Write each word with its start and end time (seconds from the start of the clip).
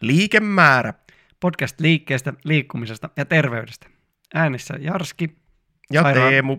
Liikemäärä. 0.00 0.94
Podcast 1.40 1.80
liikkeestä, 1.80 2.32
liikkumisesta 2.44 3.10
ja 3.16 3.24
terveydestä. 3.24 3.86
Äänessä 4.34 4.74
Jarski, 4.80 5.38
Ja 5.92 6.02
Sairaan- 6.02 6.30
Teemu. 6.30 6.58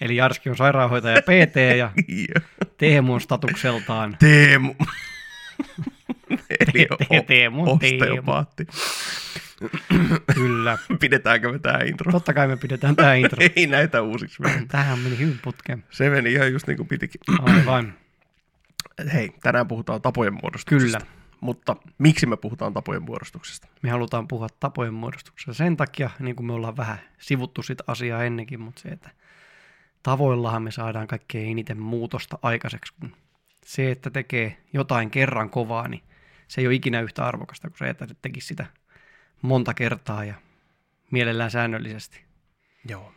eli 0.00 0.16
Jarski 0.16 0.50
on 0.50 0.56
sairaanhoitaja 0.56 1.22
PT 1.22 1.56
ja 1.78 1.90
Teemu 2.78 3.14
on 3.14 3.20
statukseltaan 3.20 4.16
Teemu. 4.20 4.74
Eli 6.30 6.86
Te- 6.86 7.06
te- 7.10 7.22
Teemu, 7.26 7.70
osteopaatti. 7.72 8.66
kyllä. 10.34 10.78
Pidetäänkö 11.00 11.52
me 11.52 11.58
tää 11.58 11.80
intro? 11.84 12.12
Totta 12.12 12.34
kai 12.34 12.48
me 12.48 12.56
pidetään 12.56 12.96
tämä 12.96 13.14
intro. 13.24 13.38
Ei 13.56 13.66
näitä 13.66 14.02
uusiksi 14.02 14.42
mene. 14.42 14.62
Tähän 14.68 14.98
meni 14.98 15.18
hyvin 15.18 15.38
putkeen. 15.44 15.84
Se 15.90 16.10
meni 16.10 16.32
ihan 16.32 16.52
just 16.52 16.66
niin 16.66 16.76
kuin 16.76 16.88
pitikin. 16.88 17.20
Aivan. 17.42 17.94
Hei, 19.12 19.30
tänään 19.42 19.68
puhutaan 19.68 20.02
tapojen 20.02 20.34
muodostuksesta. 20.42 20.98
Kyllä. 20.98 21.12
Mutta 21.46 21.76
miksi 21.98 22.26
me 22.26 22.36
puhutaan 22.36 22.74
tapojen 22.74 23.02
muodostuksesta? 23.02 23.68
Me 23.82 23.90
halutaan 23.90 24.28
puhua 24.28 24.46
tapojen 24.60 24.94
muodostuksesta 24.94 25.54
sen 25.54 25.76
takia, 25.76 26.10
niin 26.18 26.36
kuin 26.36 26.46
me 26.46 26.52
ollaan 26.52 26.76
vähän 26.76 26.98
sivuttu 27.18 27.62
sitä 27.62 27.84
asiaa 27.86 28.24
ennenkin, 28.24 28.60
mutta 28.60 28.80
se, 28.80 28.88
että 28.88 29.10
tavoillahan 30.02 30.62
me 30.62 30.70
saadaan 30.70 31.06
kaikkein 31.06 31.50
eniten 31.50 31.80
muutosta 31.80 32.38
aikaiseksi, 32.42 32.94
kun 33.00 33.16
se, 33.64 33.90
että 33.90 34.10
tekee 34.10 34.56
jotain 34.72 35.10
kerran 35.10 35.50
kovaa, 35.50 35.88
niin 35.88 36.02
se 36.48 36.60
ei 36.60 36.66
ole 36.66 36.74
ikinä 36.74 37.00
yhtä 37.00 37.26
arvokasta 37.26 37.68
kuin 37.68 37.78
se, 37.78 37.88
että 37.88 38.06
tekisi 38.22 38.46
sitä 38.46 38.66
monta 39.42 39.74
kertaa 39.74 40.24
ja 40.24 40.34
mielellään 41.10 41.50
säännöllisesti. 41.50 42.20
Joo. 42.88 43.12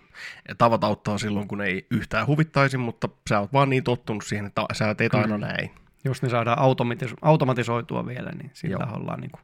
Ja 0.48 0.56
tavat 0.56 0.84
auttaa 0.84 1.18
silloin, 1.18 1.48
kun 1.48 1.62
ei 1.62 1.88
yhtään 1.92 2.28
huvittaisi, 2.28 2.78
mutta 2.78 3.10
sä 3.30 3.40
oot 3.40 3.54
vaan 3.54 3.70
niin 3.70 3.84
tottunut 3.84 4.24
siihen, 4.26 4.46
että 4.46 4.66
sä 4.74 4.96
teet 4.96 5.16
aina 5.16 5.28
Kyllä. 5.28 5.48
näin. 5.48 5.72
Jos 6.04 6.22
ne 6.22 6.30
saadaan 6.30 6.60
automatis- 6.60 7.16
automatisoitua 7.22 8.06
vielä, 8.06 8.32
niin 8.32 8.52
sillä 8.54 8.86
Joo. 8.86 8.98
ollaan 8.98 9.20
niin 9.20 9.32
kuin 9.32 9.42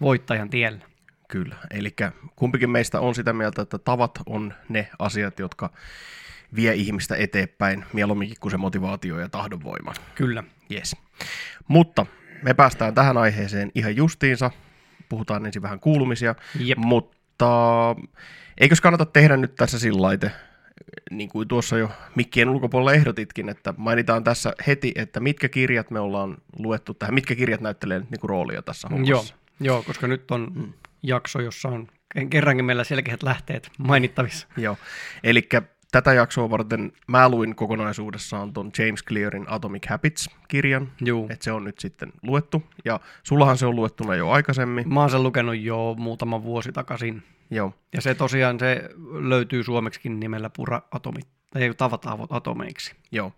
voittajan 0.00 0.50
tiellä. 0.50 0.80
Kyllä. 1.28 1.56
Eli 1.70 1.94
kumpikin 2.36 2.70
meistä 2.70 3.00
on 3.00 3.14
sitä 3.14 3.32
mieltä, 3.32 3.62
että 3.62 3.78
tavat 3.78 4.10
on 4.26 4.54
ne 4.68 4.90
asiat, 4.98 5.38
jotka 5.38 5.70
vie 6.56 6.74
ihmistä 6.74 7.16
eteenpäin 7.16 7.84
mieluumminkin 7.92 8.36
kuin 8.40 8.50
se 8.50 8.56
motivaatio 8.56 9.20
ja 9.20 9.28
tahdonvoima. 9.28 9.92
Kyllä. 10.14 10.44
Yes. 10.72 10.96
Mutta 11.68 12.06
me 12.42 12.54
päästään 12.54 12.94
tähän 12.94 13.16
aiheeseen 13.16 13.72
ihan 13.74 13.96
justiinsa. 13.96 14.50
Puhutaan 15.08 15.46
ensin 15.46 15.62
vähän 15.62 15.80
kuulumisia. 15.80 16.34
Jep. 16.58 16.78
Mutta 16.78 17.46
eikös 18.58 18.80
kannata 18.80 19.04
tehdä 19.04 19.36
nyt 19.36 19.54
tässä 19.54 19.78
sillä 19.78 20.02
laite, 20.02 20.32
niin 21.10 21.28
kuin 21.28 21.48
tuossa 21.48 21.78
jo 21.78 21.90
mikkien 22.14 22.48
ulkopuolella 22.48 22.92
ehdotitkin, 22.92 23.48
että 23.48 23.74
mainitaan 23.76 24.24
tässä 24.24 24.54
heti, 24.66 24.92
että 24.94 25.20
mitkä 25.20 25.48
kirjat 25.48 25.90
me 25.90 26.00
ollaan 26.00 26.36
luettu 26.58 26.94
tähän, 26.94 27.14
mitkä 27.14 27.34
kirjat 27.34 27.60
näyttelee 27.60 27.98
nyt 27.98 28.10
niin 28.10 28.20
kuin 28.20 28.28
roolia 28.28 28.62
tässä 28.62 28.88
Joo, 28.90 28.98
hommassa. 28.98 29.34
joo, 29.60 29.82
koska 29.82 30.06
nyt 30.06 30.30
on 30.30 30.52
mm. 30.54 30.72
jakso, 31.02 31.40
jossa 31.40 31.68
on 31.68 31.88
kerrankin 32.30 32.64
meillä 32.64 32.84
selkeät 32.84 33.22
lähteet 33.22 33.70
mainittavissa. 33.78 34.46
Joo. 34.56 34.76
Eli 35.24 35.48
tätä 35.92 36.12
jaksoa 36.12 36.50
varten 36.50 36.92
mä 37.06 37.28
luin 37.28 37.54
kokonaisuudessaan 37.54 38.52
ton 38.52 38.70
James 38.78 39.04
Clearin 39.04 39.46
Atomic 39.48 39.86
Habits-kirjan, 39.88 40.92
Joo. 41.00 41.26
että 41.30 41.44
se 41.44 41.52
on 41.52 41.64
nyt 41.64 41.78
sitten 41.78 42.12
luettu. 42.22 42.62
Ja 42.84 43.00
sullahan 43.22 43.58
se 43.58 43.66
on 43.66 43.76
luettuna 43.76 44.14
jo 44.14 44.30
aikaisemmin. 44.30 44.94
Mä 44.94 45.00
oon 45.00 45.10
sen 45.10 45.22
lukenut 45.22 45.56
jo 45.58 45.94
muutama 45.98 46.42
vuosi 46.42 46.72
takaisin. 46.72 47.22
Joo, 47.50 47.74
Ja 47.92 48.00
se 48.00 48.14
tosiaan 48.14 48.60
se 48.60 48.88
löytyy 49.20 49.62
suomeksikin 49.62 50.20
nimellä 50.20 50.50
Pura 50.50 50.82
Atomit, 50.90 51.26
tai 51.52 51.74
tavat 51.76 52.06
avot 52.06 52.32
atomeiksi. 52.32 52.94
joo. 53.12 53.32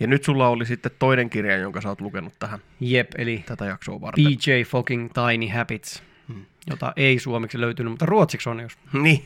Ja 0.00 0.06
nyt 0.06 0.24
sulla 0.24 0.48
oli 0.48 0.66
sitten 0.66 0.92
toinen 0.98 1.30
kirja, 1.30 1.56
jonka 1.56 1.80
sä 1.80 1.88
oot 1.88 2.00
lukenut 2.00 2.32
tähän 2.38 2.58
Jep, 2.80 3.10
eli 3.18 3.42
tätä 3.46 3.64
jaksoa 3.64 4.00
varten. 4.00 4.24
PJ 4.24 4.62
Fucking 4.62 5.10
Tiny 5.12 5.48
Habits, 5.48 6.02
Hmm. 6.28 6.44
jota 6.70 6.92
ei 6.96 7.18
suomeksi 7.18 7.60
löytynyt, 7.60 7.92
mutta 7.92 8.06
ruotsiksi 8.06 8.48
on, 8.48 8.60
jos 8.60 8.78
Niin, 8.92 9.24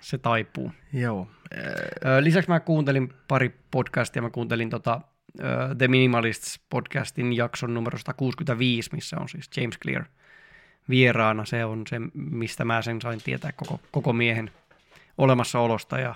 se 0.00 0.18
taipuu. 0.18 0.72
joo. 0.92 1.28
Äh, 1.56 2.18
Lisäksi 2.20 2.50
mä 2.50 2.60
kuuntelin 2.60 3.12
pari 3.28 3.54
podcastia. 3.70 4.22
Mä 4.22 4.30
kuuntelin 4.30 4.70
tota, 4.70 5.00
The 5.78 5.88
Minimalists 5.88 6.60
podcastin 6.70 7.32
jakson 7.36 7.74
numero 7.74 7.98
165, 7.98 8.90
missä 8.92 9.16
on 9.20 9.28
siis 9.28 9.50
James 9.56 9.78
Clear 9.78 10.04
vieraana. 10.88 11.44
Se 11.44 11.64
on 11.64 11.86
se, 11.86 11.96
mistä 12.14 12.64
mä 12.64 12.82
sen 12.82 13.00
sain 13.00 13.22
tietää 13.22 13.52
koko, 13.52 13.80
koko 13.90 14.12
miehen 14.12 14.50
olemassaolosta. 15.18 15.98
Ja 15.98 16.14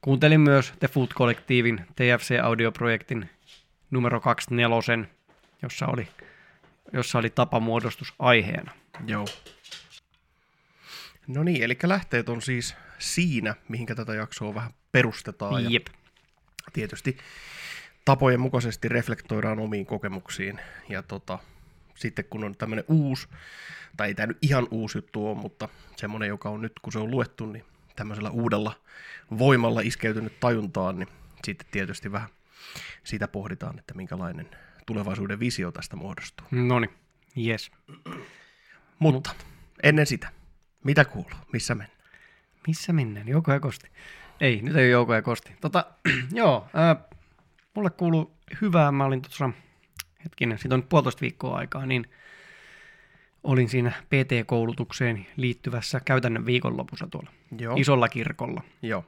kuuntelin 0.00 0.40
myös 0.40 0.72
The 0.78 0.88
Food 0.88 1.08
Collectivin 1.08 1.86
TFC-audioprojektin 1.96 3.28
numero 3.90 4.20
24, 4.20 5.04
jossa 5.62 5.86
oli, 5.86 6.08
jossa 6.92 7.18
oli 7.18 7.30
tapamuodostus 7.30 8.14
aiheena. 8.18 8.72
Joo. 9.06 9.26
No 11.26 11.42
niin, 11.42 11.62
eli 11.62 11.78
lähteet 11.82 12.28
on 12.28 12.42
siis 12.42 12.74
siinä, 12.98 13.54
mihinkä 13.68 13.94
tätä 13.94 14.14
jaksoa 14.14 14.54
vähän 14.54 14.72
perustetaan. 14.92 15.64
Ja 15.64 15.70
Jep. 15.70 15.86
tietysti 16.72 17.16
tapojen 18.04 18.40
mukaisesti 18.40 18.88
reflektoidaan 18.88 19.58
omiin 19.58 19.86
kokemuksiin. 19.86 20.60
Ja 20.88 21.02
tota, 21.02 21.38
sitten 22.02 22.24
kun 22.24 22.44
on 22.44 22.56
tämmöinen 22.56 22.84
uusi, 22.88 23.28
tai 23.96 24.08
ei 24.08 24.14
tämä 24.14 24.26
nyt 24.26 24.38
ihan 24.42 24.68
uusi 24.70 24.98
juttu 24.98 25.26
ole, 25.26 25.38
mutta 25.38 25.68
semmoinen, 25.96 26.28
joka 26.28 26.48
on 26.48 26.62
nyt, 26.62 26.72
kun 26.82 26.92
se 26.92 26.98
on 26.98 27.10
luettu, 27.10 27.46
niin 27.46 27.64
tämmöisellä 27.96 28.30
uudella 28.30 28.74
voimalla 29.38 29.80
iskeytynyt 29.80 30.40
tajuntaan, 30.40 30.98
niin 30.98 31.08
sitten 31.44 31.66
tietysti 31.70 32.12
vähän 32.12 32.28
sitä 33.04 33.28
pohditaan, 33.28 33.78
että 33.78 33.94
minkälainen 33.94 34.50
tulevaisuuden 34.86 35.40
visio 35.40 35.72
tästä 35.72 35.96
muodostuu. 35.96 36.46
No 36.50 36.80
niin, 36.80 36.90
yes. 37.46 37.70
Mutta 38.98 39.34
ennen 39.82 40.06
sitä, 40.06 40.28
mitä 40.84 41.04
kuuluu? 41.04 41.38
Missä 41.52 41.74
mennään? 41.74 42.02
Missä 42.66 42.92
mennään? 42.92 43.28
Jouko 43.28 43.52
ja 43.52 43.60
Kosti. 43.60 43.88
Ei, 44.40 44.62
nyt 44.62 44.76
ei 44.76 44.84
ole 44.84 44.90
Jouko 44.90 45.14
ja 45.14 45.22
Kosti. 45.22 45.56
Tota, 45.60 45.86
joo, 46.32 46.68
ää, 46.74 46.96
mulle 47.74 47.90
kuuluu 47.90 48.36
hyvää. 48.60 48.92
Mä 48.92 49.04
olin 49.04 49.22
tuossa, 49.22 49.50
hetkinen, 50.24 50.58
siitä 50.58 50.74
on 50.74 50.82
puolitoista 50.82 51.20
viikkoa 51.20 51.56
aikaa, 51.56 51.86
niin 51.86 52.06
olin 53.44 53.68
siinä 53.68 53.92
PT-koulutukseen 54.06 55.26
liittyvässä 55.36 56.00
käytännön 56.04 56.46
viikonlopussa 56.46 57.06
tuolla 57.10 57.30
Joo. 57.58 57.76
isolla 57.78 58.08
kirkolla. 58.08 58.62
Joo. 58.82 59.04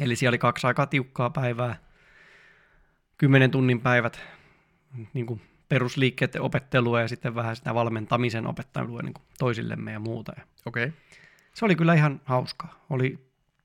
Eli 0.00 0.16
siellä 0.16 0.30
oli 0.30 0.38
kaksi 0.38 0.66
aika 0.66 0.86
tiukkaa 0.86 1.30
päivää, 1.30 1.78
kymmenen 3.18 3.50
tunnin 3.50 3.80
päivät, 3.80 4.20
niin 5.14 5.26
kuin 5.26 5.40
perusliikkeiden 5.68 6.42
opettelua 6.42 7.00
ja 7.00 7.08
sitten 7.08 7.34
vähän 7.34 7.56
sitä 7.56 7.74
valmentamisen 7.74 8.46
opettelua 8.46 9.02
niin 9.02 9.14
kuin 9.14 9.24
toisillemme 9.38 9.92
ja 9.92 9.98
muuta. 9.98 10.32
Okay. 10.64 10.92
se 11.54 11.64
oli 11.64 11.76
kyllä 11.76 11.94
ihan 11.94 12.20
hauskaa. 12.24 12.84
Oli 12.90 13.18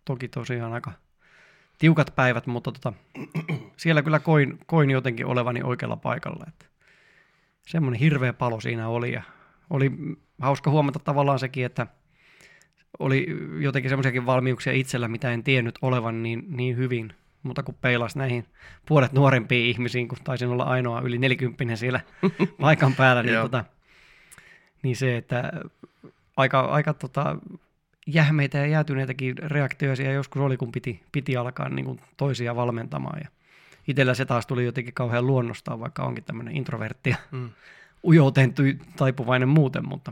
toki 0.05 0.27
tosiaan 0.27 0.73
aika 0.73 0.91
tiukat 1.77 2.15
päivät, 2.15 2.47
mutta 2.47 2.71
tota, 2.71 2.93
siellä 3.77 4.01
kyllä 4.01 4.19
koin, 4.19 4.59
koin 4.65 4.91
jotenkin 4.91 5.25
olevani 5.25 5.61
oikealla 5.63 5.95
paikalla. 5.95 6.45
Että 6.47 6.65
semmoinen 7.67 7.99
hirveä 7.99 8.33
palo 8.33 8.61
siinä 8.61 8.87
oli 8.87 9.13
ja 9.13 9.23
oli 9.69 9.91
hauska 10.41 10.71
huomata 10.71 10.99
tavallaan 10.99 11.39
sekin, 11.39 11.65
että 11.65 11.87
oli 12.99 13.27
jotenkin 13.59 13.89
semmoisiakin 13.89 14.25
valmiuksia 14.25 14.73
itsellä, 14.73 15.07
mitä 15.07 15.31
en 15.31 15.43
tiennyt 15.43 15.79
olevan 15.81 16.23
niin, 16.23 16.43
niin 16.49 16.77
hyvin. 16.77 17.13
Mutta 17.43 17.63
kun 17.63 17.75
peilas 17.81 18.15
näihin 18.15 18.45
puolet 18.87 19.11
nuorempiin 19.11 19.69
ihmisiin, 19.69 20.07
kun 20.07 20.17
taisin 20.23 20.49
olla 20.49 20.63
ainoa 20.63 21.01
yli 21.01 21.17
40 21.17 21.75
siellä 21.75 21.99
paikan 22.61 22.95
päällä, 22.95 23.23
niin, 23.23 23.39
tota, 23.39 23.65
niin 24.83 24.95
se, 24.95 25.17
että 25.17 25.51
aika, 26.37 26.59
aika 26.59 26.93
tota, 26.93 27.37
jähmeitä 28.07 28.57
ja 28.57 28.65
jäätyneitäkin 28.65 29.37
reaktioja 29.37 29.95
siellä 29.95 30.13
joskus 30.13 30.41
oli, 30.41 30.57
kun 30.57 30.71
piti, 30.71 31.03
piti 31.11 31.37
alkaa 31.37 31.69
niin 31.69 31.85
kuin 31.85 31.99
toisia 32.17 32.55
valmentamaan. 32.55 33.19
Ja 33.23 33.29
itsellä 33.87 34.13
se 34.13 34.25
taas 34.25 34.45
tuli 34.47 34.65
jotenkin 34.65 34.93
kauhean 34.93 35.27
luonnostaan, 35.27 35.79
vaikka 35.79 36.03
onkin 36.03 36.23
tämmöinen 36.23 36.55
introvertti 36.57 37.15
Mm. 37.31 37.49
ujouteen 38.03 38.53
taipuvainen 38.97 39.49
muuten, 39.49 39.87
mutta 39.87 40.11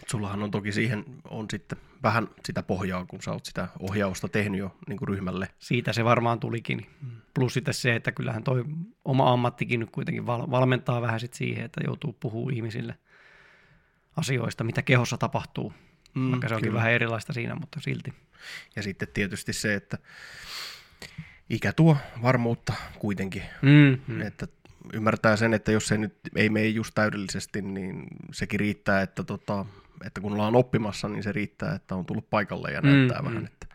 Mut 0.00 0.08
sullahan 0.08 0.42
on 0.42 0.50
toki 0.50 0.72
siihen 0.72 1.04
on 1.30 1.46
sitten 1.50 1.78
vähän 2.02 2.28
sitä 2.44 2.62
pohjaa, 2.62 3.04
kun 3.04 3.22
sä 3.22 3.32
oot 3.32 3.44
sitä 3.44 3.68
ohjausta 3.80 4.28
tehnyt 4.28 4.58
jo 4.60 4.76
niin 4.88 4.98
kuin 4.98 5.08
ryhmälle. 5.08 5.48
siitä 5.58 5.92
se 5.92 6.04
varmaan 6.04 6.40
tulikin. 6.40 6.86
Plus 7.34 7.54
sitten 7.54 7.74
se, 7.74 7.94
että 7.94 8.12
kyllähän 8.12 8.44
toi 8.44 8.64
oma 9.04 9.32
ammattikin 9.32 9.80
nyt 9.80 9.90
kuitenkin 9.90 10.26
val- 10.26 10.50
valmentaa 10.50 11.02
vähän 11.02 11.20
sit 11.20 11.34
siihen, 11.34 11.64
että 11.64 11.80
joutuu 11.84 12.12
puhumaan 12.20 12.54
ihmisille 12.54 12.94
asioista, 14.16 14.64
mitä 14.64 14.82
kehossa 14.82 15.18
tapahtuu. 15.18 15.72
Mm, 16.14 16.30
Vaikka 16.30 16.48
se 16.48 16.54
onkin 16.54 16.68
kyllä. 16.70 16.78
vähän 16.78 16.92
erilaista 16.92 17.32
siinä, 17.32 17.54
mutta 17.54 17.80
silti. 17.80 18.12
Ja 18.76 18.82
sitten 18.82 19.08
tietysti 19.14 19.52
se, 19.52 19.74
että 19.74 19.98
ikä 21.50 21.72
tuo 21.72 21.96
varmuutta 22.22 22.72
kuitenkin. 22.98 23.42
Mm, 23.62 23.98
Mm. 24.06 24.20
Että 24.20 24.46
ymmärtää 24.92 25.36
sen, 25.36 25.54
että 25.54 25.72
jos 25.72 25.86
se 25.88 25.98
nyt 25.98 26.14
ei 26.36 26.48
mene 26.48 26.66
just 26.66 26.94
täydellisesti, 26.94 27.62
niin 27.62 28.06
sekin 28.32 28.60
riittää, 28.60 29.02
että, 29.02 29.24
tota, 29.24 29.64
että 30.04 30.20
kun 30.20 30.32
ollaan 30.32 30.56
oppimassa, 30.56 31.08
niin 31.08 31.22
se 31.22 31.32
riittää, 31.32 31.74
että 31.74 31.94
on 31.94 32.06
tullut 32.06 32.30
paikalle 32.30 32.70
ja 32.70 32.80
Mm, 32.82 32.88
näyttää 32.88 33.22
mm. 33.22 33.28
vähän, 33.28 33.44
että, 33.46 33.66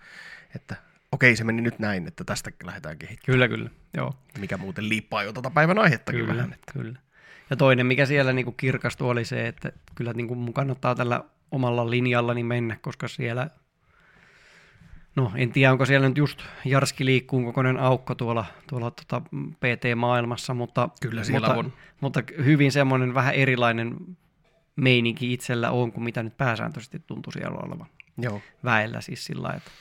että 0.55 0.75
okei, 1.11 1.35
se 1.35 1.43
meni 1.43 1.61
nyt 1.61 1.79
näin, 1.79 2.07
että 2.07 2.23
tästä 2.23 2.51
lähdetään 2.63 2.97
kehittämään. 2.97 3.25
Kyllä, 3.25 3.47
kyllä. 3.47 3.69
Joo, 3.93 4.13
Mikä 4.39 4.57
muuten 4.57 4.89
liippaa 4.89 5.23
jo 5.23 5.33
tätä 5.33 5.49
päivän 5.49 5.79
aihettakin 5.79 6.21
kyllä, 6.21 6.33
vähän. 6.35 6.53
Että. 6.53 6.73
kyllä. 6.73 6.99
Ja 7.49 7.55
toinen, 7.55 7.85
mikä 7.85 8.05
siellä 8.05 8.33
niin 8.33 8.45
kuin 8.45 8.57
kirkastui, 8.57 9.09
oli 9.09 9.25
se, 9.25 9.47
että 9.47 9.71
kyllä 9.95 10.13
niin 10.13 10.27
kuin 10.27 10.37
mun 10.39 10.53
kannattaa 10.53 10.95
tällä 10.95 11.23
omalla 11.51 11.89
linjallani 11.89 12.43
mennä, 12.43 12.77
koska 12.81 13.07
siellä, 13.07 13.49
no 15.15 15.31
en 15.35 15.51
tiedä 15.51 15.71
onko 15.71 15.85
siellä 15.85 16.09
nyt 16.09 16.17
just 16.17 16.41
Jarski 16.65 17.05
liikkuu 17.05 17.45
kokoinen 17.45 17.77
aukko 17.77 18.15
tuolla, 18.15 18.45
tuolla 18.69 18.91
tota 18.91 19.21
PT-maailmassa, 19.59 20.53
mutta, 20.53 20.89
Kyllä 21.01 21.23
siellä 21.23 21.47
mutta, 21.47 21.59
on. 21.59 21.73
mutta 22.01 22.23
hyvin 22.37 22.71
semmoinen 22.71 23.13
vähän 23.13 23.33
erilainen 23.33 23.97
meininki 24.75 25.33
itsellä 25.33 25.71
on 25.71 25.91
kuin 25.91 26.03
mitä 26.03 26.23
nyt 26.23 26.37
pääsääntöisesti 26.37 26.99
tuntuu 26.99 27.31
siellä 27.31 27.57
olevan 27.57 27.87
Joo. 28.17 28.41
väellä 28.63 29.01
siis 29.01 29.25
sillä 29.25 29.53
että 29.57 29.71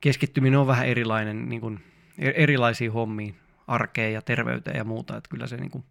keskittyminen 0.00 0.58
on 0.58 0.66
vähän 0.66 0.86
erilainen 0.86 1.48
niin 1.48 1.60
kuin, 1.60 1.80
er- 2.20 2.32
erilaisiin 2.34 2.92
hommiin, 2.92 3.34
arkeen 3.66 4.12
ja 4.12 4.22
terveyteen 4.22 4.76
ja 4.76 4.84
muuta, 4.84 5.16
että 5.16 5.30
kyllä 5.30 5.46
se 5.46 5.56
niin 5.56 5.70
kuin, 5.70 5.84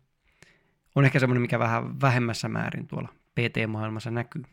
on 0.96 1.06
ehkä 1.06 1.20
semmoinen, 1.20 1.42
mikä 1.42 1.60
vähän 1.60 2.02
vähemmässä 2.02 2.50
määrin 2.50 2.88
tuolla 2.88 3.10
PT-maailmassa 3.36 4.12
näkyy. 4.12 4.44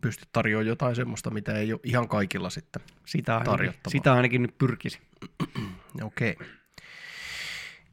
Pystyt 0.00 0.28
tarjoamaan 0.32 0.66
jotain 0.66 0.96
semmoista, 0.96 1.30
mitä 1.30 1.52
ei 1.58 1.72
ole 1.72 1.80
ihan 1.84 2.08
kaikilla 2.08 2.50
sitten. 2.50 2.82
Sitä 3.06 3.32
ainakin, 3.34 3.50
Tarjottavaa. 3.52 3.90
sitä 3.92 4.12
ainakin 4.12 4.42
nyt 4.42 4.58
pyrkisi. 4.58 4.98
Okei. 6.02 6.30
Okay. 6.32 6.46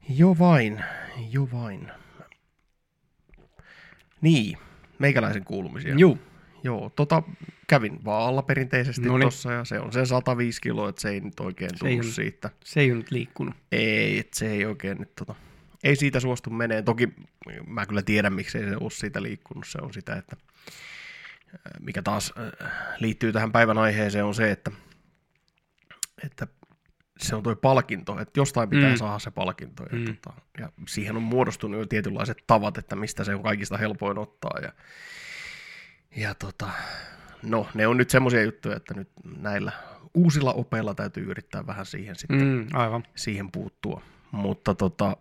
Jo 0.09 0.35
vain, 0.39 0.83
jo 1.29 1.47
vain. 1.51 1.91
Niin, 4.21 4.57
meikäläisen 4.99 5.43
kuulumisia. 5.43 5.95
Juu, 5.97 6.19
Joo, 6.63 6.91
tota 6.95 7.23
kävin 7.67 8.05
vaalla 8.05 8.41
perinteisesti 8.41 9.01
Noniin. 9.01 9.27
tossa 9.27 9.51
ja 9.51 9.65
se 9.65 9.79
on 9.79 9.91
sen 9.91 10.07
105 10.07 10.61
kiloa, 10.61 10.89
että 10.89 11.01
se 11.01 11.09
ei 11.09 11.19
nyt 11.19 11.39
oikein 11.39 11.69
Se 11.69 11.75
ei 11.87 11.91
tullut 11.91 12.05
ole- 12.05 12.13
siitä. 12.13 12.49
se 12.63 12.79
ei 12.79 12.91
ole 12.91 12.97
nyt 12.97 13.11
liikkunut. 13.11 13.55
Ei, 13.71 14.19
että 14.19 14.39
se 14.39 14.51
ei 14.51 14.65
oikein 14.65 14.97
nyt 14.97 15.15
tota, 15.15 15.35
ei 15.83 15.95
siitä 15.95 16.19
suostu 16.19 16.49
menee. 16.49 16.81
Toki 16.81 17.09
mä 17.67 17.85
kyllä 17.85 18.01
tiedän, 18.01 18.33
miksei 18.33 18.63
se 18.63 18.75
ole 18.79 18.91
siitä 18.91 19.21
liikkunut. 19.23 19.67
Se 19.67 19.77
on 19.81 19.93
sitä, 19.93 20.15
että 20.15 20.35
mikä 21.79 22.01
taas 22.01 22.33
äh, 22.61 22.71
liittyy 22.99 23.31
tähän 23.33 23.51
päivän 23.51 23.77
aiheeseen 23.77 24.25
on 24.25 24.35
se, 24.35 24.51
että, 24.51 24.71
että 26.25 26.47
se 27.19 27.35
on 27.35 27.43
tuo 27.43 27.55
palkinto, 27.55 28.19
että 28.19 28.39
jostain 28.39 28.69
pitää 28.69 28.89
Mm. 28.91 28.97
saada 28.97 29.19
se 29.19 29.31
palkinto. 29.31 29.83
Ja, 29.83 29.97
Mm. 29.97 30.05
tota, 30.05 30.41
ja 30.59 30.69
siihen 30.87 31.15
on 31.15 31.23
muodostunut 31.23 31.79
jo 31.79 31.85
tietynlaiset 31.85 32.37
tavat, 32.47 32.77
että 32.77 32.95
mistä 32.95 33.23
se 33.23 33.35
on 33.35 33.43
kaikista 33.43 33.77
helpoin 33.77 34.17
ottaa. 34.17 34.59
Ja, 34.61 34.71
ja 36.15 36.35
tota, 36.35 36.69
no, 37.43 37.67
ne 37.73 37.87
on 37.87 37.97
nyt 37.97 38.09
semmoisia 38.09 38.43
juttuja, 38.43 38.75
että 38.75 38.93
nyt 38.93 39.09
näillä 39.37 39.71
uusilla 40.13 40.53
opeilla 40.53 40.93
täytyy 40.95 41.31
yrittää 41.31 41.67
vähän 41.67 41.85
siihen 41.85 42.15
sitten 42.15 42.41
Mm, 42.41 42.67
aivan. 42.73 43.03
siihen 43.15 43.51
puuttua. 43.51 44.01
Mutta 44.31 44.75
tota, 44.75 45.17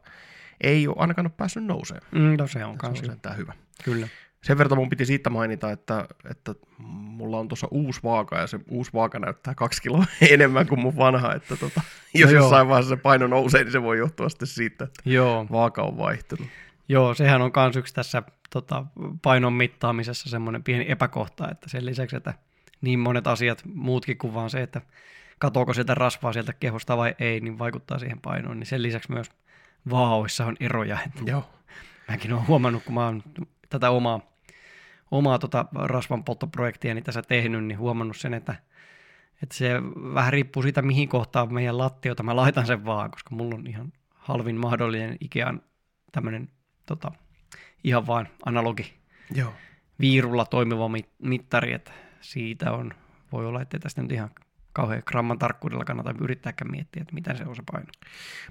ei 0.61 0.88
ole 0.88 0.97
ainakaan 0.99 1.27
ole 1.27 1.32
päässyt 1.37 1.65
nousemaan. 1.65 2.06
Mm, 2.12 2.37
no 2.38 2.47
se 2.47 2.65
on 2.65 2.73
Se 2.75 2.79
kans 2.79 3.03
on 3.03 3.37
hyvä. 3.37 3.53
Kyllä. 3.85 4.09
Sen 4.43 4.59
verran 4.59 4.79
mun 4.79 4.89
piti 4.89 5.07
siitä 5.07 5.31
mainita, 5.31 5.71
että, 5.71 6.09
että 6.31 6.55
mulla 6.79 7.39
on 7.39 7.49
tuossa 7.49 7.69
uusi 7.71 8.01
vaaka 8.03 8.39
ja 8.39 8.47
se 8.47 8.61
uusi 8.69 8.93
vaaka 8.93 9.19
näyttää 9.19 9.55
kaksi 9.55 9.83
kiloa 9.83 10.05
enemmän 10.31 10.67
kuin 10.67 10.81
mun 10.81 10.97
vanha. 10.97 11.35
Että 11.35 11.57
tota, 11.57 11.81
jos 12.15 12.31
No 12.31 12.37
joo. 12.37 12.43
jossain 12.43 12.69
vaiheessa 12.69 12.97
se 12.97 13.03
paino 13.03 13.27
nousee, 13.27 13.65
niin 13.65 13.73
se 13.73 13.83
voi 13.83 13.99
johtua 13.99 14.29
sitten 14.29 14.49
siitä, 14.49 14.85
että 14.85 15.03
Joo, 15.05 15.47
vaaka 15.53 15.83
on 15.83 15.99
vaihtunut. 15.99 16.49
joo, 16.89 17.15
sehän 17.15 17.43
on 17.43 17.53
kans 17.53 17.77
yksi 17.77 17.95
tässä 17.95 18.23
tota, 18.53 18.85
painon 19.23 19.53
mittaamisessa 19.53 20.31
semmoinen 20.31 20.63
pieni 20.63 20.85
epäkohta, 20.89 21.49
että 21.51 21.69
sen 21.71 21.87
lisäksi, 21.87 22.17
että 22.17 22.35
niin 22.81 22.99
monet 22.99 23.27
asiat 23.27 23.63
muutkin 23.75 24.19
kuin 24.19 24.35
vaan 24.35 24.51
se, 24.51 24.63
että 24.63 24.81
katoako 25.39 25.73
sieltä 25.75 25.95
rasvaa 25.95 26.33
sieltä 26.33 26.53
kehosta 26.53 26.97
vai 26.97 27.15
ei, 27.19 27.41
niin 27.41 27.59
vaikuttaa 27.59 27.99
siihen 27.99 28.21
painoon, 28.21 28.59
niin 28.59 28.67
sen 28.67 28.83
lisäksi 28.83 29.13
myös 29.13 29.31
vaaoissa 29.91 30.47
on 30.47 30.57
eroja. 30.61 30.99
Että 31.07 31.31
Joo. 31.31 31.51
mäkin 32.09 32.33
olen 32.33 32.47
huomannut, 32.47 32.83
kun 32.85 32.95
mä 32.95 33.05
oon 33.05 33.23
tätä 33.70 33.90
omaa, 33.90 34.20
omaa 35.11 35.38
tota 35.38 35.64
rasvanpolttoprojektia 35.75 36.94
niin 36.94 37.05
tässä 37.05 37.22
tehnyt, 37.22 37.64
niin 37.64 37.78
huomannut 37.78 38.17
sen, 38.17 38.34
että, 38.34 38.55
että 39.43 39.55
se 39.55 39.82
vähän 40.14 40.32
riippuu 40.32 40.62
siitä, 40.62 40.82
mihin 40.82 41.08
kohtaan 41.08 41.55
meidän 41.55 41.78
lattiota 41.78 42.22
mä 42.22 42.37
laitan 42.37 42.67
sen 42.67 42.84
vaan, 42.84 43.11
koska 43.11 43.34
mulla 43.34 43.55
on 43.55 43.67
ihan 43.67 43.93
halvin 44.14 44.56
mahdollinen 44.56 45.17
Ikean 45.20 45.62
tämmöinen 46.12 46.49
tota, 46.87 47.12
ihan 47.84 48.06
vaan 48.06 48.28
analogi 48.46 48.94
Joo. 49.34 49.52
viirulla 50.00 50.44
toimiva 50.44 50.88
mit- 50.88 51.14
mittari, 51.19 51.72
että 51.72 51.93
siitä 52.20 52.72
on, 52.72 52.94
voi 53.32 53.46
olla, 53.46 53.62
että 53.62 53.78
tästä 53.78 54.02
nyt 54.02 54.12
ihan 54.12 54.31
kauhean 54.72 55.02
gramman 55.06 55.38
tarkkuudella 55.38 55.84
kannata 55.84 56.14
yrittääkään 56.20 56.70
miettiä, 56.70 57.02
että 57.02 57.14
mitä 57.14 57.34
se 57.34 57.44
on 57.44 57.56
se 57.56 57.62
paino. 57.72 57.93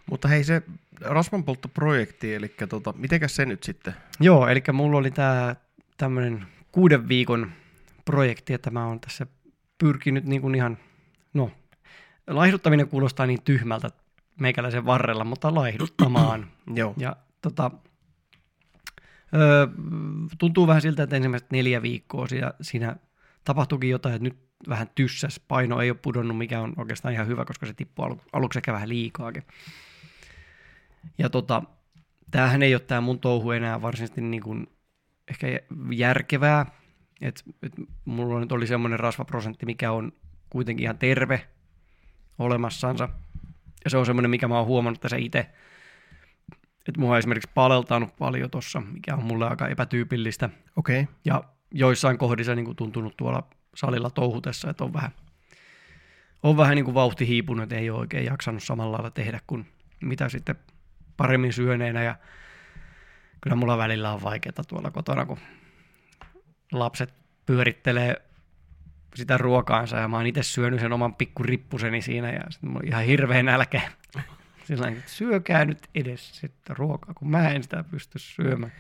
Mutta 0.10 0.27
hei 0.27 0.44
se 0.44 0.62
rasvanpolttoprojekti, 1.01 2.36
eli 2.36 2.56
tota, 2.69 2.94
mitenkäs 2.98 3.36
se 3.36 3.45
nyt 3.45 3.63
sitten? 3.63 3.94
Joo, 4.19 4.48
eli 4.48 4.63
mulla 4.74 4.98
oli 4.98 5.12
tämä 5.12 5.56
tämmöinen 5.98 6.45
kuuden 6.71 7.07
viikon 7.07 7.51
projekti, 8.06 8.54
että 8.54 8.71
mä 8.71 8.86
oon 8.86 9.00
tässä 9.00 9.27
pyrkinyt 9.77 10.25
niin 10.25 10.42
kuin 10.42 10.56
ihan, 10.56 10.77
no, 11.33 11.51
laihduttaminen 12.27 12.88
kuulostaa 12.88 13.25
niin 13.25 13.42
tyhmältä 13.44 13.89
meikäläisen 14.39 14.86
varrella, 14.86 15.24
mutta 15.24 15.56
laihduttamaan. 15.56 16.48
Joo. 16.75 16.94
Ja 16.98 17.16
tota, 17.42 17.71
öö, 19.36 19.68
tuntuu 20.38 20.68
vähän 20.68 20.81
siltä, 20.81 21.04
että 21.04 21.16
ensimmäiset 21.16 21.51
neljä 21.51 21.81
viikkoa 21.81 22.27
siinä, 22.27 22.54
siinä 22.62 22.95
tapahtuikin 23.44 23.89
jotain, 23.89 24.16
että 24.16 24.24
nyt 24.24 24.49
vähän 24.70 24.90
tyssäs, 24.96 25.40
paino 25.48 25.82
ei 25.82 25.90
ole 25.90 26.00
pudonnut, 26.02 26.38
mikä 26.38 26.62
on 26.62 26.74
oikeastaan 26.78 27.14
ihan 27.14 27.28
hyvä, 27.28 27.46
koska 27.46 27.66
se 27.66 27.74
tippuu 27.74 28.06
alu, 28.06 28.22
aluksi 28.34 28.60
ehkä 28.60 28.74
vähän 28.74 28.90
liikaakin. 28.90 29.44
Ja 31.18 31.30
tota, 31.30 31.64
tämähän 32.32 32.64
ei 32.64 32.76
ole 32.76 32.80
tämä 32.80 33.02
mun 33.02 33.20
touhu 33.20 33.52
enää 33.52 33.82
varsinaisesti 33.82 34.22
niin 34.22 34.44
kuin 34.44 34.68
ehkä 35.28 35.48
järkevää, 35.92 36.66
että 37.22 37.44
et 37.64 37.74
mulla 38.06 38.40
nyt 38.40 38.52
oli 38.52 38.68
semmoinen 38.68 39.00
rasvaprosentti, 39.00 39.66
mikä 39.66 39.92
on 39.92 40.12
kuitenkin 40.50 40.84
ihan 40.84 40.98
terve 40.98 41.48
olemassansa. 42.40 43.10
Ja 43.84 43.90
se 43.90 43.98
on 43.98 44.06
semmoinen, 44.06 44.32
mikä 44.32 44.48
mä 44.48 44.58
oon 44.58 44.68
huomannut 44.68 45.02
tässä 45.02 45.18
itse, 45.18 45.50
että 46.88 47.02
mua 47.02 47.12
on 47.12 47.18
esimerkiksi 47.18 47.52
paleltanut 47.54 48.16
paljon 48.18 48.50
tossa, 48.50 48.80
mikä 48.80 49.16
on 49.16 49.24
mulle 49.24 49.48
aika 49.48 49.68
epätyypillistä. 49.68 50.50
Okei. 50.76 51.02
Okay. 51.02 51.14
Ja 51.26 51.44
joissain 51.72 52.18
kohdissa 52.18 52.56
niin 52.56 52.66
kuin 52.66 52.76
tuntunut 52.76 53.18
tuolla 53.18 53.50
salilla 53.75 54.10
touhutessa, 54.10 54.69
että 54.69 54.83
on 54.83 54.94
vähän, 54.94 55.12
on 56.44 56.57
vähän 56.57 56.75
niin 56.75 56.86
kuin 56.86 56.95
vauhti 56.95 57.27
hiipunut, 57.27 57.71
ei 57.71 57.89
ole 57.89 58.00
oikein 58.00 58.25
jaksanut 58.25 58.63
samalla 58.63 58.92
lailla 58.92 59.12
tehdä 59.12 59.39
kuin 59.48 59.68
mitä 60.01 60.30
sitten 60.30 60.56
paremmin 61.18 61.54
syöneenä. 61.54 62.04
Ja 62.04 62.16
kyllä 63.42 63.56
mulla 63.56 63.77
välillä 63.77 64.12
on 64.12 64.24
vaikeaa 64.24 64.63
tuolla 64.68 64.92
kotona, 64.92 65.25
kun 65.25 65.38
lapset 66.71 67.14
pyörittelee 67.45 68.21
sitä 69.16 69.38
ruokaansa 69.38 69.97
ja 69.97 70.07
mä 70.07 70.18
oon 70.18 70.28
itse 70.28 70.44
syönyt 70.44 70.80
sen 70.80 70.94
oman 70.94 71.16
pikkurippuseni 71.16 72.02
siinä 72.02 72.31
ja 72.31 72.42
sitten 72.49 72.69
mulla 72.69 72.80
on 72.83 72.88
ihan 72.88 73.04
hirveä 73.04 73.44
nälkä. 73.44 73.81
Tavalla, 74.68 74.88
että 74.88 75.11
syökää 75.11 75.66
nyt 75.66 75.90
edes 75.95 76.40
sitten 76.40 76.78
ruokaa, 76.78 77.14
kun 77.14 77.30
mä 77.30 77.49
en 77.49 77.64
sitä 77.64 77.83
pysty 77.92 78.19
syömään. 78.19 78.71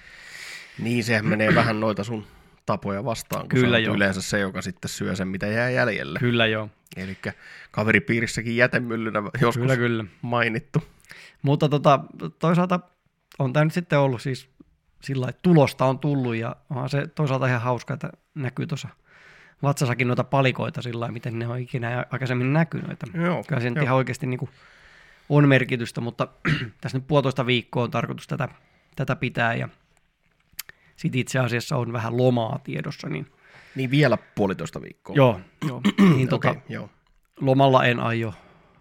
Niin, 0.79 1.03
sehän 1.03 1.25
menee 1.25 1.55
vähän 1.55 1.79
noita 1.79 2.03
sun 2.03 2.27
tapoja 2.69 3.05
vastaan, 3.05 3.41
kun 3.41 3.49
Kyllä 3.49 3.79
joo. 3.79 3.95
yleensä 3.95 4.21
se, 4.21 4.39
joka 4.39 4.61
sitten 4.61 4.89
syö 4.89 5.15
sen, 5.15 5.27
mitä 5.27 5.47
jää 5.47 5.69
jäljelle. 5.69 6.19
Kyllä 6.19 6.45
joo, 6.45 6.69
Eli 6.97 7.17
kaveripiirissäkin 7.71 8.55
jätemyllynä 8.55 9.23
joskus 9.41 9.61
kyllä 9.61 9.75
kyllä. 9.75 10.05
mainittu. 10.21 10.83
Mutta 11.41 11.69
tota, 11.69 11.99
toisaalta 12.39 12.79
on 13.39 13.53
tämä 13.53 13.63
nyt 13.63 13.73
sitten 13.73 13.99
ollut 13.99 14.21
siis 14.21 14.49
sillä 15.03 15.29
että 15.29 15.39
tulosta 15.43 15.85
on 15.85 15.99
tullut 15.99 16.35
ja 16.35 16.55
onhan 16.69 16.89
se 16.89 17.07
toisaalta 17.07 17.47
ihan 17.47 17.61
hauska, 17.61 17.93
että 17.93 18.09
näkyy 18.35 18.67
tuossa 18.67 18.89
vatsassakin 19.63 20.07
noita 20.07 20.23
palikoita 20.23 20.81
sillä 20.81 20.99
lailla, 20.99 21.13
miten 21.13 21.39
ne 21.39 21.47
on 21.47 21.59
ikinä 21.59 22.05
aikaisemmin 22.11 22.53
näkynyt. 22.53 22.99
Joo, 23.13 23.43
kyllä 23.43 23.61
joo. 23.63 23.83
ihan 23.83 23.97
oikeasti 23.97 24.27
niin 24.27 24.39
kuin 24.39 24.49
on 25.29 25.47
merkitystä, 25.47 26.01
mutta 26.01 26.27
tässä 26.81 26.97
nyt 26.97 27.07
puolitoista 27.07 27.45
viikkoa 27.45 27.83
on 27.83 27.91
tarkoitus 27.91 28.27
tätä, 28.27 28.49
tätä 28.95 29.15
pitää 29.15 29.55
ja 29.55 29.69
sitten 30.99 31.21
itse 31.21 31.39
asiassa 31.39 31.77
on 31.77 31.93
vähän 31.93 32.17
lomaa 32.17 32.59
tiedossa, 32.63 33.09
niin 33.09 33.27
Niin 33.75 33.91
vielä 33.91 34.17
puolitoista 34.35 34.81
viikkoa. 34.81 35.15
joo, 35.15 35.39
joo. 35.67 35.81
niin 36.15 36.27
tota, 36.27 36.49
Okei, 36.49 36.61
joo. 36.69 36.89
lomalla 37.41 37.85
en 37.85 37.99
aio, 37.99 38.33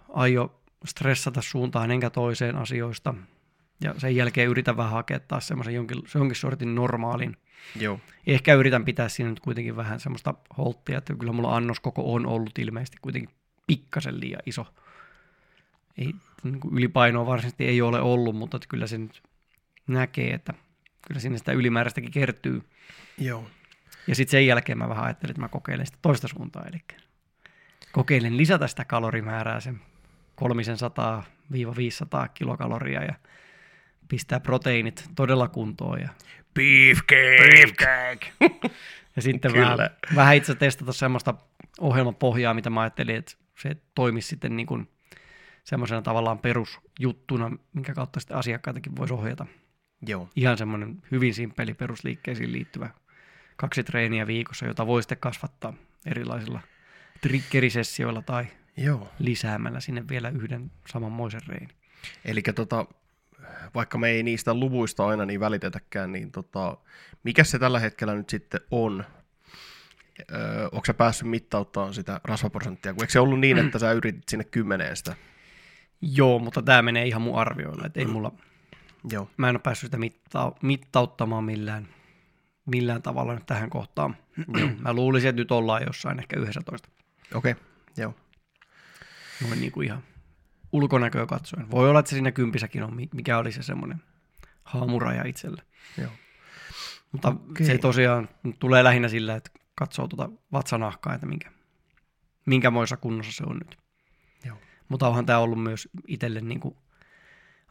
aio 0.08 0.60
stressata 0.84 1.42
suuntaan 1.42 1.90
enkä 1.90 2.10
toiseen 2.10 2.56
asioista. 2.56 3.14
Ja 3.80 3.94
sen 3.98 4.16
jälkeen 4.16 4.48
yritän 4.48 4.76
vähän 4.76 4.92
hakea 4.92 5.20
taas 5.20 5.48
semmoisen 5.48 5.74
jonkin, 5.74 6.02
jonkin 6.14 6.36
sortin 6.36 6.74
normaalin. 6.74 7.36
Joo. 7.80 8.00
Ehkä 8.26 8.54
yritän 8.54 8.84
pitää 8.84 9.08
siinä 9.08 9.30
nyt 9.30 9.40
kuitenkin 9.40 9.76
vähän 9.76 10.00
semmoista 10.00 10.34
holttia, 10.58 10.98
että 10.98 11.14
kyllä 11.14 11.32
mulla 11.32 11.56
annoskoko 11.56 12.14
on 12.14 12.26
ollut 12.26 12.58
ilmeisesti 12.58 12.96
kuitenkin 13.02 13.30
pikkasen 13.66 14.20
liian 14.20 14.42
iso. 14.46 14.66
Ei, 15.98 16.14
niin 16.42 16.60
kuin 16.60 16.74
ylipainoa 16.74 17.26
varsinaisesti 17.26 17.64
ei 17.66 17.82
ole 17.82 18.00
ollut, 18.00 18.36
mutta 18.36 18.56
että 18.56 18.68
kyllä 18.68 18.86
se 18.86 18.98
nyt 18.98 19.22
näkee, 19.86 20.34
että 20.34 20.54
kyllä 21.06 21.20
sinne 21.20 21.38
sitä 21.38 21.52
ylimääräistäkin 21.52 22.10
kertyy. 22.10 22.62
Joo. 23.18 23.50
Ja 24.06 24.14
sitten 24.14 24.30
sen 24.30 24.46
jälkeen 24.46 24.78
mä 24.78 24.88
vähän 24.88 25.04
ajattelin, 25.04 25.30
että 25.30 25.40
mä 25.40 25.48
kokeilen 25.48 25.86
sitä 25.86 25.98
toista 26.02 26.28
suuntaa, 26.28 26.64
eli 26.66 26.78
kokeilen 27.92 28.36
lisätä 28.36 28.66
sitä 28.66 28.84
kalorimäärää 28.84 29.60
sen 29.60 29.80
300-500 30.40 32.28
kilokaloria 32.34 33.04
ja 33.04 33.14
pistää 34.08 34.40
proteiinit 34.40 35.10
todella 35.16 35.48
kuntoon. 35.48 36.00
Ja 36.00 36.08
Beefcake! 36.54 37.36
Beefcake! 37.38 38.32
ja 39.16 39.22
sitten 39.22 39.52
Kyllä. 39.52 39.64
vähän, 39.64 39.90
vähän 40.14 40.36
itse 40.36 40.54
testata 40.54 40.92
semmoista 40.92 41.34
ohjelmapohjaa, 41.80 42.54
mitä 42.54 42.70
mä 42.70 42.80
ajattelin, 42.80 43.16
että 43.16 43.32
se 43.62 43.76
toimisi 43.94 44.28
sitten 44.28 44.56
niin 44.56 44.66
kuin 44.66 44.88
semmoisena 45.64 46.02
tavallaan 46.02 46.38
perusjuttuna, 46.38 47.50
minkä 47.72 47.94
kautta 47.94 48.20
sitten 48.20 48.36
asiakkaitakin 48.36 48.96
voisi 48.96 49.14
ohjata. 49.14 49.46
Joo, 50.06 50.28
Ihan 50.36 50.58
semmoinen 50.58 51.02
hyvin 51.10 51.34
simppeli 51.34 51.74
perusliikkeisiin 51.74 52.52
liittyvä 52.52 52.90
kaksi 53.56 53.84
treeniä 53.84 54.26
viikossa, 54.26 54.66
jota 54.66 54.86
voi 54.86 55.02
sitten 55.02 55.18
kasvattaa 55.18 55.74
erilaisilla 56.06 56.60
triggerisessioilla 57.20 58.22
tai 58.22 58.46
joo. 58.76 59.12
lisäämällä 59.18 59.80
sinne 59.80 60.08
vielä 60.08 60.28
yhden 60.28 60.70
samanmoisen 60.88 61.40
reini. 61.48 61.68
Eli 62.24 62.42
tota, 62.42 62.86
vaikka 63.74 63.98
me 63.98 64.08
ei 64.08 64.22
niistä 64.22 64.54
luvuista 64.54 65.06
aina 65.06 65.26
niin 65.26 65.40
välitetäkään, 65.40 66.12
niin 66.12 66.32
tota, 66.32 66.76
mikä 67.22 67.44
se 67.44 67.58
tällä 67.58 67.78
hetkellä 67.78 68.14
nyt 68.14 68.28
sitten 68.28 68.60
on? 68.70 69.04
Öö, 70.32 70.68
onko 70.72 70.84
sä 70.86 70.94
päässyt 70.94 71.28
mittauttamaan 71.28 71.94
sitä 71.94 72.20
rasvaprosenttia? 72.24 72.94
Kun 72.94 73.02
eikö 73.02 73.12
se 73.12 73.20
ollut 73.20 73.40
niin, 73.40 73.58
että 73.58 73.78
sä 73.78 73.92
yritit 73.92 74.28
sinne 74.28 74.44
kymmeneen 74.44 74.96
sitä? 74.96 75.16
Joo, 76.00 76.38
mutta 76.38 76.62
tämä 76.62 76.82
menee 76.82 77.06
ihan 77.06 77.22
mun 77.22 77.38
arvioilla, 77.38 77.86
että 77.86 78.00
ei 78.00 78.06
mulla, 78.06 78.32
Joo, 79.10 79.30
mä 79.36 79.48
en 79.48 79.56
ole 79.56 79.60
päässyt 79.62 79.86
sitä 79.86 79.96
mitta- 79.96 80.52
mittauttamaan 80.62 81.44
millään, 81.44 81.88
millään 82.66 83.02
tavalla 83.02 83.34
nyt 83.34 83.46
tähän 83.46 83.70
kohtaan. 83.70 84.16
mä 84.84 84.92
luulisin, 84.92 85.28
että 85.28 85.40
nyt 85.40 85.52
ollaan 85.52 85.82
jossain 85.86 86.18
ehkä 86.18 86.40
11, 86.40 86.88
okei, 87.34 87.52
okay. 87.52 87.64
joo. 87.96 88.14
noin 89.48 89.60
niin 89.60 89.72
kuin 89.72 89.86
ihan 89.86 90.02
ulkonäköä 90.72 91.26
katsoen. 91.26 91.70
Voi 91.70 91.88
olla, 91.90 92.00
että 92.00 92.10
se 92.10 92.14
siinä 92.14 92.32
kympissäkin 92.32 92.82
on, 92.82 92.96
mi- 92.96 93.08
mikä 93.14 93.38
oli 93.38 93.52
se 93.52 93.62
semmoinen 93.62 94.02
haamuraja 94.64 95.24
itselle. 95.26 95.62
joo. 95.98 96.10
Mutta 97.12 97.28
okay. 97.28 97.66
se 97.66 97.78
tosiaan 97.78 98.28
tulee 98.58 98.84
lähinnä 98.84 99.08
sillä, 99.08 99.34
että 99.36 99.50
katsoo 99.74 100.08
tuota 100.08 100.30
vatsanahkaa, 100.52 101.14
että 101.14 101.26
minkä, 101.26 101.50
minkä 102.46 102.70
moissa 102.70 102.96
kunnossa 102.96 103.32
se 103.32 103.44
on 103.46 103.56
nyt. 103.56 103.78
Joo. 104.44 104.56
Mutta 104.88 105.08
onhan 105.08 105.26
tämä 105.26 105.38
ollut 105.38 105.62
myös 105.62 105.88
itselle 106.06 106.40
niin 106.40 106.60
kuin 106.60 106.76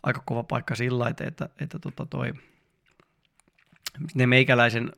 aika 0.07 0.21
kova 0.25 0.43
paikka 0.43 0.75
sillä 0.75 1.09
että, 1.09 1.27
että, 1.27 1.49
että 1.59 1.79
tota 1.79 2.05
toi, 2.05 2.33
ne 4.15 4.27
meikäläisen, 4.27 4.91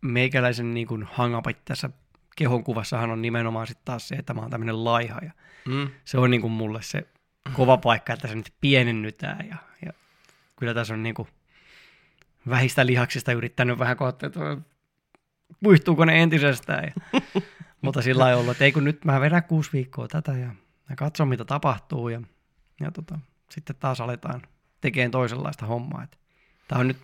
meikäläisen 0.00 0.74
niin 0.74 0.86
kuin 0.86 1.08
hangapit 1.12 1.64
tässä 1.64 1.90
kehonkuvassahan 2.36 3.10
on 3.10 3.22
nimenomaan 3.22 3.66
sitten 3.66 3.84
taas 3.84 4.08
se, 4.08 4.14
että 4.14 4.34
mä 4.34 4.40
oon 4.40 4.50
tämmöinen 4.50 4.84
laiha 4.84 5.20
ja 5.22 5.32
Mm. 5.68 5.90
se 6.04 6.18
on 6.18 6.30
niin 6.30 6.40
kuin 6.40 6.52
mulle 6.52 6.82
se 6.82 7.06
kova 7.52 7.76
paikka, 7.76 8.12
että 8.12 8.28
se 8.28 8.34
nyt 8.34 8.52
pienennytään 8.60 9.48
ja, 9.48 9.56
ja 9.86 9.92
kyllä 10.56 10.74
tässä 10.74 10.94
on 10.94 11.02
niin 11.02 11.14
kuin 11.14 11.28
vähistä 12.48 12.86
lihaksista 12.86 13.32
yrittänyt 13.32 13.78
vähän 13.78 13.96
kohta, 13.96 14.26
että 14.26 14.40
puihtuuko 15.62 16.04
ne 16.04 16.22
entisestään. 16.22 16.84
Ja, 16.84 17.20
mutta 17.82 18.02
sillä 18.02 18.22
lailla 18.22 18.40
ollut, 18.40 18.52
että 18.52 18.64
ei 18.64 18.72
kun 18.72 18.84
nyt 18.84 19.04
mä 19.04 19.20
vedän 19.20 19.44
kuusi 19.44 19.70
viikkoa 19.72 20.08
tätä 20.08 20.32
ja, 20.32 20.54
ja 20.90 20.96
katson 20.96 21.28
mitä 21.28 21.44
tapahtuu 21.44 22.08
ja, 22.08 22.22
ja 22.80 22.90
tota, 22.90 23.18
sitten 23.50 23.76
taas 23.76 24.00
aletaan 24.00 24.42
tekemään 24.80 25.10
toisenlaista 25.10 25.66
hommaa. 25.66 26.02
Että 26.02 26.16
tämä 26.68 26.80
on 26.80 26.88
nyt 26.88 26.98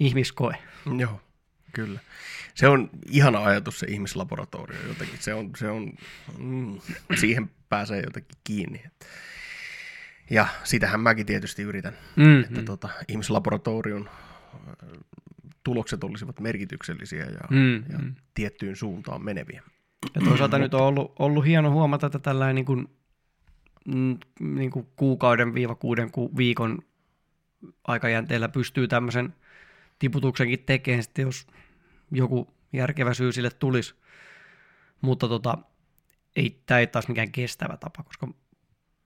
ihmiskoe. 0.00 0.56
Joo, 0.98 1.20
kyllä. 1.72 2.00
Se 2.54 2.68
on 2.68 2.90
ihana 3.10 3.44
ajatus 3.44 3.78
se 3.78 3.86
ihmislaboratorio 3.86 4.86
jotenkin. 4.88 5.18
Se 5.20 5.34
on, 5.34 5.50
se 5.56 5.68
on 5.68 5.92
mm, 6.38 6.80
siihen 7.20 7.50
pääsee 7.68 8.02
jotenkin 8.04 8.38
kiinni. 8.44 8.82
Ja 10.30 10.46
sitähän 10.64 11.00
mäkin 11.00 11.26
tietysti 11.26 11.62
yritän, 11.62 11.96
Mm, 12.16 12.40
että 12.40 12.62
tota, 12.62 12.88
ihmislaboratorion 13.08 14.08
äh, 14.08 14.98
tulokset 15.64 16.04
olisivat 16.04 16.40
merkityksellisiä 16.40 17.24
ja, 17.24 17.40
Mm, 17.50 17.74
ja 17.76 17.98
tiettyyn 18.34 18.76
suuntaan 18.76 19.24
meneviä. 19.24 19.62
Ja 20.14 20.20
toisaalta 20.20 20.58
nyt 20.58 20.74
on 20.74 20.82
ollut, 20.82 21.12
ollut 21.18 21.44
hieno 21.46 21.70
huomata, 21.70 22.06
että 22.06 22.18
tällainen 22.18 22.54
niin 22.54 22.64
kuin, 22.64 22.88
niin 24.40 24.70
kuin 24.70 24.88
kuukauden 24.96 25.54
viiva 25.54 25.74
kuuden 25.74 26.10
ku, 26.10 26.36
viikon 26.36 26.78
aikajänteellä 27.84 28.48
pystyy 28.48 28.88
tämmöisen 28.88 29.34
tiputuksenkin 29.98 30.64
tekemään, 30.66 31.02
sitten 31.02 31.22
jos 31.22 31.46
joku 32.10 32.54
järkevä 32.72 33.14
syy 33.14 33.32
sille 33.32 33.50
tulisi. 33.50 33.94
Mutta 35.00 35.28
tota, 35.28 35.58
ei, 36.36 36.62
tämä 36.66 36.80
ei 36.80 36.86
taas 36.86 37.08
mikään 37.08 37.32
kestävä 37.32 37.76
tapa, 37.76 38.02
koska 38.02 38.28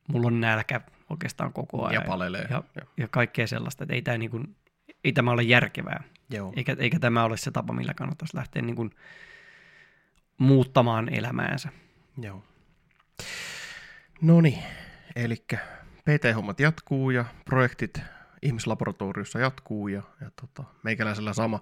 mulla 0.08 0.26
on 0.26 0.40
nälkä 0.40 0.80
oikeastaan 1.10 1.52
koko 1.52 1.86
ajan. 1.86 2.02
Ja 2.02 2.08
palelee. 2.08 2.46
Ja, 2.50 2.62
Joo. 2.76 2.86
ja 2.96 3.08
kaikkea 3.08 3.46
sellaista, 3.46 3.84
että 3.84 3.94
ei, 3.94 4.02
tämä 4.02 4.18
niin 4.18 4.30
kuin, 4.30 4.56
ei 5.04 5.12
tämä 5.12 5.30
ole 5.30 5.42
järkevää. 5.42 6.02
Joo. 6.30 6.52
Eikä, 6.56 6.76
eikä 6.78 6.98
tämä 6.98 7.24
ole 7.24 7.36
se 7.36 7.50
tapa, 7.50 7.72
millä 7.72 7.94
kannattaisi 7.94 8.36
lähteä 8.36 8.62
niin 8.62 8.76
kuin 8.76 8.90
muuttamaan 10.38 11.14
elämäänsä. 11.14 11.68
Joo. 12.22 12.44
No 14.22 14.40
niin, 14.40 14.62
eli 15.16 15.36
PT-hommat 16.04 16.60
jatkuu 16.60 17.10
ja 17.10 17.24
projektit 17.44 18.00
ihmislaboratoriossa 18.42 19.38
jatkuu 19.38 19.88
ja, 19.88 20.02
ja 20.20 20.30
tota, 20.40 20.64
meikäläisellä 20.82 21.32
sama. 21.32 21.60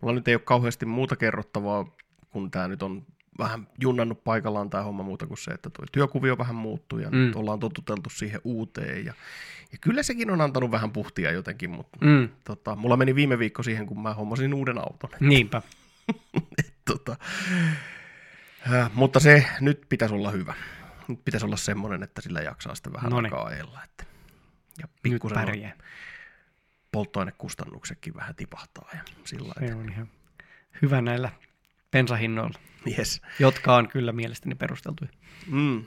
Mulla 0.00 0.14
nyt 0.14 0.28
ei 0.28 0.34
ole 0.34 0.42
kauheasti 0.44 0.86
muuta 0.86 1.16
kerrottavaa, 1.16 1.86
kun 2.30 2.50
tämä 2.50 2.68
nyt 2.68 2.82
on 2.82 3.06
vähän 3.38 3.68
junnannut 3.80 4.24
paikallaan 4.24 4.70
tämä 4.70 4.84
homma 4.84 5.02
muuta 5.02 5.26
kuin 5.26 5.38
se, 5.38 5.50
että 5.50 5.70
tuo 5.70 5.84
työkuvio 5.92 6.38
vähän 6.38 6.54
muuttuu 6.54 6.98
ja 6.98 7.10
mm. 7.10 7.16
Nyt 7.16 7.36
ollaan 7.36 7.60
totuteltu 7.60 8.10
siihen 8.10 8.40
uuteen. 8.44 9.04
Ja, 9.04 9.14
ja 9.72 9.78
kyllä 9.80 10.02
sekin 10.02 10.30
on 10.30 10.40
antanut 10.40 10.70
vähän 10.70 10.90
puhtia 10.90 11.32
jotenkin, 11.32 11.70
mutta 11.70 11.98
Mm, 12.00 12.28
tota, 12.44 12.76
mulla 12.76 12.96
meni 12.96 13.14
viime 13.14 13.38
viikko 13.38 13.62
siihen, 13.62 13.86
kun 13.86 14.02
mä 14.02 14.14
hommasin 14.14 14.54
uuden 14.54 14.78
auton. 14.78 15.10
niinpä. 15.20 15.62
tota, 16.84 17.16
äh, 18.72 18.90
mutta 18.94 19.20
se 19.20 19.46
nyt 19.60 19.86
pitäisi 19.88 20.14
olla 20.14 20.30
hyvä. 20.30 20.54
Pitäisi 21.16 21.46
olla 21.46 21.56
semmoinen, 21.56 22.02
että 22.02 22.20
sillä 22.20 22.40
jaksaa 22.40 22.74
sitten 22.74 22.92
vähän 22.92 23.10
Noniin. 23.10 23.34
aikaa 23.34 23.46
ajella. 23.46 23.80
Että, 23.84 24.04
ja 24.78 24.88
pikkusen 25.02 25.34
pärjää. 25.38 25.72
polttoainekustannuksetkin 26.92 28.14
vähän 28.14 28.34
tipahtaa. 28.34 28.88
Ja 28.94 29.00
sillä 29.24 29.52
Se 29.68 29.74
on 29.74 29.88
ihan 29.92 30.08
hyvä 30.82 31.00
näillä 31.02 31.30
bensahinnoilla, 31.90 32.58
Yes. 32.98 33.22
jotka 33.38 33.76
on 33.76 33.88
kyllä 33.88 34.12
mielestäni 34.12 34.54
perusteltuja. 34.54 35.10
Mm. 35.46 35.84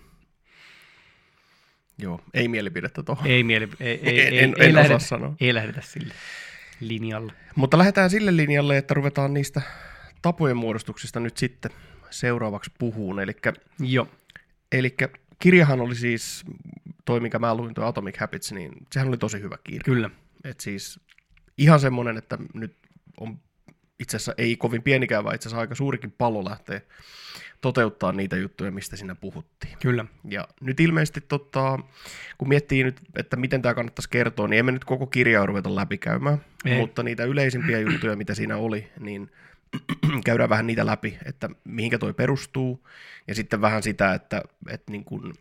Joo, 1.98 2.22
ei 2.34 2.48
mielipidettä 2.48 3.04
tuohon. 3.04 3.28
Ei, 3.28 3.44
mieli, 3.44 3.70
ei, 3.80 4.00
ei, 4.04 4.20
En- 4.28 4.34
ei, 4.34 4.40
en- 4.44 4.54
ei, 4.60 4.68
en 4.70 4.76
lähdetä, 4.76 4.96
osaa 4.96 5.08
sanoa. 5.08 5.36
ei 5.40 5.54
lähdetä 5.54 5.82
sille 5.82 6.14
linjalle. 6.80 7.34
Mutta 7.56 7.78
lähdetään 7.78 8.10
sille 8.10 8.36
linjalle, 8.36 8.78
että 8.78 8.94
ruvetaan 8.94 9.34
niistä 9.34 9.62
tapojen 10.22 10.58
muodostuksista 10.58 11.20
nyt 11.20 11.38
sitten 11.38 11.72
seuraavaksi 12.10 12.72
puhuun. 12.80 13.20
Eli 13.20 13.32
Joo, 13.80 14.08
Eli 14.74 14.96
kirjahan 15.40 15.82
oli 15.82 15.96
siis, 15.96 16.46
toi 17.06 17.20
mikä 17.20 17.40
mä 17.40 17.56
luin, 17.56 17.74
tuo 17.74 17.86
Atomic 17.86 18.18
Habits, 18.18 18.52
niin 18.52 18.72
sehän 18.92 19.08
oli 19.08 19.18
tosi 19.18 19.42
hyvä 19.42 19.58
kirja. 19.64 19.82
kyllä. 19.86 20.10
Et 20.44 20.60
siis 20.60 21.00
ihan 21.58 21.80
semmoinen, 21.80 22.18
että 22.18 22.38
nyt 22.54 22.78
on 23.20 23.40
itse 24.00 24.18
asiassa 24.18 24.34
ei 24.38 24.56
kovin 24.56 24.84
pienikään, 24.84 25.24
vaan 25.24 25.36
itse 25.36 25.50
asiassa 25.50 25.62
aika 25.62 25.76
suurikin 25.76 26.12
pallo 26.12 26.46
lähtee 26.46 26.82
toteuttaa 27.64 28.12
niitä 28.12 28.36
juttuja, 28.36 28.72
mistä 28.72 28.96
siinä 28.96 29.16
puhuttiin. 29.16 29.78
Kyllä. 29.82 30.06
Ja 30.30 30.48
nyt 30.62 30.80
ilmeisesti, 30.80 31.22
tota, 31.22 31.80
kun 32.38 32.48
miettii 32.48 32.84
nyt, 32.84 33.02
että 33.16 33.36
miten 33.36 33.62
tämä 33.62 33.74
kannattaisi 33.74 34.10
kertoa, 34.10 34.48
niin 34.48 34.60
emme 34.60 34.72
nyt 34.72 34.86
koko 34.86 35.08
kirjaa 35.08 35.46
ruveta 35.46 35.76
läpikäymään, 35.76 36.38
Ei. 36.66 36.78
mutta 36.78 37.04
niitä 37.04 37.24
yleisimpiä 37.24 37.80
juttuja, 37.80 38.16
mitä 38.16 38.34
siinä 38.34 38.58
oli, 38.58 38.88
niin 39.00 39.32
käydään 40.26 40.50
vähän 40.50 40.68
niitä 40.68 40.86
läpi, 40.86 41.18
että 41.26 41.50
mihinkä 41.64 41.98
toi 41.98 42.14
perustuu, 42.14 42.88
ja 43.28 43.36
sitten 43.36 43.62
vähän 43.62 43.84
sitä, 43.84 44.14
että, 44.14 44.42
että 44.70 44.92
niin 44.92 45.04
kuin, 45.04 45.34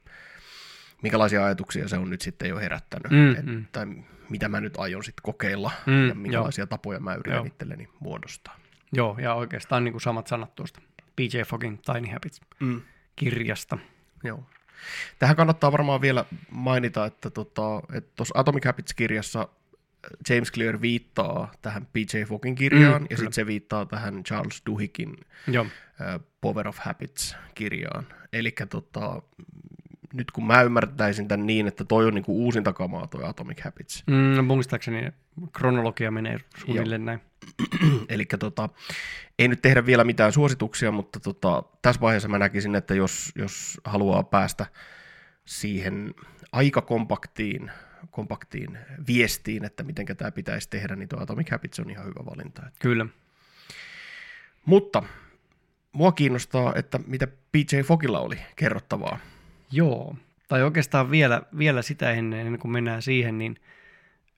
minkälaisia 1.03 1.45
ajatuksia 1.45 1.89
se 1.89 1.97
on 1.97 2.11
nyt 2.11 2.21
sitten 2.21 2.49
jo 2.49 2.59
herättänyt, 2.59 3.13
Mm, 3.13 3.31
et, 3.31 3.47
mm. 3.47 3.65
tai 3.73 3.87
mitä 4.29 4.49
mä 4.49 4.61
nyt 4.61 4.77
aion 4.77 5.05
sitten 5.05 5.23
kokeilla, 5.23 5.71
Mm, 5.87 6.09
ja 6.09 6.15
minkälaisia 6.15 6.67
tapoja 6.67 7.01
mä 7.01 7.15
yritän 7.15 7.37
Joo. 7.37 7.45
itselleni 7.45 7.89
muodostaa. 8.01 8.57
Joo, 8.93 9.17
ja 9.19 9.35
oikeastaan 9.35 9.85
niin 9.85 9.93
kuin 9.93 10.03
samat 10.03 10.27
sanat 10.27 10.55
tuosta 10.55 10.81
PJ 11.17 11.43
Fogin 11.47 11.79
Tiny 11.79 12.09
Habits-kirjasta. 12.13 13.77
Mm. 13.77 13.83
Joo. 14.25 14.45
Tähän 15.19 15.37
kannattaa 15.37 15.73
varmaan 15.73 16.01
vielä 16.01 16.25
mainita, 16.51 17.07
että 17.07 17.31
tuossa 17.31 17.83
että 17.93 18.11
tuossa 18.17 18.39
Atomic 18.39 18.65
Habits-kirjassa 18.65 19.49
James 20.31 20.53
Clear 20.53 20.81
viittaa 20.81 21.53
tähän 21.63 21.87
PJ 21.93 22.23
Fogin 22.29 22.55
kirjaan, 22.55 23.03
Mm, 23.03 23.07
ja 23.11 23.17
sitten 23.17 23.33
se 23.33 23.47
viittaa 23.47 23.87
tähän 23.87 24.23
Charles 24.25 24.63
Duhiggin 24.67 25.17
Joo, 25.49 25.67
Power 26.41 26.69
of 26.69 26.79
Habits-kirjaan. 26.79 28.07
Eli 28.33 28.55
tota, 28.71 29.23
nyt 30.15 30.31
kun 30.31 30.47
mä 30.47 30.63
ymmärtäisin 30.63 31.29
tämän 31.29 31.47
niin, 31.47 31.67
että 31.69 31.85
toi 31.85 32.07
on 32.07 32.15
niinku 32.15 32.45
uusinta 32.45 32.73
kamaa 32.73 33.07
toi 33.07 33.25
Atomic 33.25 33.61
Habits. 33.61 34.05
mm, 34.07 34.45
muistaakseni 34.45 35.09
kronologia 35.53 36.11
menee 36.11 36.39
suunnilleen 36.59 37.05
näin. 37.05 37.21
Eli 38.09 38.25
tota, 38.39 38.69
ei 39.39 39.49
nyt 39.49 39.63
tehdä 39.63 39.87
vielä 39.87 40.05
mitään 40.05 40.33
suosituksia, 40.33 40.93
mutta 40.93 41.21
tota, 41.21 41.63
tässä 41.83 42.01
vaiheessa 42.01 42.29
mä 42.29 42.39
näkisin, 42.39 42.75
että 42.75 42.95
jos, 42.95 43.33
jos 43.37 43.81
haluaa 43.85 44.23
päästä 44.23 44.67
siihen 45.45 46.15
aika 46.53 46.81
kompaktiin 46.83 47.71
kompaktiin 48.11 48.79
viestiin, 49.07 49.65
että 49.65 49.83
miten 49.83 50.07
tämä 50.17 50.31
pitäisi 50.31 50.71
tehdä, 50.71 50.97
niin 50.97 51.09
tuo 51.09 51.21
Atomic 51.23 51.51
Habits 51.51 51.81
on 51.81 51.91
ihan 51.91 52.07
hyvä 52.07 52.21
valinta. 52.27 52.63
Kyllä. 52.79 53.07
Mutta 54.65 55.03
mua 55.93 56.13
kiinnostaa, 56.13 56.73
että 56.77 57.01
mitä 57.07 57.27
PJ 57.27 57.81
Fogilla 57.85 58.21
oli 58.21 58.39
kerrottavaa. 58.57 59.19
Joo, 59.71 60.17
tai 60.49 60.63
oikeastaan 60.63 61.11
vielä, 61.11 61.43
vielä 61.59 61.83
sitä 61.83 62.11
ennen, 62.11 62.41
ennen 62.41 62.61
kuin 62.61 62.73
mennään 62.73 63.03
siihen, 63.03 63.39
niin 63.39 63.57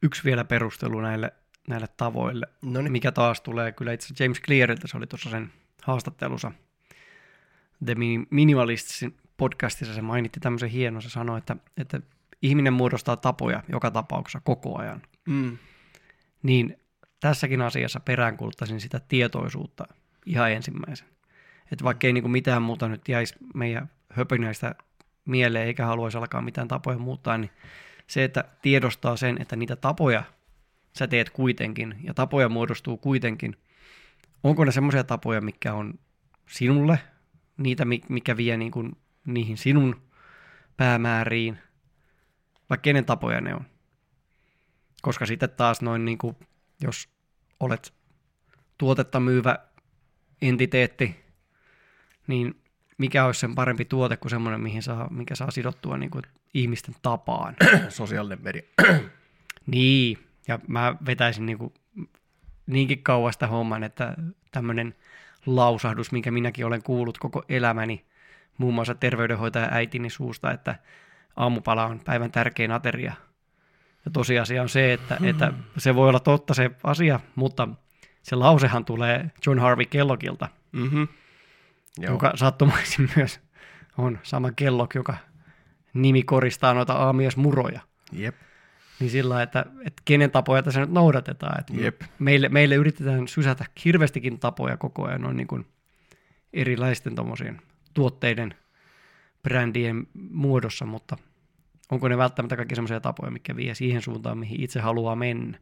yksi 0.02 0.25
vielä 0.25 0.44
perustelu 0.44 1.00
näille, 1.00 1.33
näille 1.68 1.87
tavoille, 1.97 2.47
Noniin. 2.62 2.92
mikä 2.92 3.12
taas 3.12 3.40
tulee 3.40 3.73
kyllä 3.73 3.92
itse 3.92 4.25
James 4.25 4.42
Clearilta, 4.42 4.88
se 4.88 4.97
oli 4.97 5.06
tuossa 5.06 5.30
sen 5.30 5.52
haastattelussa 5.83 6.52
The 7.85 7.94
Minimalists 8.30 9.04
podcastissa, 9.37 9.94
se 9.94 10.02
mainitti 10.02 10.40
tämmöisen 10.40 10.71
hienon, 10.71 11.02
se 11.02 11.11
sanoi, 11.11 11.38
että, 11.38 11.56
että 11.76 12.00
ihminen 12.44 12.72
muodostaa 12.72 13.16
tapoja 13.16 13.62
joka 13.68 13.90
tapauksessa 13.90 14.40
koko 14.44 14.78
ajan. 14.78 15.02
Mm. 15.28 15.58
Niin 16.42 16.76
tässäkin 17.20 17.62
asiassa 17.62 18.00
peräänkuuluttaisin 18.00 18.80
sitä 18.80 19.00
tietoisuutta 19.00 19.84
ihan 20.26 20.52
ensimmäisen. 20.52 21.08
Että 21.72 21.84
vaikka 21.84 22.06
ei 22.06 22.12
niinku 22.12 22.28
mitään 22.28 22.62
muuta 22.62 22.88
nyt 22.88 23.08
jäisi 23.08 23.34
meidän 23.54 23.90
höpinöistä 24.10 24.74
mieleen 25.24 25.66
eikä 25.66 25.86
haluaisi 25.86 26.18
alkaa 26.18 26.42
mitään 26.42 26.68
tapoja 26.68 26.98
muuttaa, 26.98 27.38
niin 27.38 27.50
se, 28.06 28.24
että 28.24 28.44
tiedostaa 28.62 29.16
sen, 29.16 29.36
että 29.40 29.56
niitä 29.56 29.76
tapoja 29.76 30.22
sä 30.98 31.06
teet 31.06 31.30
kuitenkin 31.30 31.94
ja 32.02 32.14
tapoja 32.14 32.48
muodostuu 32.48 32.96
kuitenkin. 32.96 33.56
Onko 34.42 34.64
ne 34.64 34.72
semmoisia 34.72 35.04
tapoja, 35.04 35.40
mikä 35.40 35.74
on 35.74 35.94
sinulle, 36.48 36.98
niitä, 37.56 37.84
mikä 38.08 38.36
vie 38.36 38.56
niin 38.56 38.72
kuin 38.72 38.92
niihin 39.26 39.56
sinun 39.56 40.02
päämääriin, 40.76 41.58
vai 42.71 42.78
kenen 42.83 43.04
tapoja 43.04 43.40
ne 43.40 43.54
on. 43.54 43.64
Koska 45.02 45.26
sitten 45.26 45.50
taas 45.50 45.83
noin, 45.83 46.04
niin 46.04 46.18
kuin, 46.18 46.37
jos 46.83 47.09
olet 47.61 47.94
tuotetta 48.78 49.21
myyvä 49.21 49.59
entiteetti, 50.42 51.25
niin 52.26 52.62
mikä 52.99 53.25
olisi 53.25 53.40
sen 53.40 53.54
parempi 53.54 53.85
tuote 53.85 54.16
kuin 54.16 54.30
semmoinen, 54.30 54.61
mihin 54.61 54.83
saa, 54.83 55.11
mikä 55.11 55.35
saa 55.35 55.50
sidottua 55.50 55.97
niin 55.97 56.11
kuin 56.11 56.23
ihmisten 56.54 56.94
tapaan. 57.02 57.56
Sosiaalinen 57.88 58.42
media. 58.42 58.62
niin, 59.66 60.18
ja 60.49 60.59
mä 60.68 60.97
vetäisin 61.06 61.47
niin 61.47 61.59
kuin 61.59 61.75
niinkin 62.66 63.02
kauasta 63.02 63.47
homman, 63.47 63.85
että 63.85 64.16
tämmöinen 64.50 64.94
lausahdus, 65.47 66.12
minkä 66.12 66.30
minäkin 66.30 66.66
olen 66.66 66.83
kuullut 66.83 67.18
koko 67.18 67.44
elämäni, 67.49 68.04
muun 68.59 68.75
muassa 68.75 68.94
terveydenhoitaja 68.94 69.68
äitini 69.71 70.11
suusta, 70.11 70.52
että 70.52 70.78
aamupala 71.37 71.87
on 71.87 72.00
päivän 72.05 72.33
tärkein 72.33 72.73
ateria. 72.73 73.12
Ja 74.05 74.11
tosiasia 74.11 74.62
on 74.62 74.69
se, 74.69 74.93
että, 74.93 75.19
että 75.23 75.53
se 75.79 75.95
voi 75.95 76.09
olla 76.09 76.21
totta 76.21 76.55
se 76.55 76.71
asia, 76.83 77.21
mutta 77.35 77.69
se 78.23 78.37
lausehan 78.37 78.85
tulee 78.85 79.31
John 79.47 79.59
Harvey 79.59 79.87
Kellogilta, 79.87 80.49
mm-hmm. 80.73 81.09
Joo. 81.99 82.12
joka 82.12 82.33
sattumaisin 82.35 83.11
myös 83.17 83.41
on 83.99 84.19
sama 84.23 84.53
kellok, 84.53 84.95
joka 84.95 85.17
nimi 85.95 86.23
koristaa 86.23 86.75
noita 86.75 86.93
aamiesmuroja. 86.93 87.81
Jep. 88.12 88.35
Niin 89.00 89.11
sillä 89.11 89.43
että, 89.43 89.67
että 89.87 90.03
kenen 90.05 90.31
tapoja 90.31 90.62
tässä 90.62 90.81
nyt 90.81 90.91
noudatetaan. 90.91 91.61
Että 91.61 91.73
Jep. 91.76 92.03
Meille, 92.19 92.49
meille 92.49 92.75
yritetään 92.75 93.29
sysätä 93.29 93.64
hirveästikin 93.85 94.41
tapoja 94.41 94.76
koko 94.76 95.05
ajan 95.05 95.21
noin 95.21 95.37
niin 95.37 95.47
kuin 95.47 95.67
erilaisten 96.53 97.14
tuotteiden, 97.95 98.55
brändien 99.44 100.06
muodossa, 100.14 100.86
mutta 100.86 101.16
onko 101.90 102.08
ne 102.08 102.18
välttämättä 102.18 102.56
kaikki 102.56 102.74
sellaisia 102.74 103.00
tapoja, 103.00 103.30
mikä 103.30 103.56
vie 103.56 103.74
siihen 103.74 104.02
suuntaan, 104.02 104.38
mihin 104.38 104.60
itse 104.60 104.80
haluaa 104.80 105.16
mennä? 105.16 105.58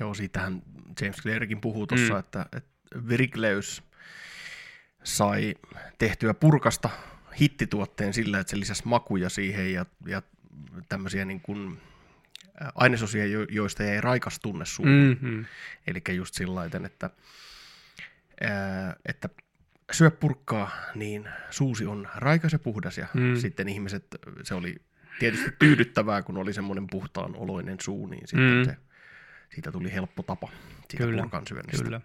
Joo, 0.00 0.14
siitähän 0.14 0.62
James 1.00 1.16
Clearkin 1.16 1.60
puhuu 1.60 1.86
tuossa, 1.86 2.12
mm. 2.12 2.18
että, 2.18 2.46
että 2.56 2.70
Virikleys 3.08 3.82
sai 5.04 5.54
tehtyä 5.98 6.34
purkasta 6.34 6.90
hittituotteen 7.40 8.14
sillä, 8.14 8.40
että 8.40 8.50
se 8.50 8.60
lisäsi 8.60 8.82
makuja 8.84 9.28
siihen 9.28 9.72
ja, 9.72 9.86
ja 10.06 10.22
tämmöisiä 10.88 11.24
niin 11.24 11.40
kuin 11.40 11.78
ainesosia, 12.74 13.24
joista 13.50 13.84
ei 13.84 14.00
raikas 14.00 14.40
tunne 14.40 14.64
suuhun. 14.64 14.92
Mm-hmm. 14.92 15.44
Eli 15.86 16.16
just 16.16 16.34
sillä 16.34 16.64
että, 16.64 17.10
että 19.04 19.28
syö 19.92 20.10
purkkaa, 20.10 20.70
niin 20.94 21.28
suusi 21.50 21.86
on 21.86 22.08
raikas 22.14 22.52
ja 22.52 22.58
puhdas 22.58 22.98
ja 22.98 23.06
mm. 23.14 23.36
sitten 23.36 23.68
ihmiset, 23.68 24.06
se 24.42 24.54
oli 24.54 24.76
tietysti 25.18 25.50
tyydyttävää, 25.58 26.22
kun 26.22 26.36
oli 26.36 26.52
semmoinen 26.52 26.86
puhtaan 26.86 27.36
oloinen 27.36 27.76
suu, 27.80 28.06
niin 28.06 28.28
sitten 28.28 28.58
mm. 28.58 28.64
se, 28.64 28.76
siitä 29.54 29.72
tuli 29.72 29.92
helppo 29.92 30.22
tapa 30.22 30.48
siitä 30.90 31.04
kyllä, 31.04 31.22
purkan 31.22 31.46
syönnistä. 31.46 31.84
Kyllä. 31.84 32.00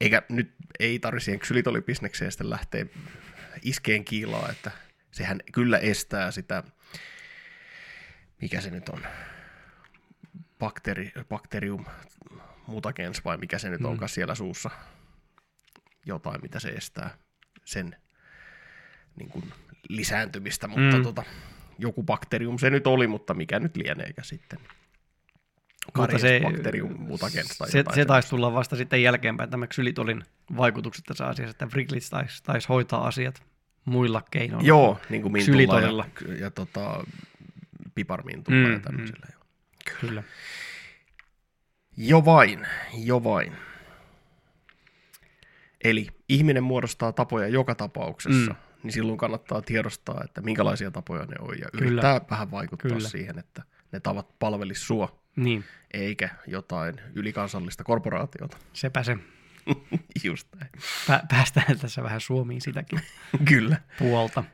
Eikä 0.00 0.22
nyt 0.28 0.54
ei 0.78 0.98
tarvitse 0.98 1.24
siihen 1.24 1.40
ksylitolibisnekseen 1.40 2.32
sitten 2.32 2.50
lähteä 2.50 2.86
iskeen 3.62 4.04
kiilaa, 4.04 4.48
että 4.48 4.70
sehän 5.10 5.40
kyllä 5.52 5.78
estää 5.78 6.30
sitä, 6.30 6.62
mikä 8.42 8.60
se 8.60 8.70
nyt 8.70 8.88
on, 8.88 9.06
bakteri, 10.58 11.12
bakterium 11.28 11.84
mutagens 12.66 13.24
vai 13.24 13.36
mikä 13.36 13.58
se 13.58 13.70
nyt 13.70 13.80
mm. 13.80 13.86
onkaan 13.86 14.08
siellä 14.08 14.34
suussa, 14.34 14.70
jotain, 16.06 16.42
mitä 16.42 16.60
se 16.60 16.68
estää 16.68 17.10
sen 17.64 17.96
niin 19.16 19.28
kuin 19.28 19.52
lisääntymistä, 19.88 20.68
mutta 20.68 20.96
mm. 20.96 21.02
tota, 21.02 21.22
joku 21.78 22.02
bakterium 22.02 22.58
se 22.58 22.70
nyt 22.70 22.86
oli, 22.86 23.06
mutta 23.06 23.34
mikä 23.34 23.58
nyt 23.58 23.76
lieneekä 23.76 24.22
sitten. 24.22 24.58
Mutta 25.96 26.18
se, 26.18 26.40
bakterium 26.42 26.94
mutagens 26.98 27.58
tai 27.58 27.70
se, 27.70 27.84
se 27.94 28.04
taisi 28.04 28.28
tulla 28.28 28.52
vasta 28.52 28.76
sitten 28.76 29.02
jälkeenpäin 29.02 29.50
tämä 29.50 29.66
ksylitolin 29.66 30.22
vaikutukset 30.56 31.04
tässä 31.04 31.26
asiassa, 31.26 31.50
että 31.50 31.66
Wriglitz 31.66 32.10
taisi, 32.10 32.42
taisi 32.42 32.68
hoitaa 32.68 33.06
asiat 33.06 33.42
muilla 33.84 34.22
keinoilla. 34.30 34.68
Joo, 34.68 35.00
niin 35.08 35.22
kuin 35.22 35.32
mintulla 35.32 35.80
ja, 35.80 36.34
ja 36.38 36.50
tota, 36.50 37.04
piparmintulla 37.94 38.68
mm, 38.68 38.72
ja 38.72 38.80
tämmöisellä. 38.80 39.26
Mm. 39.26 40.00
Kyllä. 40.00 40.22
Jo 41.96 42.24
vain, 42.24 42.66
jo 42.94 43.24
vain. 43.24 43.56
Eli 45.84 46.06
ihminen 46.28 46.62
muodostaa 46.62 47.12
tapoja 47.12 47.48
joka 47.48 47.74
tapauksessa, 47.74 48.50
mm. 48.50 48.56
niin 48.82 48.92
silloin 48.92 49.18
kannattaa 49.18 49.62
tiedostaa, 49.62 50.22
että 50.24 50.40
minkälaisia 50.40 50.90
tapoja 50.90 51.24
ne 51.24 51.34
on 51.40 51.58
ja 51.58 51.66
Kyllä. 51.72 51.86
yrittää 51.86 52.20
vähän 52.30 52.50
vaikuttaa 52.50 52.90
Kyllä. 52.90 53.08
siihen, 53.08 53.38
että 53.38 53.62
ne 53.92 54.00
tavat 54.00 54.38
palvelisi 54.38 54.84
sua, 54.84 55.20
niin. 55.36 55.64
eikä 55.92 56.28
jotain 56.46 56.94
ylikansallista 57.14 57.84
korporaatiota. 57.84 58.56
Sepä 58.72 59.02
se. 59.02 59.16
Just 60.24 60.48
näin. 60.60 60.70
Pä- 61.06 61.26
päästään 61.28 61.78
tässä 61.78 62.02
vähän 62.02 62.20
Suomiin 62.20 62.60
sitäkin 62.60 63.00
Kyllä. 63.48 63.76
puolta. 63.98 64.44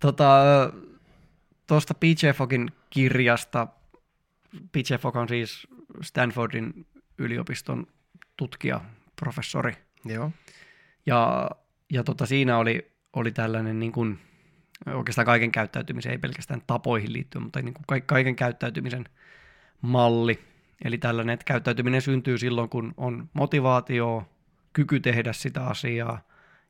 Tota, 0.00 0.42
tuosta 1.66 1.94
PJ 1.94 2.30
Fogin 2.34 2.70
kirjasta, 2.90 3.66
PJ 4.72 4.94
Fog 5.00 5.16
on 5.16 5.28
siis 5.28 5.66
Stanfordin 6.02 6.86
yliopiston 7.18 7.86
tutkija, 8.36 8.80
professori. 9.16 9.76
Joo. 10.04 10.32
Ja, 11.06 11.50
ja 11.92 12.04
tota, 12.04 12.26
siinä 12.26 12.58
oli, 12.58 12.92
oli 13.12 13.32
tällainen 13.32 13.78
niin 13.78 13.92
kuin, 13.92 14.18
oikeastaan 14.86 15.26
kaiken 15.26 15.52
käyttäytymisen, 15.52 16.12
ei 16.12 16.18
pelkästään 16.18 16.62
tapoihin 16.66 17.12
liittyen, 17.12 17.42
mutta 17.42 17.62
niin 17.62 17.74
kuin 17.74 18.02
kaiken 18.02 18.36
käyttäytymisen 18.36 19.04
malli. 19.80 20.38
Eli 20.84 20.98
tällainen, 20.98 21.34
että 21.34 21.44
käyttäytyminen 21.44 22.02
syntyy 22.02 22.38
silloin, 22.38 22.68
kun 22.68 22.94
on 22.96 23.28
motivaatio, 23.32 24.28
kyky 24.72 25.00
tehdä 25.00 25.32
sitä 25.32 25.66
asiaa 25.66 26.20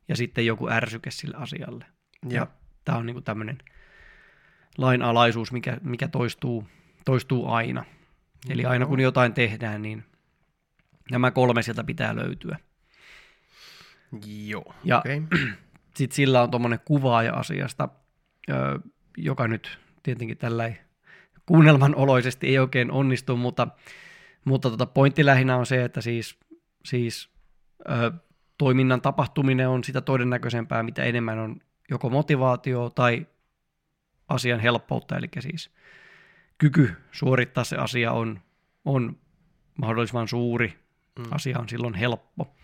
ja 0.07 0.15
sitten 0.15 0.45
joku 0.45 0.69
ärsyke 0.69 1.11
sille 1.11 1.37
asialle. 1.37 1.85
Ja, 2.29 2.35
ja 2.35 2.47
tämä 2.85 2.97
on 2.97 3.05
niin 3.05 3.15
kuin 3.15 3.23
tämmöinen 3.23 3.57
lainalaisuus, 4.77 5.51
mikä, 5.51 5.77
mikä 5.81 6.07
toistuu, 6.07 6.67
toistuu 7.05 7.51
aina. 7.51 7.85
Eli 8.49 8.65
aina 8.65 8.85
kun 8.85 8.99
jotain 8.99 9.33
tehdään, 9.33 9.81
niin 9.81 10.03
nämä 11.11 11.31
kolme 11.31 11.61
sieltä 11.61 11.83
pitää 11.83 12.15
löytyä. 12.15 12.59
Joo, 14.47 14.73
ja 14.83 14.97
okay. 14.97 15.21
sitten 15.95 16.15
sillä 16.15 16.41
on 16.41 16.51
tuommoinen 16.51 16.79
kuvaaja 16.85 17.33
asiasta, 17.33 17.89
joka 19.17 19.47
nyt 19.47 19.79
tietenkin 20.03 20.37
tällä 20.37 20.71
kuunnelman 21.45 21.95
oloisesti 21.95 22.47
ei 22.47 22.59
oikein 22.59 22.91
onnistu, 22.91 23.37
mutta, 23.37 23.67
mutta 24.45 24.69
tota 24.69 24.85
pointti 24.85 25.25
lähinnä 25.25 25.57
on 25.57 25.65
se, 25.65 25.83
että 25.83 26.01
siis, 26.01 26.39
siis 26.85 27.29
ö, 27.89 28.11
toiminnan 28.57 29.01
tapahtuminen 29.01 29.69
on 29.69 29.83
sitä 29.83 30.01
todennäköisempää, 30.01 30.83
mitä 30.83 31.03
enemmän 31.03 31.39
on 31.39 31.61
joko 31.89 32.09
motivaatio 32.09 32.89
tai 32.89 33.27
asian 34.27 34.59
helppoutta, 34.59 35.17
eli 35.17 35.27
siis 35.39 35.71
kyky 36.57 36.95
suorittaa 37.11 37.63
se 37.63 37.75
asia 37.75 38.11
on, 38.11 38.39
on 38.85 39.17
mahdollisimman 39.81 40.27
suuri, 40.27 40.79
mm. 41.19 41.25
asia 41.31 41.59
on 41.59 41.69
silloin 41.69 41.93
helppo. 41.93 42.55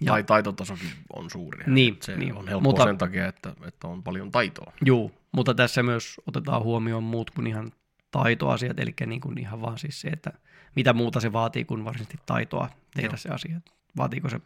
Ja, 0.00 0.12
tai 0.12 0.24
taitotasokin 0.24 0.90
on 1.16 1.30
suuri. 1.30 1.64
Niin, 1.66 1.96
se 2.00 2.16
niin, 2.16 2.34
on 2.34 2.48
helppoa 2.48 2.60
mutta, 2.60 2.84
sen 2.84 2.98
takia, 2.98 3.26
että, 3.28 3.52
että 3.66 3.88
on 3.88 4.02
paljon 4.02 4.32
taitoa. 4.32 4.72
Joo, 4.82 5.10
mutta 5.32 5.54
tässä 5.54 5.82
myös 5.82 6.20
otetaan 6.26 6.62
huomioon 6.62 7.02
muut 7.02 7.30
kuin 7.30 7.46
ihan 7.46 7.72
taitoasiat, 8.10 8.78
eli 8.78 8.94
niin 9.06 9.20
kuin 9.20 9.38
ihan 9.38 9.60
vaan 9.60 9.78
siis 9.78 10.00
se, 10.00 10.08
että 10.08 10.32
mitä 10.76 10.92
muuta 10.92 11.20
se 11.20 11.32
vaatii 11.32 11.64
kuin 11.64 11.84
varsinaisesti 11.84 12.18
taitoa 12.26 12.68
tehdä 12.94 13.08
Joo. 13.08 13.16
se 13.16 13.28
asia. 13.28 13.60
Vaatiiko 13.96 14.28
se 14.28 14.40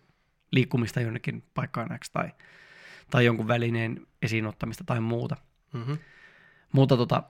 liikkumista 0.50 1.00
jonnekin 1.00 1.42
paikkaan 1.54 1.98
X 1.98 2.10
tai, 2.10 2.30
tai 3.10 3.24
jonkun 3.24 3.48
välineen 3.48 4.06
esiin 4.22 4.46
ottamista 4.46 4.84
tai 4.84 5.00
muuta. 5.00 5.36
Mm-hmm. 5.72 5.98
Mutta 6.72 6.96
tota, 6.96 7.22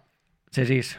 se 0.52 0.64
siis 0.64 0.98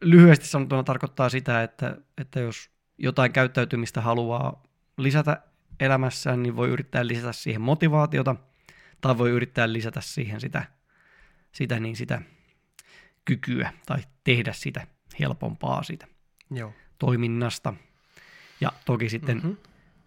lyhyesti 0.00 0.46
sanottuna 0.46 0.82
tarkoittaa 0.82 1.28
sitä, 1.28 1.62
että, 1.62 1.96
että 2.18 2.40
jos 2.40 2.70
jotain 2.98 3.32
käyttäytymistä 3.32 4.00
haluaa 4.00 4.62
lisätä 4.98 5.42
elämässään, 5.80 6.42
niin 6.42 6.56
voi 6.56 6.68
yrittää 6.68 7.06
lisätä 7.06 7.32
siihen 7.32 7.60
motivaatiota 7.60 8.36
tai 9.00 9.18
voi 9.18 9.30
yrittää 9.30 9.72
lisätä 9.72 10.00
siihen 10.00 10.40
sitä, 10.40 10.64
sitä, 11.52 11.80
niin 11.80 11.96
sitä 11.96 12.22
kykyä 13.24 13.72
tai 13.86 13.98
tehdä 14.24 14.52
sitä 14.52 14.86
helpompaa 15.20 15.82
siitä 15.82 16.06
Joo. 16.50 16.72
toiminnasta. 16.98 17.74
Ja 18.60 18.72
toki 18.84 19.08
sitten 19.08 19.36
Mm-hmm. 19.36 19.56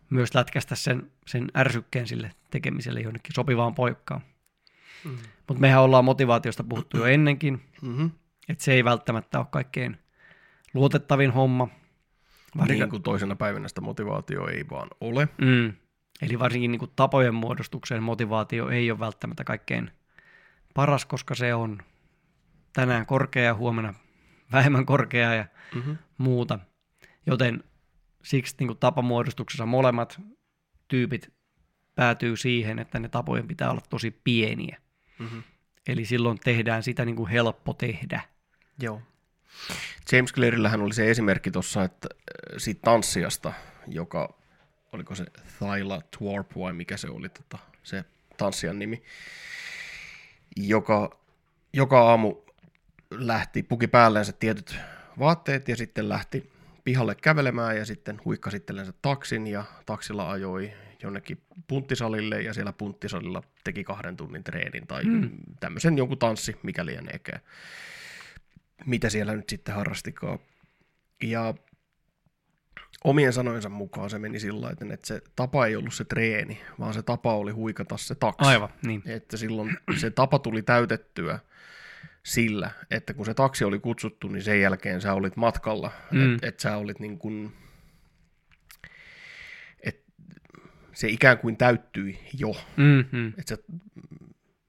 myös 0.10 0.36
lätkästä 0.36 0.76
sen, 0.76 1.12
sen 1.26 1.52
ärsykkeen 1.58 2.08
sille 2.08 2.32
tekemiselle 2.52 3.00
jonnekin 3.02 3.34
sopivaan 3.36 3.76
paikkaan. 3.76 4.22
Mm. 5.04 5.18
Mutta 5.48 5.62
mehän 5.62 5.82
ollaan 5.82 6.06
motivaatiosta 6.06 6.64
puhuttu 6.64 6.98
jo 6.98 7.06
ennenkin, 7.06 7.62
Mm-hmm. 7.82 8.12
että 8.50 8.64
se 8.64 8.74
ei 8.74 8.84
välttämättä 8.84 9.40
ole 9.40 9.48
kaikkein 9.52 9.98
luotettavin 10.74 11.32
homma. 11.32 11.68
Varsinkin, 12.58 12.82
Niin 12.82 12.90
kuin 12.90 13.04
toisena 13.04 13.36
päivänä 13.36 13.68
sitä 13.68 13.82
motivaatio 13.82 14.48
ei 14.48 14.66
vaan 14.70 14.88
ole. 15.02 15.28
mm, 15.42 15.74
eli 16.22 16.40
varsinkin 16.40 16.72
niin 16.72 16.80
kuin 16.80 16.92
tapojen 16.96 17.36
muodostukseen 17.36 18.04
motivaatio 18.04 18.70
ei 18.70 18.92
ole 18.92 19.00
välttämättä 19.00 19.44
kaikkein 19.44 19.92
paras, 20.74 21.06
koska 21.06 21.36
se 21.36 21.54
on 21.54 21.78
tänään 22.74 23.06
korkea 23.06 23.44
ja 23.44 23.54
huomenna 23.56 23.94
vähemmän 24.52 24.86
korkea 24.86 25.34
ja 25.34 25.46
Mm-hmm. 25.76 25.98
muuta. 26.18 26.60
Joten 27.26 27.64
siksi 28.24 28.56
niin 28.60 28.68
kuin 28.68 28.78
tapamuodostuksessa 28.78 29.66
molemmat 29.66 30.22
tyypit 30.88 31.34
päätyy 31.96 32.38
siihen, 32.38 32.80
että 32.80 33.00
ne 33.00 33.10
tapojen 33.10 33.48
pitää 33.48 33.72
olla 33.72 33.82
tosi 33.90 34.12
pieniä. 34.24 34.82
Mm-hmm. 35.20 35.44
Eli 35.88 36.06
silloin 36.06 36.40
tehdään 36.44 36.84
sitä 36.84 37.06
niin 37.06 37.16
kuin 37.16 37.30
helppo 37.30 37.74
tehdä. 37.74 38.22
Joo. 38.80 39.02
James 40.12 40.34
Clearillähän 40.34 40.82
oli 40.82 40.94
se 40.94 41.12
esimerkki 41.12 41.52
tuossa, 41.52 41.84
että 41.84 42.10
äh, 42.12 42.56
siitä 42.58 42.82
tanssijasta, 42.84 43.54
joka, 43.88 44.38
oliko 44.92 45.16
se 45.16 45.26
Thyla 45.58 46.02
Twarp 46.18 46.52
vai 46.58 46.74
mikä 46.74 46.98
se 46.98 47.10
oli 47.10 47.30
tota, 47.30 47.58
se 47.84 48.06
tanssijan 48.38 48.80
nimi, 48.80 49.04
joka 50.56 51.18
joka 51.74 52.02
aamu 52.02 52.36
lähti, 53.12 53.64
puki 53.64 53.88
päälleensä 53.88 54.32
tietyt 54.32 54.76
vaatteet 55.20 55.68
ja 55.68 55.76
sitten 55.76 56.10
lähti 56.10 56.52
pihalle 56.84 57.16
kävelemään 57.16 57.78
ja 57.78 57.86
sitten 57.86 58.22
huikkasi 58.26 58.58
itsellensä 58.58 58.94
taksin 59.02 59.48
ja 59.48 59.64
taksilla 59.86 60.32
ajoi 60.32 60.74
jonnekin 61.04 61.42
punttisalille 61.68 62.42
ja 62.42 62.54
siellä 62.54 62.74
punttisalilla 62.74 63.44
teki 63.64 63.84
kahden 63.84 64.18
tunnin 64.18 64.44
treenin 64.44 64.88
tai 64.88 65.04
Mm. 65.04 65.22
mm. 65.22 65.30
tämmöisen 65.60 65.98
jonkun 65.98 66.18
tanssi, 66.18 66.58
mikä 66.64 66.86
lieneekään 66.86 67.42
mitä 68.86 69.10
siellä 69.10 69.36
nyt 69.36 69.50
sitten 69.50 69.76
harrastikaan. 69.76 70.40
Ja 71.24 71.54
omien 73.04 73.34
sanojensa 73.34 73.70
mukaan 73.70 74.10
se 74.10 74.20
meni 74.20 74.40
sillä 74.40 74.62
lailla, 74.62 74.94
että 74.94 75.08
se 75.08 75.22
tapa 75.36 75.66
ei 75.66 75.76
ollut 75.76 75.94
se 75.94 76.04
treeni, 76.06 76.62
vaan 76.80 76.94
se 76.94 77.04
tapa 77.04 77.34
oli 77.34 77.52
huikata 77.52 77.98
se 77.98 78.16
taksi. 78.16 78.50
Aivan, 78.50 78.70
niin. 78.86 79.02
Että 79.06 79.38
silloin 79.38 79.78
se 79.98 80.10
tapa 80.12 80.40
tuli 80.40 80.62
täytettyä 80.62 81.40
sillä, 82.24 82.72
että 82.92 83.14
kun 83.14 83.26
se 83.26 83.34
taksi 83.34 83.64
oli 83.64 83.80
kutsuttu, 83.80 84.28
niin 84.28 84.44
sen 84.44 84.62
jälkeen 84.62 85.02
sä 85.02 85.14
olit 85.14 85.38
matkalla. 85.38 85.92
Mm. 86.12 86.34
Että 86.34 86.48
et 86.48 86.60
sä 86.60 86.78
olit 86.78 87.00
niin 87.00 87.18
kuin, 87.18 87.54
et 89.84 90.04
se 90.94 91.08
ikään 91.08 91.38
kuin 91.38 91.58
täyttyi 91.58 92.20
jo. 92.34 92.52
Mm-hmm. 92.78 93.28
Että 93.28 93.58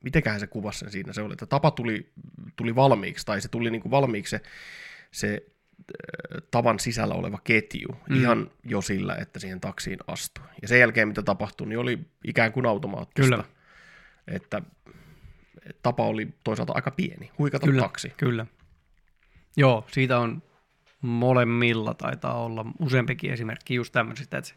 mitenköhän 0.09 0.41
se 0.41 0.47
kuvasi 0.47 0.79
sen 0.79 0.91
siinä? 0.91 1.13
Se 1.13 1.23
oli, 1.23 1.33
että 1.33 1.47
tapa 1.47 1.71
tuli, 1.71 2.13
tuli 2.57 2.75
valmiiksi, 2.75 3.27
tai 3.27 3.41
se 3.41 3.49
tuli 3.49 3.71
niin 3.71 3.83
kuin 3.83 3.91
valmiiksi 3.91 4.31
se, 4.31 4.41
se 5.11 5.43
äh, 5.79 6.43
tavan 6.51 6.79
sisällä 6.79 7.15
oleva 7.15 7.39
ketju 7.45 7.89
Mm. 8.09 8.17
ihan 8.17 8.51
jo 8.65 8.83
sillä, 8.83 9.15
että 9.15 9.39
siihen 9.39 9.61
taksiin 9.61 9.99
astui. 10.07 10.47
Ja 10.63 10.69
sen 10.69 10.81
jälkeen, 10.81 11.09
mitä 11.09 11.23
tapahtui, 11.23 11.67
niin 11.67 11.79
oli 11.79 11.99
ikään 12.25 12.53
kuin 12.53 12.67
automaattista. 12.67 13.31
Kyllä. 13.37 13.45
Että 14.29 14.63
että 15.67 15.83
tapa 15.83 16.07
oli 16.07 16.29
toisaalta 16.45 16.73
aika 16.77 16.91
pieni, 16.91 17.31
huikata 17.39 17.67
Kyllä, 17.67 17.83
taksi. 17.83 18.13
kyllä. 18.17 18.47
Joo, 19.57 19.85
siitä 19.93 20.19
on 20.19 20.43
molemmilla 21.03 21.95
taitaa 21.95 22.45
olla 22.45 22.67
useampikin 22.79 23.33
esimerkki 23.33 23.75
just 23.75 23.93
tämmöisistä, 23.93 24.39
että 24.39 24.49
se, 24.49 24.55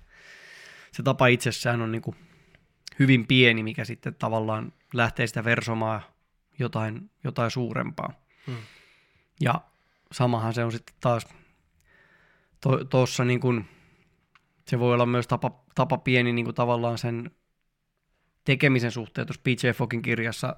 se 0.91 1.03
tapa 1.03 1.27
itsessään 1.27 1.81
on 1.81 1.91
niin 1.91 2.01
kuin 2.01 2.15
hyvin 2.99 3.27
pieni, 3.27 3.63
mikä 3.63 3.85
sitten 3.85 4.15
tavallaan 4.15 4.73
lähtee 4.93 5.27
sitä 5.27 5.43
versomaan 5.43 6.01
jotain, 6.59 7.09
jotain 7.23 7.51
suurempaa. 7.51 8.13
Hmm. 8.47 8.57
Ja 9.41 9.61
samahan 10.11 10.53
se 10.53 10.63
on 10.63 10.71
sitten 10.71 10.95
taas 10.99 11.27
tuossa 12.89 13.25
niin 13.25 13.39
kuin, 13.39 13.65
se 14.67 14.79
voi 14.79 14.93
olla 14.93 15.05
myös 15.05 15.27
tapa, 15.27 15.63
tapa 15.75 15.97
pieni 15.97 16.33
niin 16.33 16.45
kuin 16.45 16.55
tavallaan 16.55 16.97
sen 16.97 17.31
tekemisen 18.45 18.91
suhteen. 18.91 19.27
Tuossa 19.27 19.41
PJ 19.43 19.69
Fokin 19.77 20.01
kirjassa, 20.01 20.55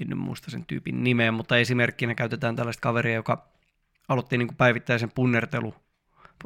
en 0.00 0.08
nyt 0.08 0.18
muista 0.18 0.50
sen 0.50 0.66
tyypin 0.66 1.04
nimeä, 1.04 1.32
mutta 1.32 1.56
esimerkkinä 1.56 2.14
käytetään 2.14 2.56
tällaista 2.56 2.80
kaveria, 2.80 3.14
joka 3.14 3.48
aloitti 4.08 4.38
niin 4.38 4.48
kuin 4.48 4.56
päivittäisen 4.56 5.10
punnertelu, 5.14 5.74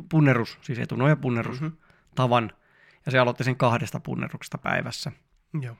punnerus, 0.09 0.59
siis 0.63 0.79
etunoja 0.79 1.17
punnerus 1.17 1.61
Mm-hmm. 1.61 1.77
tavan, 2.15 2.53
ja 3.07 3.13
se 3.13 3.19
aloitti 3.19 3.45
sen 3.45 3.57
kahdesta 3.57 4.01
punneruksesta 4.01 4.59
päivässä. 4.59 5.13
Joo. 5.61 5.77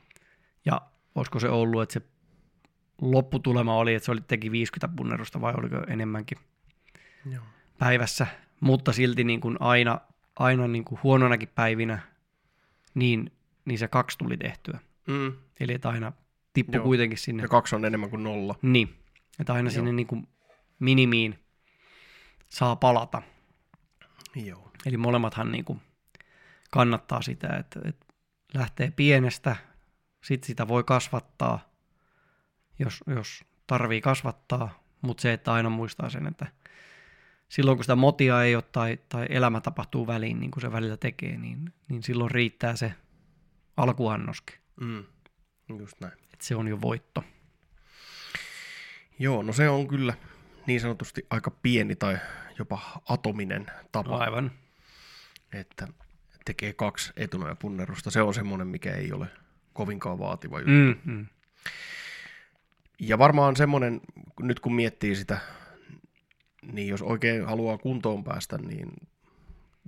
Ja 0.65 0.81
olisiko 1.15 1.41
se 1.41 1.49
ollut, 1.49 1.83
että 1.83 1.93
se 1.93 2.03
lopputulema 3.01 3.77
oli, 3.77 3.95
että 3.95 4.05
se 4.05 4.13
oli, 4.13 4.21
teki 4.21 4.51
50 4.51 4.97
punnerusta 4.97 5.41
vai 5.41 5.55
oliko 5.57 5.77
enemmänkin 5.77 6.39
Joo. 7.31 7.45
päivässä, 7.79 8.27
mutta 8.61 8.93
silti 8.93 9.25
niin 9.25 9.41
kuin 9.41 9.57
aina, 9.61 10.01
aina 10.37 10.69
niin 10.69 10.85
kuin 10.85 10.99
huononakin 11.03 11.49
päivinä, 11.55 11.99
niin, 12.95 13.33
niin 13.65 13.79
se 13.79 13.89
kaksi 13.89 14.19
tuli 14.19 14.37
tehtyä. 14.37 14.79
Mm. 15.07 15.33
Eli 15.61 15.73
että 15.73 15.89
aina 15.89 16.13
tippui 16.53 16.77
Joo. 16.77 16.85
kuitenkin 16.85 17.19
sinne. 17.19 17.43
Ja 17.43 17.49
kaksi 17.49 17.75
on 17.75 17.85
enemmän 17.85 18.11
kuin 18.11 18.23
nolla. 18.23 18.55
Niin, 18.63 18.95
että 19.41 19.53
aina 19.53 19.67
Joo. 19.67 19.75
sinne 19.75 19.93
niin 19.93 20.07
kuin 20.07 20.29
minimiin 20.79 21.39
saa 22.49 22.77
palata. 22.77 23.23
Joo. 24.35 24.73
Eli 24.87 24.97
molemmathan 24.97 25.53
niin 25.53 25.65
kuin 25.65 25.81
kannattaa 26.71 27.23
sitä, 27.23 27.49
että, 27.57 27.81
että 27.85 28.07
lähtee 28.55 28.91
pienestä, 28.97 29.57
sitten 30.25 30.47
sitä 30.47 30.69
voi 30.69 30.85
kasvattaa, 30.85 31.71
jos, 32.79 33.01
jos 33.07 33.45
tarvii 33.67 34.01
kasvattaa, 34.01 34.83
mutta 35.03 35.21
se, 35.21 35.33
että 35.33 35.53
aina 35.53 35.71
muistaa 35.71 36.11
sen, 36.11 36.27
että 36.27 36.47
silloin 37.49 37.77
kun 37.77 37.85
sitä 37.85 37.97
motia 37.97 38.43
ei 38.43 38.55
ole 38.55 38.63
tai, 38.73 38.99
tai 39.09 39.27
elämä 39.29 39.61
tapahtuu 39.61 40.07
väliin, 40.07 40.41
niin 40.41 40.51
kuin 40.51 40.61
se 40.63 40.73
välillä 40.73 40.97
tekee, 40.97 41.37
niin, 41.39 41.73
niin 41.89 42.03
silloin 42.03 42.31
riittää 42.31 42.77
se 42.77 42.95
alkuannoskin, 43.77 44.61
Mm. 44.81 45.05
Just 45.79 46.01
näin. 46.01 46.13
että 46.13 46.47
se 46.47 46.57
on 46.57 46.69
jo 46.69 46.81
voitto. 46.81 47.25
Joo, 49.19 49.43
no 49.43 49.53
se 49.53 49.69
on 49.69 49.89
kyllä 49.89 50.15
niin 50.67 50.81
sanotusti 50.81 51.27
aika 51.31 51.51
pieni 51.51 51.97
tai 51.97 52.19
jopa 52.59 53.01
atominen 53.09 53.67
tapa, 53.93 54.17
Aivan. 54.17 54.53
että 55.53 55.89
tekee 56.45 56.73
kaksi 56.73 57.13
etunoja 57.17 57.55
punnerusta. 57.55 58.11
Se 58.11 58.23
on 58.23 58.35
semmoinen, 58.35 58.67
mikä 58.69 58.93
ei 58.95 59.13
ole 59.13 59.27
kovinkaan 59.73 60.19
vaativa 60.19 60.59
juttu. 60.59 60.73
Mm, 60.73 61.13
mm. 61.13 61.27
Ja 62.99 63.19
varmaan 63.19 63.57
semmoinen, 63.57 64.01
nyt 64.41 64.61
kun 64.61 64.75
miettii 64.75 65.17
sitä, 65.17 65.39
niin 66.73 66.89
jos 66.89 67.03
oikein 67.03 67.45
haluaa 67.47 67.79
kuntoon 67.79 68.25
päästä, 68.25 68.59
niin 68.59 68.93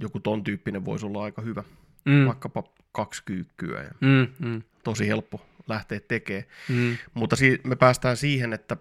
joku 0.01 0.21
ton 0.21 0.45
tyyppinen 0.45 0.85
voisi 0.85 1.07
olla 1.07 1.23
aika 1.25 1.43
hyvä. 1.43 1.65
Mm, 2.05 2.27
Vaikkapa 2.27 2.63
kaksi 2.93 3.23
kyykkyä 3.25 3.83
ja 3.83 3.91
mm, 4.01 4.47
mm, 4.49 4.63
tosi 4.85 5.09
helppo 5.09 5.47
lähteä 5.69 6.01
tekemään. 6.09 6.45
mm, 6.69 6.97
Mutta 7.15 7.37
si- 7.37 7.61
me 7.65 7.77
päästään 7.77 8.17
siihen, 8.17 8.53
että, 8.53 8.77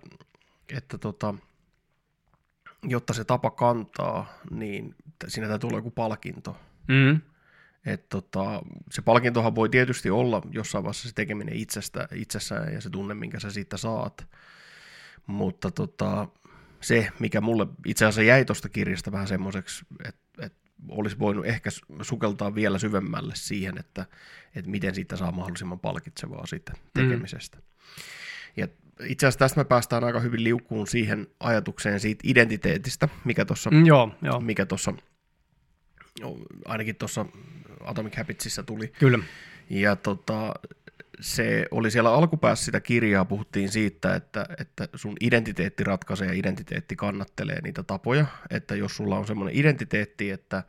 että 0.78 0.98
tota, 0.98 1.34
jotta 2.84 3.14
se 3.14 3.24
tapa 3.24 3.52
kantaa, 3.52 4.34
niin 4.52 4.96
siinä 5.28 5.48
täytyy 5.48 5.68
olla 5.68 5.78
joku 5.78 5.92
palkinto. 5.92 6.58
mm, 6.88 7.22
Et 7.86 8.10
tota, 8.10 8.62
se 8.92 9.02
palkintohan 9.02 9.56
voi 9.56 9.70
tietysti 9.70 10.10
olla 10.10 10.42
jossain 10.52 10.84
vaiheessa 10.84 11.10
se 11.10 11.16
tekeminen 11.16 11.56
itsestä, 11.56 12.08
itsessään 12.14 12.74
ja 12.74 12.82
se 12.82 12.90
tunne, 12.90 13.14
minkä 13.14 13.40
sä 13.40 13.52
siitä 13.52 13.78
saat. 13.78 14.28
Mutta 15.28 15.72
tota, 15.72 16.28
se, 16.82 17.10
mikä 17.20 17.42
mulle 17.42 17.68
itse 17.86 18.06
asiassa 18.06 18.22
jäi 18.22 18.46
tuosta 18.46 18.70
kirjasta 18.70 19.12
vähän 19.12 19.28
semmoiseksi, 19.28 19.86
että, 20.06 20.46
että 20.46 20.58
olisi 20.90 21.20
voinut 21.20 21.46
ehkä 21.46 21.70
sukeltaa 22.02 22.56
vielä 22.56 22.80
syvemmälle 22.80 23.34
siihen, 23.36 23.78
että, 23.78 24.06
että 24.56 24.72
miten 24.72 24.96
siitä 24.96 25.18
saa 25.18 25.32
mahdollisimman 25.32 25.80
palkitsevaa 25.80 26.46
siitä 26.46 26.74
tekemisestä. 26.94 27.58
Ja 28.58 28.68
itse 29.04 29.28
asiassa 29.28 29.40
tästä 29.40 29.60
me 29.60 29.66
päästään 29.66 30.04
aika 30.04 30.20
hyvin 30.20 30.44
liukkuun 30.44 30.88
siihen 30.88 31.28
ajatukseen 31.40 32.00
siitä 32.00 32.22
identiteetistä, 32.28 33.10
mikä 33.26 33.46
tuossa 33.46 33.70
Mm, 33.70 33.86
joo, 33.86 34.16
joo, 34.22 34.40
mikä 34.40 34.66
tuossa 34.66 34.94
ainakin 36.66 36.96
tuossa 36.96 37.26
Atomic 37.86 38.18
Habitsissa 38.18 38.64
tuli. 38.64 38.88
kyllä. 38.88 39.20
Ja 39.70 39.96
tota, 39.96 40.54
se 41.20 41.66
oli 41.72 41.92
siellä 41.92 42.14
alkupäässä 42.14 42.66
sitä 42.66 42.80
kirjaa, 42.80 43.26
puhuttiin 43.26 43.70
siitä, 43.70 44.16
että, 44.16 44.46
että 44.58 44.88
sun 44.96 45.16
identiteetti 45.22 45.84
ratkaisee 45.84 46.28
ja 46.28 46.34
identiteetti 46.34 46.96
kannattelee 46.96 47.62
niitä 47.62 47.84
tapoja. 47.84 48.26
Että 48.50 48.76
jos 48.76 48.96
sulla 48.96 49.18
on 49.18 49.28
semmoinen 49.28 49.56
identiteetti, 49.56 50.32
että, 50.32 50.64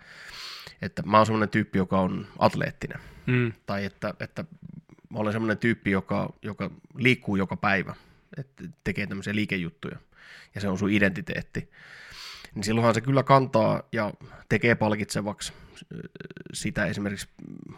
että 0.83 1.03
mä 1.03 1.17
oon 1.17 1.27
semmoinen 1.27 1.49
tyyppi, 1.49 1.79
joka 1.79 2.01
on 2.01 2.27
atleettinen, 2.39 2.99
Mm, 3.27 3.53
tai 3.67 3.85
että, 3.85 4.15
että 4.21 4.45
mä 5.11 5.19
olen 5.19 5.33
semmoinen 5.33 5.59
tyyppi, 5.59 5.91
joka, 5.91 6.33
joka 6.43 6.71
liikkuu 6.95 7.37
joka 7.37 7.57
päivä, 7.57 7.95
että 8.37 8.65
tekee 8.85 9.07
tämmöisiä 9.07 9.35
liikejuttuja, 9.35 9.97
ja 10.55 10.61
se 10.61 10.69
on 10.69 10.79
sun 10.79 10.91
identiteetti, 10.91 11.71
niin 12.55 12.65
silloinhan 12.65 12.95
se 12.95 13.01
kyllä 13.01 13.23
kantaa 13.23 13.83
ja 13.93 14.13
tekee 14.49 14.75
palkitsevaksi 14.75 15.53
sitä 16.53 16.87
esimerkiksi 16.87 17.29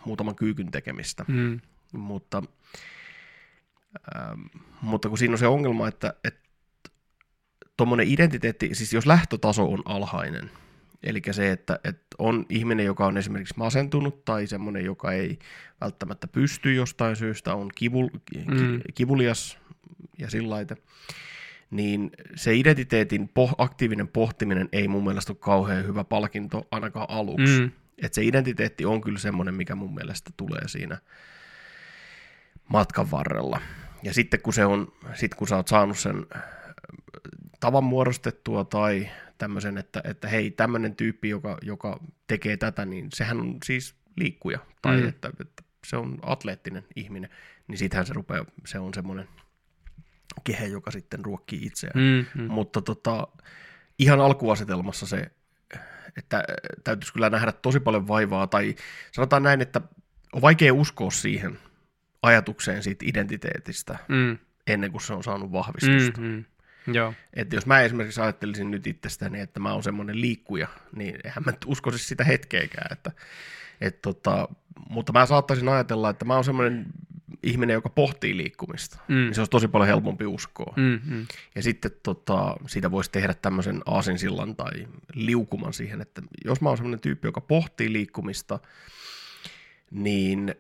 muutaman 0.05 0.35
kyykyn 0.37 0.71
tekemistä, 0.71 1.25
mm, 1.29 1.61
mutta, 1.93 2.43
ähm, 4.17 4.40
mutta 4.83 5.09
kun 5.09 5.19
siinä 5.19 5.33
on 5.35 5.38
se 5.38 5.47
ongelma, 5.47 5.88
että, 5.88 6.14
että 6.25 6.40
tuommoinen 7.77 8.09
identiteetti, 8.09 8.75
siis 8.75 8.93
jos 8.93 9.07
lähtötaso 9.07 9.64
on 9.73 9.83
alhainen, 9.85 10.51
eli 11.03 11.23
se, 11.31 11.51
että, 11.53 11.79
että 11.85 12.05
on 12.19 12.47
ihminen, 12.49 12.87
joka 12.87 13.07
on 13.07 13.17
esimerkiksi 13.17 13.55
masentunut 13.57 14.25
tai 14.25 14.47
semmoinen, 14.47 14.85
joka 14.85 15.12
ei 15.12 15.38
välttämättä 15.81 16.27
pysty 16.29 16.75
jostain 16.75 17.17
syystä, 17.17 17.55
on 17.55 17.71
kivul, 17.75 18.09
Mm. 18.37 18.81
kivulias 18.95 19.59
ja 20.19 20.31
sillä 20.31 20.51
lailla, 20.51 20.77
niin 21.71 22.11
se 22.35 22.55
identiteetin 22.55 23.31
poh- 23.38 23.55
aktiivinen 23.59 24.09
pohtiminen 24.09 24.69
ei 24.73 24.88
mun 24.88 25.05
mielestä 25.05 25.33
ole 25.33 25.38
kauhean 25.40 25.87
hyvä 25.87 26.05
palkinto 26.05 26.67
ainakaan 26.71 27.07
aluksi. 27.11 27.61
mm, 27.61 27.71
Että 28.03 28.15
se 28.15 28.23
identiteetti 28.25 28.85
on 28.85 29.01
kyllä 29.01 29.19
semmoinen, 29.19 29.55
mikä 29.55 29.75
mun 29.75 29.95
mielestä 29.95 30.31
tulee 30.37 30.69
siinä 30.69 30.99
matkan 32.69 33.11
varrella. 33.11 33.61
Ja 34.03 34.15
sitten 34.15 34.41
kun, 34.41 34.53
se 34.53 34.65
on, 34.65 34.93
sit 35.15 35.35
kun 35.35 35.49
sä 35.49 35.57
oot 35.57 35.69
saanut 35.69 35.99
sen 35.99 36.27
äh, 36.37 36.43
tavan 37.61 37.85
muodostettua 37.85 38.65
tai 38.65 39.09
tämmöisen, 39.39 39.79
että, 39.79 40.01
että 40.05 40.29
hei, 40.29 40.51
tämmöinen 40.51 40.97
tyyppi, 40.97 41.29
joka, 41.29 41.59
joka 41.63 42.01
tekee 42.27 42.57
tätä, 42.57 42.85
niin 42.85 43.09
sehän 43.15 43.41
on 43.41 43.59
siis 43.65 43.95
liikkuja. 44.17 44.59
Tai 44.83 45.01
Mm. 45.01 45.09
että, 45.09 45.31
että 45.41 45.63
se 45.87 45.97
on 45.97 46.19
atleettinen 46.23 46.85
ihminen, 46.97 47.31
niin 47.69 47.79
sittenhän 47.79 48.07
se 48.07 48.13
rupeaa, 48.13 48.45
se 48.67 48.79
on 48.79 48.95
semmoinen 48.95 49.29
kehe, 50.45 50.67
joka 50.67 50.91
sitten 50.91 51.25
ruokkii 51.25 51.67
itseään. 51.67 52.01
mm, 52.01 52.43
mm. 52.43 52.53
Mutta 52.53 52.83
tota, 52.83 53.29
ihan 53.99 54.21
alkuasetelmassa 54.21 55.07
se, 55.07 55.31
että 56.16 56.44
täytyisi 56.85 57.12
kyllä 57.12 57.31
nähdä 57.31 57.53
tosi 57.53 57.81
paljon 57.81 58.09
vaivaa, 58.09 58.46
tai 58.46 58.74
sanotaan 59.12 59.42
näin, 59.42 59.61
että 59.61 59.81
on 60.33 60.42
vaikea 60.42 60.74
uskoa 60.74 61.11
siihen 61.11 61.59
ajatukseen 62.22 62.83
siitä 62.83 63.05
identiteetistä 63.09 63.98
Mm, 64.09 64.38
ennen 64.66 64.90
kuin 64.90 65.00
se 65.00 65.12
on 65.12 65.24
saanut 65.24 65.53
vahvistusta. 65.53 66.20
Mm. 66.20 66.27
mm, 66.27 66.44
mm. 66.87 66.94
Joo, 66.94 67.14
Että 67.35 67.57
jos 67.57 67.66
mä 67.66 67.81
esimerkiksi 67.81 68.20
ajattelisin 68.20 68.70
nyt 68.70 68.87
itsestäni, 68.87 69.40
että 69.40 69.61
mä 69.61 69.72
oon 69.72 69.83
semmoinen 69.83 70.20
liikkuja, 70.20 70.68
niin 70.96 71.16
eihän 71.24 71.44
mä 71.46 71.53
uskoisi 71.66 71.98
sitä 71.98 72.24
hetkeäkään. 72.24 72.92
Että, 72.92 73.11
et 73.81 74.03
tota, 74.03 74.48
mutta 74.90 75.12
mä 75.12 75.27
saattaisin 75.27 75.68
ajatella, 75.68 76.11
että 76.11 76.24
mä 76.24 76.35
oon 76.35 76.44
semmoinen 76.44 76.87
ihminen, 77.45 77.75
joka 77.75 77.89
pohtii 77.89 78.37
liikkumista. 78.37 78.99
Mm. 79.09 79.15
Niin 79.15 79.35
se 79.35 79.41
olisi 79.41 79.51
tosi 79.51 79.69
paljon 79.69 79.89
helpompi 79.89 80.27
uskoa. 80.27 80.75
mm, 80.77 81.01
mm. 81.05 81.27
Ja 81.55 81.63
sitten 81.63 81.91
tota, 82.03 82.57
siitä 82.67 82.91
voisi 82.91 83.11
tehdä 83.11 83.35
tämmöisen 83.35 83.83
aasinsillan 83.87 84.57
tai 84.57 84.89
liukuman 85.15 85.73
siihen, 85.73 86.01
että 86.01 86.23
jos 86.45 86.61
mä 86.61 86.69
oon 86.69 86.77
semmoinen 86.79 87.01
tyyppi, 87.01 87.29
joka 87.29 87.41
pohtii 87.41 87.93
liikkumista, 87.93 88.59
niin 89.91 90.55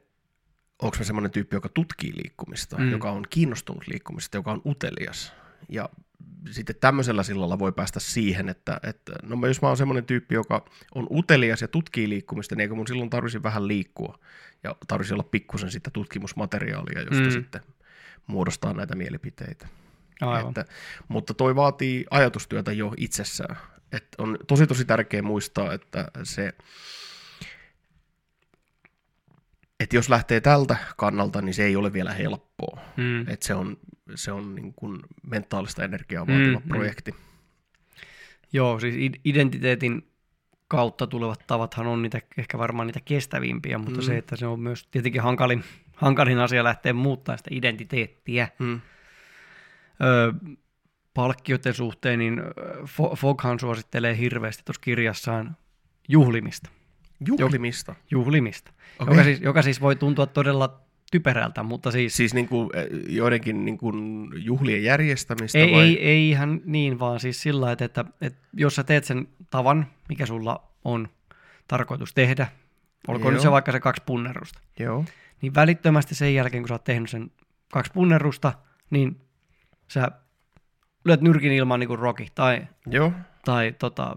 onko 0.82 0.96
mä 0.98 1.04
semmoinen 1.04 1.30
tyyppi, 1.30 1.56
joka 1.56 1.68
tutkii 1.68 2.12
liikkumista, 2.16 2.76
Mm. 2.78 2.90
joka 2.90 3.10
on 3.10 3.24
kiinnostunut 3.30 3.88
liikkumista, 3.88 4.36
joka 4.36 4.52
on 4.52 4.62
utelias. 4.66 5.32
Ja 5.68 5.88
sitten 6.50 6.76
tämmöisellä 6.80 7.22
sillalla 7.22 7.58
voi 7.58 7.72
päästä 7.72 8.00
siihen, 8.00 8.48
että, 8.48 8.80
että 8.82 9.12
no 9.22 9.46
jos 9.46 9.62
mä 9.62 9.68
oon 9.68 9.76
semmoinen 9.76 10.04
tyyppi, 10.06 10.34
joka 10.34 10.64
on 10.94 11.06
utelias 11.10 11.62
ja 11.62 11.68
tutkii 11.68 12.08
liikkumista, 12.08 12.54
niin 12.54 12.60
eikö 12.60 12.74
mun 12.74 12.86
silloin 12.86 13.10
tarvitsisi 13.10 13.42
vähän 13.42 13.68
liikkua 13.68 14.18
ja 14.62 14.76
tarvitsisi 14.88 15.14
olla 15.14 15.28
pikkusen 15.30 15.70
sitä 15.70 15.90
tutkimusmateriaalia, 15.90 17.00
josta 17.00 17.14
Mm. 17.14 17.24
mm. 17.24 17.30
sitten 17.30 17.60
muodostaa 18.26 18.72
näitä 18.72 18.94
mielipiteitä. 18.96 19.68
Aivan. 20.20 20.48
Että, 20.48 20.64
mutta 21.08 21.34
toi 21.34 21.56
vaatii 21.56 22.06
ajatustyötä 22.10 22.72
jo 22.72 22.94
itsessään. 22.96 23.56
Et 23.92 24.06
on 24.18 24.38
tosi 24.46 24.66
tosi 24.66 24.84
tärkeää 24.84 25.22
muistaa, 25.22 25.72
että 25.72 26.08
se, 26.22 26.52
että 29.80 29.96
jos 29.96 30.08
lähtee 30.08 30.40
tältä 30.40 30.76
kannalta, 30.96 31.42
niin 31.42 31.54
se 31.54 31.64
ei 31.64 31.76
ole 31.76 31.92
vielä 31.92 32.12
helppoa. 32.12 32.80
Mm. 32.96 33.28
Et 33.28 33.42
se 33.42 33.54
on, 33.54 33.76
se 34.14 34.32
on 34.32 34.54
niin 34.54 34.74
kuin 34.74 34.98
mentaalista 35.30 35.84
energiaa 35.84 36.26
vaativa 36.26 36.46
Mm, 36.46 36.52
mm, 36.52 36.62
mm. 36.64 36.68
projekti. 36.68 37.14
Joo, 38.52 38.80
siis 38.80 38.94
id- 38.94 39.20
identiteetin 39.24 40.08
kautta 40.68 41.06
tulevat 41.06 41.46
tavathan 41.46 41.86
on 41.86 42.02
niitä, 42.02 42.20
ehkä 42.38 42.58
varmaan 42.58 42.86
niitä 42.86 43.00
kestävimpiä, 43.04 43.78
mutta 43.78 44.00
Mm. 44.00 44.04
se, 44.04 44.18
että 44.18 44.36
se 44.36 44.46
on 44.46 44.60
myös 44.60 44.86
tietenkin 44.90 45.22
hankalin, 45.22 45.64
hankalin 45.96 46.38
asia 46.38 46.64
lähteä 46.64 46.92
muuttaa 46.92 47.36
sitä 47.36 47.50
identiteettiä. 47.52 48.48
Mm. 48.58 48.80
Öö, 50.02 50.32
palkkioiden 51.14 51.74
suhteen, 51.74 52.18
niin 52.18 52.42
Foghan 53.16 53.60
suosittelee 53.60 54.18
hirveästi 54.18 54.62
tuossa 54.66 54.80
kirjassaan 54.80 55.56
juhlimista. 56.08 56.70
Juhlimista. 57.26 57.94
Juhlimista. 58.10 58.72
Okei. 58.98 59.12
Joka, 59.12 59.24
siis, 59.24 59.40
joka 59.40 59.62
siis 59.62 59.80
voi 59.80 59.96
tuntua 59.96 60.26
todella 60.26 60.80
typerältä, 61.10 61.62
mutta 61.62 61.90
siis 61.90 62.16
Siis 62.16 62.34
niin 62.34 62.48
kuin, 62.48 62.70
eh, 62.74 62.86
joidenkin 63.08 63.64
niin 63.64 63.78
kuin 63.78 64.28
juhlien 64.34 64.82
järjestämistä 64.82 65.58
ei, 65.58 65.72
vai? 65.72 65.80
ei, 65.80 66.08
ei 66.08 66.30
ihan 66.30 66.60
niin, 66.64 66.98
vaan 66.98 67.20
siis 67.20 67.42
sillä 67.42 67.72
että, 67.72 67.84
että, 67.84 68.04
että 68.20 68.38
jos 68.52 68.74
sä 68.74 68.84
teet 68.84 69.04
sen 69.04 69.28
tavan, 69.50 69.86
mikä 70.08 70.26
sulla 70.26 70.68
on 70.84 71.08
tarkoitus 71.68 72.14
tehdä, 72.14 72.46
olkoon 73.08 73.34
nyt 73.34 73.42
Joo. 73.42 73.50
se 73.50 73.50
vaikka 73.50 73.72
se 73.72 73.80
kaksi 73.80 74.02
punnerusta, 74.06 74.60
Joo. 74.78 75.04
niin 75.42 75.54
välittömästi 75.54 76.14
sen 76.14 76.34
jälkeen, 76.34 76.62
kun 76.62 76.68
sä 76.68 76.74
oot 76.74 76.84
tehnyt 76.84 77.10
sen 77.10 77.30
kaksi 77.72 77.92
punnerusta, 77.94 78.52
niin 78.90 79.20
sä 79.88 80.10
lyöt 81.04 81.20
nyrkin 81.20 81.52
ilmaan 81.52 81.80
niin 81.80 81.88
kuin 81.88 81.98
Rocky, 81.98 82.26
tai, 82.34 82.66
Joo. 82.86 83.12
tai 83.44 83.72
tota, 83.78 84.16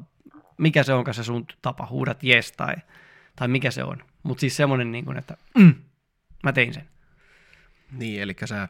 mikä 0.58 0.84
se 0.84 0.94
onkaan 0.94 1.16
se 1.16 1.24
sun 1.24 1.46
tapa, 1.62 1.88
huudat 1.90 2.24
yes, 2.24 2.52
tai, 2.52 2.76
tai 3.36 3.48
mikä 3.48 3.72
se 3.72 3.84
on. 3.84 3.98
Mutta 4.24 4.42
siis 4.42 4.58
semmoinen, 4.58 4.92
niin 4.92 5.06
kuin, 5.06 5.18
että 5.18 5.38
mm, 5.58 5.74
mä 6.44 6.54
tein 6.54 6.74
sen. 6.74 6.88
Niin, 7.92 8.22
eli 8.22 8.36
sä, 8.46 8.68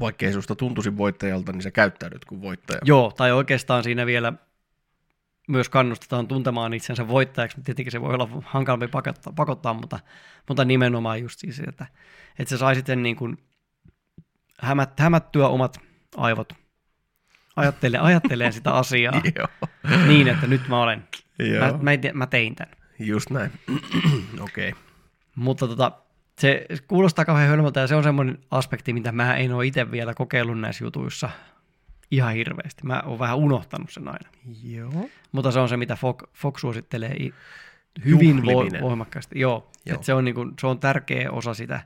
vaikkei 0.00 0.32
susta 0.32 0.54
tuntuisi 0.54 0.96
voittajalta, 0.96 1.52
niin 1.52 1.62
sä 1.62 1.70
käyttäydyt 1.70 2.24
kuin 2.24 2.42
voittaja. 2.42 2.80
Joo, 2.84 3.12
tai 3.16 3.32
oikeastaan 3.32 3.84
siinä 3.84 4.06
vielä 4.06 4.32
myös 5.48 5.68
kannustetaan 5.68 6.28
tuntemaan 6.28 6.74
itsensä 6.74 7.08
voittajaksi, 7.08 7.56
mutta 7.56 7.66
tietenkin 7.66 7.92
se 7.92 8.00
voi 8.00 8.14
olla 8.14 8.28
hankalampi 8.44 8.88
pakottaa, 8.88 9.32
pakottaa 9.32 9.74
mutta, 9.74 10.00
mutta 10.48 10.64
nimenomaan 10.64 11.20
just 11.20 11.38
siis, 11.38 11.60
että, 11.68 11.86
että 12.38 12.50
sä 12.50 12.58
saisit 12.58 12.86
sen 12.86 13.02
niin 13.02 13.16
kuin 13.16 13.38
hämät, 14.60 15.00
hämättyä 15.00 15.48
omat 15.48 15.80
aivot 16.16 16.52
ajattelee, 17.58 18.00
ajattelee 18.00 18.52
sitä 18.52 18.72
asiaa 18.72 19.22
niin, 20.08 20.28
että 20.28 20.46
nyt 20.46 20.68
mä 20.68 20.82
olen, 20.82 21.08
Joo. 21.38 21.72
mä, 21.72 21.78
mä, 21.82 21.96
te- 21.96 22.12
mä 22.12 22.26
tein 22.26 22.54
tämän. 22.54 22.74
Just 22.98 23.30
näin. 23.30 23.50
Okei. 24.40 24.68
Okay. 24.68 24.82
Mutta 25.34 25.68
tota, 25.68 25.92
se 26.38 26.66
kuulostaa 26.88 27.24
kauhean 27.24 27.48
hölmöltä 27.48 27.80
ja 27.80 27.86
se 27.86 27.94
on 27.94 28.02
semmoinen 28.02 28.38
aspekti, 28.50 28.92
mitä 28.92 29.12
mä 29.12 29.36
en 29.36 29.52
ole 29.52 29.66
itse 29.66 29.90
vielä 29.90 30.14
kokeillut 30.14 30.60
näissä 30.60 30.84
jutuissa 30.84 31.30
ihan 32.10 32.34
hirveästi. 32.34 32.86
Mä 32.86 33.02
oon 33.06 33.18
vähän 33.18 33.36
unohtanut 33.36 33.90
sen 33.90 34.08
aina. 34.08 34.30
Joo. 34.64 35.08
Mutta 35.32 35.50
se 35.50 35.60
on 35.60 35.68
se, 35.68 35.76
mitä 35.76 35.96
Fox, 35.96 36.24
Fox 36.34 36.60
suosittelee 36.60 37.16
hyvin 38.04 38.38
vo- 38.38 38.80
voimakkaasti. 38.80 39.40
Joo, 39.40 39.70
Joo. 39.86 39.94
Joo. 39.94 40.02
se, 40.02 40.14
on 40.14 40.24
niin 40.24 40.34
kuin, 40.34 40.54
se 40.60 40.66
on 40.66 40.78
tärkeä 40.78 41.30
osa 41.30 41.54
sitä 41.54 41.80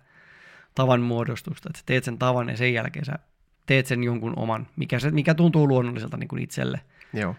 tavan 0.75 1.01
muodostusta, 1.01 1.69
että 1.69 1.79
sä 1.79 1.85
teet 1.87 2.05
sen 2.05 2.19
tavan 2.19 2.49
ja 2.49 2.57
sen 2.57 2.75
jälkeen 2.75 3.05
sä 3.05 3.19
teet 3.67 3.87
sen 3.87 4.05
jonkun 4.05 4.33
oman, 4.37 4.67
mikä, 4.77 4.99
se, 4.99 5.11
mikä 5.11 5.35
tuntuu 5.35 5.69
luonnolliselta 5.69 6.17
niin 6.17 6.29
kuin 6.29 6.43
itselle 6.43 6.81
Joo. 7.13 7.37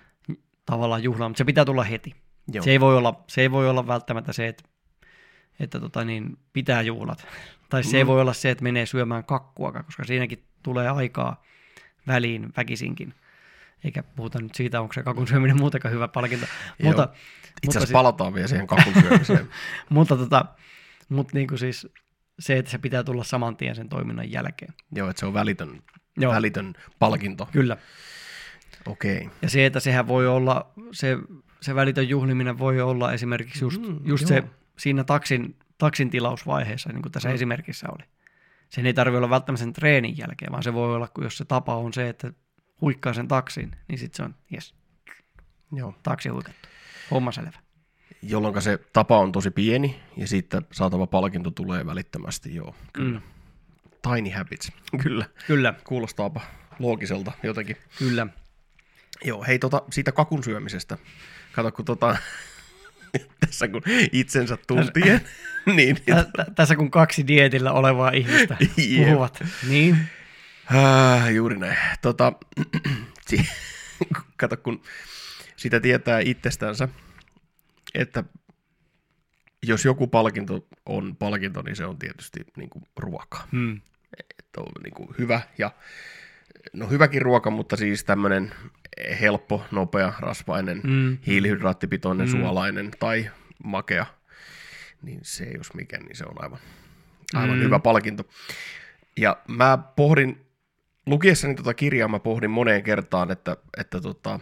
tavallaan 0.66 1.04
juhlaan, 1.04 1.32
mutta 1.32 1.38
se 1.38 1.46
pitää 1.46 1.66
tulla 1.66 1.84
heti. 1.84 2.16
Joo. 2.54 2.64
Se 2.64 2.72
ei, 2.72 2.80
voi 2.80 2.98
olla, 2.98 3.24
se 3.28 3.42
ei 3.42 3.52
voi 3.52 3.70
olla 3.70 3.88
välttämättä 3.88 4.34
se, 4.34 4.48
että, 4.48 4.64
että 5.60 5.80
tota 5.80 6.06
niin, 6.06 6.38
pitää 6.54 6.82
juhlat. 6.82 7.28
Tai 7.70 7.84
se 7.84 7.98
ei 7.98 8.04
Mm. 8.04 8.08
voi 8.08 8.22
olla 8.22 8.34
se, 8.34 8.50
että 8.50 8.64
menee 8.64 8.86
syömään 8.86 9.24
kakkuakaan, 9.24 9.86
koska 9.86 10.04
siinäkin 10.04 10.44
tulee 10.64 10.90
aikaa 10.90 11.44
väliin 12.08 12.54
väkisinkin. 12.58 13.14
Eikä 13.84 14.04
puhuta 14.04 14.42
nyt 14.42 14.56
siitä, 14.56 14.82
onko 14.82 14.94
se 14.94 15.04
kakun 15.04 15.28
syöminen 15.28 15.58
muutenkaan 15.58 15.94
hyvä 15.94 16.08
palkinto. 16.08 16.46
Mutta, 16.84 17.04
Itse 17.04 17.20
mutta, 17.50 17.60
asiassa 17.70 17.80
siis, 17.80 17.92
palataan 17.92 18.34
vielä 18.34 18.48
siihen 18.48 18.68
kakun 18.68 18.94
syömiseen. 19.02 19.50
mutta, 19.90 20.18
tota, 20.18 20.46
mutta 21.10 21.38
niin 21.38 21.48
kuin 21.48 21.60
siis, 21.60 21.88
se, 22.40 22.58
että 22.58 22.72
se 22.72 22.78
pitää 22.78 23.04
tulla 23.04 23.24
saman 23.24 23.58
tien 23.58 23.76
sen 23.76 23.90
toiminnan 23.90 24.32
jälkeen. 24.32 24.74
Joo, 24.92 25.10
että 25.10 25.20
se 25.20 25.26
on 25.26 25.34
välitön, 25.34 25.82
Joo. 26.18 26.34
välitön 26.34 26.74
palkinto. 27.00 27.50
Kyllä. 27.52 27.78
Okei. 28.88 29.18
Okay. 29.18 29.30
Ja 29.42 29.50
se, 29.50 29.66
että 29.66 29.80
sehän 29.80 30.08
voi 30.08 30.28
olla, 30.28 30.72
se, 30.92 31.18
se 31.62 31.76
välitön 31.76 32.10
juhliminen 32.10 32.60
voi 32.60 32.82
olla 32.82 33.14
esimerkiksi 33.14 33.66
just, 33.66 33.82
Mm, 33.82 34.00
just 34.06 34.30
joo. 34.30 34.42
se 34.42 34.44
siinä 34.78 35.04
taksin, 35.04 35.56
taksin 35.78 36.10
tilausvaiheessa, 36.10 36.90
niin 36.90 37.02
kuin 37.02 37.12
tässä 37.12 37.30
Mm. 37.30 37.36
esimerkissä 37.36 37.88
oli. 37.90 38.04
Sen 38.70 38.86
ei 38.86 38.94
tarvitse 38.94 39.18
olla 39.18 39.30
välttämättä 39.30 39.64
sen 39.64 39.74
treenin 39.74 40.18
jälkeen, 40.18 40.52
vaan 40.52 40.64
se 40.64 40.74
voi 40.74 40.96
olla, 40.96 41.08
kun 41.08 41.24
jos 41.24 41.38
se 41.38 41.46
tapa 41.46 41.76
on 41.76 41.94
se, 41.94 42.10
että 42.10 42.34
huikkaa 42.82 43.14
sen 43.14 43.28
taksin, 43.28 43.72
niin 43.88 44.00
sitten 44.00 44.18
se 44.18 44.24
on, 44.24 44.36
jes, 44.50 44.74
Joo. 45.72 45.96
taksi 46.04 46.30
huikattu. 46.30 46.70
Homma 47.12 47.32
selvä. 47.32 47.60
Jolloin 48.22 48.62
se 48.62 48.80
tapa 48.94 49.20
on 49.20 49.32
tosi 49.32 49.52
pieni 49.52 50.00
ja 50.18 50.28
sitten 50.28 50.62
saatava 50.72 51.08
palkinto 51.08 51.52
tulee 51.52 51.86
välittömästi. 51.86 52.56
Joo, 52.56 52.76
kyllä. 52.94 53.20
Mm. 53.20 53.26
Tiny 54.12 54.30
habits. 54.30 54.72
kyllä. 55.04 55.26
Kyllä, 55.48 55.74
Kuulostaapa 55.84 56.42
loogiselta 56.80 57.32
jotenkin. 57.44 57.78
kyllä. 58.00 58.28
Joo, 59.26 59.44
hei 59.44 59.60
tota, 59.60 59.82
siitä 59.92 60.12
kakun 60.12 60.44
syömisestä. 60.44 60.98
Kato, 61.52 61.72
kun 61.72 61.86
tota, 61.86 62.18
tässä 63.50 63.68
kun 63.68 63.82
itsensä 64.12 64.58
tuntien, 64.68 65.22
niin, 65.76 65.96
Tä, 66.06 66.26
tä, 66.38 66.46
tässä 66.56 66.76
kun 66.76 66.92
kaksi 66.92 67.28
dietillä 67.28 67.72
olevaa 67.72 68.12
ihmistä 68.12 68.58
Jep. 68.78 69.06
puhuvat, 69.08 69.44
niin 69.68 69.98
Ah, 70.66 71.34
juuri 71.34 71.58
näin. 71.58 71.78
Tota, 72.02 72.34
kato, 74.38 74.58
kun 74.58 74.82
sitä 75.56 75.80
tietää 75.80 76.20
itsestänsä, 76.20 76.88
että 77.94 78.24
jos 79.64 79.86
joku 79.86 80.08
palkinto 80.08 80.68
on 80.86 81.16
palkinto, 81.16 81.62
niin 81.62 81.76
se 81.76 81.86
on 81.86 82.00
tietysti 82.00 82.40
niin 82.58 82.70
kuin 82.70 82.84
ruoka. 82.98 83.48
hmm, 83.52 83.82
niin 84.84 84.94
kuin 84.94 85.10
hyvä 85.18 85.42
ja 85.58 85.72
no 86.74 86.88
hyväkin 86.90 87.22
ruoka, 87.22 87.50
mutta 87.50 87.76
siis 87.78 88.04
tämmöinen 88.04 88.52
helppo, 89.22 89.66
nopea, 89.72 90.14
rasvainen, 90.20 90.82
Mm. 90.84 91.18
hiilihydraattipitoinen, 91.28 92.28
Mm. 92.28 92.32
suolainen 92.32 92.92
tai 93.00 93.30
makea, 93.64 94.06
niin 95.02 95.20
se 95.24 95.46
jos 95.58 95.74
mikä, 95.74 95.98
niin 95.98 96.16
se 96.16 96.26
on 96.26 96.44
aivan, 96.44 96.60
aivan 97.34 97.58
Mm. 97.58 97.64
hyvä 97.64 97.80
palkinto. 97.80 98.24
Ja 99.18 99.38
mä 99.48 99.78
pohdin, 99.96 100.46
lukiessani 101.06 101.56
tota 101.56 101.74
kirjaa 101.74 102.08
mä 102.08 102.20
pohdin 102.20 102.52
moneen 102.52 102.84
kertaan, 102.84 103.32
että, 103.32 103.58
että, 103.78 104.02
tota, 104.02 104.40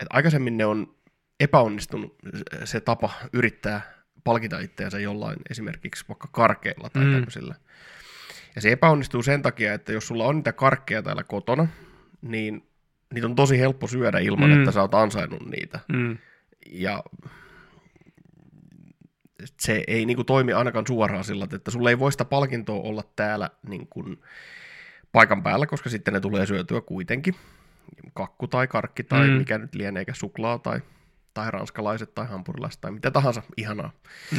että 0.00 0.06
aikaisemmin 0.10 0.56
ne 0.56 0.66
on 0.66 0.94
epäonnistunut 1.40 2.16
se 2.64 2.80
tapa 2.80 3.10
yrittää 3.32 3.92
palkita 4.24 4.58
itseänsä 4.58 4.98
jollain 5.00 5.38
esimerkiksi 5.50 6.04
vaikka 6.08 6.28
karkeilla 6.32 6.90
tai 6.90 7.02
Mm. 7.02 7.08
mm. 7.08 7.14
tämmöisillä. 7.14 7.54
Ja 8.54 8.60
se 8.60 8.72
epäonnistuu 8.72 9.22
sen 9.22 9.42
takia, 9.42 9.74
että 9.74 9.92
jos 9.92 10.06
sulla 10.06 10.24
on 10.24 10.36
niitä 10.36 10.52
karkkeja 10.52 11.02
täällä 11.02 11.22
kotona, 11.24 11.68
niin 12.22 12.66
niitä 13.14 13.26
on 13.26 13.34
tosi 13.34 13.58
helppo 13.58 13.86
syödä 13.86 14.18
ilman, 14.18 14.50
Mm. 14.50 14.58
että 14.58 14.72
sä 14.72 14.80
oot 14.80 14.94
ansainnut 14.94 15.46
niitä. 15.50 15.80
mm, 15.92 16.18
Ja 16.70 17.02
se 19.60 19.84
ei 19.86 20.06
niinku 20.06 20.24
toimi 20.24 20.52
ainakaan 20.52 20.86
suoraan 20.86 21.24
sillä, 21.24 21.46
että 21.54 21.70
sulla 21.70 21.90
ei 21.90 21.98
voi 21.98 22.12
sitä 22.12 22.24
palkintoa 22.24 22.80
olla 22.82 23.04
täällä 23.16 23.50
niin 23.68 23.86
kuin 23.86 24.18
paikan 25.12 25.42
päällä, 25.42 25.66
koska 25.66 25.90
sitten 25.90 26.14
ne 26.14 26.20
tulee 26.20 26.46
syötyä 26.46 26.80
kuitenkin. 26.80 27.34
Kakku 28.14 28.46
tai 28.46 28.66
karkki 28.68 29.02
tai 29.04 29.28
Mm. 29.28 29.32
mikä 29.34 29.58
nyt 29.58 29.74
lienee, 29.74 30.00
eikä 30.00 30.14
suklaa 30.14 30.58
tai, 30.58 30.80
tai 31.34 31.50
ranskalaiset 31.50 32.14
tai 32.14 32.26
hampurilaiset 32.26 32.80
tai 32.80 32.90
mitä 32.90 33.10
tahansa 33.10 33.42
ihanaa 33.56 33.90
mm, 34.32 34.38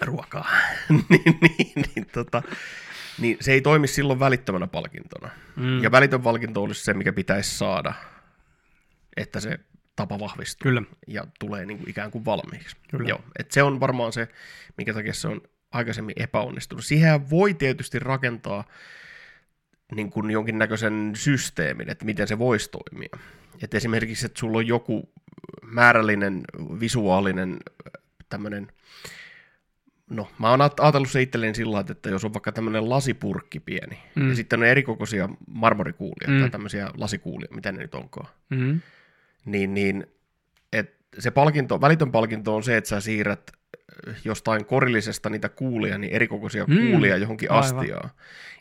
ruokaa. 0.00 0.50
niin, 1.08 1.38
niin, 1.40 1.72
niin, 1.94 2.06
tota, 2.12 2.42
niin 3.18 3.36
se 3.40 3.52
ei 3.52 3.60
toimi 3.60 3.88
silloin 3.88 4.20
välittömänä 4.20 4.66
palkintona. 4.66 5.30
mm. 5.56 5.82
Ja 5.82 5.90
välitön 5.90 6.22
palkinto 6.22 6.62
olisi 6.62 6.84
se, 6.84 6.94
mikä 6.94 7.12
pitäisi 7.12 7.58
saada, 7.58 7.92
että 9.16 9.40
se 9.40 9.60
tapa 9.96 10.18
vahvistuu 10.18 10.62
Kyllä. 10.62 10.82
ja 11.06 11.26
tulee 11.38 11.66
niin 11.66 11.78
kuin 11.78 11.90
ikään 11.90 12.10
kuin 12.10 12.24
valmiiksi. 12.24 12.76
Kyllä. 12.90 13.08
Joo, 13.08 13.20
et 13.38 13.52
se 13.52 13.62
on 13.62 13.80
varmaan 13.80 14.12
se, 14.12 14.28
minkä 14.76 14.94
takia 14.94 15.14
se 15.14 15.28
on 15.28 15.40
aikaisemmin 15.72 16.22
epäonnistunut. 16.22 16.84
Siihen 16.84 17.30
voi 17.30 17.54
tietysti 17.54 17.98
rakentaa 17.98 18.64
niin 19.94 20.10
kuin 20.10 20.30
jonkinnäköisen 20.30 21.12
systeemin, 21.14 21.90
että 21.90 22.04
miten 22.04 22.28
se 22.28 22.38
voisi 22.38 22.70
toimia. 22.70 23.18
Et 23.62 23.74
esimerkiksi, 23.74 24.26
että 24.26 24.40
sulla 24.40 24.58
on 24.58 24.66
joku 24.66 25.12
määrällinen, 25.62 26.42
visuaalinen 26.80 27.56
tämmöinen, 28.28 28.72
no 30.10 30.28
mä 30.38 30.50
oon 30.50 30.60
aj- 30.60 30.74
ajatellut 30.84 31.10
se 31.10 31.22
itselleni 31.22 31.54
sillä 31.54 31.84
että 31.90 32.10
jos 32.10 32.24
on 32.24 32.34
vaikka 32.34 32.52
tämmöinen 32.52 32.90
lasipurkki 32.90 33.60
pieni, 33.60 33.98
Mm. 34.14 34.28
ja 34.28 34.34
sitten 34.34 34.58
on 34.60 34.66
erikokoisia 34.66 35.28
marmorikuulia 35.48 36.28
Mm. 36.28 36.40
tai 36.40 36.50
tämmöisiä 36.50 36.90
lasikuulia, 36.96 37.48
mitä 37.54 37.72
ne 37.72 37.78
nyt 37.78 37.94
onkaan, 37.94 38.28
Mm, 38.50 38.80
niin, 39.44 39.74
niin 39.74 40.06
et 40.72 40.94
se 41.18 41.30
palkinto, 41.30 41.80
välitön 41.80 42.12
palkinto 42.12 42.56
on 42.56 42.62
se, 42.62 42.76
että 42.76 42.88
sä 42.90 43.00
siirrät 43.00 43.50
äh, 44.08 44.16
jostain 44.24 44.64
korillisesta 44.64 45.30
niitä 45.30 45.48
kuulia, 45.48 45.98
niin 45.98 46.12
erikokoisia 46.12 46.64
Mm, 46.64 46.76
kuulia 46.90 47.16
johonkin 47.16 47.50
aivan. 47.50 47.64
astiaan. 47.64 48.10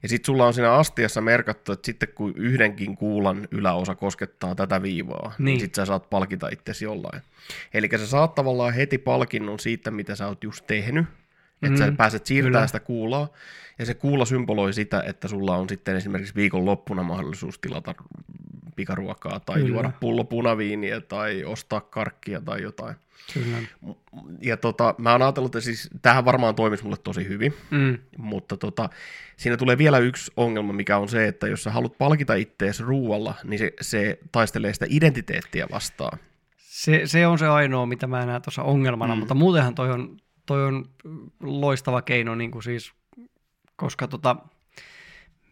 Ja 0.04 0.10
sitten 0.10 0.26
sulla 0.26 0.48
on 0.48 0.54
siinä 0.54 0.74
astiassa 0.74 1.22
merkattu, 1.22 1.72
että 1.72 1.86
sitten 1.86 2.10
kun 2.16 2.34
yhdenkin 2.38 2.98
kuulan 2.98 3.48
yläosa 3.52 3.96
koskettaa 3.96 4.56
tätä 4.56 4.82
viivaa, 4.82 5.22
niin, 5.28 5.34
Niin. 5.38 5.46
niin 5.46 5.60
sitten 5.60 5.82
sä 5.82 5.86
saat 5.86 6.10
palkita 6.10 6.50
itsesi 6.50 6.86
jollain. 6.86 7.22
Eli 7.74 7.90
sä 7.98 8.08
saat 8.08 8.36
tavallaan 8.36 8.74
heti 8.74 8.98
palkinnon 8.98 9.60
siitä, 9.60 9.92
mitä 9.92 10.16
sä 10.16 10.28
oot 10.28 10.44
just 10.44 10.68
tehnyt, 10.68 11.06
että 11.66 11.80
Mm, 11.86 11.92
sä 11.92 11.98
pääset 11.98 12.26
siirtämään 12.26 12.52
kyllä. 12.54 12.68
sitä 12.68 12.80
kuulaa, 12.80 13.28
ja 13.80 13.86
se 13.86 13.94
kuula 13.94 14.26
symboloi 14.26 14.74
sitä, 14.74 15.04
että 15.08 15.28
sulla 15.28 15.56
on 15.56 15.70
sitten 15.70 15.96
esimerkiksi 15.96 16.36
viikon 16.36 16.66
loppuna 16.66 17.04
mahdollisuus 17.04 17.60
tilata 17.60 17.96
pikaruokaa 18.76 19.40
tai 19.40 19.56
Kyllä. 19.56 19.70
juoda 19.70 19.92
pullo 20.00 20.24
punaviiniä 20.24 21.02
tai 21.02 21.44
ostaa 21.44 21.82
karkkia 21.82 22.42
tai 22.42 22.62
jotain. 22.62 22.96
kyllä. 23.34 23.58
Ja 24.42 24.58
tota, 24.58 24.96
mä 24.98 25.12
oon 25.12 25.22
ajatellut, 25.22 25.56
että 25.56 25.66
siis 25.66 25.90
tämähän 26.02 26.26
varmaan 26.26 26.56
toimisi 26.56 26.84
mulle 26.84 26.98
tosi 27.04 27.28
hyvin, 27.28 27.54
Mm, 27.72 27.98
mutta 28.18 28.58
tota, 28.58 28.90
siinä 29.38 29.58
tulee 29.58 29.78
vielä 29.78 29.98
yksi 29.98 30.32
ongelma, 30.38 30.74
mikä 30.74 30.98
on 30.98 31.10
se, 31.10 31.28
että 31.28 31.48
jos 31.48 31.64
sä 31.64 31.72
haluat 31.72 31.98
palkita 31.98 32.34
ittees 32.36 32.80
ruualla, 32.80 33.34
niin 33.44 33.60
se, 33.60 33.74
se 33.82 34.20
taistelee 34.32 34.74
sitä 34.74 34.86
identiteettiä 34.90 35.68
vastaan. 35.72 36.18
se, 36.58 37.02
se 37.06 37.28
on 37.28 37.40
se 37.40 37.48
ainoa, 37.48 37.86
mitä 37.86 38.08
mä 38.08 38.26
näen 38.26 38.42
tuossa 38.42 38.64
ongelmana. 38.64 39.16
Mm. 39.16 39.20
mutta 39.20 39.34
muutenhan 39.36 39.76
toi 39.76 39.92
on, 39.92 40.18
toi 40.46 40.66
on 40.66 40.86
loistava 41.44 42.02
keino, 42.02 42.36
niin 42.36 42.52
kuin 42.52 42.64
siis, 42.64 42.94
koska 43.76 44.08
tota, 44.08 44.36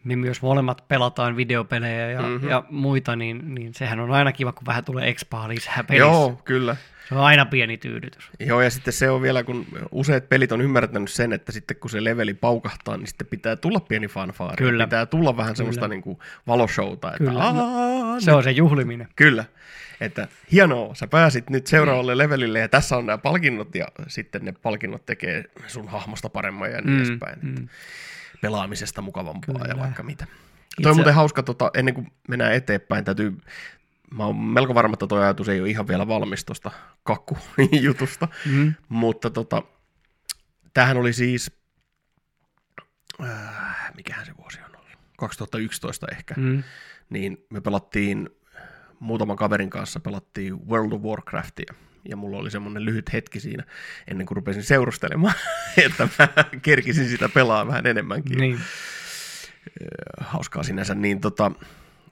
me 0.04 0.16
myös 0.16 0.42
molemmat 0.42 0.88
pelataan 0.88 1.36
videopelejä 1.36 2.12
ja, 2.12 2.22
mm-hmm. 2.22 2.36
Mhm. 2.36 2.48
ja 2.50 2.64
muita, 2.70 3.16
niin, 3.16 3.56
niin 3.56 3.74
sehän 3.74 4.00
on 4.00 4.12
aina 4.12 4.32
kiva, 4.32 4.52
kun 4.52 4.66
vähän 4.66 4.86
tulee 4.86 5.10
expaa 5.10 5.48
lisää 5.50 5.84
pelissä. 5.88 6.08
Joo, 6.08 6.42
kyllä. 6.46 6.76
Se 7.10 7.16
on 7.16 7.22
aina 7.22 7.46
pieni 7.46 7.78
tyydytys. 7.78 8.30
Joo, 8.40 8.62
ja 8.62 8.70
sitten 8.70 8.94
se 8.94 9.10
on 9.10 9.22
vielä, 9.22 9.44
kun 9.44 9.66
useat 9.92 10.30
pelit 10.30 10.52
on 10.52 10.62
ymmärtänyt 10.62 11.12
sen, 11.12 11.34
että 11.34 11.52
sitten 11.52 11.78
kun 11.78 11.90
se 11.90 12.04
leveli 12.04 12.34
paukahtaa, 12.34 12.98
niin 12.98 13.08
sitten 13.08 13.28
pitää 13.28 13.56
tulla 13.56 13.80
pieni 13.80 14.08
fanfaari. 14.08 14.56
Kyllä. 14.56 14.84
Pitää 14.88 15.06
tulla 15.06 15.38
vähän 15.38 15.56
semmoista 15.56 15.80
Kyllä. 15.80 15.96
niin 15.96 16.02
kuin 16.02 16.20
valoshowta. 16.48 17.08
Että 17.08 17.24
Kyllä. 17.24 17.44
Aa, 17.44 18.20
Se 18.20 18.34
on 18.34 18.44
se 18.44 18.52
juhliminen. 18.52 19.08
Kyllä. 19.16 19.46
Että 20.02 20.28
hienoa, 20.52 20.96
sä 20.96 21.08
pääsit 21.08 21.50
nyt 21.50 21.68
seuraavalle 21.68 22.18
levelille 22.18 22.60
ja 22.60 22.70
tässä 22.70 22.98
on 22.98 23.06
nämä 23.06 23.18
palkinnot 23.18 23.76
ja 23.76 23.88
sitten 24.08 24.46
ne 24.46 24.52
palkinnot 24.52 25.06
tekee 25.06 25.44
sun 25.68 25.88
hahmosta 25.88 26.30
paremman 26.30 26.72
ja 26.72 26.82
niin 26.82 26.90
mm, 26.90 26.98
edespäin. 27.06 27.40
Mm. 27.42 27.50
mm. 27.50 27.68
Pelaamisesta 28.42 29.02
mukavampaa 29.02 29.56
Kyllä. 29.56 29.66
ja 29.68 29.80
vaikka 29.80 30.04
mitä. 30.04 30.24
Itse... 30.24 30.82
Toi 30.82 30.90
on 30.90 30.98
muuten 30.98 31.14
hauska, 31.14 31.44
tota, 31.44 31.72
ennen 31.74 31.94
kuin 31.94 32.12
mennään 32.28 32.54
eteenpäin, 32.54 33.06
täytyy, 33.06 33.38
mä 34.12 34.26
oon 34.26 34.36
melko 34.36 34.76
varma, 34.76 34.94
että 34.94 35.08
toi 35.08 35.24
ajatus 35.24 35.50
ei 35.50 35.62
ole 35.62 35.70
ihan 35.70 35.88
vielä 35.88 36.08
valmis 36.08 36.46
tuosta 36.46 36.72
kakkujutusta, 37.04 38.28
Mm. 38.46 38.74
mutta 38.90 39.30
tota, 39.30 39.64
tämähän 40.74 40.98
oli 40.98 41.14
siis, 41.14 41.52
äh, 43.24 43.94
mikähän 43.96 44.26
se 44.26 44.38
vuosi 44.38 44.60
on 44.60 44.76
ollut, 44.76 44.98
2011 45.18 46.08
ehkä, 46.12 46.34
Mm. 46.38 46.64
niin 47.10 47.46
me 47.50 47.62
pelattiin 47.62 48.30
muutaman 49.04 49.38
kaverin 49.38 49.70
kanssa 49.70 50.00
pelattiin 50.00 50.68
World 50.70 50.92
of 50.92 51.02
Warcraftia. 51.02 51.74
Ja 52.10 52.18
mulla 52.18 52.38
oli 52.38 52.52
semmoinen 52.52 52.86
lyhyt 52.86 53.14
hetki 53.14 53.40
siinä, 53.40 53.64
ennen 54.08 54.28
kuin 54.28 54.36
rupesin 54.36 54.64
seurustelemaan, 54.64 55.34
että 55.86 56.08
mä 56.20 56.28
kerkisin 56.62 57.10
sitä 57.10 57.30
pelaa 57.30 57.68
vähän 57.68 57.88
enemmänkin. 57.88 58.38
Niin. 58.38 58.60
Hauskaa 60.20 60.64
sinänsä. 60.64 60.96
Niin 60.96 61.22
tota, 61.22 61.52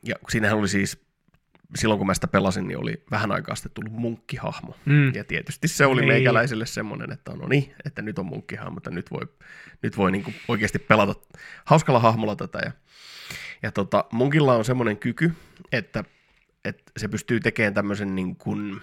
ja 0.03 0.15
siinähän 0.29 0.57
oli 0.57 0.67
siis, 0.67 1.01
silloin 1.75 1.97
kun 1.97 2.07
mä 2.07 2.13
sitä 2.13 2.27
pelasin, 2.27 2.67
niin 2.67 2.77
oli 2.79 3.03
vähän 3.11 3.31
aikaa 3.31 3.55
sitten 3.55 3.71
tullut 3.73 3.93
munkkihahmo. 3.93 4.75
Mm. 4.85 5.13
Ja 5.15 5.23
tietysti 5.23 5.67
se 5.67 5.85
oli 5.85 6.01
Niin. 6.01 6.07
meikäläiselle 6.13 6.65
semmoinen, 6.65 7.11
että 7.11 7.31
no 7.33 7.47
niin, 7.47 7.73
että 7.85 8.01
nyt 8.01 8.19
on 8.19 8.25
munkkihahmo, 8.25 8.77
että 8.77 8.91
nyt 8.91 9.11
voi, 9.11 9.27
nyt 9.81 9.97
voi 9.97 10.11
niin 10.11 10.35
oikeasti 10.47 10.79
pelata 10.79 11.15
hauskalla 11.65 11.99
hahmolla 11.99 12.35
tätä. 12.35 12.59
Ja, 12.65 12.71
ja 13.63 13.71
tota, 13.71 14.05
munkilla 14.11 14.55
on 14.55 14.65
semmoinen 14.65 14.97
kyky, 14.97 15.33
että, 15.71 16.03
että 16.65 16.91
se 16.97 17.07
pystyy 17.07 17.39
tekemään 17.39 17.73
tämmöisen 17.73 18.15
niin 18.15 18.35
kuin, 18.35 18.81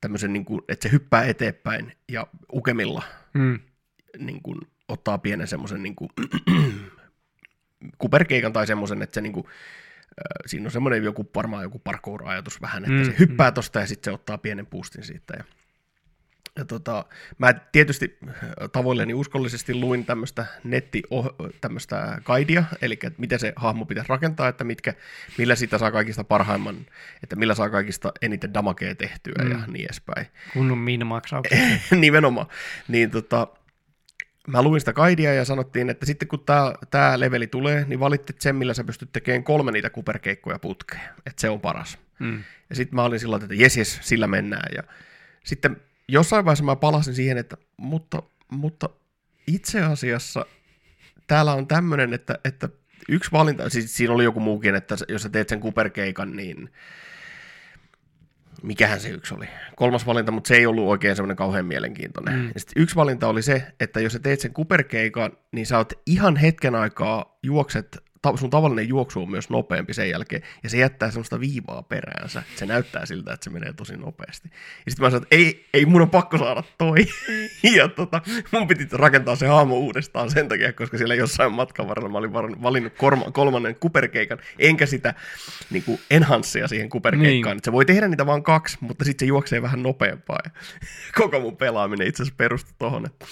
tämmöisen, 0.00 0.32
niin 0.32 0.44
kuin, 0.44 0.60
että 0.68 0.88
se 0.88 0.92
hyppää 0.92 1.24
eteenpäin 1.24 1.92
ja 2.08 2.26
ukemilla 2.52 3.02
Mm. 3.34 3.60
niin 4.18 4.42
kuin, 4.42 4.58
ottaa 4.88 5.18
pienen 5.18 5.46
semmoisen 5.46 5.82
niin 5.82 5.94
kuin, 5.96 6.10
kuperkeikan 7.98 8.52
tai 8.52 8.66
semmoisen, 8.66 9.02
että 9.02 9.14
se 9.14 9.20
niin 9.20 9.32
kuin, 9.32 9.46
äh, 9.46 10.42
siinä 10.46 10.66
on 10.66 10.70
semmoinen 10.70 11.04
joku, 11.04 11.30
varmaan 11.34 11.62
joku 11.62 11.78
parkour-ajatus 11.78 12.60
vähän, 12.60 12.84
että 12.84 12.92
Mm, 12.94 12.98
mm, 13.00 13.04
se 13.04 13.18
hyppää 13.18 13.52
tosta 13.52 13.80
ja 13.80 13.86
sitten 13.86 14.10
se 14.10 14.14
ottaa 14.14 14.38
pienen 14.38 14.66
boostin 14.66 15.04
siitä. 15.04 15.34
Ja, 15.38 15.44
ja 16.56 16.64
tota, 16.64 17.04
mä 17.38 17.52
tietysti 17.52 18.18
äh, 18.28 18.34
tavoilleni 18.72 19.14
uskollisesti 19.14 19.74
luin 19.74 20.04
tämmöistä 20.04 20.46
netti 20.64 21.02
tämmöistä 21.60 22.20
guidea, 22.24 22.64
eli 22.82 22.94
että 22.94 23.20
miten 23.20 23.38
se 23.38 23.52
hahmo 23.56 23.84
pitäisi 23.84 24.08
rakentaa, 24.08 24.48
että 24.48 24.64
mitkä, 24.64 24.94
millä 25.38 25.54
sitä 25.54 25.78
saa 25.78 25.90
kaikista 25.90 26.24
parhaimman, 26.24 26.86
että 27.22 27.36
millä 27.36 27.54
saa 27.54 27.70
kaikista 27.70 28.12
eniten 28.22 28.54
damakea 28.54 28.94
tehtyä 28.94 29.44
mm. 29.44 29.50
ja 29.50 29.58
niin 29.66 29.84
edespäin. 29.84 30.26
Kunnon 30.52 30.78
min-maksaukset. 30.78 31.58
Nimenomaan. 31.90 32.46
Niin 32.88 33.10
tota, 33.10 33.48
mä 34.46 34.62
luin 34.62 34.80
sitä 34.80 34.92
guidea 34.92 35.34
ja 35.34 35.44
sanottiin, 35.44 35.90
että 35.90 36.06
sitten 36.06 36.28
kun 36.28 36.44
tämä 36.46 36.74
tää 36.90 37.20
leveli 37.20 37.46
tulee, 37.46 37.84
niin 37.88 38.00
valittit 38.00 38.40
sen, 38.40 38.56
millä 38.56 38.74
sä 38.74 38.84
pystyt 38.84 39.12
tekemään 39.12 39.44
kolme 39.44 39.72
niitä 39.72 39.90
kuperkeikkoja 39.90 40.58
putkeen. 40.58 41.08
Että 41.26 41.40
se 41.40 41.50
on 41.50 41.60
paras. 41.60 41.98
Mm. 42.18 42.42
Ja 42.70 42.76
sitten 42.76 42.94
mä 42.96 43.04
olin 43.04 43.20
lailla, 43.24 43.44
että 43.44 43.54
jes, 43.54 43.76
jes, 43.76 43.98
sillä 44.02 44.26
mennään. 44.26 44.74
Ja 44.76 44.82
sitten 45.44 45.76
jossain 46.08 46.44
vaiheessa 46.44 46.64
mä 46.64 46.76
palasin 46.76 47.14
siihen, 47.14 47.38
että 47.38 47.56
mutta, 47.76 48.22
mutta 48.50 48.88
itse 49.46 49.82
asiassa 49.82 50.46
täällä 51.26 51.52
on 51.52 51.66
tämmöinen, 51.66 52.14
että, 52.14 52.38
että 52.44 52.68
yksi 53.08 53.32
valinta, 53.32 53.70
siis 53.70 53.96
siinä 53.96 54.12
oli 54.12 54.24
joku 54.24 54.40
muukin, 54.40 54.74
että 54.74 54.96
jos 55.08 55.22
sä 55.22 55.28
teet 55.28 55.48
sen 55.48 55.60
kuperkeikan, 55.60 56.36
niin 56.36 56.70
mikähän 58.62 59.00
se 59.00 59.08
yksi 59.08 59.34
oli? 59.34 59.48
Kolmas 59.76 60.06
valinta, 60.06 60.32
mutta 60.32 60.48
se 60.48 60.56
ei 60.56 60.66
ollut 60.66 60.88
oikein 60.88 61.16
semmoinen 61.16 61.36
kauhean 61.36 61.66
mielenkiintoinen. 61.66 62.34
Mm. 62.34 62.46
Ja 62.46 62.60
yksi 62.76 62.96
valinta 62.96 63.28
oli 63.28 63.42
se, 63.42 63.66
että 63.80 64.00
jos 64.00 64.12
sä 64.12 64.18
teet 64.18 64.40
sen 64.40 64.52
kuperkeikan, 64.52 65.32
niin 65.52 65.66
sä 65.66 65.78
oot 65.78 65.92
ihan 66.06 66.36
hetken 66.36 66.74
aikaa 66.74 67.38
juokset, 67.42 67.98
ta- 68.22 68.36
sun 68.36 68.50
tavallinen 68.50 68.88
juoksu 68.88 69.22
on 69.22 69.30
myös 69.30 69.50
nopeampi 69.50 69.94
sen 69.94 70.10
jälkeen, 70.10 70.42
ja 70.62 70.70
se 70.70 70.78
jättää 70.78 71.10
semmoista 71.10 71.40
viivaa 71.40 71.82
peräänsä. 71.82 72.42
Se 72.56 72.66
näyttää 72.66 73.06
siltä, 73.06 73.32
että 73.32 73.44
se 73.44 73.50
menee 73.50 73.72
tosi 73.72 73.96
nopeasti. 73.96 74.48
Ja 74.86 74.90
sitten 74.90 75.06
mä 75.06 75.10
sanoin, 75.10 75.22
että 75.22 75.36
ei, 75.36 75.68
ei 75.74 75.86
mun 75.86 76.02
on 76.02 76.10
pakko 76.10 76.38
saada 76.38 76.62
toi. 76.78 77.06
ja 77.76 77.88
tota, 77.88 78.20
mun 78.50 78.68
piti 78.68 78.88
rakentaa 78.92 79.36
se 79.36 79.46
hahmo 79.46 79.78
uudestaan 79.78 80.30
sen 80.30 80.48
takia, 80.48 80.72
koska 80.72 80.98
siellä 80.98 81.14
jossain 81.14 81.52
matkan 81.52 81.88
varrella 81.88 82.08
mä 82.08 82.18
olin 82.18 82.32
valinnut 82.62 82.92
korma, 82.96 83.30
kolmannen 83.30 83.76
kuperkeikan, 83.76 84.38
enkä 84.58 84.86
sitä 84.86 85.14
niin 85.70 85.82
kuin 85.82 86.00
enhanssia 86.10 86.68
siihen 86.68 86.88
kuperkeikkaan. 86.88 87.56
Niin. 87.56 87.56
Niin. 87.56 87.64
Se 87.64 87.72
voi 87.72 87.84
tehdä 87.84 88.08
niitä 88.08 88.26
vaan 88.26 88.42
kaksi, 88.42 88.78
mutta 88.80 89.04
sitten 89.04 89.26
se 89.26 89.28
juoksee 89.28 89.62
vähän 89.62 89.82
nopeampaa. 89.82 90.38
Ja 90.44 90.50
koko 91.22 91.40
mun 91.40 91.56
pelaaminen 91.56 92.06
itse 92.06 92.22
asiassa 92.22 92.36
perustui 92.36 92.74
tohon, 92.78 93.06
että, 93.06 93.26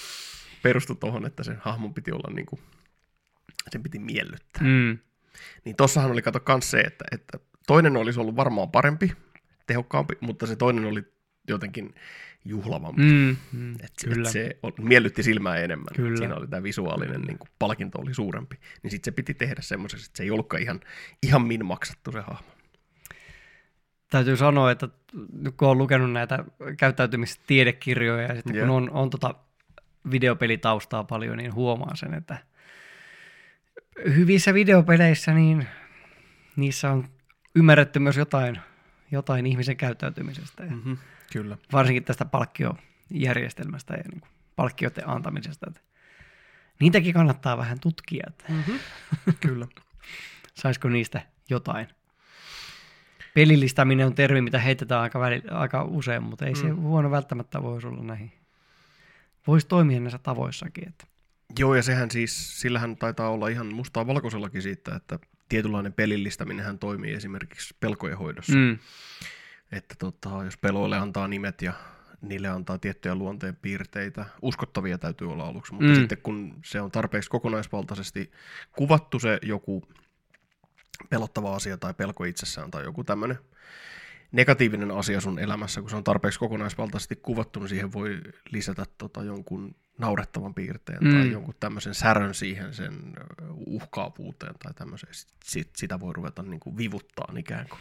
perustui 0.62 0.97
tohon, 0.97 1.26
että 1.26 1.43
sen 1.43 1.59
hahmon 1.61 1.95
piti 1.95 2.12
olla 2.12 2.34
niin 2.34 2.47
kuin, 2.47 2.61
sen 3.73 3.83
piti 3.83 3.99
miellyttää. 3.99 4.62
Mm. 4.62 4.99
Niin 5.64 5.77
tossahan 5.77 6.11
oli 6.11 6.23
kato 6.23 6.41
kans 6.41 6.71
se, 6.71 6.81
että, 6.81 7.05
että 7.12 7.39
toinen 7.66 7.97
olisi 7.97 8.21
ollut 8.21 8.37
varmaan 8.37 8.71
parempi, 8.71 9.12
tehokkaampi, 9.66 10.14
mutta 10.21 10.47
se 10.47 10.57
toinen 10.57 10.85
oli 10.85 11.03
jotenkin 11.49 11.95
juhlavampi. 12.45 13.03
Mm. 13.03 13.37
Mm. 13.53 13.75
Et, 13.75 13.93
Kyllä. 14.05 14.29
et 14.29 14.33
se 14.33 14.59
on, 14.62 14.73
miellytti 14.79 15.23
silmää 15.23 15.57
enemmän. 15.57 15.95
Kyllä. 15.97 16.16
Siinä 16.16 16.35
oli 16.35 16.49
tämä 16.49 16.62
visuaalinen 16.62 17.23
niin 17.23 17.39
kuin, 17.39 17.49
palkinto 17.59 17.99
oli 17.99 18.14
suurempi. 18.14 18.57
Niin 18.83 18.91
sitten 18.91 19.12
se 19.12 19.14
piti 19.14 19.35
tehdä 19.35 19.62
semmoisessa, 19.62 20.07
että 20.07 20.16
se 20.16 20.23
ei 20.23 20.31
ollutkaan 20.31 20.62
ihan, 20.62 20.81
ihan 21.23 21.43
min 21.43 21.66
maksattu 21.66 22.12
se 22.12 22.21
hahmo. 22.21 22.51
Täytyy 24.11 24.37
sanoa, 24.37 24.71
että 24.71 24.89
kun 25.57 25.68
on 25.68 25.79
lukenut 25.79 26.12
näitä 26.12 26.45
käyttäytymistiedekirjoja 26.79 28.23
ja 28.23 28.35
sitten 28.35 28.55
Joo. 28.55 28.66
kun 28.66 28.77
on, 28.77 28.91
on 28.91 29.11
tota 29.11 29.35
videopelitaustaa 30.11 31.05
paljon, 31.05 31.39
niin 31.39 31.55
huomaa 31.55 31.97
sen, 31.97 32.14
että 32.14 32.39
hyvissä 34.05 34.55
videopeleissä 34.55 35.34
niin 35.34 35.66
niissä 36.57 36.90
on 36.90 37.09
ymmärretty 37.55 37.98
myös 37.98 38.16
jotain, 38.16 38.61
jotain 39.11 39.46
ihmisen 39.46 39.76
käyttäytymisestä. 39.76 40.64
Ja 40.64 40.70
Mm-hmm. 40.70 40.96
Kyllä. 41.32 41.57
varsinkin 41.72 42.05
tästä 42.05 42.24
palkkiojärjestelmästä 42.24 43.94
ja 43.94 44.03
niin 44.11 44.20
kuin 44.20 44.30
palkkioiden 44.57 45.09
antamisesta. 45.09 45.66
Että 45.68 45.80
niitäkin 46.80 47.14
kannattaa 47.14 47.59
vähän 47.59 47.80
tutkia, 47.80 48.24
että 48.28 48.44
Mm-hmm. 48.48 48.78
Kyllä. 49.46 49.66
saisiko 50.55 50.88
niistä 50.88 51.22
jotain. 51.51 51.88
Pelillistäminen 53.34 54.07
on 54.07 54.14
termi, 54.14 54.40
mitä 54.40 54.59
heitetään 54.59 55.01
aika, 55.01 55.20
väli, 55.20 55.42
aika 55.51 55.82
usein, 55.84 56.22
mutta 56.22 56.46
ei 56.46 56.53
mm. 56.53 56.61
se 56.61 56.68
huono 56.68 57.11
välttämättä 57.11 57.62
voisi 57.62 57.86
olla 57.86 58.03
näihin. 58.03 58.32
Voisi 59.46 59.66
toimia 59.66 60.01
näissä 60.01 60.18
tavoissakin. 60.18 60.88
Että. 60.88 61.05
Joo, 61.59 61.74
ja 61.74 61.82
sehän 61.82 62.11
siis, 62.11 62.61
sillähän 62.61 62.96
taitaa 62.96 63.30
olla 63.30 63.48
ihan 63.48 63.74
mustaa 63.74 64.07
valkoisellakin 64.07 64.62
siitä, 64.62 64.96
että 64.96 65.18
tietynlainen 65.48 65.92
pelillistäminenhän 65.92 66.78
toimii 66.78 67.14
esimerkiksi 67.14 67.76
pelkojen 67.80 68.18
hoidossa. 68.18 68.57
Mm. 68.57 68.78
Että 69.72 69.94
tota, 69.98 70.44
jos 70.44 70.57
peloille 70.57 70.96
antaa 70.98 71.28
nimet 71.28 71.62
ja 71.62 71.72
niille 72.20 72.48
antaa 72.48 72.78
tiettyjä 72.78 73.14
luonteen 73.14 73.57
piirteitä, 73.57 74.24
uskottavia 74.42 74.98
täytyy 74.98 75.32
olla 75.32 75.46
aluksi, 75.46 75.72
mutta 75.72 75.88
mm. 75.88 75.94
sitten 75.94 76.18
kun 76.22 76.55
se 76.64 76.80
on 76.80 76.90
tarpeeksi 76.90 77.30
kokonaisvaltaisesti 77.30 78.30
kuvattu 78.72 79.18
se 79.18 79.38
joku 79.42 79.88
pelottava 81.11 81.57
asia 81.57 81.76
tai 81.76 81.94
pelko 81.94 82.24
itsessään 82.24 82.70
tai 82.70 82.84
joku 82.84 83.05
tämmöinen 83.05 83.38
negatiivinen 84.32 84.90
asia 84.90 85.20
sun 85.20 85.38
elämässä, 85.38 85.80
kun 85.80 85.90
se 85.90 85.96
on 85.96 86.05
tarpeeksi 86.05 86.38
kokonaisvaltaisesti 86.38 87.16
kuvattu, 87.16 87.61
niin 87.61 87.68
siihen 87.68 87.92
voi 87.92 88.20
lisätä 88.51 88.86
tota 88.98 89.22
jonkun 89.24 89.74
naurettavan 90.01 90.55
piirteen 90.55 90.98
mm. 91.01 91.12
Tai 91.12 91.30
jonkun 91.30 91.55
tämmöisen 91.61 91.94
särön 91.94 92.34
siihen 92.34 92.74
sen 92.74 92.94
uhkaavuuteen 93.66 94.55
tai 94.62 94.74
tämmöiseen. 94.74 95.12
Sit, 95.44 95.70
sitä 95.76 96.01
voi 96.01 96.12
ruveta 96.12 96.42
niin 96.42 96.61
kuin 96.61 96.76
vivuttaa 96.76 97.32
ikään 97.36 97.68
kuin. 97.68 97.80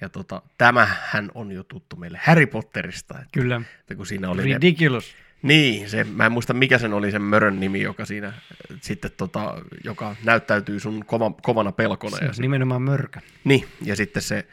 Ja 0.00 0.08
tota, 0.08 0.42
tämähän 0.58 1.30
on 1.34 1.52
jo 1.52 1.62
tuttu 1.64 1.96
meille 1.96 2.20
Harry 2.22 2.46
Potterista, 2.46 3.14
että, 3.14 3.28
Kyllä. 3.32 3.62
että 3.80 3.94
kun 3.94 4.06
siinä 4.06 4.30
oli 4.30 4.48
ne, 4.48 4.54
Ridiculous. 4.54 5.14
niin, 5.42 5.90
se, 5.90 6.04
mä 6.04 6.26
en 6.26 6.32
muista 6.32 6.54
mikä 6.54 6.78
sen 6.78 6.92
oli 6.92 7.10
sen 7.10 7.22
mörön 7.22 7.60
nimi, 7.60 7.82
joka 7.82 8.04
siinä 8.04 8.26
äh, 8.28 8.34
sitten 8.80 9.10
tota, 9.16 9.54
joka 9.84 10.16
näyttäytyy 10.24 10.80
sun 10.80 11.04
kova, 11.06 11.30
kovana 11.42 11.72
pelkona. 11.72 12.16
Se 12.16 12.24
Ja 12.24 12.32
nimenomaan 12.38 12.82
mörkö. 12.82 13.20
niin, 13.44 13.68
ja 13.84 13.96
sitten 13.96 14.22
se, 14.22 14.46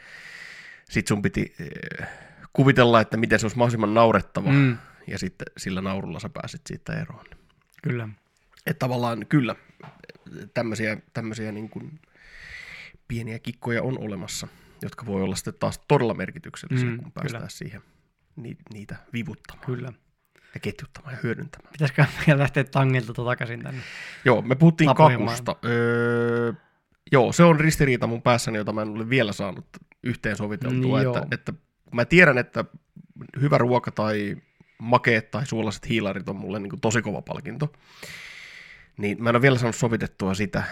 sit 0.90 1.06
sun 1.06 1.22
piti 1.22 1.54
äh, 2.00 2.08
kuvitella, 2.52 3.00
että 3.00 3.16
miten 3.16 3.38
se 3.38 3.46
olisi 3.46 3.58
mahdollisimman 3.58 3.94
naurettava, 3.94 4.52
mm. 4.52 4.78
Ja 5.10 5.18
sitten 5.18 5.46
sillä 5.56 5.80
naurulla 5.80 6.20
sä 6.20 6.28
pääsit 6.28 6.60
siitä 6.66 7.00
eroon. 7.00 7.24
Kyllä. 7.82 8.08
Että 8.66 8.78
tavallaan 8.78 9.26
kyllä 9.26 9.56
tämmöisiä, 10.54 10.96
tämmöisiä 11.12 11.52
niin 11.52 11.68
kuin 11.68 12.00
pieniä 13.08 13.38
kikkoja 13.38 13.82
on 13.82 13.98
olemassa, 13.98 14.48
jotka 14.82 15.06
voi 15.06 15.22
olla 15.22 15.36
sitten 15.36 15.54
taas 15.54 15.80
todella 15.88 16.14
merkityksellisiä, 16.14 16.90
Mm, 16.90 16.98
kun 16.98 17.12
päästään 17.12 17.40
kyllä. 17.40 17.48
siihen 17.50 17.82
ni, 18.36 18.56
niitä 18.74 18.96
vivuttamaan 19.12 19.66
Kyllä. 19.66 19.92
ja 20.54 20.60
ketjuttamaan 20.60 21.14
ja 21.14 21.20
hyödyntämään. 21.22 21.72
Pitäisikö 21.72 22.04
meidän 22.18 22.38
lähteä 22.38 22.64
tangilta 22.64 23.24
takaisin 23.24 23.62
tänne? 23.62 23.80
Joo, 24.24 24.42
me 24.42 24.54
puhuttiin 24.54 24.94
kakusta. 24.94 25.56
Öö, 25.64 26.52
joo, 27.12 27.32
se 27.32 27.44
on 27.44 27.60
ristiriita 27.60 28.06
mun 28.06 28.22
päässäni, 28.22 28.58
jota 28.58 28.72
mä 28.72 28.82
en 28.82 28.88
ole 28.88 29.08
vielä 29.08 29.32
saanut 29.32 29.66
yhteen 30.02 30.36
soviteltua. 30.36 30.98
Niin, 30.98 31.06
että, 31.08 31.18
joo. 31.18 31.26
että 31.30 31.52
mä 31.92 32.04
tiedän, 32.04 32.38
että 32.38 32.64
hyvä 33.40 33.58
ruoka 33.58 33.90
tai 33.90 34.36
makeet 34.80 35.30
tai 35.30 35.46
suolaiset 35.46 35.88
hiilarit 35.88 36.28
on 36.28 36.36
mulle 36.36 36.60
niin 36.60 36.70
kuin 36.70 36.80
tosi 36.80 37.02
kova 37.02 37.22
palkinto. 37.22 37.72
Niin 38.96 39.22
mä 39.22 39.30
en 39.30 39.36
ole 39.36 39.42
vielä 39.42 39.58
saanut 39.58 39.76
sovitettua 39.76 40.34
sitä 40.34 40.62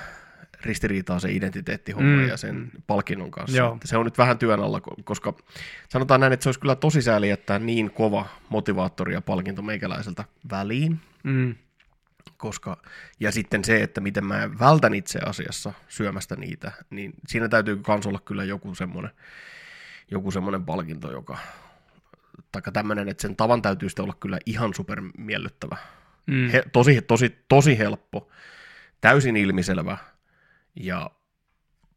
ristiriitaa 0.62 1.20
se 1.20 1.32
identiteettihomma 1.32 2.16
Mm, 2.22 2.28
ja 2.28 2.36
sen 2.36 2.70
palkinnon 2.86 3.30
kanssa. 3.30 3.56
Joo. 3.56 3.78
Se 3.84 3.96
on 3.96 4.04
nyt 4.04 4.18
vähän 4.18 4.38
työn 4.38 4.60
alla, 4.60 4.78
ko- 4.78 5.02
koska 5.04 5.34
sanotaan 5.88 6.20
näin, 6.20 6.32
että 6.32 6.42
se 6.44 6.48
olisi 6.48 6.60
kyllä 6.60 6.74
tosi 6.76 7.02
sääli 7.02 7.28
jättää 7.28 7.58
niin 7.58 7.90
kova 7.90 8.26
motivaattori 8.48 9.14
ja 9.14 9.20
palkinto 9.20 9.62
meikäläiseltä 9.62 10.24
väliin 10.50 11.00
Mm. 11.22 11.54
koska, 12.36 12.76
ja 13.20 13.32
sitten 13.32 13.64
se, 13.64 13.82
että 13.82 14.00
miten 14.00 14.24
mä 14.26 14.50
vältän 14.60 14.94
itse 14.94 15.18
asiassa 15.18 15.72
syömästä 15.88 16.36
niitä, 16.36 16.72
niin 16.90 17.12
siinä 17.28 17.48
täytyy 17.48 17.76
kans 17.76 18.06
olla 18.06 18.20
kyllä 18.24 18.44
joku 18.44 18.74
semmoinen, 18.74 19.10
joku 20.10 20.30
semmoinen 20.30 20.64
palkinto, 20.64 21.12
joka, 21.12 21.38
taikka 22.52 22.72
tämmöinen, 22.72 23.08
että 23.08 23.22
sen 23.22 23.36
tavan 23.36 23.62
täytyy 23.62 23.88
sitten 23.88 24.02
olla 24.02 24.16
kyllä 24.20 24.38
ihan 24.46 24.74
super 24.74 25.02
miellyttävä. 25.18 25.76
Mm. 26.26 26.48
He, 26.48 26.62
tosi, 26.72 27.02
tosi, 27.02 27.38
tosi 27.48 27.78
helppo, 27.78 28.28
täysin 29.00 29.36
ilmiselvä, 29.36 29.98
ja 30.76 31.10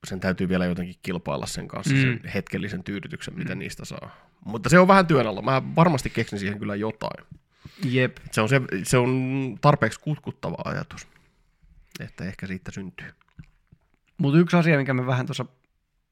sen 0.08 0.20
täytyy 0.20 0.50
vielä 0.50 0.66
jotenkin 0.66 0.96
kilpailla 1.04 1.46
sen 1.46 1.68
kanssa, 1.68 1.94
Mm. 1.94 2.02
sen 2.02 2.22
hetkellisen 2.34 2.84
tyydytyksen, 2.84 3.38
mitä 3.38 3.56
niistä 3.56 3.86
saa. 3.86 4.30
Mutta 4.46 4.70
se 4.70 4.80
on 4.80 4.88
vähän 4.88 5.08
työn 5.08 5.28
alla. 5.28 5.42
Mä 5.42 5.62
varmasti 5.76 6.10
keksin 6.10 6.40
siihen 6.40 6.60
kyllä 6.60 6.76
jotain. 6.76 7.26
Jep. 7.86 8.18
Se 8.32 8.42
on, 8.42 8.50
se, 8.50 8.62
se 8.84 8.98
on 8.98 9.58
tarpeeksi 9.62 10.00
kutkuttava 10.00 10.58
ajatus, 10.66 11.08
että 12.00 12.24
ehkä 12.26 12.48
siitä 12.48 12.72
syntyy. 12.72 13.08
Mutta 14.18 14.40
yksi 14.40 14.58
asia, 14.58 14.78
mikä 14.78 14.94
me 14.94 15.06
vähän 15.06 15.26
tuossa 15.26 15.46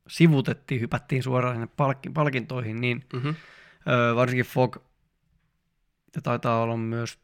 sivutettiin, 0.08 0.82
hypättiin 0.82 1.24
suoraan 1.24 1.56
sinne 1.56 1.68
palkintoihin, 2.14 2.82
niin 2.82 3.06
Mm-hmm. 3.14 3.36
Öö, 3.88 4.16
varsinkin 4.16 4.46
Fog 4.46 4.78
ja 6.16 6.22
taitaa 6.22 6.62
olla 6.62 6.78
myös, 6.78 7.20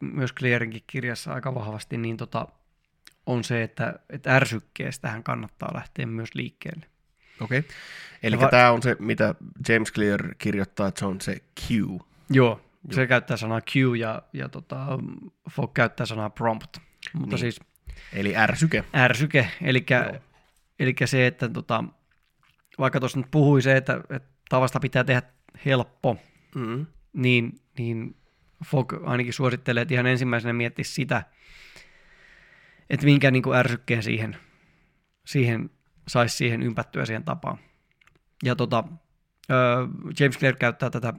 myös 0.00 0.34
Clearinkin 0.34 0.84
kirjassa 0.86 1.32
aika 1.32 1.54
vahvasti, 1.54 1.96
niin 1.96 2.16
tota, 2.16 2.48
on 3.26 3.44
se, 3.44 3.62
että, 3.62 3.98
että 4.10 4.36
ärsykkeestähän 4.36 5.22
kannattaa 5.22 5.74
lähteä 5.74 6.06
myös 6.06 6.34
liikkeelle. 6.34 6.86
Okei. 7.40 7.58
Okay. 7.58 7.70
Eli 8.22 8.40
va- 8.40 8.48
tämä 8.48 8.70
on 8.70 8.82
se, 8.82 8.96
mitä 8.98 9.34
James 9.68 9.92
Clear 9.92 10.34
kirjoittaa, 10.38 10.88
että 10.88 10.98
se 10.98 11.06
on 11.06 11.20
se 11.20 11.42
Q. 11.60 11.70
Joo, 12.30 12.60
se 12.90 13.06
käyttää 13.06 13.36
sanaa 13.36 13.60
Q 13.60 13.96
ja, 13.98 14.22
ja 14.32 14.48
tota, 14.48 14.86
Fogg 15.50 15.74
käyttää 15.74 16.06
sanaa 16.06 16.30
prompt. 16.30 16.78
Mutta 17.12 17.36
Niin. 17.36 17.38
siis 17.38 17.60
Eli 18.12 18.36
ärsyke. 18.36 18.84
ärsyke, 18.96 19.48
eli, 19.62 19.86
eli 20.78 20.94
se, 21.04 21.26
että 21.26 21.48
tota, 21.48 21.84
vaikka 22.78 23.00
tuossa 23.00 23.18
nyt 23.18 23.30
puhui 23.30 23.62
se, 23.62 23.76
että, 23.76 24.00
että 24.10 24.28
tavasta 24.48 24.80
pitää 24.80 25.04
tehdä 25.04 25.22
helppo, 25.66 26.16
Mm. 26.54 26.86
niin, 27.12 27.60
niin 27.78 28.16
Fogg 28.64 28.92
ainakin 29.04 29.32
suosittelee, 29.32 29.82
että 29.82 29.94
ihan 29.94 30.06
ensimmäisenä 30.06 30.52
miettisi 30.52 30.92
sitä, 30.94 31.22
että 32.90 33.06
minkä 33.06 33.30
niin 33.30 33.42
kuin 33.42 33.56
ärsykkeen 33.56 34.02
siihen, 34.02 34.36
siihen 35.26 35.70
saisi 36.08 36.36
siihen 36.36 36.62
ympättyä 36.62 37.04
siihen 37.04 37.24
tapaan. 37.24 37.58
Ja 38.44 38.56
tota, 38.56 38.84
James 40.20 40.38
Clear 40.38 40.56
käyttää 40.56 40.90
tätä 40.90 41.12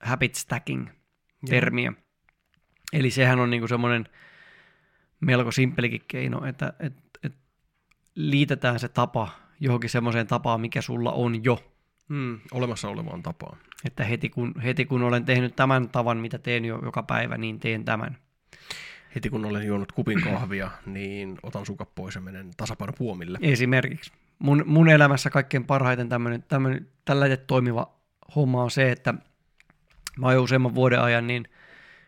habit 0.00 0.34
stacking-termiä. 0.34 1.92
Eli 2.92 3.10
sehän 3.10 3.40
on 3.40 3.50
niinku 3.50 3.68
semmoinen 3.68 4.08
melko 5.20 5.50
simppelikin 5.50 6.04
keino, 6.08 6.46
että 6.46 6.72
et, 6.80 6.94
et 7.22 7.34
liitetään 8.14 8.80
se 8.80 8.88
tapa 8.88 9.28
johonkin 9.60 9.90
semmoiseen 9.90 10.26
tapaan, 10.26 10.60
mikä 10.60 10.80
sulla 10.82 11.12
on 11.12 11.44
jo. 11.44 11.73
Mm. 12.08 12.40
Olemassa 12.52 12.88
olevaan 12.88 13.22
tapaan. 13.22 13.58
Että 13.84 14.04
heti 14.04 14.28
kun, 14.28 14.60
heti 14.60 14.84
kun 14.84 15.02
olen 15.02 15.24
tehnyt 15.24 15.56
tämän 15.56 15.88
tavan, 15.88 16.18
mitä 16.18 16.38
teen 16.38 16.64
jo 16.64 16.80
joka 16.84 17.02
päivä, 17.02 17.38
niin 17.38 17.60
teen 17.60 17.84
tämän. 17.84 18.18
Heti 19.14 19.30
kun 19.30 19.44
olen 19.44 19.66
juonut 19.66 19.92
kupin 19.92 20.22
kahvia, 20.22 20.70
niin 20.86 21.38
otan 21.42 21.66
sukat 21.66 21.94
pois 21.94 22.14
ja 22.14 22.20
menen 22.20 22.50
tasapainopuomille. 22.56 23.38
Esimerkiksi. 23.42 24.12
Mun, 24.38 24.62
mun 24.66 24.88
elämässä 24.88 25.30
kaikkein 25.30 25.64
parhaiten 25.64 26.08
tämmönen, 26.08 26.42
tämmönen, 26.42 26.88
tällainen 27.04 27.38
toimiva 27.46 27.94
homma 28.36 28.62
on 28.62 28.70
se, 28.70 28.92
että 28.92 29.14
mä 30.18 30.26
oon 30.26 30.34
jo 30.34 30.42
useamman 30.42 30.74
vuoden 30.74 31.00
ajan, 31.00 31.26
niin 31.26 31.48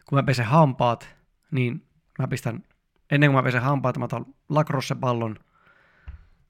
kun 0.09 0.19
mä 0.19 0.23
pesen 0.23 0.47
hampaat, 0.47 1.17
niin 1.51 1.87
mä 2.19 2.29
pistän, 2.29 2.65
ennen 3.11 3.31
kuin 3.31 3.37
mä 3.37 3.43
pesen 3.43 3.63
hampaat, 3.63 3.99
mä 3.99 4.05
otan 4.05 4.27
lacrosse-pallon 4.49 5.37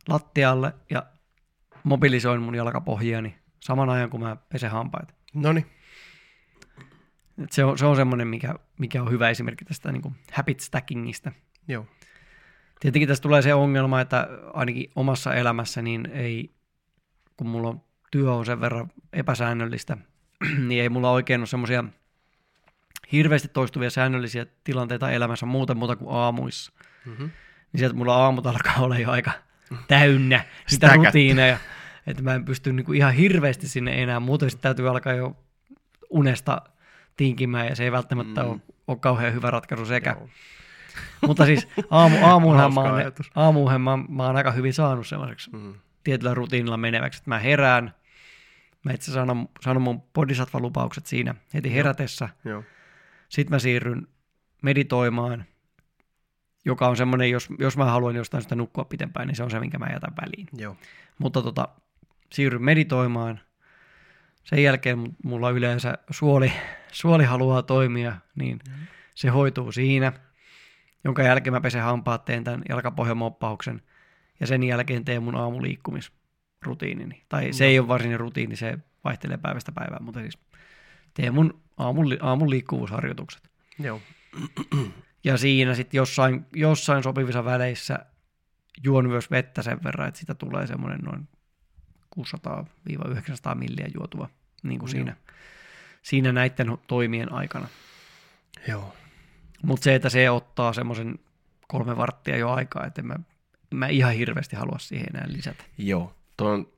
lattialle 0.08 0.72
ja 0.90 1.06
mobilisoin 1.86 2.42
mun 2.42 2.54
jalkapohjiani 2.54 3.38
saman 3.60 3.90
ajan, 3.90 4.10
kun 4.10 4.20
mä 4.20 4.36
pesen 4.36 4.70
hampaat. 4.70 5.14
No 5.34 5.52
se 7.50 7.64
on, 7.64 7.78
se 7.78 7.86
on 7.86 7.96
semmoinen, 7.96 8.28
mikä, 8.28 8.54
mikä 8.78 9.02
on 9.02 9.10
hyvä 9.10 9.30
esimerkki 9.30 9.64
tästä 9.64 9.92
niin 9.92 10.02
kuin 10.02 10.14
habit 10.32 10.60
stackingista. 10.60 11.32
Joo. 11.68 11.86
Tietenkin 12.80 13.08
tässä 13.08 13.22
tulee 13.22 13.42
se 13.42 13.54
ongelma, 13.54 14.00
että 14.00 14.28
ainakin 14.54 14.90
omassa 14.96 15.34
elämässä 15.34 15.82
niin 15.82 16.06
ei, 16.12 16.54
kun 17.36 17.48
mulla 17.48 17.68
on 17.68 17.82
työ 18.10 18.32
on 18.32 18.46
sen 18.46 18.60
verran 18.60 18.90
epäsäännöllistä, 19.12 19.96
niin 20.68 20.82
ei 20.82 20.88
mulla 20.88 21.10
oikein 21.10 21.40
ole 21.40 21.46
semmoisia 21.46 21.84
hirveästi 23.12 23.48
toistuvia 23.48 23.90
säännöllisiä 23.90 24.46
tilanteita 24.64 25.10
elämässä 25.10 25.46
muuten 25.46 25.76
muuta 25.76 25.96
kuin 25.96 26.16
aamuissa. 26.16 26.72
Mm-hmm. 27.04 27.30
Niin 27.72 27.78
sieltä 27.78 27.96
mulla 27.96 28.16
aamut 28.16 28.46
alkaa 28.46 28.76
olla 28.78 28.98
jo 28.98 29.10
aika 29.10 29.30
täynnä 29.88 30.44
sitä 30.66 30.92
rutiineja, 30.94 31.58
että 32.06 32.22
mä 32.22 32.34
en 32.34 32.44
pysty 32.44 32.72
niinku 32.72 32.92
ihan 32.92 33.12
hirveästi 33.14 33.68
sinne 33.68 34.02
enää, 34.02 34.20
muuten 34.20 34.50
sitten 34.50 34.62
täytyy 34.62 34.88
alkaa 34.90 35.12
jo 35.12 35.36
unesta 36.10 36.62
tinkimään 37.16 37.66
ja 37.66 37.76
se 37.76 37.84
ei 37.84 37.92
välttämättä 37.92 38.42
Mm. 38.42 38.48
ole, 38.50 38.60
ole 38.86 38.96
kauhean 38.98 39.34
hyvä 39.34 39.50
ratkaisu 39.50 39.86
sekä. 39.86 40.16
Joo. 40.18 40.28
Mutta 41.26 41.46
siis 41.46 41.68
aamu, 41.90 42.16
aamuunhan, 42.26 42.74
mä 42.74 42.80
oon, 42.80 43.02
aamuunhan 43.34 43.80
mä, 43.80 43.96
mä 44.08 44.26
oon 44.26 44.36
aika 44.36 44.50
hyvin 44.50 44.74
saanut 44.74 45.06
semmoiseksi 45.06 45.50
Mm. 45.52 45.74
tietyllä 46.04 46.34
rutiinilla 46.34 46.76
meneväksi, 46.76 47.18
että 47.18 47.30
mä 47.30 47.38
herään, 47.38 47.94
mä 48.84 48.92
itse 48.92 49.12
sanon, 49.12 49.48
sanon 49.60 49.82
mun 49.82 50.02
bodhisattva-lupaukset 50.14 51.06
siinä 51.06 51.34
heti 51.54 51.74
herätessä, 51.74 52.28
Joo. 52.44 52.64
sitten 53.28 53.54
mä 53.54 53.58
siirryn 53.58 54.06
meditoimaan, 54.62 55.44
joka 56.64 56.88
on 56.88 56.96
semmoinen, 56.96 57.30
jos, 57.30 57.48
jos 57.58 57.76
mä 57.76 57.84
haluan 57.84 58.16
jostain 58.16 58.42
sitä 58.42 58.54
nukkua 58.54 58.84
pitempään, 58.84 59.26
niin 59.28 59.36
se 59.36 59.42
on 59.42 59.50
se, 59.50 59.60
minkä 59.60 59.78
mä 59.78 59.86
jätän 59.92 60.12
väliin. 60.22 60.48
Joo. 60.56 60.76
Mutta 61.18 61.42
tota, 61.42 61.68
siirryn 62.32 62.62
meditoimaan, 62.62 63.40
sen 64.44 64.62
jälkeen 64.62 64.98
mu- 64.98 65.14
mulla 65.24 65.50
yleensä 65.50 65.98
suoli, 66.10 66.52
suoli 66.92 67.24
haluaa 67.24 67.62
toimia, 67.62 68.16
niin 68.34 68.58
se 69.14 69.28
hoituu 69.28 69.72
siinä, 69.72 70.12
jonka 71.04 71.22
jälkeen 71.22 71.54
mä 71.54 71.60
pesen 71.60 71.82
hampaat, 71.82 72.24
teen 72.24 72.44
tämän 72.44 72.62
jalkapohjamoppauksen 72.68 73.82
ja 74.40 74.46
sen 74.46 74.62
jälkeen 74.62 75.04
teen 75.04 75.22
mun 75.22 75.36
aamuliikkumisrutiinini. 75.36 77.24
Tai 77.28 77.52
se 77.52 77.64
ei 77.64 77.78
ole 77.78 77.88
varsinainen 77.88 78.20
rutiini, 78.20 78.56
se 78.56 78.78
vaihtelee 79.04 79.36
päivästä 79.36 79.72
päivään, 79.72 80.04
mutta 80.04 80.20
siis 80.20 80.38
teen 81.14 81.34
mun 81.34 81.60
aamun, 81.76 82.16
aamun 82.20 82.50
liikkuvuusharjoitukset. 82.50 83.50
Joo. 83.78 84.00
Ja 85.24 85.36
siinä 85.36 85.74
sitten 85.74 85.98
jossain, 85.98 86.46
jossain 86.54 87.02
sopivissa 87.02 87.44
väleissä 87.44 87.98
juon 88.84 89.08
myös 89.08 89.30
vettä 89.30 89.62
sen 89.62 89.84
verran, 89.84 90.08
että 90.08 90.20
sitä 90.20 90.34
tulee 90.34 90.66
semmoinen 90.66 91.00
noin 91.00 91.28
600-900 92.18 93.54
milliä 93.54 93.88
juotua 93.94 94.28
niin 94.62 94.78
kuin 94.78 94.88
Joo. 94.88 94.92
siinä, 94.92 95.16
siinä 96.02 96.32
näiden 96.32 96.78
toimien 96.86 97.32
aikana. 97.32 97.68
Joo. 98.68 98.96
Mutta 99.62 99.84
se, 99.84 99.94
että 99.94 100.08
se 100.08 100.30
ottaa 100.30 100.72
semmoisen 100.72 101.18
kolme 101.68 101.96
varttia 101.96 102.36
jo 102.36 102.50
aikaa, 102.50 102.86
että 102.86 103.00
en 103.00 103.06
mä, 103.06 103.14
en 103.72 103.78
mä 103.78 103.86
ihan 103.86 104.12
hirveästi 104.12 104.56
halua 104.56 104.78
siihen 104.78 105.06
enää 105.14 105.24
lisätä. 105.28 105.64
Joo. 105.78 106.16
Tuo 106.36 106.48
on, 106.48 106.68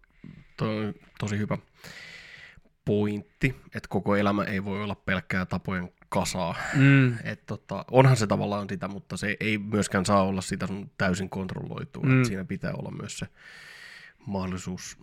toi 0.57 0.87
on 0.87 0.95
tosi 1.19 1.39
hyvä 1.39 1.59
pointti, 2.85 3.57
että 3.65 3.89
koko 3.89 4.17
elämä 4.17 4.45
ei 4.45 4.65
voi 4.65 4.83
olla 4.83 4.95
pelkkää 4.95 5.47
tapojen 5.47 5.93
kasaa. 6.09 6.55
Mm, 6.75 7.15
Et 7.25 7.47
tota, 7.47 7.85
onhan 7.91 8.17
se 8.17 8.27
tavallaan 8.27 8.69
sitä, 8.69 8.89
mutta 8.89 9.17
se 9.17 9.37
ei 9.41 9.59
myöskään 9.59 10.07
saa 10.07 10.23
olla 10.23 10.41
sitä 10.41 10.67
sun 10.67 10.91
täysin 10.99 11.31
kontrolloitua. 11.31 12.03
Mm. 12.03 12.11
Mm. 12.13 12.25
Siinä 12.25 12.45
pitää 12.45 12.73
olla 12.73 12.91
myös 12.91 13.19
se 13.19 13.27
mahdollisuus 14.27 14.99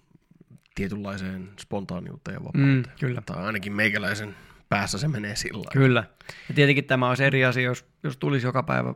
tietynlaiseen 0.76 1.50
spontaaniuteen 1.60 2.34
ja 2.36 2.40
mm, 2.40 2.46
vapauteen. 2.46 2.86
kyllä. 3.00 3.22
Tai 3.26 3.44
ainakin 3.46 3.74
meikäläisen 3.74 4.36
päässä 4.70 4.98
se 4.98 5.08
menee 5.08 5.36
sillä. 5.36 5.70
Kyllä. 5.74 6.04
Ja 6.50 6.56
tietenkin 6.56 6.86
tämä 6.86 7.10
olisi 7.10 7.24
eri 7.24 7.46
asia, 7.46 7.64
jos, 7.64 7.86
jos 8.04 8.18
tulisi 8.18 8.48
joka 8.48 8.64
päivä 8.64 8.94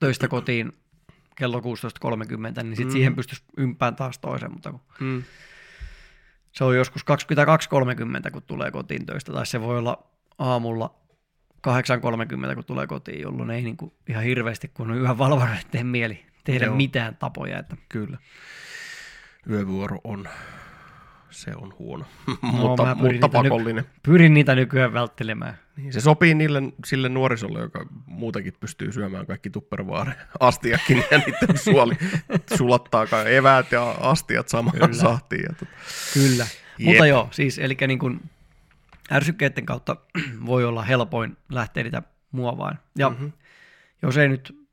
töistä 0.00 0.28
kotiin 0.28 0.72
kello 1.36 1.60
16.30, 1.60 1.64
niin 2.62 2.76
sitten 2.76 2.86
Mm. 2.86 2.90
siihen 2.92 3.16
pystyisi 3.16 3.44
ympään 3.56 3.96
taas 3.96 4.18
toisen, 4.18 4.52
mutta 4.52 4.70
kun 4.72 4.80
Mm. 5.00 5.22
se 6.52 6.64
on 6.64 6.76
joskus 6.76 7.02
22.30, 7.04 8.30
kun 8.30 8.42
tulee 8.42 8.70
kotiin 8.70 9.06
töistä, 9.06 9.32
tai 9.32 9.46
se 9.46 9.60
voi 9.60 9.78
olla 9.78 10.06
aamulla 10.38 10.94
8.30, 11.62 12.54
kun 12.54 12.64
tulee 12.64 12.86
kotiin, 12.86 13.20
jolloin 13.22 13.50
ei 13.50 13.62
niin 13.62 13.76
kuin 13.76 13.92
ihan 14.08 14.24
hirveästi, 14.24 14.68
kun 14.68 14.90
on 14.90 14.96
yhä 14.96 15.18
valvonut, 15.18 15.58
tee 15.70 15.84
mieli 15.84 16.26
tehdä 16.44 16.64
Joo. 16.66 16.76
mitään 16.76 17.16
tapoja. 17.16 17.58
Että, 17.58 17.76
Kyllä. 17.88 18.18
Yövuoro 19.50 19.98
on, 20.04 20.28
se 21.34 21.50
on 21.56 21.74
huono, 21.78 22.04
No, 22.26 22.36
mä 22.42 22.50
mutta, 22.58 22.96
pyrin 23.02 23.20
mutta 23.20 23.28
pakollinen. 23.42 23.84
pyrin 24.02 24.34
niitä 24.34 24.54
nykyään 24.54 24.92
välttelemään. 24.92 25.58
Niin, 25.76 25.92
se 25.92 26.00
sopii 26.00 26.34
niille, 26.34 26.62
sille 26.84 27.08
nuorisolle, 27.08 27.60
joka 27.60 27.86
muutenkin 28.06 28.52
pystyy 28.60 28.92
syömään 28.92 29.26
kaikki 29.26 29.50
tupperware 29.50 30.12
astiakin 30.40 31.04
ja 31.10 31.18
niiden 31.18 31.58
suoli 31.64 31.94
sulattaa 32.56 33.06
kai 33.06 33.34
eväät 33.36 33.72
ja 33.72 33.90
astiat 33.90 34.48
samaan 34.48 34.78
Kyllä. 34.78 34.92
sahtiin. 34.94 35.42
Ja 35.48 35.54
tot... 35.58 35.68
Kyllä. 36.14 36.46
Jep. 36.78 36.86
Mutta 36.86 37.06
joo, 37.06 37.28
siis 37.30 37.58
eli 37.58 37.76
niin 37.86 37.98
kuin 37.98 38.20
ärsykkeiden 39.12 39.66
kautta 39.66 39.96
voi 40.46 40.64
olla 40.64 40.82
helpoin 40.82 41.36
lähteä 41.48 41.82
niitä 41.82 42.02
muovaan. 42.32 42.78
Ja 42.98 43.08
Mhm. 43.10 43.18
mm-hmm. 43.22 43.32
jos 44.02 44.16
ei 44.16 44.28
nyt 44.28 44.66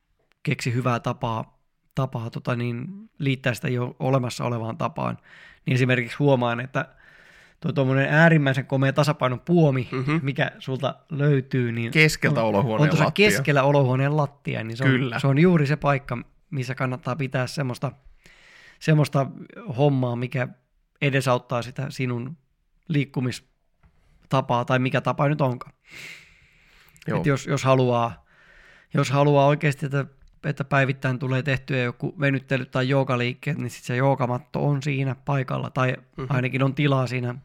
keksi 0.44 0.74
hyvää 0.74 1.00
tapaa, 1.00 1.51
tapaa 1.96 2.30
tota 2.30 2.56
niin, 2.56 2.88
liittää 3.18 3.54
sitä 3.54 3.70
jo 3.70 3.96
olemassa 4.00 4.44
olevaan 4.44 4.78
tapaan, 4.78 5.18
niin 5.66 5.74
esimerkiksi 5.76 6.18
huomaan, 6.18 6.60
että 6.60 6.86
tuo 7.60 7.72
tuommoinen 7.72 8.08
äärimmäisen 8.14 8.66
komea 8.66 8.94
tasapainon 8.94 9.40
puomi, 9.40 9.88
Mhm. 9.92 9.96
mm-hmm. 9.96 10.20
mikä 10.24 10.52
sulta 10.60 10.96
löytyy, 11.10 11.72
niin 11.72 11.92
Keskeltä 11.92 12.42
on, 12.42 12.48
olohuoneen 12.48 12.82
on 12.84 12.90
tuossa 12.90 13.06
lattia. 13.06 13.30
keskellä 13.30 13.64
olohuoneen 13.64 14.18
lattia, 14.18 14.64
niin 14.64 14.78
se 14.78 14.84
on, 14.84 14.90
Kyllä. 14.90 15.20
se 15.20 15.28
on 15.28 15.40
juuri 15.40 15.68
se 15.68 15.76
paikka, 15.76 16.18
missä 16.52 16.76
kannattaa 16.76 17.16
pitää 17.16 17.48
semmoista, 17.48 17.92
semmoista 18.80 19.28
hommaa, 19.78 20.16
mikä 20.16 20.48
edesauttaa 21.02 21.62
sitä 21.62 21.86
sinun 21.90 22.38
liikkumistapaa, 22.88 24.66
tai 24.66 24.80
mikä 24.80 25.02
tapa 25.02 25.28
nyt 25.30 25.42
onkaan. 25.42 25.74
Joo. 27.08 27.20
Et 27.20 27.26
jos, 27.26 27.48
jos, 27.48 27.64
haluaa, 27.64 28.26
jos 28.94 29.10
haluaa 29.12 29.46
oikeasti, 29.48 29.86
että, 29.86 30.06
että 30.46 30.64
päivittäin 30.64 31.20
tulee 31.20 31.44
tehtyä 31.44 31.78
joku 31.84 32.16
venyttely 32.20 32.66
tai 32.66 32.90
joogaliikkeet, 32.90 33.58
niin 33.58 33.70
sitten 33.70 33.88
se 33.88 33.96
joogamatto 33.96 34.68
on 34.68 34.82
siinä 34.84 35.16
paikalla, 35.26 35.70
tai 35.70 35.96
Mhm. 36.18 36.28
ainakin 36.30 36.64
on 36.64 36.76
tilaa 36.76 37.08
siinä 37.08 37.36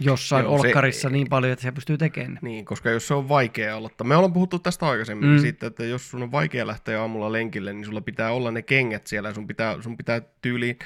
jossain 0.00 0.44
Joo, 0.44 0.58
se- 0.58 0.66
olkkarissa 0.66 1.10
niin 1.10 1.28
paljon, 1.28 1.52
että 1.52 1.62
se 1.62 1.72
pystyy 1.72 1.98
tekemään. 1.98 2.38
Niin, 2.42 2.64
koska 2.64 2.90
jos 2.90 3.08
se 3.08 3.14
on 3.14 3.28
vaikea 3.28 3.76
aloittaa. 3.76 4.06
Me 4.06 4.16
ollaan 4.16 4.32
puhuttu 4.32 4.58
tästä 4.58 4.86
aikaisemmin 4.88 5.28
Mm. 5.28 5.34
mm. 5.34 5.40
siitä, 5.40 5.66
että 5.66 5.84
jos 5.84 6.10
sun 6.10 6.22
on 6.22 6.32
vaikea 6.32 6.66
lähteä 6.66 7.00
aamulla 7.00 7.32
lenkille, 7.32 7.72
niin 7.72 7.84
sulla 7.84 8.00
pitää 8.00 8.32
olla 8.32 8.50
ne 8.50 8.62
kengät 8.62 9.06
siellä 9.06 9.28
ja 9.28 9.34
sun 9.34 9.46
pitää, 9.46 9.82
sun 9.82 9.96
pitää 9.96 10.22
tyyliin 10.42 10.78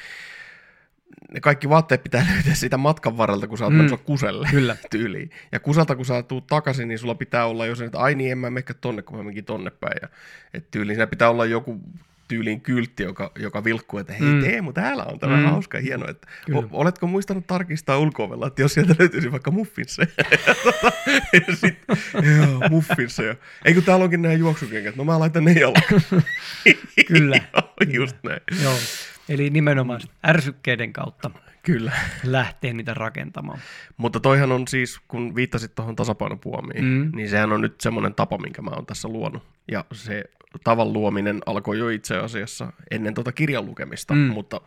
ne 1.34 1.40
kaikki 1.40 1.68
vaatteet 1.68 2.02
pitää 2.02 2.26
löytää 2.34 2.54
siitä 2.54 2.76
matkan 2.76 3.16
varrelta, 3.16 3.46
kun 3.48 3.58
sä 3.58 3.64
oot 3.64 3.72
Mm. 3.74 3.98
kuselle 4.04 4.48
Kyllä. 4.50 4.76
tyyliin. 4.90 5.30
Ja 5.52 5.60
kusalta, 5.60 5.96
kun 5.96 6.04
sä 6.06 6.22
tuut 6.22 6.46
takaisin, 6.46 6.88
niin 6.88 6.98
sulla 6.98 7.14
pitää 7.14 7.46
olla 7.46 7.66
jo 7.66 7.74
se, 7.74 7.84
että 7.84 7.98
ai 7.98 8.14
niin, 8.14 8.32
en 8.32 8.38
mä 8.38 8.50
mekkä 8.50 8.74
tonne, 8.74 9.02
kun 9.02 9.16
mä 9.16 9.22
menkin 9.22 9.44
tonne 9.44 9.70
päin. 9.70 9.96
Ja, 10.02 10.08
et 10.54 10.70
tyyliin 10.70 10.96
siinä 10.96 11.06
pitää 11.06 11.30
olla 11.30 11.44
joku 11.44 11.80
tyyliin 12.28 12.60
kyltti, 12.60 13.02
joka, 13.02 13.32
joka 13.38 13.64
vilkkuu, 13.64 13.98
että 13.98 14.12
hei 14.12 14.20
Mm. 14.28 14.40
Teemu, 14.40 14.72
täällä 14.72 15.04
on 15.04 15.18
tämä 15.18 15.36
Mm. 15.36 15.42
hauska 15.44 15.78
hieno. 15.78 16.08
Että, 16.08 16.28
Kyllä. 16.46 16.58
o, 16.58 16.68
oletko 16.72 17.06
muistanut 17.06 17.46
tarkistaa 17.46 17.98
ulko 17.98 18.46
että 18.46 18.62
jos 18.62 18.74
sieltä 18.74 18.94
löytyisi 18.98 19.32
vaikka 19.32 19.50
muffinseja. 19.50 20.08
ja 20.46 20.54
tota, 20.64 20.92
ja 21.32 21.56
sit, 21.56 21.78
joo, 22.36 22.68
muffinseja. 22.70 23.34
Ei 23.64 23.74
kun 23.74 23.82
täällä 23.82 24.04
onkin 24.04 24.22
nämä 24.22 24.34
juoksukengät, 24.34 24.96
no 24.96 25.04
mä 25.04 25.18
laitan 25.18 25.44
ne 25.44 25.52
jalkaan. 25.52 26.02
Kyllä. 27.08 27.36
joo, 27.36 27.72
just 27.92 28.16
näin. 28.22 28.40
Joo. 28.62 28.74
Eli 29.28 29.50
nimenomaan 29.50 30.00
ärsykkeiden 30.26 30.92
kautta 30.92 31.30
Kyllä. 31.62 31.92
lähtee 32.24 32.72
niitä 32.72 32.94
rakentamaan. 32.94 33.58
Mutta 33.96 34.20
toihan 34.20 34.52
on 34.52 34.68
siis, 34.68 35.00
kun 35.08 35.34
viittasit 35.34 35.74
tuohon 35.74 35.96
tasapainopuomiin, 35.96 36.84
Mm. 36.84 37.10
niin 37.16 37.28
sehän 37.28 37.52
on 37.52 37.60
nyt 37.60 37.80
semmoinen 37.80 38.14
tapa, 38.14 38.38
minkä 38.38 38.62
mä 38.62 38.70
oon 38.70 38.86
tässä 38.86 39.08
luonut. 39.08 39.42
Ja 39.70 39.84
se 39.92 40.24
tavan 40.64 40.92
luominen 40.92 41.40
alkoi 41.46 41.78
jo 41.78 41.88
itse 41.88 42.16
asiassa 42.16 42.72
ennen 42.90 43.14
tuota 43.14 43.32
kirjan 43.32 43.66
lukemista, 43.66 44.14
mm. 44.14 44.20
mutta, 44.20 44.60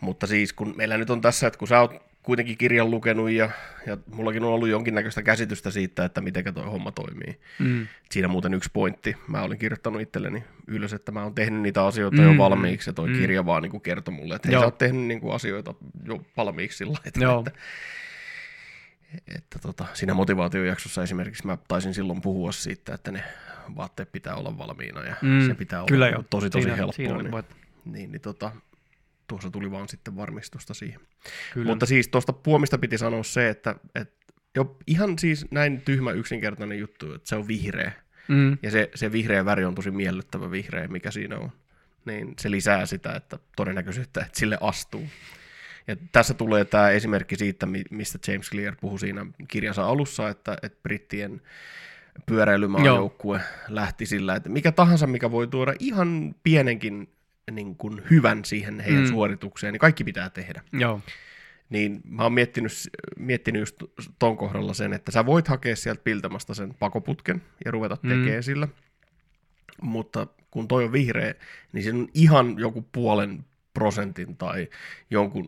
mutta 0.00 0.26
siis 0.26 0.52
kun 0.52 0.74
meillä 0.76 0.96
nyt 0.98 1.10
on 1.10 1.20
tässä, 1.20 1.46
että 1.46 1.58
kun 1.58 1.68
sä 1.68 1.80
oot 1.80 2.13
kuitenkin 2.24 2.58
kirjan 2.58 2.90
lukenut 2.90 3.30
ja, 3.30 3.50
ja 3.86 3.98
mullakin 4.14 4.44
on 4.44 4.50
ollut 4.52 4.68
jonkinnäköistä 4.68 5.22
käsitystä 5.22 5.70
siitä, 5.70 6.04
että 6.04 6.20
miten 6.20 6.54
toi 6.54 6.64
homma 6.64 6.92
toimii. 6.92 7.40
Mm. 7.58 7.86
Siinä 8.10 8.28
muuten 8.28 8.54
yksi 8.54 8.70
pointti. 8.72 9.16
Mä 9.28 9.42
olin 9.42 9.58
kirjoittanut 9.58 10.00
itselleni 10.00 10.44
ylös, 10.66 10.92
että 10.92 11.12
mä 11.12 11.22
oon 11.22 11.34
tehnyt 11.34 11.60
niitä 11.60 11.86
asioita 11.86 12.22
Mm, 12.22 12.32
jo 12.32 12.38
valmiiksi, 12.38 12.90
ja 12.90 12.94
toi 12.94 13.08
mm. 13.08 13.14
kirja 13.14 13.46
vaan 13.46 13.62
niin 13.62 13.70
kuin 13.70 13.80
kertoi 13.80 14.14
mulle, 14.14 14.34
että 14.34 14.48
hei, 14.48 14.58
sä 14.58 14.64
oot 14.64 14.78
tehnyt 14.78 15.02
niin 15.02 15.20
kuin 15.20 15.34
asioita 15.34 15.74
jo 16.04 16.24
valmiiksi 16.36 16.78
sillä 16.78 16.98
Joo. 17.16 17.44
että, 17.46 17.60
että 19.34 19.58
tota, 19.58 19.86
siinä 19.94 20.14
motivaatiojaksossa 20.14 21.02
esimerkiksi 21.02 21.46
mä 21.46 21.58
taisin 21.68 21.94
silloin 21.94 22.20
puhua 22.20 22.52
siitä, 22.52 22.94
että 22.94 23.12
ne 23.12 23.24
vaatteet 23.76 24.12
pitää 24.12 24.34
olla 24.34 24.58
valmiina 24.58 25.04
ja 25.04 25.14
Mm, 25.22 25.46
se 25.46 25.54
pitää 25.54 25.78
olla 25.78 25.88
Kyllä 25.88 26.08
jo. 26.08 26.24
tosi 26.30 26.50
tosi 26.50 26.62
siinä, 26.62 26.76
helppoa. 26.76 26.92
Siinä 26.92 27.22
niin, 27.22 27.44
niin, 27.84 28.12
niin 28.12 28.20
tota, 28.20 28.50
tuossa 29.26 29.50
tuli 29.50 29.70
vaan 29.70 29.88
sitten 29.88 30.16
varmistusta 30.16 30.74
siihen. 30.74 31.00
kyllä. 31.52 31.66
Mutta 31.66 31.86
siis 31.86 32.08
tuosta 32.08 32.32
puomista 32.32 32.78
piti 32.78 32.98
sanoa 32.98 33.22
se, 33.22 33.48
että, 33.48 33.74
että 33.94 34.24
jo 34.54 34.76
ihan 34.86 35.18
siis 35.18 35.46
näin 35.50 35.80
tyhmä 35.80 36.12
yksinkertainen 36.12 36.78
juttu, 36.78 37.14
että 37.14 37.28
se 37.28 37.36
on 37.36 37.48
vihreä. 37.48 37.92
mm. 38.28 38.58
Ja 38.62 38.70
se, 38.70 38.90
se 38.94 39.12
vihreä 39.12 39.44
väri 39.44 39.64
on 39.64 39.74
tosi 39.74 39.90
miellyttävä 39.90 40.50
vihreä, 40.50 40.88
mikä 40.88 41.10
siinä 41.10 41.38
on. 41.38 41.52
Niin 42.04 42.34
se 42.40 42.50
lisää 42.50 42.86
sitä, 42.86 43.12
että 43.12 43.38
todennäköisyyttä, 43.56 44.20
että 44.20 44.38
sille 44.38 44.58
astuu. 44.60 45.06
Ja 45.86 45.96
tässä 46.12 46.34
tulee 46.34 46.64
tämä 46.64 46.90
esimerkki 46.90 47.36
siitä, 47.36 47.66
mi- 47.66 47.84
mistä 47.90 48.32
James 48.32 48.50
Clear 48.50 48.76
puhui 48.80 48.98
siinä 48.98 49.26
kirjansa 49.48 49.84
alussa, 49.86 50.28
että, 50.28 50.56
että 50.62 50.78
brittien 50.82 51.42
pyöräilymaajoukkue 52.26 53.40
lähti 53.68 54.06
sillä, 54.06 54.34
että 54.34 54.48
mikä 54.48 54.72
tahansa, 54.72 55.06
mikä 55.06 55.30
voi 55.30 55.46
tuoda 55.46 55.74
ihan 55.78 56.34
pienenkin 56.42 57.08
niin 57.50 57.76
kuin 57.76 58.02
hyvän 58.10 58.44
siihen 58.44 58.80
heidän 58.80 59.02
Mm. 59.02 59.08
suoritukseen, 59.08 59.72
niin 59.72 59.80
kaikki 59.80 60.04
pitää 60.04 60.30
tehdä. 60.30 60.62
Joo. 60.72 61.00
Niin 61.68 62.00
mä 62.08 62.22
oon 62.22 62.32
miettinyt, 62.32 62.72
miettinyt 63.18 63.60
just 63.60 63.76
ton 64.18 64.36
kohdalla 64.36 64.74
sen, 64.74 64.92
että 64.92 65.12
sä 65.12 65.26
voit 65.26 65.48
hakea 65.48 65.76
sieltä 65.76 66.02
piltamasta 66.04 66.54
sen 66.54 66.74
pakoputken 66.78 67.42
ja 67.64 67.70
ruveta 67.70 67.96
Mm. 68.02 68.08
tekemään 68.08 68.42
sillä. 68.42 68.68
Mutta 69.82 70.26
kun 70.50 70.68
toi 70.68 70.84
on 70.84 70.92
vihreä, 70.92 71.34
niin 71.72 71.82
siinä 71.82 71.98
on 71.98 72.08
ihan 72.14 72.58
joku 72.58 72.82
puolen 72.92 73.44
prosentin 73.74 74.36
tai 74.36 74.68
jonkun 75.10 75.46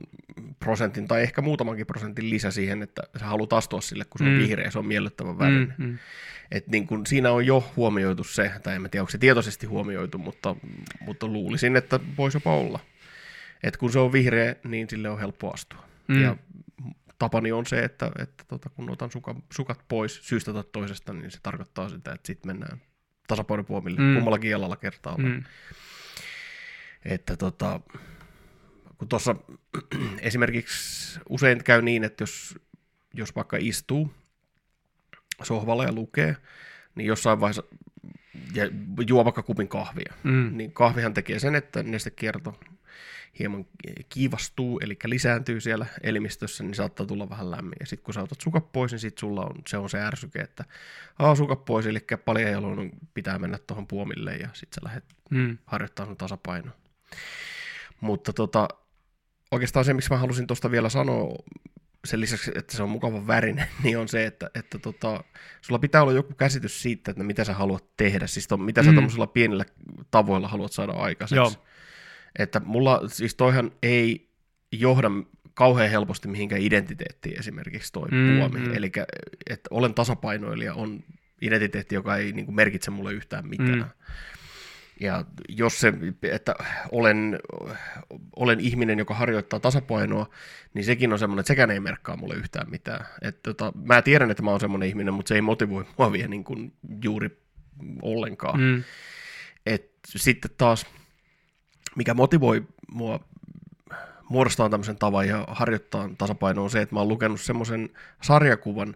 prosentin 0.58 1.08
tai 1.08 1.22
ehkä 1.22 1.42
muutamankin 1.42 1.86
prosentin 1.86 2.30
lisä 2.30 2.50
siihen, 2.50 2.82
että 2.82 3.02
sä 3.18 3.24
haluat 3.26 3.52
astua 3.52 3.80
sille, 3.80 4.04
kun 4.04 4.18
se 4.18 4.24
on 4.24 4.30
Mm. 4.30 4.38
vihreä, 4.38 4.70
se 4.70 4.78
on 4.78 4.86
miellyttävän 4.86 5.38
värinen. 5.38 5.74
Mm, 5.78 5.86
mm. 5.86 5.98
Et 6.50 6.66
niin 6.66 6.86
kun 6.86 7.06
siinä 7.06 7.30
on 7.32 7.46
jo 7.46 7.72
huomioitu 7.76 8.24
se, 8.24 8.52
tai 8.62 8.74
en 8.74 8.88
tiedä, 8.90 9.02
onko 9.02 9.10
se 9.10 9.18
tietoisesti 9.18 9.66
huomioitu, 9.66 10.18
mutta, 10.18 10.56
mutta 11.00 11.26
luulisin, 11.26 11.76
että 11.76 12.00
voisi 12.18 12.36
jopa 12.36 12.54
olla. 12.56 12.80
Et 13.62 13.76
kun 13.76 13.92
se 13.92 13.98
on 13.98 14.12
vihreä, 14.12 14.56
niin 14.64 14.90
sille 14.90 15.08
on 15.10 15.18
helppo 15.20 15.50
astua. 15.52 15.84
Mm. 16.08 16.22
Ja 16.22 16.36
tapani 17.18 17.52
on 17.52 17.66
se, 17.66 17.78
että, 17.84 18.10
että 18.18 18.44
tota, 18.48 18.68
kun 18.70 18.90
otan 18.90 19.10
suka, 19.10 19.34
sukat 19.52 19.80
pois 19.88 20.20
syystä 20.22 20.52
tai 20.52 20.64
toisesta, 20.72 21.12
niin 21.12 21.30
se 21.30 21.38
tarkoittaa 21.42 21.88
sitä, 21.88 22.12
että 22.12 22.26
sitten 22.26 22.48
mennään 22.48 22.80
tasapainopuomille 23.28 24.00
Mm. 24.00 24.06
mm. 24.06 24.14
kummallakin 24.14 24.50
jalalla 24.50 24.76
kertaa. 24.76 25.16
Mm. 25.18 25.24
Mm. 25.24 25.42
Että 27.04 27.36
tota, 27.36 27.80
kun 28.98 29.08
tuossa 29.08 29.36
esimerkiksi 30.20 31.20
usein 31.28 31.64
käy 31.64 31.82
niin, 31.82 32.04
että 32.04 32.22
jos, 32.22 32.58
jos 33.14 33.36
vaikka 33.36 33.56
istuu 33.60 34.14
sohvalla 35.42 35.84
ja 35.84 35.92
lukee, 35.92 36.36
niin 36.94 37.06
jossain 37.06 37.40
vaiheessa 37.40 37.62
ja 38.54 38.64
juo 39.08 39.24
vaikka 39.24 39.42
kupin 39.42 39.68
kahvia, 39.68 40.14
Mm. 40.24 40.50
niin 40.56 40.72
kahvihan 40.72 41.14
tekee 41.14 41.38
sen, 41.38 41.54
että 41.54 41.82
nestekierto 41.82 42.60
hieman 43.38 43.66
kiivastuu, 44.08 44.78
eli 44.82 44.96
lisääntyy 45.04 45.60
siellä 45.60 45.86
elimistössä, 46.02 46.64
niin 46.64 46.74
saattaa 46.74 47.06
tulla 47.06 47.28
vähän 47.30 47.50
lämmin. 47.50 47.72
Ja 47.80 47.86
sitten 47.86 48.04
kun 48.04 48.14
sä 48.14 48.22
otat 48.22 48.40
sukat 48.40 48.72
pois, 48.72 48.92
niin 48.92 48.98
sit 48.98 49.18
sulla 49.18 49.40
on, 49.44 49.54
se 49.66 49.78
on 49.78 49.90
se 49.90 50.00
ärsyke, 50.00 50.40
että 50.40 50.64
aa, 51.18 51.34
sukat 51.34 51.64
pois, 51.64 51.86
eli 51.86 52.04
paljajaloinen 52.24 52.90
pitää 53.14 53.38
mennä 53.38 53.58
tuohon 53.58 53.86
puomille, 53.86 54.36
ja 54.36 54.48
sitten 54.52 54.74
sä 54.74 54.84
lähdet 54.84 55.04
Mm. 55.30 55.58
harjoittaa 55.66 56.06
sun 56.06 56.16
tasapainoa. 56.16 56.72
Mutta 58.00 58.32
tota, 58.32 58.68
oikeastaan 59.50 59.84
se, 59.84 59.94
miksi 59.94 60.10
mä 60.10 60.16
halusin 60.16 60.46
tuosta 60.46 60.70
vielä 60.70 60.88
sanoa, 60.88 61.36
sen 62.04 62.20
lisäksi, 62.20 62.50
että 62.54 62.76
se 62.76 62.82
on 62.82 62.90
mukavan 62.90 63.26
värinen, 63.26 63.66
niin 63.82 63.98
on 63.98 64.08
se, 64.08 64.26
että, 64.26 64.50
että 64.54 64.78
tota, 64.78 65.24
sulla 65.60 65.78
pitää 65.78 66.02
olla 66.02 66.12
joku 66.12 66.34
käsitys 66.34 66.82
siitä, 66.82 67.10
että 67.10 67.24
mitä 67.24 67.44
sä 67.44 67.54
haluat 67.54 67.84
tehdä, 67.96 68.26
siis 68.26 68.48
to, 68.48 68.56
mitä 68.56 68.82
sä 68.82 68.90
Mm. 68.90 68.94
tuollaisilla 68.94 69.26
pienillä 69.26 69.64
tavoilla 70.10 70.48
haluat 70.48 70.72
saada 70.72 70.92
aikaiseksi. 70.92 71.36
Joo. 71.36 71.52
Että 72.38 72.60
mulla, 72.64 73.00
siis 73.06 73.34
toihan 73.34 73.72
ei 73.82 74.28
johda 74.72 75.10
kauhean 75.54 75.90
helposti 75.90 76.28
mihinkään 76.28 76.62
identiteettiin 76.62 77.38
esimerkiksi 77.38 77.92
toi 77.92 78.08
mm, 78.10 78.38
puomi. 78.38 78.58
mm. 78.58 78.74
Eli 78.74 78.92
että 79.50 79.68
olen 79.70 79.94
tasapainoilija 79.94 80.74
on 80.74 81.04
identiteetti, 81.42 81.94
joka 81.94 82.16
ei 82.16 82.32
niin 82.32 82.44
kuin, 82.46 82.54
merkitse 82.56 82.90
mulle 82.90 83.12
yhtään 83.12 83.48
mitään. 83.48 83.78
Mm. 83.78 83.84
Ja 85.00 85.24
jos 85.48 85.80
se, 85.80 85.92
että 86.22 86.54
olen, 86.92 87.38
olen 88.36 88.60
ihminen, 88.60 88.98
joka 88.98 89.14
harjoittaa 89.14 89.60
tasapainoa, 89.60 90.30
niin 90.74 90.84
sekin 90.84 91.12
on 91.12 91.18
semmoinen, 91.18 91.40
että 91.40 91.48
sekään 91.48 91.70
ei 91.70 91.80
merkkaa 91.80 92.16
mulle 92.16 92.34
yhtään 92.34 92.70
mitään. 92.70 93.06
Että 93.22 93.40
tota, 93.42 93.72
mä 93.84 94.02
tiedän, 94.02 94.30
että 94.30 94.42
mä 94.42 94.50
oon 94.50 94.60
semmoinen 94.60 94.88
ihminen, 94.88 95.14
mutta 95.14 95.28
se 95.28 95.34
ei 95.34 95.40
motivoi 95.40 95.84
mua 95.98 96.12
vielä 96.12 96.28
niin 96.28 96.44
kuin 96.44 96.72
juuri 97.04 97.42
ollenkaan. 98.02 98.60
Mm. 98.60 98.84
Et 99.66 99.90
sitten 100.06 100.50
taas, 100.58 100.86
mikä 101.96 102.14
motivoi 102.14 102.66
mua 102.90 103.20
muodostaa 104.28 104.68
tämmöisen 104.68 104.98
tavan 104.98 105.28
ja 105.28 105.44
harjoittaa 105.48 106.10
tasapainoa 106.18 106.64
on 106.64 106.70
se, 106.70 106.80
että 106.80 106.94
mä 106.94 107.00
oon 107.00 107.08
lukenut 107.08 107.40
semmoisen 107.40 107.90
sarjakuvan, 108.22 108.94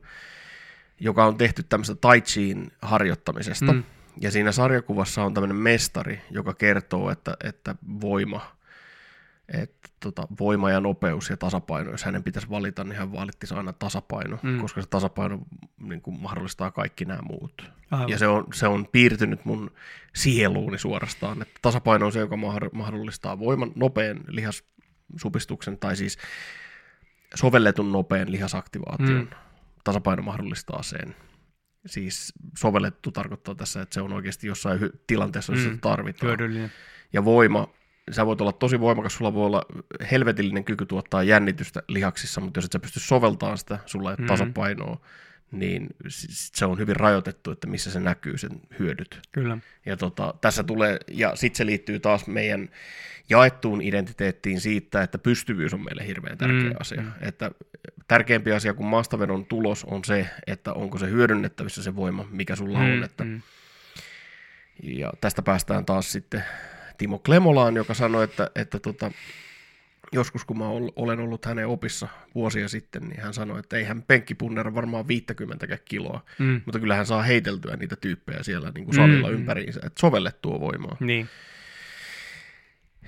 joka 1.01 1.25
on 1.25 1.37
tehty 1.37 1.63
tämmöistä 1.63 1.95
tai 1.95 2.21
chiin 2.21 2.73
harjoittamisesta. 2.83 3.73
Mm. 3.73 3.83
Ja 4.21 4.31
siinä 4.31 4.53
sarjakuvassa 4.53 5.25
on 5.25 5.35
tämmöinen 5.35 5.57
mestari, 5.57 6.21
joka 6.31 6.55
kertoo, 6.55 7.11
että, 7.11 7.37
että 7.45 7.75
voima, 8.01 8.57
että 9.49 9.89
tota, 10.01 10.27
voima 10.41 10.71
ja 10.71 10.81
nopeus 10.81 11.31
ja 11.31 11.37
tasapaino, 11.37 11.91
jos 11.91 12.05
hänen 12.05 12.23
pitäisi 12.23 12.51
valita, 12.51 12.85
niin 12.85 12.97
hän 12.99 13.13
valittisi 13.13 13.55
aina 13.55 13.73
tasapaino, 13.73 14.39
Mm. 14.43 14.61
koska 14.61 14.81
se 14.83 14.89
tasapaino 14.89 15.39
niin 15.83 16.01
kuin 16.01 16.21
mahdollistaa 16.21 16.71
kaikki 16.71 17.05
nämä 17.05 17.21
muut. 17.23 17.73
Aivan. 17.91 18.09
Ja 18.09 18.19
se 18.19 18.27
on, 18.27 18.47
se 18.55 18.67
on 18.67 18.87
piirtynyt 18.93 19.45
mun 19.45 19.71
sieluuni 20.17 20.79
suorastaan, 20.79 21.43
että 21.43 21.59
tasapaino 21.63 22.07
on 22.07 22.13
se, 22.13 22.19
joka 22.19 22.37
mahd- 22.37 22.71
mahdollistaa 22.73 23.39
voiman, 23.39 23.73
nopean 23.75 24.21
lihassupistuksen, 24.29 25.79
tai 25.79 25.97
siis 25.97 26.19
sovelletun 27.35 27.93
nopean 27.93 28.33
lihasaktivaation. 28.33 29.19
Mm. 29.19 29.29
Tasapaino 29.85 30.23
mahdollistaa 30.23 30.83
sen. 30.83 31.15
Siis 31.87 32.33
sovellettu 32.59 33.11
tarkoittaa 33.13 33.55
tässä, 33.55 33.83
että 33.83 33.95
se 33.95 34.01
on 34.01 34.13
oikeasti 34.13 34.47
jossain 34.47 34.81
hy- 34.81 34.97
tilanteessa, 35.07 35.53
jossa 35.53 35.69
Mm. 35.69 35.73
sitä 35.75 35.81
tarvitaan. 35.89 36.29
Hyödyllinen. 36.29 36.73
Ja 37.13 37.25
voima, 37.25 37.69
sä 38.11 38.27
voit 38.27 38.41
olla 38.41 38.53
tosi 38.53 38.81
voimakas, 38.81 39.15
sulla 39.15 39.35
voi 39.35 39.47
olla 39.47 39.63
helvetillinen 40.11 40.65
kyky 40.65 40.87
tuottaa 40.87 41.23
jännitystä 41.23 41.83
lihaksissa, 41.89 42.41
mutta 42.41 42.59
jos 42.59 42.65
et 42.65 42.73
sä 42.73 42.79
pysty 42.79 43.01
soveltamaan 43.01 43.59
sitä, 43.59 43.79
sulla 43.87 44.11
ei 44.11 44.17
Mm. 44.17 44.27
tasapainoa, 44.27 45.01
niin 45.53 45.87
se 46.55 46.65
on 46.65 46.79
hyvin 46.79 46.97
rajoitettu, 46.97 47.51
että 47.51 47.67
missä 47.67 47.91
se 47.91 48.01
näkyy 48.01 48.39
sen 48.39 48.61
hyödyt. 48.79 49.21
Kyllä. 49.33 49.59
Ja 49.87 49.97
tota, 49.97 50.35
tässä 50.41 50.65
tulee, 50.65 50.99
ja 51.11 51.37
sitten 51.37 51.57
se 51.59 51.67
liittyy 51.67 52.01
taas 52.01 52.27
meidän 52.27 52.69
jaettuun 53.31 53.83
identiteettiin 53.83 54.61
siitä, 54.61 55.03
että 55.03 55.19
pystyvyys 55.19 55.75
on 55.75 55.85
meille 55.85 56.07
hirveän 56.07 56.39
tärkeä 56.39 56.71
mm, 56.71 56.77
asia. 56.81 57.03
Mm. 57.03 57.13
Että 57.21 57.51
tärkeämpi 58.09 58.53
asia 58.53 58.75
kuin 58.75 58.87
maastavedon 58.87 59.47
tulos 59.47 59.85
on 59.85 60.05
se, 60.05 60.27
että 60.47 60.73
onko 60.73 60.99
se 60.99 61.11
hyödynnettävissä 61.11 61.83
se 61.83 61.97
voima, 61.97 62.29
mikä 62.31 62.57
sulla 62.57 62.79
mm, 62.79 62.85
on. 62.85 63.05
Että, 63.05 63.25
mm. 63.25 63.43
Ja 64.83 65.13
tästä 65.21 65.43
päästään 65.43 65.85
taas 65.85 66.13
sitten 66.13 66.45
Timo 66.99 67.19
Klemolaan, 67.19 67.77
joka 67.77 67.95
sanoi, 67.95 68.25
että, 68.25 68.51
että 68.55 68.79
tota, 68.79 69.11
joskus 70.13 70.45
kun 70.45 70.59
mä 70.59 70.69
olen 70.97 71.21
ollut 71.21 71.45
hänen 71.45 71.67
opissa 71.67 72.09
vuosia 72.35 72.69
sitten, 72.69 73.03
niin 73.03 73.21
hän 73.21 73.35
sanoi, 73.35 73.59
että 73.59 73.77
ei 73.77 73.85
hän 73.85 74.03
penkkipunnera 74.03 74.75
varmaan 74.75 75.09
50 75.09 75.79
kiloa, 75.85 76.25
mm. 76.39 76.61
mutta 76.65 76.81
kyllä 76.81 76.97
hän 76.97 77.07
saa 77.07 77.23
heiteltyä 77.23 77.77
niitä 77.77 77.97
tyyppejä 77.97 78.43
siellä 78.43 78.73
niin 78.75 78.85
kuin 78.85 78.95
salilla 78.95 79.29
mm. 79.29 79.35
ympäriinsä, 79.35 79.81
että 79.85 80.01
sovellettua 80.01 80.61
voimaa. 80.61 80.97
Niin. 81.01 81.29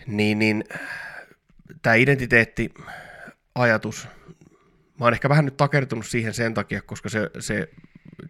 Niin, 0.07 0.39
niin 0.39 0.65
tämä 1.83 1.95
identiteetti-ajatus, 1.95 4.09
mä 5.01 5.07
oon 5.07 5.13
ehkä 5.13 5.29
vähän 5.29 5.45
nyt 5.45 5.57
takertunut 5.57 6.07
siihen 6.07 6.35
sen 6.35 6.55
takia, 6.55 6.83
koska 6.83 7.09
se, 7.09 7.31
se 7.39 7.69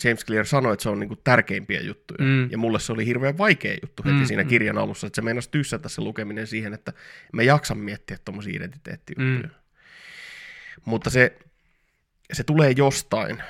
James 0.05 0.24
Clear 0.26 0.47
sanoi, 0.47 0.72
että 0.72 0.82
se 0.82 0.88
on 0.88 1.01
niin 1.01 1.09
kuin 1.09 1.20
tärkeimpiä 1.24 1.80
juttuja. 1.80 2.24
Mm. 2.24 2.51
Ja 2.51 2.59
mulle 2.59 2.80
se 2.80 2.93
oli 2.93 3.07
hirveän 3.07 3.38
vaikea 3.38 3.76
juttu 3.82 4.03
heti 4.05 4.16
mm, 4.16 4.24
siinä 4.24 4.43
mm. 4.43 4.49
kirjan 4.49 4.78
alussa, 4.78 5.07
että 5.07 5.14
se 5.14 5.22
meinasi 5.22 5.51
tyssätä 5.51 5.88
se 5.88 6.01
lukeminen 6.01 6.47
siihen, 6.47 6.74
että 6.74 6.93
me 7.32 7.45
jaksan 7.45 7.78
miettiä 7.78 8.18
tuommoisia 8.24 8.57
identiteettijuttuja. 8.57 9.49
Mm. 9.49 9.62
Mutta 10.84 11.11
se, 11.11 11.38
se 12.32 12.45
tulee 12.45 12.70
jostain, 12.70 13.43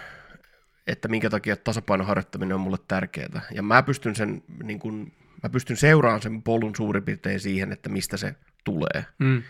että 0.86 1.08
minkä 1.08 1.30
takia 1.30 1.56
tasapainoharjoittaminen 1.56 2.54
on 2.54 2.60
mulle 2.60 2.78
tärkeää. 2.88 3.40
Ja 3.54 3.62
mä 3.62 3.82
pystyn, 3.82 4.16
sen, 4.16 4.42
niin 4.62 4.78
kuin, 4.78 5.12
mä 5.42 5.50
pystyn 5.50 5.76
seuraamaan 5.76 6.22
sen 6.22 6.42
polun 6.42 6.76
suurin 6.76 7.02
piirtein 7.02 7.40
siihen, 7.40 7.72
että 7.72 7.88
mistä 7.88 8.16
se 8.16 8.34
tulee. 8.64 9.04
Mm. 9.18 9.42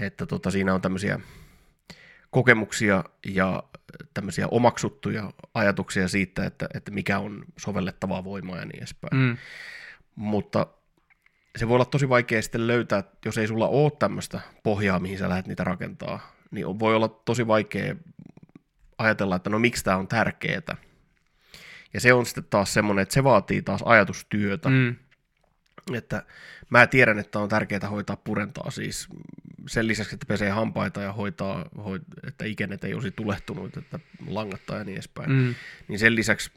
Että 0.00 0.26
tota, 0.26 0.50
siinä 0.50 0.74
on 0.74 0.80
tämmöisiä 0.80 1.20
kokemuksia 2.30 3.04
ja 3.26 3.62
tämmöisiä 4.14 4.48
omaksuttuja 4.48 5.32
ajatuksia 5.54 6.08
siitä, 6.08 6.46
että, 6.46 6.68
että 6.74 6.90
mikä 6.90 7.18
on 7.18 7.44
sovellettavaa 7.58 8.24
voimaa 8.24 8.58
ja 8.58 8.64
niin 8.64 8.78
edespäin. 8.78 9.16
Mm. 9.16 9.36
Mutta 10.14 10.66
se 11.56 11.68
voi 11.68 11.74
olla 11.74 11.84
tosi 11.84 12.08
vaikea 12.08 12.42
sitten 12.42 12.66
löytää, 12.66 13.04
jos 13.24 13.38
ei 13.38 13.48
sulla 13.48 13.68
ole 13.68 13.92
tämmöistä 13.98 14.40
pohjaa, 14.62 14.98
mihin 14.98 15.18
sä 15.18 15.28
lähdet 15.28 15.46
niitä 15.46 15.64
rakentaa, 15.64 16.32
niin 16.50 16.78
voi 16.78 16.94
olla 16.94 17.08
tosi 17.08 17.46
vaikea 17.46 17.96
ajatella, 18.98 19.36
että 19.36 19.50
no 19.50 19.58
miksi 19.58 19.84
tämä 19.84 19.96
on 19.96 20.08
tärkeää. 20.08 20.76
Ja 21.94 22.00
se 22.00 22.12
on 22.12 22.26
sitten 22.26 22.44
taas 22.50 22.74
semmoinen, 22.74 23.02
että 23.02 23.14
se 23.14 23.24
vaatii 23.24 23.62
taas 23.62 23.82
ajatustyötä. 23.84 24.68
Mm. 24.68 24.96
Että 25.94 26.22
mä 26.70 26.86
tiedän, 26.86 27.18
että 27.18 27.38
on 27.38 27.48
tärkeää 27.48 27.88
hoitaa 27.90 28.16
purentaa 28.16 28.70
siis 28.70 29.08
sen 29.68 29.88
lisäksi, 29.88 30.14
että 30.14 30.26
pesee 30.26 30.50
hampaita 30.50 31.02
ja 31.02 31.12
hoitaa, 31.12 31.68
hoit, 31.84 32.02
että 32.26 32.44
ikenet 32.44 32.84
ei 32.84 32.94
olisi 32.94 33.10
tulehtunut, 33.10 33.76
että 33.76 33.98
langattaa 34.26 34.78
ja 34.78 34.84
niin 34.84 34.94
edespäin. 34.94 35.30
Mm. 35.30 35.54
Niin 35.88 35.98
sen 35.98 36.14
lisäksi 36.14 36.50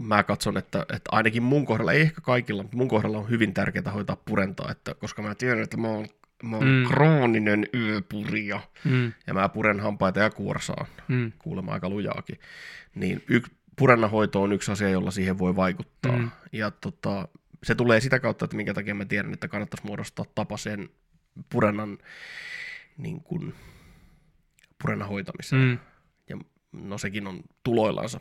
mä 0.00 0.22
katson, 0.22 0.56
että, 0.56 0.80
että 0.80 1.10
ainakin 1.12 1.42
mun 1.42 1.66
kohdalla, 1.66 1.92
ei 1.92 2.00
ehkä 2.00 2.20
kaikilla, 2.20 2.62
mutta 2.62 2.76
mun 2.76 2.88
kohdalla 2.88 3.18
on 3.18 3.30
hyvin 3.30 3.54
tärkeää 3.54 3.92
hoitaa 3.94 4.16
purentaa, 4.16 4.70
että, 4.70 4.94
koska 4.94 5.22
mä 5.22 5.34
tiedän, 5.34 5.62
että 5.62 5.76
mä 5.76 5.88
oon, 5.88 6.06
mä 6.42 6.56
oon 6.56 6.66
mm. 6.66 6.84
krooninen 6.88 7.66
yöpurja 7.74 8.60
mm. 8.84 9.12
ja 9.26 9.34
mä 9.34 9.48
puren 9.48 9.80
hampaita 9.80 10.20
ja 10.20 10.30
kuorsaan, 10.30 10.86
mm. 11.08 11.32
kuulemma 11.38 11.72
aika 11.72 11.88
lujaakin. 11.88 12.40
Niin 12.94 13.24
yksi 13.28 13.52
purennahoito 13.76 14.42
on 14.42 14.52
yksi 14.52 14.72
asia, 14.72 14.88
jolla 14.88 15.10
siihen 15.10 15.38
voi 15.38 15.56
vaikuttaa. 15.56 16.16
Mm. 16.16 16.30
Ja 16.52 16.70
tota, 16.70 17.28
se 17.64 17.74
tulee 17.74 18.00
sitä 18.00 18.20
kautta, 18.20 18.44
että 18.44 18.56
minkä 18.56 18.74
takia 18.74 18.94
mä 18.94 19.04
tiedän, 19.04 19.32
että 19.32 19.48
kannattaisi 19.48 19.86
muodostaa 19.86 20.24
tapa 20.34 20.56
sen 20.56 20.88
purennan, 21.48 21.98
niin 22.98 23.20
kuin, 23.20 23.54
purennan 24.82 25.08
hoitamiseen. 25.08 25.62
Mm. 25.62 25.78
Ja 26.28 26.38
no 26.72 26.98
sekin 26.98 27.26
on 27.26 27.42
tuloillansa. 27.62 28.20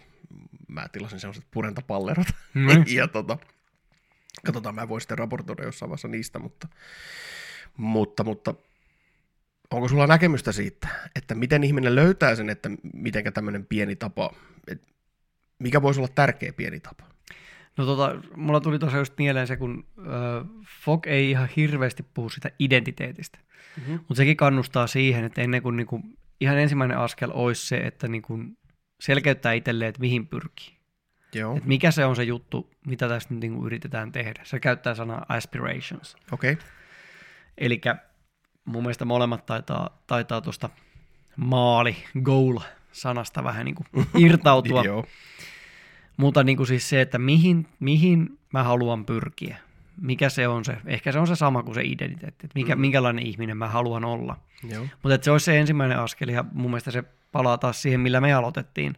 Mä 0.67 0.87
tilasin 0.91 1.19
sellaiset 1.19 1.47
purentapallerot. 1.51 2.27
Mm. 2.53 2.67
ja 2.95 3.07
tota, 3.07 3.37
katsotaan, 4.45 4.75
mä 4.75 4.89
voin 4.89 5.01
sitten 5.01 5.17
raportoida 5.17 5.63
jossain 5.63 5.89
vaiheessa 5.89 6.07
niistä, 6.07 6.39
mutta, 6.39 6.67
mutta, 7.77 8.23
mutta 8.23 8.53
onko 9.71 9.87
sulla 9.87 10.07
näkemystä 10.07 10.51
siitä, 10.51 10.87
että 11.15 11.35
miten 11.35 11.63
ihminen 11.63 11.95
löytää 11.95 12.35
sen, 12.35 12.49
että 12.49 12.69
miten 12.93 13.33
tämmöinen 13.33 13.65
pieni 13.65 13.95
tapa, 13.95 14.33
mikä 15.59 15.81
voisi 15.81 15.99
olla 15.99 16.09
tärkeä 16.15 16.53
pieni 16.53 16.79
tapa? 16.79 17.12
No 17.77 17.85
tota, 17.85 18.15
mulla 18.35 18.59
tuli 18.59 18.79
tosiaan 18.79 19.01
just 19.01 19.17
mieleen 19.17 19.47
se, 19.47 19.57
kun 19.57 19.85
äh, 19.99 20.05
Fog 20.83 21.07
ei 21.07 21.29
ihan 21.29 21.49
hirveästi 21.55 22.03
puhu 22.13 22.29
sitä 22.29 22.51
identiteetistä, 22.59 23.39
mm-hmm. 23.77 23.93
mutta 23.93 24.15
sekin 24.15 24.37
kannustaa 24.37 24.87
siihen, 24.87 25.23
että 25.23 25.41
ennen 25.41 25.61
kuin 25.61 25.75
niinku, 25.75 26.01
ihan 26.41 26.57
ensimmäinen 26.57 26.97
askel 26.97 27.31
olisi 27.33 27.67
se, 27.67 27.77
että 27.77 28.07
niinku 28.07 28.39
selkeyttää 28.99 29.53
itselleen, 29.53 29.89
että 29.89 30.01
mihin 30.01 30.27
pyrkii. 30.27 30.77
Joo. 31.33 31.57
Et 31.57 31.65
mikä 31.65 31.91
se 31.91 32.05
on 32.05 32.15
se 32.15 32.23
juttu, 32.23 32.69
mitä 32.87 33.07
tästä 33.07 33.33
nyt 33.33 33.41
niinku 33.41 33.65
yritetään 33.65 34.11
tehdä. 34.11 34.41
Se 34.43 34.59
käyttää 34.59 34.95
sanaa 34.95 35.25
aspirations. 35.29 36.15
Okei. 36.31 36.53
Okay. 36.53 36.65
Eli 37.57 37.81
mun 38.65 38.83
mielestä 38.83 39.05
molemmat 39.05 39.45
taitaa, 39.45 40.03
taitaa 40.07 40.41
tuosta 40.41 40.69
maali, 41.37 41.95
goal 42.23 42.59
sanasta 42.91 43.43
vähän 43.43 43.65
niin 43.65 43.75
kuin 43.75 43.87
irtautua. 44.25 44.83
Joo. 44.83 45.05
Mutta 46.17 46.43
niin 46.43 46.57
kuin 46.57 46.67
siis 46.67 46.89
se, 46.89 47.01
että 47.01 47.19
mihin, 47.19 47.67
mihin 47.79 48.39
mä 48.53 48.63
haluan 48.63 49.05
pyrkiä, 49.05 49.57
mikä 50.01 50.29
se 50.29 50.47
on 50.47 50.65
se, 50.65 50.77
ehkä 50.85 51.11
se 51.11 51.19
on 51.19 51.27
se 51.27 51.35
sama 51.35 51.63
kuin 51.63 51.75
se 51.75 51.81
identiteetti, 51.81 52.45
että 52.45 52.59
mikä, 52.59 52.75
mm. 52.75 52.81
minkälainen 52.81 53.25
ihminen 53.25 53.57
mä 53.57 53.67
haluan 53.67 54.05
olla. 54.05 54.37
Mutta 55.03 55.17
se 55.21 55.31
olisi 55.31 55.45
se 55.45 55.59
ensimmäinen 55.59 55.99
askel 55.99 56.29
ja 56.29 56.45
mun 56.51 56.71
mielestä 56.71 56.91
se 56.91 57.03
palaa 57.31 57.57
taas 57.57 57.81
siihen, 57.81 57.99
millä 57.99 58.21
me 58.21 58.33
aloitettiin. 58.33 58.95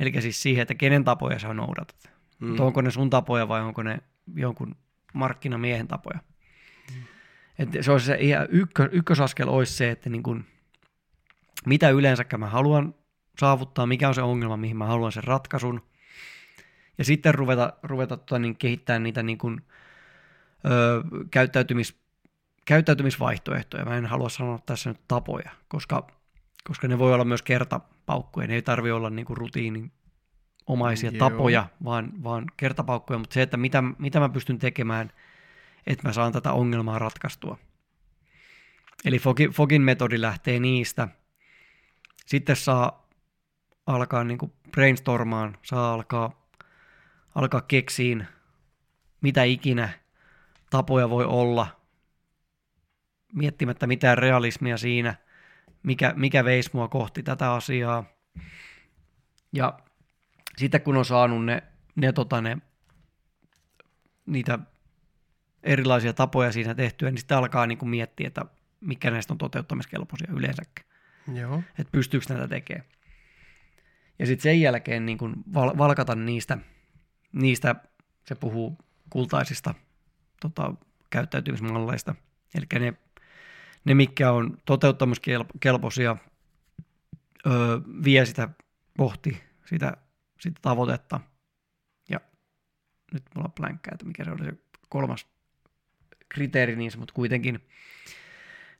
Eli 0.00 0.12
siis 0.20 0.42
siihen, 0.42 0.62
että 0.62 0.74
kenen 0.74 1.04
tapoja 1.04 1.38
sä 1.38 1.54
noudatat. 1.54 2.10
Mm. 2.38 2.60
onko 2.60 2.80
ne 2.80 2.90
sun 2.90 3.10
tapoja 3.10 3.48
vai 3.48 3.60
onko 3.60 3.82
ne 3.82 3.98
jonkun 4.34 4.76
markkinamiehen 5.12 5.88
tapoja. 5.88 6.18
Mm. 6.94 7.02
Että 7.58 7.82
se 7.82 7.92
olisi 7.92 8.06
se 8.06 8.16
ihan 8.20 8.46
ykkö, 8.50 8.88
ykkösaskel 8.92 9.48
olisi 9.48 9.72
se, 9.72 9.90
että 9.90 10.10
niin 10.10 10.22
kun, 10.22 10.44
mitä 11.66 11.90
yleensäkään 11.90 12.40
mä 12.40 12.46
haluan 12.46 12.94
saavuttaa, 13.40 13.86
mikä 13.86 14.08
on 14.08 14.14
se 14.14 14.22
ongelma, 14.22 14.56
mihin 14.56 14.76
mä 14.76 14.86
haluan 14.86 15.12
sen 15.12 15.24
ratkaisun– 15.24 15.82
ja 16.98 17.04
sitten 17.04 17.34
ruveta, 17.34 17.72
ruveta 17.82 18.16
tota, 18.16 18.38
niin 18.38 18.56
kehittämään 18.56 19.02
niitä 19.02 19.22
niin 19.22 19.38
kuin, 19.38 19.60
ö, 20.64 21.02
käyttäytymis, 21.30 22.00
käyttäytymisvaihtoehtoja. 22.64 23.84
Mä 23.84 23.96
en 23.96 24.06
halua 24.06 24.28
sanoa 24.28 24.58
tässä 24.66 24.90
nyt 24.90 25.00
tapoja, 25.08 25.50
koska, 25.68 26.06
koska 26.64 26.88
ne 26.88 26.98
voi 26.98 27.14
olla 27.14 27.24
myös 27.24 27.42
kertapaukkuja. 27.42 28.46
Ne 28.46 28.54
ei 28.54 28.62
tarvitse 28.62 28.92
olla 28.92 29.10
niin 29.10 29.26
kuin 29.26 29.36
rutiinin 29.36 29.92
omaisia 30.66 31.10
Joo. 31.10 31.30
tapoja, 31.30 31.66
vaan, 31.84 32.12
vaan 32.24 32.44
kertapaukkuja, 32.56 33.18
mutta 33.18 33.34
se, 33.34 33.42
että 33.42 33.56
mitä, 33.56 33.82
mitä 33.98 34.20
mä 34.20 34.28
pystyn 34.28 34.58
tekemään, 34.58 35.12
että 35.86 36.08
mä 36.08 36.12
saan 36.12 36.32
tätä 36.32 36.52
ongelmaa 36.52 36.98
ratkaistua. 36.98 37.58
Eli 39.04 39.18
Fogin, 39.18 39.50
Fogin 39.50 39.82
metodi 39.82 40.20
lähtee 40.20 40.60
niistä. 40.60 41.08
Sitten 42.26 42.56
saa 42.56 43.08
alkaa 43.86 44.24
niin 44.24 44.38
kuin 44.38 44.52
brainstormaan, 44.70 45.58
saa 45.62 45.94
alkaa 45.94 46.37
alkaa 47.34 47.60
keksiin 47.60 48.26
mitä 49.20 49.44
ikinä 49.44 49.88
tapoja 50.70 51.10
voi 51.10 51.24
olla, 51.24 51.80
miettimättä 53.32 53.86
mitään 53.86 54.18
realismia 54.18 54.76
siinä, 54.76 55.14
mikä, 55.82 56.12
mikä 56.16 56.44
veisi 56.44 56.70
mua 56.72 56.88
kohti 56.88 57.22
tätä 57.22 57.52
asiaa. 57.52 58.04
Ja 59.52 59.78
sitten 60.56 60.80
kun 60.80 60.96
on 60.96 61.04
saanut 61.04 61.44
ne, 61.44 61.62
ne, 61.94 62.12
tota, 62.12 62.40
ne 62.40 62.58
niitä 64.26 64.58
erilaisia 65.62 66.12
tapoja 66.12 66.52
siinä 66.52 66.74
tehtyä, 66.74 67.10
niin 67.10 67.18
sitten 67.18 67.36
alkaa 67.36 67.66
niin 67.66 67.78
kuin 67.78 67.88
miettiä, 67.88 68.26
että 68.26 68.44
mikä 68.80 69.10
näistä 69.10 69.32
on 69.32 69.38
toteuttamiskelpoisia 69.38 70.28
yleensäkin. 70.32 70.84
Joo. 71.34 71.62
Että 71.78 71.92
pystyykö 71.92 72.26
näitä 72.28 72.48
tekemään. 72.48 72.88
Ja 74.18 74.26
sitten 74.26 74.42
sen 74.42 74.60
jälkeen 74.60 75.06
niin 75.06 75.18
kuin 75.18 75.34
val- 75.54 75.78
valkata 75.78 76.14
niistä– 76.14 76.58
niistä 77.32 77.74
se 78.24 78.34
puhuu 78.34 78.78
kultaisista 79.10 79.74
tota, 80.40 80.74
käyttäytymismalleista. 81.10 82.14
Eli 82.54 82.80
ne, 82.80 82.94
ne, 83.84 83.94
mitkä 83.94 84.32
on 84.32 84.56
toteuttamiskelpoisia, 84.64 86.16
öö, 87.46 87.80
vie 88.04 88.26
sitä 88.26 88.48
kohti 88.98 89.48
sitä, 89.68 89.96
sitä 90.40 90.58
tavoitetta. 90.62 91.20
Ja 92.08 92.20
nyt 93.12 93.22
mulla 93.34 93.46
on 93.46 93.52
plänkkää, 93.52 93.92
että 93.94 94.06
mikä 94.06 94.24
se 94.24 94.30
oli 94.30 94.44
se 94.44 94.52
kolmas 94.88 95.26
kriteeri 96.28 96.76
niissä, 96.76 96.98
mutta 96.98 97.14
kuitenkin. 97.14 97.68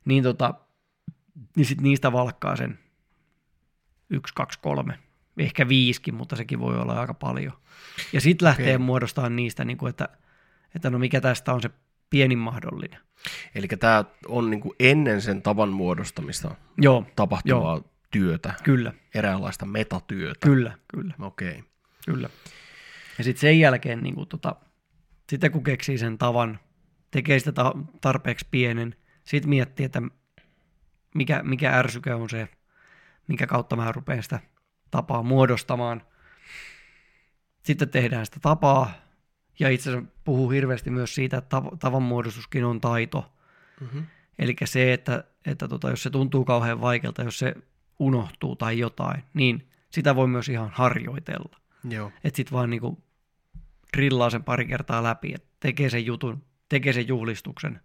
Niin, 0.05 0.23
tota, 0.23 0.53
niin 1.55 1.65
sit 1.65 1.81
niistä 1.81 2.11
valkkaa 2.11 2.55
sen 2.55 2.79
1, 4.09 4.33
2, 4.33 4.59
3 4.61 4.99
ehkä 5.39 5.67
viisikin, 5.67 6.15
mutta 6.15 6.35
sekin 6.35 6.59
voi 6.59 6.77
olla 6.77 6.99
aika 6.99 7.13
paljon. 7.13 7.53
Ja 8.13 8.21
sitten 8.21 8.45
lähtee 8.45 8.75
okay. 8.75 8.85
muodostamaan 8.85 9.35
niistä, 9.35 9.65
niin 9.65 9.77
kuin, 9.77 9.89
että, 9.89 10.09
että 10.75 10.89
no 10.89 10.99
mikä 10.99 11.21
tästä 11.21 11.53
on 11.53 11.61
se 11.61 11.69
pienin 12.09 12.39
mahdollinen. 12.39 12.99
Eli 13.55 13.67
tämä 13.67 14.05
on 14.27 14.49
niin 14.49 14.61
kuin 14.61 14.75
ennen 14.79 15.21
sen 15.21 15.41
tavan 15.41 15.69
muodostamista 15.69 16.55
Joo, 16.77 17.05
tapahtuvaa 17.15 17.75
Joo. 17.75 17.91
työtä, 18.11 18.53
kyllä, 18.63 18.93
eräänlaista 19.15 19.65
metatyötä. 19.65 20.47
kyllä, 20.47 20.77
kyllä, 20.87 21.13
Okei. 21.19 21.63
kyllä. 22.05 22.29
Ja 23.17 23.23
sitten 23.23 23.41
sen 23.41 23.59
jälkeen, 23.59 24.03
niin 24.03 24.15
kuin, 24.15 24.27
tota, 24.27 24.55
sitten 25.29 25.51
kun 25.51 25.63
keksii 25.63 25.97
sen 25.97 26.17
tavan, 26.17 26.59
tekee 27.11 27.39
sitä 27.39 27.51
ta- 27.51 27.75
tarpeeksi 28.01 28.47
pienen, 28.51 28.95
sitten 29.23 29.49
miettii, 29.49 29.85
että 29.85 30.01
mikä, 31.15 31.43
mikä 31.43 31.77
ärsyke 31.77 32.13
on 32.13 32.29
se, 32.29 32.47
minkä 33.27 33.47
kautta 33.47 33.75
mä 33.75 33.91
rupean 33.91 34.23
sitä 34.23 34.39
tapaa 34.91 35.23
muodostamaan. 35.23 36.01
Sitten 37.63 37.89
tehdään 37.89 38.25
sitä 38.25 38.39
tapaa, 38.41 38.91
ja 39.59 39.69
itse 39.69 39.89
asiassa 39.89 40.11
puhuu 40.23 40.49
hirveästi 40.49 40.89
myös 40.89 41.15
siitä, 41.15 41.37
että 41.37 41.59
tav- 41.59 41.77
tavan 41.77 42.03
muodostuskin 42.03 42.65
on 42.65 42.81
taito. 42.81 43.31
Mm-hmm. 43.81 44.05
Eli 44.39 44.55
se, 44.65 44.93
että, 44.93 45.23
että 45.45 45.67
tota, 45.67 45.89
jos 45.89 46.03
se 46.03 46.09
tuntuu 46.09 46.45
kauhean 46.45 46.81
vaikealta, 46.81 47.23
jos 47.23 47.39
se 47.39 47.55
unohtuu 47.99 48.55
tai 48.55 48.79
jotain, 48.79 49.23
niin 49.33 49.69
sitä 49.89 50.15
voi 50.15 50.27
myös 50.27 50.49
ihan 50.49 50.69
harjoitella. 50.73 51.59
Joo. 51.89 52.11
Että 52.23 52.37
sitten 52.37 52.53
vaan 52.53 52.69
niinku 52.69 53.03
drillaa 53.97 54.29
sen 54.29 54.43
pari 54.43 54.65
kertaa 54.65 55.03
läpi, 55.03 55.33
että 55.35 55.47
tekee 55.59 55.89
sen 55.89 56.05
jutun, 56.05 56.43
tekee 56.69 56.93
sen 56.93 57.07
juhlistuksen. 57.07 57.81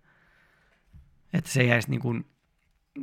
Että 1.32 1.50
se 1.50 1.64
jäisi 1.64 1.90
niinku, 1.90 2.14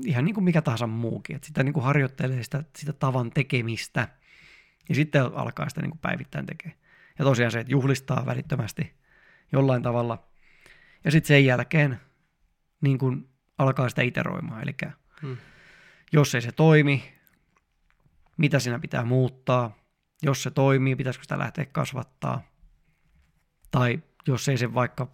ihan 0.05 0.25
niin 0.25 0.33
kuin 0.33 0.43
mikä 0.43 0.61
tahansa 0.61 0.87
muukin. 0.87 1.35
Että 1.35 1.47
sitä 1.47 1.63
niinku 1.63 1.81
harjoittelee 1.81 2.43
sitä, 2.43 2.63
sitä 2.77 2.93
tavan 2.93 3.31
tekemistä 3.31 4.07
ja 4.89 4.95
sitten 4.95 5.23
alkaa 5.23 5.69
sitä 5.69 5.81
niinku 5.81 5.97
päivittäin 6.01 6.45
tekemään. 6.45 6.79
Ja 7.19 7.25
tosiaan 7.25 7.51
se, 7.51 7.59
että 7.59 7.71
juhlistaa 7.71 8.25
välittömästi 8.25 8.93
jollain 9.51 9.83
tavalla. 9.83 10.27
Ja 11.03 11.11
sitten 11.11 11.27
sen 11.27 11.45
jälkeen 11.45 11.99
niin 12.81 12.97
kuin 12.97 13.29
alkaa 13.57 13.89
sitä 13.89 14.01
iteroimaan. 14.01 14.61
Eli 14.63 14.75
Mm. 15.21 15.37
jos 16.11 16.35
ei 16.35 16.41
se 16.41 16.51
toimi, 16.51 17.03
mitä 18.37 18.59
siinä 18.59 18.79
pitää 18.79 19.05
muuttaa. 19.05 19.77
Jos 20.23 20.43
se 20.43 20.51
toimii, 20.51 20.95
pitäisikö 20.95 21.23
sitä 21.23 21.39
lähteä 21.39 21.65
kasvattaa. 21.65 22.41
Tai 23.71 24.03
jos 24.27 24.49
ei 24.49 24.57
se 24.57 24.73
vaikka 24.73 25.11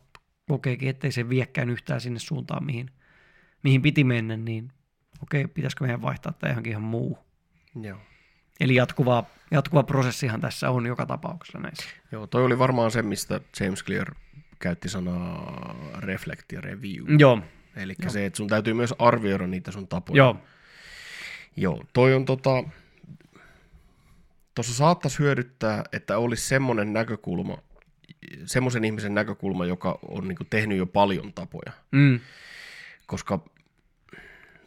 kokeekin, 0.47 0.89
ettei 0.89 1.11
se 1.11 1.29
viekään 1.29 1.69
yhtään 1.69 2.01
sinne 2.01 2.19
suuntaan, 2.19 2.65
mihin, 2.65 2.91
mihin 3.63 3.81
piti 3.81 4.03
mennä, 4.03 4.37
niin 4.37 4.71
okei, 5.23 5.47
pitäisikö 5.47 5.83
meidän 5.83 6.01
vaihtaa 6.01 6.33
tai 6.33 6.49
johonkin 6.49 6.71
ihan 6.71 6.83
muu. 6.83 7.17
Joo. 7.81 7.97
Eli 8.59 8.75
jatkuva, 8.75 9.23
jatkuva 9.51 9.83
prosessihan 9.83 10.41
tässä 10.41 10.69
on 10.69 10.85
joka 10.85 11.05
tapauksessa 11.05 11.59
näissä. 11.59 11.83
Joo, 12.11 12.27
toi 12.27 12.43
oli 12.43 12.59
varmaan 12.59 12.91
se, 12.91 13.01
mistä 13.01 13.41
James 13.59 13.83
Clear 13.85 14.15
käytti 14.59 14.89
sanaa 14.89 15.75
reflect 15.99 16.51
ja 16.51 16.61
review. 16.61 17.05
Joo, 17.19 17.41
Eli 17.75 17.95
se, 18.07 18.25
että 18.25 18.37
sun 18.37 18.47
täytyy 18.47 18.73
myös 18.73 18.93
arvioida 18.99 19.47
niitä 19.47 19.71
sun 19.71 19.87
tapoja. 19.87 20.17
joo, 20.17 20.37
Joo, 21.57 21.83
toi 21.93 22.13
on 22.13 22.25
tota... 22.25 22.63
Tuossa 24.55 24.73
saattaisi 24.73 25.19
hyödyttää, 25.19 25.83
että 25.91 26.17
olisi 26.17 26.47
semmoinen 26.47 26.93
näkökulma, 26.93 27.57
semmoisen 28.45 28.83
ihmisen 28.83 29.13
näkökulma, 29.13 29.65
joka 29.65 29.99
on 30.09 30.27
niinku 30.27 30.43
tehnyt 30.43 30.77
jo 30.77 30.85
paljon 30.85 31.33
tapoja. 31.33 31.71
mm, 31.91 32.19
Koska 33.07 33.39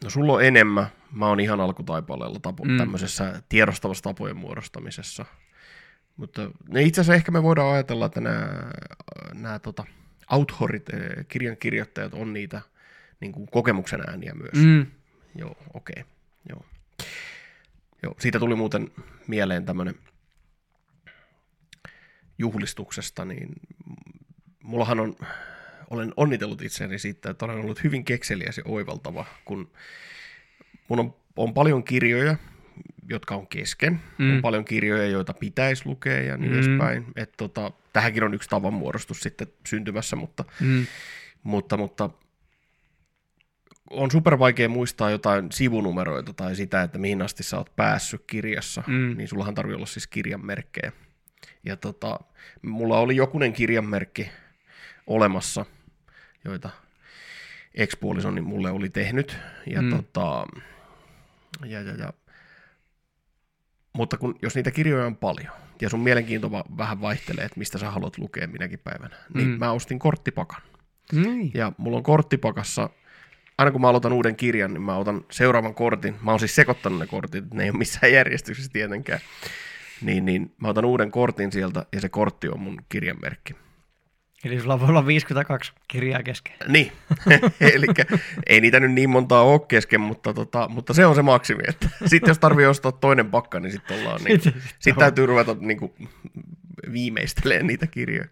no 0.03 0.09
sulla 0.09 0.33
on 0.33 0.43
enemmän, 0.45 0.85
mä 1.11 1.27
oon 1.27 1.39
ihan 1.39 1.61
alkutaipaleella 1.61 2.39
tapo, 2.39 2.63
Mm. 2.63 2.71
mm. 2.71 2.77
tämmöisessä 2.77 3.41
tiedostavassa 3.49 4.03
tapojen 4.03 4.37
muodostamisessa. 4.37 5.25
Mutta 6.17 6.41
no 6.69 6.79
itse 6.79 7.01
asiassa 7.01 7.15
ehkä 7.15 7.31
me 7.31 7.43
voidaan 7.43 7.73
ajatella, 7.73 8.05
että 8.05 8.21
nämä, 8.21 8.47
nämä 9.33 9.59
tota, 9.59 9.85
autorit, 10.27 10.89
eh, 10.93 10.99
kirjan 11.27 11.57
kirjoittajat 11.57 12.13
on 12.13 12.33
niitä 12.33 12.61
niin 13.19 13.31
kuin 13.31 13.47
kokemuksen 13.51 14.01
ääniä 14.09 14.33
myös. 14.33 14.65
mm, 14.65 14.85
Joo, 15.35 15.55
okei. 15.73 15.93
Okay. 16.01 16.03
Joo. 16.49 16.65
Joo. 18.03 18.15
Siitä 18.19 18.39
tuli 18.39 18.55
muuten 18.55 18.91
mieleen 19.27 19.65
tämmöinen 19.65 19.95
juhlistuksesta, 22.37 23.25
niin 23.25 23.49
mullahan 24.63 24.99
on, 24.99 25.15
olen 25.91 26.13
onnitellut 26.17 26.61
itseäni 26.61 26.99
siitä, 26.99 27.29
että 27.29 27.45
olen 27.45 27.57
ollut 27.59 27.83
hyvin 27.83 28.05
kekseliäs 28.05 28.57
ja 28.57 28.63
oivaltava, 28.67 29.25
kun 29.45 29.71
mun 30.87 30.99
on, 30.99 31.15
on 31.37 31.53
paljon 31.53 31.83
kirjoja, 31.83 32.35
jotka 33.09 33.35
on 33.35 33.47
kesken, 33.47 33.99
Mm. 34.17 34.35
on 34.35 34.41
paljon 34.41 34.65
kirjoja, 34.65 35.07
joita 35.07 35.33
pitäisi 35.33 35.85
lukea 35.85 36.21
ja 36.21 36.37
niin 36.37 36.51
Mm. 36.51 36.57
edespäin. 36.57 37.05
Et 37.15 37.33
tota, 37.37 37.71
tähänkin 37.93 38.23
on 38.23 38.33
yksi 38.33 38.49
tavanmuodostus 38.49 39.19
sitten 39.19 39.47
syntymässä, 39.67 40.15
mutta 40.15 40.45
mm, 40.61 40.85
mutta, 41.43 41.77
mutta 41.77 42.09
on 43.89 44.11
super 44.11 44.39
vaikea 44.39 44.69
muistaa 44.69 45.09
jotain 45.09 45.51
sivunumeroita 45.51 46.33
tai 46.33 46.55
sitä, 46.55 46.81
että 46.83 46.97
mihin 46.97 47.21
asti 47.21 47.43
sä 47.43 47.57
oot 47.57 47.75
päässyt 47.75 48.23
kirjassa, 48.27 48.83
Mm. 48.87 49.17
niin 49.17 49.27
sullahan 49.27 49.55
tarvii 49.55 49.75
olla 49.75 49.85
siis 49.85 50.07
kirjanmerkkejä. 50.07 50.91
Ja 51.65 51.75
tota, 51.75 52.19
mulla 52.61 52.99
oli 52.99 53.15
jokunen 53.15 53.53
kirjanmerkki 53.53 54.29
olemassa, 55.07 55.65
joita 56.45 56.69
ex-puolisoni 57.75 58.41
mulle 58.41 58.71
oli 58.71 58.89
tehnyt. 58.89 59.37
Ja 59.65 59.81
Mm. 59.81 59.89
tota, 59.89 60.45
ja, 61.65 61.81
ja, 61.81 61.93
ja. 61.95 62.13
Mutta 63.93 64.17
kun, 64.17 64.35
jos 64.41 64.55
niitä 64.55 64.71
kirjoja 64.71 65.05
on 65.05 65.15
paljon, 65.17 65.53
ja 65.81 65.89
sun 65.89 65.99
mielenkiinto 65.99 66.51
va- 66.51 66.63
vähän 66.77 67.01
vaihtelee, 67.01 67.45
että 67.45 67.59
mistä 67.59 67.77
sä 67.77 67.91
haluat 67.91 68.17
lukea 68.17 68.47
minäkin 68.47 68.79
päivänä, 68.79 69.15
niin 69.33 69.47
Mm. 69.47 69.59
mä 69.59 69.71
ostin 69.71 69.99
korttipakan. 69.99 70.61
niin. 71.11 71.51
Ja 71.53 71.71
mulla 71.77 71.97
on 71.97 72.03
korttipakassa, 72.03 72.89
aina 73.57 73.71
kun 73.71 73.81
mä 73.81 73.89
aloitan 73.89 74.13
uuden 74.13 74.35
kirjan, 74.35 74.73
niin 74.73 74.81
mä 74.81 74.95
otan 74.97 75.25
seuraavan 75.31 75.75
kortin. 75.75 76.15
Mä 76.21 76.31
oon 76.31 76.39
siis 76.39 76.55
sekoittanut 76.55 76.99
ne 76.99 77.07
kortit, 77.07 77.53
ne 77.53 77.63
ei 77.63 77.69
ole 77.69 77.77
missään 77.77 78.13
järjestyksessä 78.13 78.71
tietenkään. 78.73 79.19
Niin, 80.01 80.25
niin 80.25 80.55
mä 80.61 80.67
otan 80.67 80.85
uuden 80.85 81.11
kortin 81.11 81.51
sieltä 81.51 81.85
ja 81.93 82.01
se 82.01 82.09
kortti 82.09 82.47
on 82.49 82.59
mun 82.59 82.77
kirjanmerkki. 82.89 83.55
Eli 84.45 84.59
sulla 84.59 84.79
voi 84.79 84.89
olla 84.89 85.05
52 85.07 85.71
kirjaa 85.87 86.23
kesken. 86.23 86.53
Niin, 86.67 86.91
eli 87.73 87.85
ei 88.47 88.61
niitä 88.61 88.79
nyt 88.79 88.91
niin 88.91 89.09
montaa 89.09 89.41
ole 89.41 89.61
kesken, 89.67 90.01
mutta, 90.01 90.33
tota, 90.33 90.67
mutta 90.69 90.93
se 90.93 91.05
on 91.05 91.15
se 91.15 91.21
maksimi. 91.21 91.63
Että 91.67 91.89
sitten 92.05 92.29
jos 92.29 92.39
tarvii 92.39 92.65
ostaa 92.65 92.91
toinen 92.91 93.31
pakka, 93.31 93.59
niin 93.59 93.71
sitten 93.71 93.99
ollaan 93.99 94.21
niin, 94.23 94.41
Sitten- 94.41 94.61
sitten 94.79 94.99
täytyy 94.99 95.25
ruveta 95.25 95.55
niin 95.59 95.77
kuin, 95.77 95.93
viimeistelemään 96.93 97.67
niitä 97.67 97.87
kirjoja. 97.87 98.27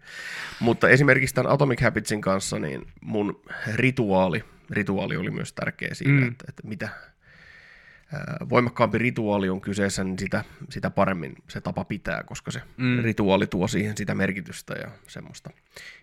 Mutta 0.60 0.88
esimerkiksi 0.88 1.34
tämän 1.34 1.52
Atomic 1.52 1.80
Habitsin 1.80 2.20
kanssa, 2.20 2.58
niin 2.58 2.86
mun 3.00 3.42
rituaali, 3.74 4.44
rituaali 4.70 5.16
oli 5.16 5.30
myös 5.30 5.52
tärkeä 5.52 5.88
siinä, 5.92 6.20
Mm. 6.20 6.28
että, 6.28 6.44
että 6.48 6.68
mitä 6.68 6.88
voimakkaampi 8.48 8.98
rituaali 8.98 9.48
on 9.48 9.60
kyseessä, 9.60 10.04
niin 10.04 10.18
sitä, 10.18 10.44
sitä 10.70 10.90
paremmin 10.90 11.34
se 11.48 11.60
tapa 11.60 11.84
pitää, 11.84 12.22
koska 12.22 12.50
se 12.50 12.62
mm. 12.76 13.02
rituaali 13.02 13.46
tuo 13.46 13.68
siihen 13.68 13.96
sitä 13.96 14.14
merkitystä 14.14 14.74
ja 14.74 14.90
semmoista 15.08 15.50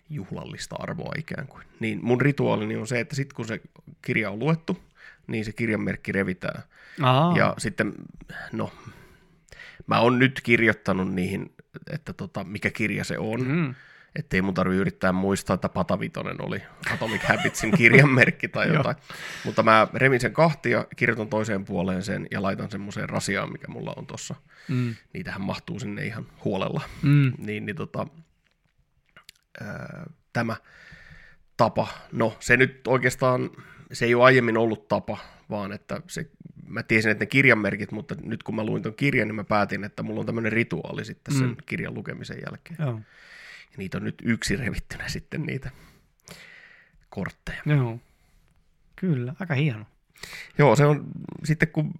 juhlallista 0.10 0.76
arvoa 0.80 1.12
ikään 1.18 1.47
kuin. 1.47 1.64
Niin 1.80 1.99
mun 2.03 2.22
rituaalini 2.22 2.76
on 2.76 2.88
se, 2.88 2.99
että 2.99 3.16
sitten 3.16 3.36
kun 3.36 3.47
se 3.47 3.62
kirja 4.01 4.32
on 4.32 4.39
luettu, 4.39 4.78
niin 5.28 5.45
se 5.45 5.51
kirjanmerkki 5.51 6.12
revitään. 6.12 6.64
Aa, 7.01 7.38
Ja 7.38 7.53
sitten, 7.58 7.93
no, 8.51 8.72
mä 9.88 9.99
oon 9.99 10.20
nyt 10.20 10.41
kirjoittanut 10.43 11.14
niihin, 11.14 11.53
että 11.91 12.14
tota, 12.14 12.43
mikä 12.43 12.70
kirja 12.70 13.03
se 13.03 13.18
on. 13.18 13.41
Mm. 13.41 13.51
mm, 13.55 13.76
Ettei 14.16 14.41
mun 14.41 14.53
tarvi 14.53 14.76
yrittää 14.76 15.12
muistaa, 15.12 15.53
että 15.53 15.70
Patavitonen 15.70 16.41
oli 16.45 16.62
Atomic 16.93 17.22
Habitsin 17.24 17.72
kirjanmerkki 17.78 18.47
tai 18.47 18.68
jotain. 18.74 18.95
Mutta 19.45 19.64
mä 19.64 19.88
revin 19.93 20.20
sen 20.20 20.34
kahtia, 20.34 20.86
kirjoitan 20.95 21.28
toiseen 21.28 21.66
puoleen 21.66 22.03
sen 22.03 22.28
ja 22.32 22.41
laitan 22.41 22.72
semmoiseen 22.72 23.10
rasiaan, 23.10 23.51
mikä 23.51 23.68
mulla 23.68 23.93
on 23.97 24.05
tossa. 24.05 24.36
mm, 24.68 24.95
Niitähän 25.14 25.41
mahtuu 25.41 25.80
sinne 25.80 26.05
ihan 26.05 26.26
huolella. 26.45 26.82
mm, 27.03 27.34
Niin, 27.38 27.66
niin 27.66 27.76
tota, 27.76 28.08
ää, 29.62 30.10
tämä 30.34 30.55
tapa, 31.58 31.88
no 32.12 32.38
se 32.39 32.58
nyt 32.58 32.88
oikeastaan, 32.88 33.49
se 33.91 34.05
ei 34.05 34.16
ole 34.16 34.24
aiemmin 34.24 34.58
ollut 34.58 34.88
tapa, 34.88 35.18
vaan 35.49 35.72
että 35.72 36.01
se, 36.08 36.32
mä 36.68 36.84
tiesin, 36.84 37.12
että 37.12 37.22
ne 37.22 37.26
kirjanmerkit, 37.26 37.91
mutta 37.91 38.16
nyt 38.24 38.43
kun 38.43 38.55
mä 38.55 38.64
luin 38.64 38.84
ton 38.84 38.93
kirjan, 38.95 39.28
niin 39.28 39.36
mä 39.36 39.43
päätin, 39.43 39.84
että 39.84 40.03
mulla 40.03 40.20
on 40.20 40.26
tämmöinen 40.26 40.51
rituaali 40.51 41.05
sitten 41.05 41.34
sen 41.34 41.47
Mm. 41.47 41.55
kirjan 41.66 41.93
lukemisen 41.93 42.38
jälkeen. 42.45 42.78
joo, 42.80 43.01
Ja 43.72 43.78
niitä 43.78 43.97
on 43.97 44.03
nyt 44.03 44.16
yksi 44.24 44.55
revittynä 44.55 45.08
sitten 45.08 45.41
niitä 45.43 45.72
kortteja. 47.10 47.62
joo. 47.66 47.99
Kyllä, 48.95 49.34
aika 49.39 49.53
hieno. 49.53 49.86
Joo, 50.58 50.76
se 50.76 50.86
on 50.86 51.05
sitten 51.43 51.68
kun 51.68 51.91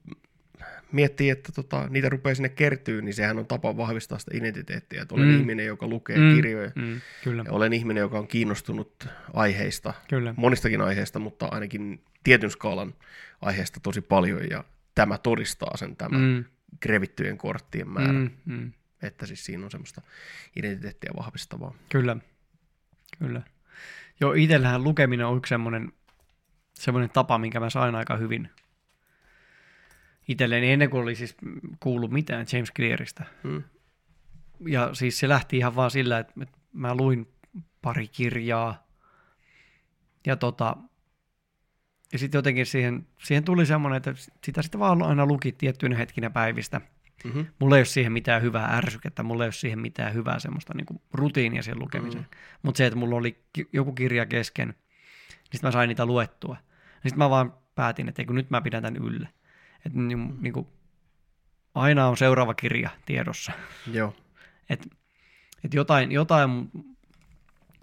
miettii, 0.92 1.30
että 1.30 1.52
tota, 1.52 1.88
niitä 1.90 2.10
rupeaa 2.10 2.36
sinne 2.36 2.50
kertyy, 2.50 3.02
niin 3.02 3.14
sehän 3.14 3.40
on 3.40 3.48
tapa 3.48 3.78
vahvistaa 3.78 4.18
sitä 4.20 4.32
identiteettiä, 4.38 5.02
että 5.02 5.16
olen 5.16 5.28
Mm. 5.28 5.40
ihminen, 5.40 5.66
joka 5.66 5.88
lukee 5.88 6.18
Mm, 6.18 6.36
kirjoja, 6.36 6.72
Mm, 6.76 7.02
kyllä, 7.24 7.44
ja 7.46 7.52
olen 7.52 7.74
ihminen, 7.74 8.02
joka 8.02 8.20
on 8.20 8.28
kiinnostunut 8.28 9.08
aiheista, 9.34 9.94
kyllä. 10.10 10.34
monistakin 10.38 10.82
aiheista, 10.82 11.20
mutta 11.20 11.46
ainakin 11.46 12.04
tietyn 12.24 12.52
skaalan 12.52 12.94
aiheesta 13.42 13.80
tosi 13.80 14.02
paljon, 14.02 14.50
ja 14.50 14.64
tämä 14.96 15.18
todistaa 15.18 15.78
sen 15.78 15.96
tämä, 15.96 16.18
mm. 16.18 16.44
Krevittyjen 16.80 17.38
korttien 17.38 17.90
määrä. 17.90 18.14
Mm, 18.14 18.30
mm. 18.46 18.72
Että 19.02 19.26
siis 19.26 19.46
siinä 19.46 19.66
on 19.66 19.72
semmoista 19.72 20.02
identiteettiä 20.56 21.12
vahvistavaa. 21.18 21.74
Kyllä, 21.90 22.18
kyllä. 23.20 23.42
Joo, 24.20 24.34
itsellähän 24.34 24.84
lukeminen 24.84 25.26
on 25.26 25.38
yksi 25.38 25.50
semmoinen, 25.50 25.92
semmoinen 26.74 27.10
tapa, 27.10 27.38
minkä 27.38 27.60
mä 27.60 27.70
sain 27.70 27.96
aika 27.96 28.18
hyvin 28.18 28.50
itselleni 30.28 30.72
ennen 30.72 30.90
kuin 30.90 31.04
oli 31.04 31.16
siis 31.16 31.36
kuullut 31.80 32.12
mitään 32.12 32.46
James 32.54 32.72
Clearista. 32.74 33.24
Mm. 33.44 33.64
Ja 34.68 34.90
siis 34.94 35.20
se 35.20 35.30
lähti 35.30 35.58
ihan 35.58 35.76
vaan 35.76 35.92
sillä, 35.92 36.20
että 36.20 36.34
mä 36.74 36.96
luin 36.96 37.28
pari 37.82 38.08
kirjaa 38.08 38.88
ja 40.26 40.36
tota, 40.36 40.78
ja 42.14 42.20
sitten 42.20 42.40
jotenkin 42.40 42.66
siihen, 42.66 43.08
siihen 43.24 43.44
tuli 43.44 43.66
semmoinen, 43.66 43.98
että 43.98 44.14
sitä 44.44 44.62
sitten 44.62 44.80
vaan 44.80 45.04
aina 45.04 45.26
luki 45.26 45.52
tiettyinä 45.52 45.98
hetkinä 45.98 46.30
päivistä. 46.30 46.82
Mm-hmm. 47.24 47.46
Mulla 47.60 47.76
ei 47.76 47.80
ole 47.80 47.86
siihen 47.86 48.12
mitään 48.12 48.42
hyvää 48.42 48.78
ärsykettä, 48.78 49.24
mulla 49.24 49.44
ei 49.44 49.48
ole 49.48 49.52
siihen 49.54 49.80
mitään 49.80 50.14
hyvää 50.14 50.40
semmoista 50.40 50.74
niin 50.74 50.86
kuin 50.86 51.02
rutiinia 51.14 51.64
sen 51.64 51.80
lukemiseen. 51.80 52.24
Mm. 52.24 52.38
Mutta 52.64 52.78
se, 52.78 52.86
että 52.86 53.00
mulla 53.00 53.16
oli 53.16 53.44
ki- 53.54 53.70
joku 53.74 53.94
kirja 53.94 54.26
kesken, 54.26 54.68
niin 54.68 55.44
sitten 55.44 55.68
mä 55.68 55.72
sain 55.72 55.88
niitä 55.88 56.06
luettua. 56.06 56.58
Sitten 56.94 57.18
mä 57.18 57.30
vaan 57.30 57.54
päätin, 57.76 58.10
että 58.10 58.22
ei, 58.22 58.26
kun 58.26 58.36
nyt 58.36 58.50
mä 58.50 58.62
pidän 58.62 58.84
tämän 58.84 59.04
yllä. 59.04 59.30
Että 59.88 60.00
niin, 60.00 60.36
niin 60.42 60.54
kuin, 60.54 60.68
aina 61.76 62.08
on 62.08 62.18
seuraava 62.18 62.54
kirja 62.54 62.90
tiedossa. 63.06 63.52
Joo. 63.92 64.16
Et, 64.70 64.88
et 65.66 65.74
jotain, 65.74 66.12
jotain, 66.12 66.72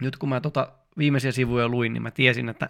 nyt 0.01 0.17
kun 0.17 0.29
mä 0.29 0.41
tota 0.41 0.71
viimeisiä 0.97 1.31
sivuja 1.31 1.67
luin, 1.67 1.93
niin 1.93 2.03
mä 2.03 2.11
tiesin, 2.11 2.49
että 2.49 2.69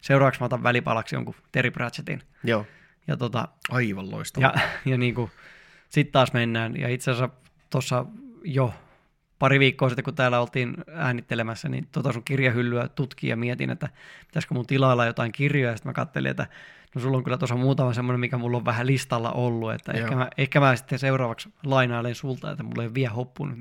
seuraavaksi 0.00 0.40
mä 0.40 0.46
otan 0.46 0.62
välipalaksi 0.62 1.14
jonkun 1.16 1.34
Terry 1.52 1.70
Pratchettin. 1.70 2.22
Joo. 2.44 2.66
Ja, 3.06 3.16
tota, 3.16 3.48
Aivan 3.70 4.10
loistavaa. 4.10 4.52
ja, 4.54 4.60
ja 4.92 4.98
niin 4.98 5.14
kuin, 5.14 5.30
sitten 5.88 6.12
taas 6.12 6.32
mennään. 6.32 6.76
Ja 6.76 6.88
itse 6.88 7.10
asiassa 7.10 7.36
tuossa 7.70 8.06
jo 8.44 8.74
pari 9.44 9.58
viikkoa 9.58 9.88
sitten, 9.88 10.04
kun 10.04 10.14
täällä 10.14 10.40
oltiin 10.40 10.74
äänittelemässä, 10.94 11.68
niin 11.68 11.88
tota 11.92 12.12
sun 12.12 12.24
kirjahyllyä 12.24 12.88
tutkin 12.88 13.30
ja 13.30 13.36
mietin, 13.36 13.70
että 13.70 13.88
pitäisikö 14.26 14.54
mun 14.54 14.66
tilailla 14.66 15.06
jotain 15.06 15.32
kirjoja. 15.32 15.70
Ja 15.70 15.76
sitten 15.76 15.90
mä 15.90 15.92
katselin, 15.92 16.30
että 16.30 16.46
no 16.94 17.00
sulla 17.00 17.16
on 17.16 17.24
kyllä 17.24 17.38
tuossa 17.38 17.56
muutama 17.56 17.92
semmoinen, 17.92 18.20
mikä 18.20 18.38
mulla 18.38 18.56
on 18.56 18.64
vähän 18.64 18.86
listalla 18.86 19.32
ollut, 19.32 19.72
että 19.72 19.92
Joo. 19.92 20.00
ehkä 20.02 20.16
mä, 20.16 20.28
ehkä 20.38 20.60
mä 20.60 20.76
sitten 20.76 20.98
seuraavaksi 20.98 21.48
lainailen 21.64 22.14
sulta, 22.14 22.50
että 22.50 22.62
mulla 22.62 22.82
ei 22.82 22.86
ole 22.86 22.94
vielä 22.94 23.12
hoppunut 23.12 23.58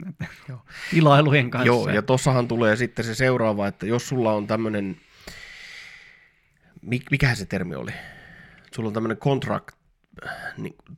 Joo. 0.49 0.61
tilailujen 0.91 1.49
kanssa. 1.49 1.67
Joo, 1.67 1.89
ja 1.89 2.01
tossahan 2.01 2.47
tulee 2.47 2.75
sitten 2.75 3.05
se 3.05 3.15
seuraava, 3.15 3.67
että 3.67 3.85
jos 3.85 4.09
sulla 4.09 4.33
on 4.33 4.47
tämmöinen, 4.47 4.97
mik- 6.85 7.07
mikähän 7.11 7.35
se 7.35 7.45
termi 7.45 7.75
oli? 7.75 7.91
Sulla 8.75 8.87
on 8.87 8.93
tämmöinen 8.93 9.17
contract, 9.17 9.75
niin- 9.75 9.82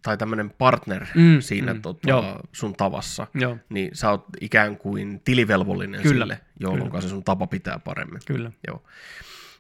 tai 0.02 0.18
tämmöinen 0.18 0.50
partner 0.50 1.06
Mm, 1.16 1.22
mm, 1.22 1.42
siinä 1.42 1.74
mm, 1.74 1.78
mm, 1.78 1.82
tota, 1.82 2.10
joo. 2.10 2.40
sun 2.52 2.74
tavassa, 2.76 3.28
Joo, 3.34 3.58
niin 3.70 3.90
sä 3.94 4.10
oot 4.10 4.26
ikään 4.42 4.78
kuin 4.78 5.22
tilivelvollinen 5.26 6.02
Kyllä, 6.02 6.24
sille, 6.26 6.40
jolloin 6.60 6.90
kyllä. 6.90 7.02
se 7.02 7.10
sun 7.10 7.24
tapa 7.24 7.48
pitää 7.48 7.80
paremmin. 7.80 8.20
kyllä. 8.26 8.52
Joo. 8.68 8.84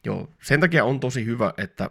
Joo. 0.05 0.29
Sen 0.41 0.59
takia 0.59 0.83
on 0.85 0.99
tosi 0.99 1.25
hyvä, 1.25 1.53
että 1.57 1.89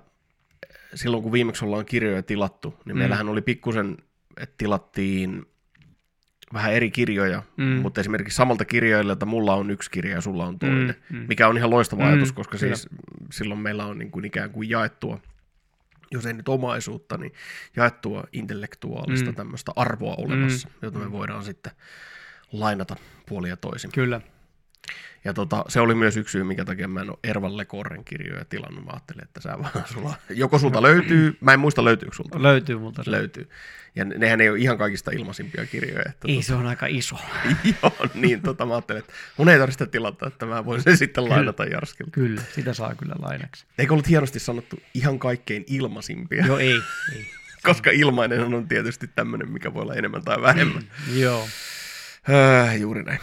silloin 0.94 1.22
kun 1.22 1.32
viimeksi 1.32 1.64
ollaan 1.64 1.84
kirjoja 1.86 2.22
tilattu, 2.22 2.68
niin 2.70 2.80
Mm. 2.84 2.92
mm. 2.92 2.98
meillähän 2.98 3.28
oli 3.28 3.42
pikkusen, 3.42 3.96
että 4.40 4.54
tilattiin 4.58 5.46
vähän 6.52 6.72
eri 6.72 6.90
kirjoja, 6.90 7.42
Mm. 7.56 7.64
mm. 7.64 7.70
mutta 7.70 8.00
esimerkiksi 8.00 8.36
samalta 8.36 8.64
kirjailijalta 8.64 9.26
mulla 9.26 9.54
on 9.54 9.70
yksi 9.70 9.90
kirja 9.90 10.14
ja 10.14 10.20
sulla 10.20 10.46
on 10.46 10.58
toinen, 10.58 10.94
Mm, 11.10 11.16
mm. 11.18 11.24
mikä 11.28 11.48
on 11.48 11.56
ihan 11.56 11.70
loistava 11.70 12.02
Mm, 12.02 12.08
ajatus, 12.08 12.32
koska 12.32 12.58
kyllä. 12.58 12.76
siis 12.76 12.88
silloin 13.32 13.60
meillä 13.60 13.86
on 13.86 13.98
niin 13.98 14.10
kuin 14.10 14.24
ikään 14.24 14.50
kuin 14.50 14.70
jaettua, 14.70 15.20
jos 16.14 16.26
ei 16.26 16.32
nyt 16.32 16.48
omaisuutta, 16.48 17.16
niin 17.16 17.32
jaettua 17.76 18.24
intellektuaalista 18.32 19.24
Mm. 19.26 19.32
mm. 19.32 19.36
tämmöistä 19.36 19.72
arvoa 19.76 20.14
olemassa, 20.18 20.68
Mm. 20.68 20.74
jota 20.82 20.98
me 20.98 21.12
voidaan 21.12 21.44
sitten 21.44 21.72
lainata 22.52 22.96
puoli 23.28 23.48
ja 23.48 23.56
toisin. 23.56 23.92
Kyllä. 23.92 24.20
Ja 25.24 25.35
tota, 25.35 25.64
se 25.68 25.80
oli 25.80 25.95
myös 25.95 26.16
yksi 26.16 26.32
syy, 26.32 26.45
minkä 26.45 26.64
takia 26.64 26.89
mä 26.89 27.01
en 27.01 27.11
ole 27.11 27.18
Ervan 27.24 27.57
Lekorren 27.57 28.05
kirjoja 28.05 28.45
tilannut. 28.45 28.85
Mä 28.85 28.91
ajattelin, 28.91 29.22
että 29.24 29.41
sä 29.41 29.59
vaan, 29.59 29.85
sulla, 29.93 30.14
joko 30.30 30.59
sulta 30.59 30.82
löytyy, 30.82 31.37
mä 31.41 31.53
en 31.53 31.61
muista 31.61 31.85
löytyykö 31.85 32.14
sulta, 32.16 32.43
Löytyy 32.43 32.78
multa 32.78 33.05
se. 33.05 33.11
löytyy. 33.11 33.49
Ja 33.95 34.05
ne- 34.05 34.18
nehän 34.18 34.41
ei 34.41 34.51
ole 34.51 34.59
ihan 34.59 34.78
kaikista 34.78 35.11
ilmaisimpia 35.11 35.66
kirjoja. 35.66 36.03
Että 36.09 36.28
Ei, 36.28 36.43
se 36.43 36.55
on 36.55 36.66
aika 36.66 36.87
iso. 36.87 37.16
Joo, 37.82 37.93
niin 38.14 38.43
tota, 38.43 38.66
mä 38.66 38.74
ajattelin, 38.74 38.99
että 39.01 39.12
mun 39.37 39.49
ei 39.49 39.59
tarvitse 39.59 39.87
tilata, 39.87 40.26
että 40.26 40.47
mä 40.47 40.64
voin 40.64 40.82
sen 40.82 40.97
sitten 40.97 41.28
lainata 41.28 41.64
Jarskilta. 41.64 42.11
Kyllä, 42.11 42.41
sitä 42.55 42.74
saa 42.74 42.95
kyllä 42.95 43.14
lainaksi. 43.18 43.64
Eikö 43.78 43.93
ollut 43.93 44.09
hienosti 44.09 44.39
sanottu 44.39 44.78
ihan 44.95 45.18
kaikkein 45.18 45.64
ilmaisimpia? 45.66 46.47
Joo, 46.47 46.59
ei. 46.59 46.80
ei. 47.14 47.26
Koska 47.66 47.91
ilmainen 47.91 48.55
on 48.55 48.68
tietysti 48.68 49.07
tämmöinen, 49.14 49.49
mikä 49.49 49.74
voi 49.74 49.82
olla 49.82 49.95
enemmän 49.95 50.22
tai 50.24 50.43
vähemmän. 50.43 50.82
Joo. 51.14 51.49
Öö, 52.28 52.72
juuri 52.74 53.03
näin. 53.03 53.18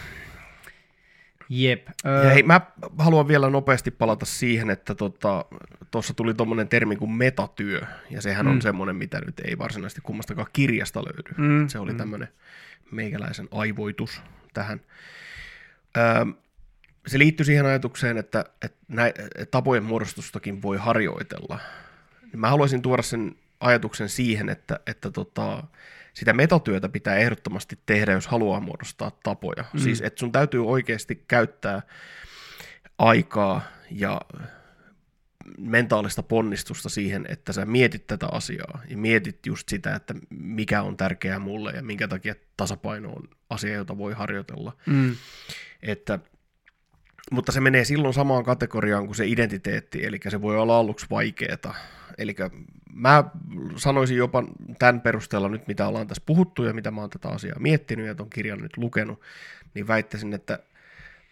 Jep. 1.54 1.86
Ja 2.24 2.30
hei, 2.30 2.42
mä 2.42 2.60
haluan 2.98 3.28
vielä 3.28 3.50
nopeasti 3.50 3.90
palata 3.90 4.26
siihen, 4.26 4.70
että 4.70 4.94
tuossa 4.94 5.44
tota, 5.90 6.14
tuli 6.16 6.34
tuommoinen 6.34 6.68
termi 6.68 6.96
kuin 6.96 7.10
metatyö, 7.10 7.80
ja 8.10 8.22
sehän 8.22 8.46
on 8.48 8.54
Mm. 8.54 8.60
semmoinen, 8.60 8.96
mitä 8.96 9.20
nyt 9.26 9.40
ei 9.40 9.58
varsinaisesti 9.58 10.00
kummastakaan 10.00 10.46
kirjasta 10.52 11.02
löydy. 11.02 11.34
Mm, 11.36 11.68
Se 11.68 11.78
oli 11.78 11.92
mm. 11.92 11.98
tämmöinen 11.98 12.28
meikäläisen 12.90 13.48
aivoitus 13.50 14.22
tähän. 14.54 14.80
Öö, 15.96 16.24
se 17.06 17.18
liittyy 17.18 17.46
siihen 17.46 17.66
ajatukseen, 17.66 18.18
että, 18.18 18.44
että 18.62 18.78
nä, 18.88 19.06
että 19.06 19.46
tapojen 19.50 19.84
muodostustakin 19.84 20.62
voi 20.62 20.76
harjoitella. 20.76 21.58
Mä 22.36 22.50
haluaisin 22.50 22.82
tuoda 22.82 23.02
sen 23.02 23.36
ajatuksen 23.60 24.08
siihen, 24.08 24.48
että, 24.48 24.80
että 24.86 25.10
tota, 25.10 25.64
sitä 26.14 26.32
metatyötä 26.32 26.88
pitää 26.88 27.16
ehdottomasti 27.16 27.78
tehdä, 27.86 28.12
jos 28.12 28.26
haluaa 28.26 28.60
muodostaa 28.60 29.10
tapoja. 29.22 29.64
Mm. 29.72 29.80
Siis, 29.80 30.00
että 30.00 30.20
sun 30.20 30.32
täytyy 30.32 30.66
oikeasti 30.66 31.24
käyttää 31.28 31.82
aikaa 32.98 33.62
ja 33.90 34.20
mentaalista 35.58 36.22
ponnistusta 36.22 36.88
siihen, 36.88 37.26
että 37.28 37.52
sä 37.52 37.64
mietit 37.66 38.06
tätä 38.06 38.26
asiaa 38.32 38.82
ja 38.88 38.96
mietit 38.96 39.46
just 39.46 39.68
sitä, 39.68 39.94
että 39.94 40.14
mikä 40.30 40.82
on 40.82 40.96
tärkeää 40.96 41.38
mulle 41.38 41.72
ja 41.72 41.82
minkä 41.82 42.08
takia 42.08 42.34
tasapaino 42.56 43.12
on 43.12 43.28
asia, 43.50 43.74
jota 43.74 43.98
voi 43.98 44.12
harjoitella. 44.12 44.76
mm, 44.86 45.16
Että, 45.82 46.18
mutta 47.32 47.52
se 47.52 47.60
menee 47.60 47.84
silloin 47.84 48.14
samaan 48.14 48.44
kategoriaan 48.44 49.06
kuin 49.06 49.16
se 49.16 49.26
identiteetti, 49.26 50.06
eli 50.06 50.20
se 50.28 50.42
voi 50.42 50.58
olla 50.58 50.78
aluksi 50.78 51.06
vaikeeta. 51.10 51.74
Eli 52.18 52.36
mä 52.94 53.24
sanoisin 53.76 54.16
jopa 54.16 54.44
tämän 54.78 55.00
perusteella 55.00 55.48
nyt, 55.48 55.68
mitä 55.68 55.88
ollaan 55.88 56.06
tässä 56.06 56.22
puhuttu 56.26 56.64
ja 56.64 56.74
mitä 56.74 56.90
mä 56.90 57.00
oon 57.00 57.10
tätä 57.10 57.28
asiaa 57.28 57.58
miettinyt 57.58 58.06
ja 58.06 58.14
ton 58.14 58.30
kirjan 58.30 58.58
nyt 58.58 58.76
lukenut, 58.76 59.20
niin 59.74 59.88
väittäisin, 59.88 60.32
että 60.32 60.58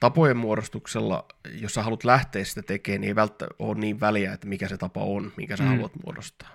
tapojen 0.01 0.37
muodostuksella, 0.37 1.25
jos 1.53 1.75
sä 1.75 1.83
haluat 1.83 2.05
lähteä 2.05 2.45
sitä 2.45 2.63
tekemään, 2.63 3.01
niin 3.01 3.09
ei 3.09 3.15
välttämättä 3.15 3.55
ole 3.59 3.79
niin 3.79 4.01
väliä, 4.01 4.33
että 4.33 4.47
mikä 4.47 4.69
se 4.69 4.77
tapa 4.77 5.01
on, 5.01 5.33
minkä 5.37 5.57
sä 5.57 5.63
Mm. 5.63 5.69
haluat 5.69 5.93
muodostaa. 6.05 6.49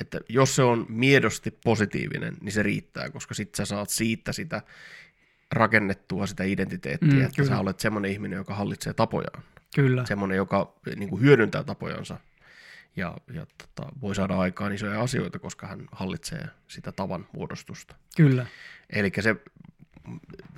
Että 0.00 0.20
jos 0.28 0.56
se 0.56 0.62
on 0.62 0.86
miedosti 0.88 1.50
positiivinen, 1.64 2.36
niin 2.40 2.52
se 2.52 2.62
riittää, 2.62 3.10
koska 3.10 3.34
sit 3.34 3.54
sä 3.54 3.64
saat 3.64 3.90
siitä 3.90 4.32
sitä 4.32 4.62
rakennettua 5.52 6.26
sitä 6.26 6.44
identiteettiä, 6.44 7.08
Mm, 7.12 7.20
että 7.22 7.36
kyllä. 7.36 7.48
sä 7.48 7.58
olet 7.58 7.80
semmoinen 7.80 8.10
ihminen, 8.10 8.36
joka 8.36 8.54
hallitsee 8.54 8.92
tapojaan. 8.94 9.42
kyllä. 9.74 10.06
Semmoinen, 10.06 10.36
joka 10.36 10.74
niin 10.96 11.08
kuin 11.08 11.22
hyödyntää 11.22 11.64
tapojansa 11.64 12.20
ja, 12.96 13.16
ja 13.32 13.46
tota, 13.58 13.92
voi 14.00 14.14
saada 14.14 14.38
aikaan 14.38 14.72
isoja 14.72 15.00
asioita, 15.02 15.38
koska 15.38 15.66
hän 15.66 15.84
hallitsee 15.92 16.46
sitä 16.68 16.92
tavan 16.92 17.26
muodostusta. 17.32 17.94
Kyllä. 18.16 18.46
Eli 18.90 19.12
se 19.20 19.36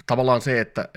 tavallaan 0.07 0.41
se, 0.41 0.61
että 0.61 0.89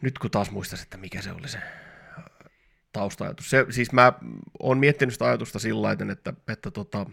nyt 0.00 0.18
kun 0.18 0.30
taas 0.30 0.50
muistaisin, 0.50 0.84
että 0.84 0.96
mikä 0.96 1.22
se 1.22 1.32
oli 1.32 1.48
se 1.48 1.58
tausta-ajatus. 2.92 3.50
Se, 3.50 3.66
siis 3.70 3.92
mä 3.92 4.12
oon 4.58 4.78
miettinyt 4.78 5.12
sitä 5.12 5.24
ajatusta 5.24 5.58
sillä 5.58 5.92
että, 6.12 6.32
että 6.48 6.70
tota, 6.70 7.06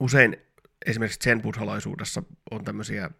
usein 0.00 0.36
esimerkiksi 0.86 1.18
sen 1.22 1.42
buddhalaisuudessa 1.42 2.22
on 2.50 2.64
tämmöisiä 2.64 3.10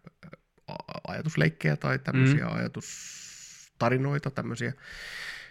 ajatusleikkejä 1.07 1.75
tai 1.75 1.99
tämmöisiä 1.99 2.45
mm. 2.45 2.55
ajatustarinoita, 2.55 4.31
tämmöisiä, 4.31 4.73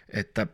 että 0.09 0.47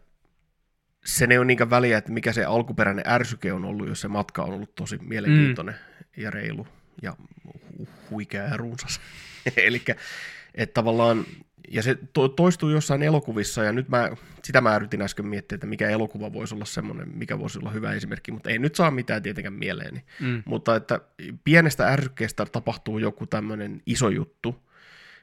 sen 1.05 1.31
ei 1.31 1.37
ole 1.37 1.45
niinkään 1.45 1.69
väliä, 1.69 1.97
että 1.97 2.11
mikä 2.11 2.33
se 2.33 2.43
alkuperäinen 2.43 3.05
ärsyke 3.07 3.53
on 3.53 3.65
ollut, 3.65 3.87
jos 3.87 4.01
se 4.01 4.07
matka 4.07 4.43
on 4.43 4.53
ollut 4.53 4.75
tosi 4.75 4.97
mielenkiintoinen 4.97 5.75
mm. 5.75 6.23
ja 6.23 6.31
reilu 6.31 6.67
ja 7.01 7.17
hu- 7.47 7.87
huikea 8.09 8.43
ja 8.43 8.57
runsas. 8.57 9.01
Eli 9.57 9.81
että 10.55 10.73
tavallaan, 10.73 11.25
ja 11.71 11.83
se 11.83 11.97
to- 12.13 12.29
toistuu 12.29 12.69
jossain 12.69 13.03
elokuvissa, 13.03 13.63
ja 13.63 13.71
nyt 13.71 13.89
mä, 13.89 14.09
sitä 14.43 14.61
mä 14.61 14.75
yritin 14.75 15.01
äsken 15.01 15.25
miettiä, 15.25 15.55
että 15.55 15.67
mikä 15.67 15.89
elokuva 15.89 16.33
voisi 16.33 16.55
olla 16.55 16.65
semmoinen, 16.65 17.09
mikä 17.15 17.39
voisi 17.39 17.59
olla 17.59 17.71
hyvä 17.71 17.93
esimerkki, 17.93 18.31
mutta 18.31 18.49
ei 18.49 18.59
nyt 18.59 18.75
saa 18.75 18.91
mitään 18.91 19.23
tietenkään 19.23 19.53
mieleeni. 19.53 20.03
Mm. 20.19 20.43
Mutta 20.45 20.75
että 20.75 20.99
pienestä 21.43 21.87
ärsykkeestä 21.87 22.45
tapahtuu 22.45 22.97
joku 22.97 23.25
tämmöinen 23.25 23.81
iso 23.85 24.09
juttu, 24.09 24.63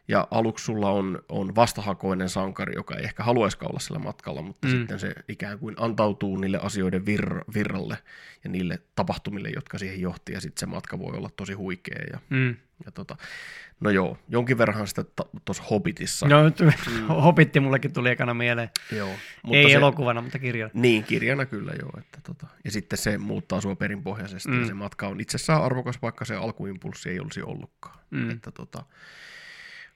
ja 0.08 0.28
aluksi 0.30 0.64
sulla 0.64 0.90
on, 0.90 1.22
on 1.28 1.54
vastahakoinen 1.54 2.28
sankari, 2.28 2.74
joka 2.76 2.96
ei 2.96 3.04
ehkä 3.04 3.22
haluaisikaan 3.22 3.72
olla 3.72 3.80
sillä 3.80 3.98
matkalla, 3.98 4.42
mutta 4.42 4.68
mm. 4.68 4.70
sitten 4.70 4.98
se 4.98 5.14
ikään 5.28 5.58
kuin 5.58 5.74
antautuu 5.78 6.36
niille 6.36 6.58
asioiden 6.62 7.06
vir, 7.06 7.40
virralle 7.54 7.98
ja 8.44 8.50
niille 8.50 8.78
tapahtumille, 8.94 9.48
jotka 9.54 9.78
siihen 9.78 10.00
johti, 10.00 10.32
ja 10.32 10.40
sitten 10.40 10.60
se 10.60 10.66
matka 10.66 10.98
voi 10.98 11.16
olla 11.16 11.30
tosi 11.36 11.52
huikea. 11.52 12.04
Ja, 12.12 12.18
Mm. 12.30 12.56
Ja 12.84 12.92
tota, 12.92 13.16
no 13.80 13.90
joo, 13.90 14.18
jonkin 14.28 14.58
verran 14.58 14.86
sitä 14.86 15.04
tuossa 15.44 15.62
Hobbitissa. 15.70 16.28
No 16.28 16.44
nyt 16.44 16.58
Hobitti 17.24 17.60
mullekin 17.60 17.92
tuli 17.92 18.10
ekana 18.10 18.34
mieleen. 18.34 18.70
joo, 18.92 19.14
Mutta 19.42 19.58
Ei 19.58 19.70
se... 19.70 19.74
elokuvana, 19.74 20.20
mutta 20.20 20.38
kirjana. 20.38 20.70
Niin, 20.74 21.04
kirjana 21.04 21.46
kyllä 21.46 21.72
joo. 21.80 21.92
Että 21.98 22.18
tota, 22.22 22.46
ja 22.64 22.70
sitten 22.70 22.98
se 22.98 23.18
muuttaa 23.18 23.60
sua 23.60 23.76
perinpohjaisesti, 23.76 24.50
mm. 24.50 24.60
ja 24.60 24.66
se 24.66 24.74
matka 24.74 25.08
on 25.08 25.20
itsessään 25.20 25.62
arvokas, 25.62 26.02
vaikka 26.02 26.24
se 26.24 26.34
alkuimpulssi 26.34 27.10
ei 27.10 27.20
olisi 27.20 27.42
ollutkaan. 27.42 27.98
Mm. 28.10 28.30
Että 28.30 28.50
tota, 28.50 28.84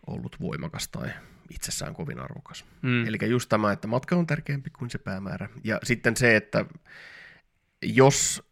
ollut 0.06 0.40
voimakas 0.40 0.88
tai 0.88 1.10
itsessään 1.50 1.94
kovin 1.94 2.20
arvokas. 2.20 2.64
Mm. 2.82 3.06
Eli 3.06 3.18
just 3.28 3.48
tämä, 3.48 3.72
että 3.72 3.88
matka 3.88 4.16
on 4.16 4.26
tärkeämpi 4.26 4.70
kuin 4.70 4.90
se 4.90 4.98
päämäärä. 4.98 5.48
Ja 5.64 5.80
sitten 5.82 6.16
se, 6.16 6.36
että 6.36 6.64
jos, 7.82 8.42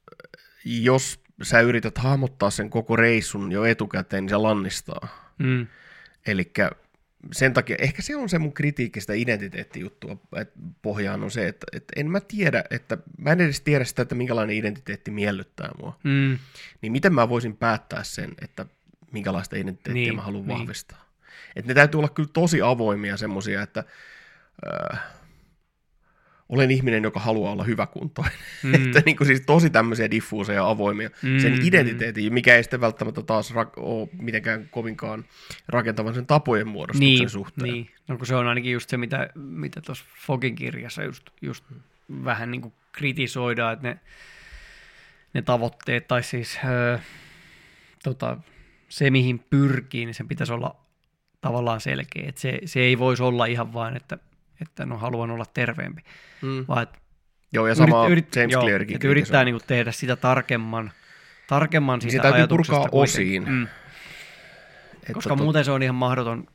jos 0.65 1.22
sä 1.43 1.61
yrität 1.61 1.99
hahmottaa 1.99 2.51
sen 2.51 2.71
koko 2.71 2.97
reissun 2.97 3.53
jo 3.53 3.65
etukäteen, 3.65 4.25
niin 4.25 4.31
se 4.31 4.37
lannistaa. 4.37 5.33
Mm. 5.39 5.67
Eli 6.27 6.53
sen 7.33 7.53
takia, 7.53 7.77
ehkä 7.81 8.03
se 8.03 8.17
on 8.17 8.29
se 8.29 8.39
mun 8.39 8.53
kritiikki 8.53 9.01
sitä 9.01 9.13
identiteettijuttua, 9.13 10.17
että 10.37 10.59
pohjaan 10.83 11.23
on 11.23 11.31
se, 11.31 11.49
että, 11.49 11.67
että 11.73 11.93
en 11.97 12.11
mä 12.11 12.21
tiedä, 12.21 12.65
että 12.71 12.99
mä 13.19 13.33
en 13.33 13.41
edes 13.41 13.61
tiedä 13.61 13.85
sitä, 13.85 14.03
että 14.03 14.15
minkälainen 14.15 14.57
identiteetti 14.57 15.11
miellyttää 15.11 15.71
mua. 15.81 15.99
Mm. 16.03 16.39
Niin 16.83 16.93
miten 16.93 17.15
mä 17.15 17.29
voisin 17.29 17.57
päättää 17.57 18.05
sen, 18.05 18.35
että 18.43 18.67
minkälaista 19.13 19.57
identiteettiä 19.57 20.03
Niin, 20.03 20.17
mä 20.17 20.23
haluan 20.23 20.47
niin. 20.47 20.59
vahvistaa. 20.59 21.05
Että 21.57 21.69
ne 21.71 21.75
täytyy 21.75 21.99
olla 21.99 22.09
kyllä 22.09 22.29
tosi 22.33 22.63
avoimia 22.63 23.17
semmosia, 23.17 23.63
että 23.63 23.85
äh, 24.93 25.01
olen 26.53 26.71
ihminen, 26.71 27.03
joka 27.03 27.21
haluaa 27.21 27.53
olla 27.53 27.65
hyväkuntoinen. 27.65 28.33
Mm. 28.63 28.69
Mm. 28.71 28.75
että 28.87 29.03
niin 29.07 29.17
kuin 29.17 29.27
siis 29.27 29.41
tosi 29.41 29.71
tämmöisiä 29.71 30.11
diffuuseja 30.11 30.57
ja 30.57 30.69
avoimia. 30.71 31.09
Mm, 31.23 31.29
Mm, 31.29 31.39
sen 31.39 31.53
mm. 31.53 31.59
identiteetin, 31.63 32.35
mikä 32.35 32.57
ei 32.57 32.63
sitten 32.63 32.81
välttämättä 32.81 33.23
taas 33.23 33.53
rak- 33.55 33.73
ole 33.77 34.09
mitenkään 34.21 34.69
kovinkaan 34.71 35.25
rakentavan 35.69 36.15
sen 36.15 36.27
tapojen 36.27 36.69
muodostuksen 36.69 37.01
Niin, 37.15 37.31
suhteen. 37.31 37.73
niin. 37.73 37.91
No 38.09 38.17
kun 38.17 38.27
se 38.27 38.35
on 38.35 38.47
ainakin 38.47 38.73
just 38.73 38.91
se, 38.91 38.97
mitä, 38.97 39.29
mitä 39.35 39.81
tuossa 39.81 40.05
Fogin 40.27 40.55
kirjassa 40.55 41.03
just, 41.05 41.31
just 41.43 41.65
vähän 42.25 42.51
niin 42.51 42.61
kuin 42.63 42.75
kritisoidaan, 42.93 43.73
että 43.73 43.89
ne, 43.89 43.99
ne 45.35 45.43
tavoitteet, 45.43 46.09
tai 46.09 46.23
siis 46.23 46.59
öö, 46.65 46.99
tota, 48.03 48.37
se, 48.89 49.11
mihin 49.11 49.39
pyrkii, 49.51 50.07
niin 50.07 50.15
sen 50.15 50.29
pitäisi 50.29 50.53
olla 50.53 50.77
tavallaan 51.41 51.81
selkeä. 51.81 52.25
Että 52.29 52.41
se, 52.41 52.59
se 52.65 52.81
ei 52.81 52.99
voisi 52.99 53.23
olla 53.23 53.47
ihan 53.47 53.73
vain, 53.73 53.97
että, 53.97 54.19
että 54.61 54.87
no 54.87 54.99
haluan 54.99 55.31
olla 55.31 55.45
terveempi, 55.55 56.03
Mm. 56.43 56.65
vaan 56.69 56.83
että 56.83 56.99
Joo, 57.53 57.67
ja 57.67 57.75
sama 57.75 58.09
yrit, 58.09 58.37
James 58.37 58.53
joo, 58.53 58.63
Clearkin 58.63 58.95
että 58.97 59.09
yrittää 59.09 59.45
niin 59.45 59.55
kuin 59.55 59.67
tehdä 59.67 59.93
sitä 59.93 60.17
tarkemman, 60.17 60.93
tarkemman 61.49 61.99
Niin 61.99 62.03
se 62.03 62.11
siitä 62.11 62.31
täytyy 62.33 62.47
purkaa 62.57 62.87
osiin. 62.93 63.49
Mm. 63.49 63.69
Koska 65.13 65.35
tot- 65.35 65.43
muuten 65.43 65.65
se 65.65 65.71
on 65.71 65.83
ihan 65.83 65.95
mahdoton, 65.95 66.47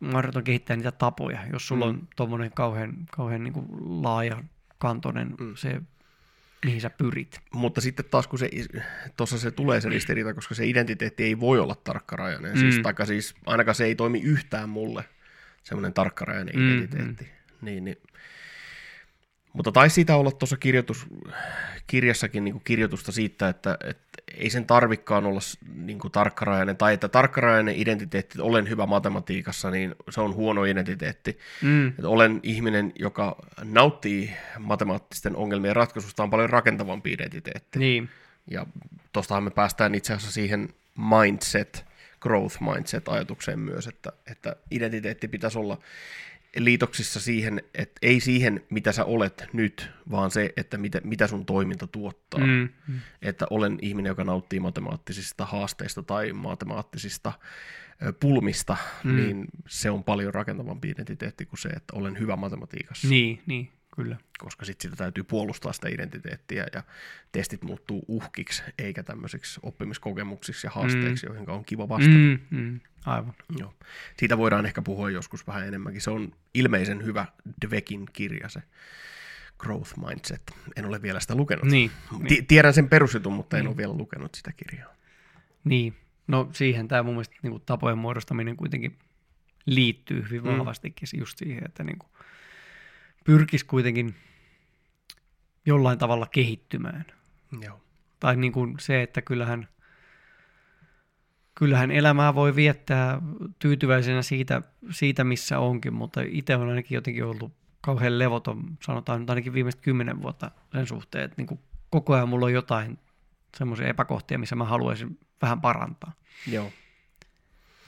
mahdoton 0.00 0.44
kehittää 0.44 0.76
niitä 0.76 0.92
tapoja, 0.92 1.38
jos 1.52 1.68
sulla 1.68 1.84
Mm. 1.86 1.90
on 1.90 2.08
tuommoinen 2.16 2.50
kauhean, 2.54 2.92
kauhean 3.10 3.44
niin 3.44 3.52
kuin 3.54 3.66
laaja 4.02 4.42
kantonen 4.78 5.34
Mm. 5.40 5.54
se, 5.56 5.80
mihin 6.64 6.80
sä 6.80 6.90
pyrit. 6.90 7.40
Mutta 7.52 7.80
sitten 7.80 8.04
taas 8.10 8.26
kun 8.26 8.38
se, 8.38 8.50
tuossa 9.16 9.38
se 9.38 9.50
tulee 9.50 9.80
se 9.80 9.88
ristiriita, 9.88 10.34
koska 10.34 10.54
se 10.54 10.66
identiteetti 10.66 11.24
ei 11.24 11.40
voi 11.40 11.58
olla 11.60 11.74
tarkkarajainen. 11.74 12.52
Mm. 12.52 12.58
Siis, 12.60 12.76
Mm. 12.76 12.82
taikka 12.82 13.06
siis 13.06 13.34
ainakaan 13.46 13.74
se 13.74 13.84
ei 13.84 13.94
toimi 13.94 14.20
yhtään 14.20 14.68
mulle, 14.68 15.04
semmoinen 15.64 15.92
tarkkarajainen 15.92 16.56
Mm, 16.56 16.70
identiteetti. 16.70 17.28
Niin, 17.60 17.84
niin. 17.84 17.96
Mutta 19.52 19.72
taisi 19.72 19.94
siitä 19.94 20.16
olla 20.16 20.30
tuossa 20.30 20.56
kirjoitus, 20.56 21.06
kirjassakin 21.86 22.44
niin 22.44 22.52
kuin 22.52 22.64
kirjoitusta 22.64 23.12
siitä, 23.12 23.48
että, 23.48 23.78
että 23.84 24.22
ei 24.36 24.50
sen 24.50 24.66
tarvikkaan 24.66 25.26
olla 25.26 25.40
niin 25.74 25.98
kuin 25.98 26.12
tarkkarajainen, 26.12 26.76
tai 26.76 26.94
että 26.94 27.08
tarkkarajainen 27.08 27.74
identiteetti, 27.76 28.38
että 28.38 28.44
olen 28.44 28.68
hyvä 28.68 28.86
matematiikassa, 28.86 29.70
niin 29.70 29.94
se 30.10 30.20
on 30.20 30.34
huono 30.34 30.64
identiteetti. 30.64 31.38
Mm. 31.62 31.88
Että 31.88 32.08
olen 32.08 32.40
ihminen, 32.42 32.92
joka 32.98 33.36
nauttii 33.64 34.30
matemaattisten 34.58 35.36
ongelmien 35.36 35.76
ratkaisusta, 35.76 36.22
on 36.22 36.30
paljon 36.30 36.50
rakentavampi 36.50 37.12
identiteetti. 37.12 37.78
Niin, 37.78 38.10
Ja 38.50 38.66
tuostahan 39.12 39.44
me 39.44 39.50
päästään 39.50 39.94
itse 39.94 40.12
asiassa 40.12 40.32
siihen 40.32 40.68
mindset, 40.96 41.86
growth 42.24 42.56
mindset-ajatukseen 42.60 43.58
myös, 43.58 43.86
että, 43.86 44.12
että 44.30 44.56
identiteetti 44.70 45.28
pitäisi 45.28 45.58
olla 45.58 45.78
liitoksissa 46.56 47.20
siihen, 47.20 47.62
että 47.74 47.98
ei 48.02 48.20
siihen, 48.20 48.64
mitä 48.70 48.92
sä 48.92 49.04
olet 49.04 49.48
nyt, 49.52 49.90
vaan 50.10 50.30
se, 50.30 50.52
että 50.56 50.78
mitä, 50.78 51.00
mitä 51.04 51.26
sun 51.26 51.46
toiminta 51.46 51.86
tuottaa. 51.86 52.40
mm. 52.40 52.68
Mm. 52.88 53.00
Että 53.22 53.46
olen 53.50 53.78
ihminen, 53.82 54.10
joka 54.10 54.24
nauttii 54.24 54.60
matemaattisista 54.60 55.46
haasteista 55.46 56.02
tai 56.02 56.32
matemaattisista 56.32 57.32
pulmista, 58.20 58.76
mm. 59.04 59.16
niin 59.16 59.44
se 59.68 59.90
on 59.90 60.04
paljon 60.04 60.34
rakentavampi 60.34 60.90
identiteetti 60.90 61.46
kuin 61.46 61.58
se, 61.58 61.68
että 61.68 61.96
olen 61.96 62.18
hyvä 62.18 62.36
matematiikassa 62.36 63.08
niin, 63.08 63.42
niin, 63.46 63.72
kyllä. 63.96 64.16
koska 64.38 64.64
sitten 64.64 64.90
sitä 64.90 64.96
täytyy 64.96 65.24
puolustaa 65.24 65.72
sitä 65.72 65.88
identiteettiä 65.88 66.66
ja 66.72 66.82
testit 67.32 67.62
muuttuu 67.62 68.04
uhkiksi 68.08 68.62
eikä 68.78 69.02
tämmöisiksi 69.02 69.60
oppimiskokemuksiksi 69.62 70.66
ja 70.66 70.70
haasteiksi, 70.70 71.26
mm. 71.26 71.32
joihin 71.32 71.50
on 71.50 71.64
kiva 71.64 71.88
vastata. 71.88 72.14
Mm. 72.16 72.38
Mm. 72.50 72.80
Aivan. 73.06 73.34
Joo. 73.58 73.74
Siitä 74.16 74.38
voidaan 74.38 74.66
ehkä 74.66 74.82
puhua 74.82 75.10
joskus 75.10 75.46
vähän 75.46 75.68
enemmänkin. 75.68 76.02
Se 76.02 76.10
on 76.10 76.32
ilmeisen 76.54 77.04
hyvä 77.04 77.26
Dwekin 77.66 78.06
kirja 78.12 78.48
se 78.48 78.62
Growth 79.58 79.98
Mindset. 80.06 80.42
En 80.76 80.84
ole 80.84 81.02
vielä 81.02 81.20
sitä 81.20 81.34
lukenut. 81.34 81.64
Niin, 81.64 81.90
niin, 82.18 82.46
Tiedän 82.46 82.74
sen 82.74 82.88
perusjutun, 82.88 83.32
mutta 83.32 83.56
en 83.56 83.60
Niin. 83.62 83.68
ole 83.68 83.76
vielä 83.76 83.92
lukenut 83.92 84.34
sitä 84.34 84.52
kirjaa. 84.52 84.94
niin. 85.64 85.94
No 86.26 86.48
siihen 86.52 86.88
tämä 86.88 87.02
mun 87.02 87.14
mielestä 87.14 87.36
niin 87.42 87.50
kuin 87.50 87.62
tapojen 87.66 87.98
muodostaminen 87.98 88.56
kuitenkin 88.56 88.98
liittyy 89.66 90.24
hyvin 90.30 90.52
Mm. 90.52 90.58
vahvastikin 90.58 91.08
just 91.18 91.38
siihen, 91.38 91.64
että 91.66 91.84
niin 91.84 91.98
kuin 91.98 92.10
pyrkisi 93.24 93.66
kuitenkin 93.66 94.14
jollain 95.66 95.98
tavalla 95.98 96.26
kehittymään. 96.26 97.04
Joo. 97.60 97.80
tai 98.20 98.36
niin 98.36 98.52
kuin 98.52 98.74
se, 98.78 99.02
että 99.02 99.22
kyllähän, 99.22 99.68
kyllähän 101.54 101.90
elämää 101.90 102.34
voi 102.34 102.56
viettää 102.56 103.22
tyytyväisenä 103.58 104.22
siitä, 104.22 104.62
siitä 104.90 105.24
missä 105.24 105.58
onkin, 105.58 105.94
mutta 105.94 106.20
itse 106.26 106.56
on 106.56 106.68
ainakin 106.68 106.94
jotenkin 106.94 107.24
ollut 107.24 107.52
kauhean 107.80 108.18
levoton, 108.18 108.78
sanotaan 108.82 109.20
nyt 109.20 109.30
ainakin 109.30 109.52
viimeiset 109.52 109.80
kymmenen 109.80 110.22
vuotta 110.22 110.50
sen 110.72 110.86
suhteen, 110.86 111.24
että 111.24 111.34
niin 111.36 111.46
kuin 111.46 111.60
koko 111.90 112.14
ajan 112.14 112.28
mulla 112.28 112.46
on 112.46 112.52
jotain 112.52 112.98
semmoisia 113.56 113.88
epäkohtia, 113.88 114.38
missä 114.38 114.56
mä 114.56 114.64
haluaisin 114.64 115.18
vähän 115.42 115.60
parantaa. 115.60 116.12
Joo. 116.46 116.72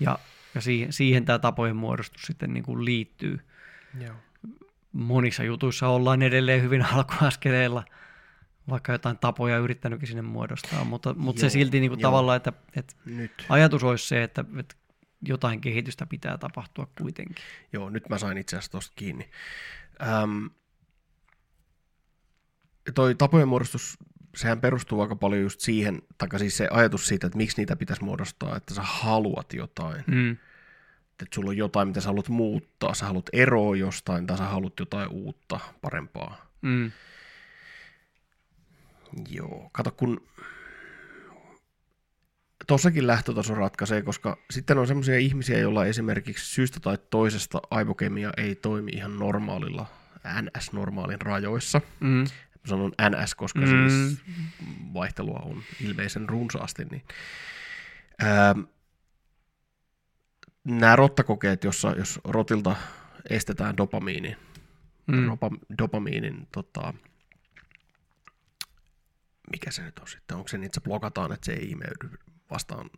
Ja, 0.00 0.18
ja 0.54 0.60
siihen, 0.60 0.92
siihen 0.92 1.24
tämä 1.24 1.38
tapojen 1.38 1.76
muodostus 1.76 2.22
sitten 2.22 2.52
niin 2.54 2.64
kuin 2.64 2.84
liittyy. 2.84 3.40
Joo. 4.00 4.14
Monissa 4.96 5.42
jutuissa 5.44 5.88
ollaan 5.88 6.22
edelleen 6.22 6.62
hyvin 6.62 6.82
alkuaskeleilla, 6.92 7.84
vaikka 8.68 8.92
jotain 8.92 9.18
tapoja 9.18 9.58
yrittänytkin 9.58 10.08
sinne 10.08 10.22
muodostaa, 10.22 10.84
mutta, 10.84 11.14
mutta 11.14 11.40
se 11.40 11.46
Joo, 11.46 11.50
silti 11.50 11.80
niin 11.80 11.90
kuin 11.90 12.00
joo. 12.00 12.10
tavallaan, 12.10 12.36
että, 12.36 12.52
että 12.76 12.94
Nyt. 13.04 13.46
ajatus 13.48 13.84
olisi 13.84 14.08
se, 14.08 14.22
että, 14.22 14.44
että 14.58 14.74
jotain 15.22 15.60
kehitystä 15.60 16.06
pitää 16.06 16.38
tapahtua 16.38 16.88
kuitenkin. 16.98 17.44
Joo, 17.72 17.90
nyt 17.90 18.08
mä 18.08 18.18
sain 18.18 18.38
itse 18.38 18.56
asiassa 18.56 18.72
tosta 18.72 18.92
kiinni. 18.96 19.30
Ähm, 20.02 20.46
toi 22.94 23.14
tapojen 23.14 23.48
muodostus, 23.48 23.98
sehän 24.36 24.60
perustuu 24.60 25.00
aika 25.00 25.16
paljon 25.16 25.42
just 25.42 25.60
siihen, 25.60 26.02
tai 26.18 26.38
siis 26.38 26.56
se 26.56 26.68
ajatus 26.70 27.06
siitä, 27.06 27.26
että 27.26 27.36
miksi 27.36 27.56
niitä 27.56 27.76
pitäisi 27.76 28.04
muodostaa, 28.04 28.56
että 28.56 28.74
sä 28.74 28.82
haluat 28.84 29.52
jotain. 29.52 30.04
Mm. 30.06 30.36
Että 31.22 31.34
sulla 31.34 31.50
on 31.50 31.56
jotain, 31.56 31.88
mitä 31.88 32.00
sä 32.00 32.06
haluat 32.08 32.28
muuttaa, 32.28 32.94
sä 32.94 33.06
haluat 33.06 33.26
eroa 33.32 33.76
jostain, 33.76 34.26
tai 34.26 34.38
sä 34.38 34.44
haluat 34.44 34.80
jotain 34.80 35.08
uutta, 35.08 35.60
parempaa. 35.82 36.50
Mm. 36.62 36.92
Joo, 39.30 39.68
kato 39.72 39.90
kun 39.90 40.20
tossakin 42.66 43.06
lähtötaso 43.06 43.54
ratkaisee, 43.54 44.02
koska 44.02 44.36
sitten 44.50 44.78
on 44.78 44.86
semmoisia 44.86 45.18
ihmisiä, 45.18 45.58
joilla 45.58 45.86
esimerkiksi 45.86 46.54
syystä 46.54 46.80
tai 46.80 46.98
toisesta 47.10 47.60
aivokemia 47.70 48.30
ei 48.36 48.54
toimi 48.54 48.90
ihan 48.94 49.16
normaalilla, 49.18 49.86
NS-normaalin 50.42 51.20
rajoissa. 51.20 51.80
Mm. 52.00 52.24
Sanon 52.66 52.92
NS, 53.10 53.34
koska 53.34 53.60
Mm. 53.60 53.66
mm. 53.66 53.88
siis 53.88 54.20
vaihtelua 54.94 55.38
on 55.44 55.62
ilmeisen 55.84 56.28
runsaasti. 56.28 56.84
Niin. 56.84 57.02
Ähm, 58.22 58.60
nämä 60.66 60.96
rottakokeet, 60.96 61.64
jossa, 61.64 61.94
jos 61.98 62.20
rotilta 62.24 62.76
estetään 63.30 63.76
dopamiini, 63.76 64.36
Mm. 65.06 65.26
dopa, 65.26 65.50
dopamiinin, 65.78 66.48
tota, 66.52 66.94
mikä 69.50 69.70
se 69.70 69.82
nyt 69.82 69.98
on 69.98 70.08
sitten, 70.08 70.36
onko 70.36 70.48
se 70.48 70.58
niin, 70.58 70.66
että 70.66 70.80
se 70.80 70.84
blokataan, 70.84 71.32
että 71.32 71.46
se 71.46 71.52
ei 71.52 71.70
imeydy 71.70 72.10
vastaan 72.50 72.90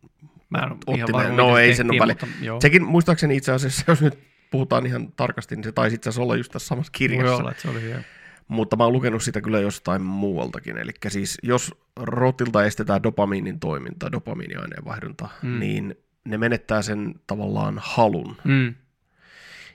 Mä 0.49 0.57
en 0.59 0.71
otti 0.71 0.91
ihan 0.95 1.09
varma, 1.11 1.35
No 1.35 1.57
ei 1.57 1.75
sen 1.75 1.91
ole 1.91 1.99
väliä. 1.99 2.15
Sekin 2.61 2.83
muistaakseni 2.83 3.35
itse 3.35 3.51
asiassa, 3.51 3.83
jos 3.87 4.01
nyt 4.01 4.19
puhutaan 4.51 4.85
ihan 4.85 5.11
tarkasti, 5.11 5.55
niin 5.55 5.63
se 5.63 5.71
taisi 5.71 5.95
itse 5.95 6.09
asiassa 6.09 6.21
olla 6.21 6.35
just 6.35 6.51
tässä 6.51 6.67
samassa 6.67 6.91
kirjassa. 6.91 7.31
Voi 7.31 7.39
olla, 7.39 7.51
että 7.51 7.61
se 7.61 7.69
oli 7.69 7.81
hyvä. 7.81 8.03
Mutta 8.47 8.75
mä 8.75 8.83
oon 8.83 8.93
lukenut 8.93 9.23
sitä 9.23 9.41
kyllä 9.41 9.59
jostain 9.59 10.01
muualtakin. 10.01 10.77
Eli 10.77 10.91
siis 11.07 11.37
jos 11.43 11.75
rotilta 11.95 12.65
estetään 12.65 13.03
dopamiinin 13.03 13.59
toiminta, 13.59 14.11
dopamiiniaineen 14.11 14.85
vaihdunta, 14.85 15.29
mm. 15.41 15.59
niin 15.59 15.95
ne 16.29 16.37
menettää 16.37 16.81
sen 16.81 17.15
tavallaan 17.27 17.79
halun. 17.83 18.37
Mm. 18.43 18.75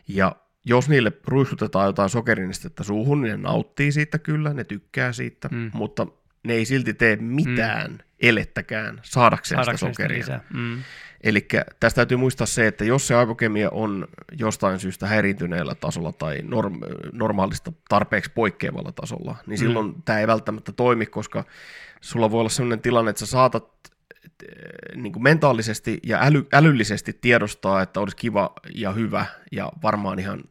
Ja 0.09 0.37
jos 0.65 0.89
niille 0.89 1.13
ruiskutetaan 1.25 1.87
jotain 1.87 2.11
sokerinestettä 2.11 2.83
suuhun, 2.85 3.23
niin 3.23 3.31
ne 3.31 3.37
nauttii 3.37 3.93
siitä 3.93 4.19
kyllä, 4.19 4.55
ne 4.55 4.65
tykkää 4.65 5.13
siitä, 5.13 5.49
mm. 5.53 5.71
mutta 5.75 6.07
ne 6.43 6.53
ei 6.53 6.65
silti 6.65 6.95
tee 6.95 7.17
mitään 7.17 7.91
mm. 7.91 7.99
elettäkään 8.21 9.01
saadakseen, 9.03 9.65
saadakseen 9.65 9.95
sitä 9.95 10.03
sokeria. 10.03 10.41
Mm. 10.55 10.83
Eli 11.21 11.49
tästä 11.81 11.97
täytyy 11.97 12.17
muistaa 12.17 12.47
se, 12.47 12.67
että 12.67 12.85
jos 12.85 13.07
se 13.07 13.15
aivokemia 13.15 13.71
on 13.71 14.09
jostain 14.39 14.79
syystä 14.79 15.07
häiriintyneellä 15.07 15.75
tasolla 15.75 16.13
tai 16.13 16.39
norm- 16.39 17.11
normaalista 17.13 17.73
tarpeeksi 17.89 18.31
poikkeavalla 18.35 18.93
tasolla, 18.93 19.37
niin 19.47 19.61
mm. 19.61 19.61
silloin 19.61 19.87
mm. 19.87 20.03
tämä 20.05 20.21
ei 20.21 20.27
välttämättä 20.27 20.73
toimi, 20.73 21.07
koska 21.07 21.45
sulla 22.01 22.31
voi 22.31 22.41
olla 22.41 22.49
sellainen 22.49 22.81
tilanne, 22.81 23.11
että 23.11 23.21
sä 23.21 23.27
saatat 23.27 23.94
niin 24.95 25.13
kuin 25.13 25.23
mentaalisesti 25.23 26.01
ja 26.03 26.19
äly, 26.23 26.47
älyllisesti 26.53 27.13
tiedostaa, 27.13 27.83
että 27.83 28.01
olisi 28.01 28.17
kiva 28.17 28.53
ja 28.75 28.93
hyvä 28.93 29.27
ja 29.53 29.73
varmaan 29.83 30.19
ihan 30.19 30.45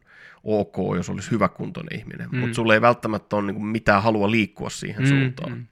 ok, 0.44 0.76
jos 0.96 1.10
olisi 1.10 1.30
hyväkuntoinen 1.30 1.98
ihminen, 1.98 2.28
mm. 2.32 2.38
mutta 2.38 2.54
sulla 2.54 2.74
ei 2.74 2.80
välttämättä 2.80 3.36
ole 3.36 3.46
niin 3.46 3.54
kuin 3.54 3.66
mitään 3.66 4.02
halua 4.02 4.30
liikkua 4.30 4.70
siihen 4.70 5.02
mm. 5.02 5.08
suuntaan. 5.08 5.52
Mm. 5.52 5.66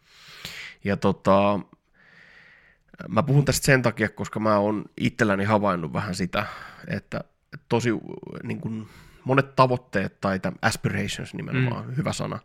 Ja 0.84 0.96
tota, 0.96 1.60
mä 3.08 3.22
puhun 3.22 3.44
tästä 3.44 3.66
sen 3.66 3.82
takia, 3.82 4.08
koska 4.08 4.40
mä 4.40 4.58
oon 4.58 4.84
itselläni 5.00 5.44
havainnut 5.44 5.92
vähän 5.92 6.14
sitä, 6.14 6.46
että 6.88 7.24
tosi 7.68 7.90
niin 8.42 8.60
kuin 8.60 8.88
monet 9.24 9.56
tavoitteet 9.56 10.20
tai 10.20 10.40
aspirations 10.62 11.34
nimenomaan, 11.34 11.86
mm. 11.86 11.96
hyvä 11.96 12.12
sana, 12.12 12.38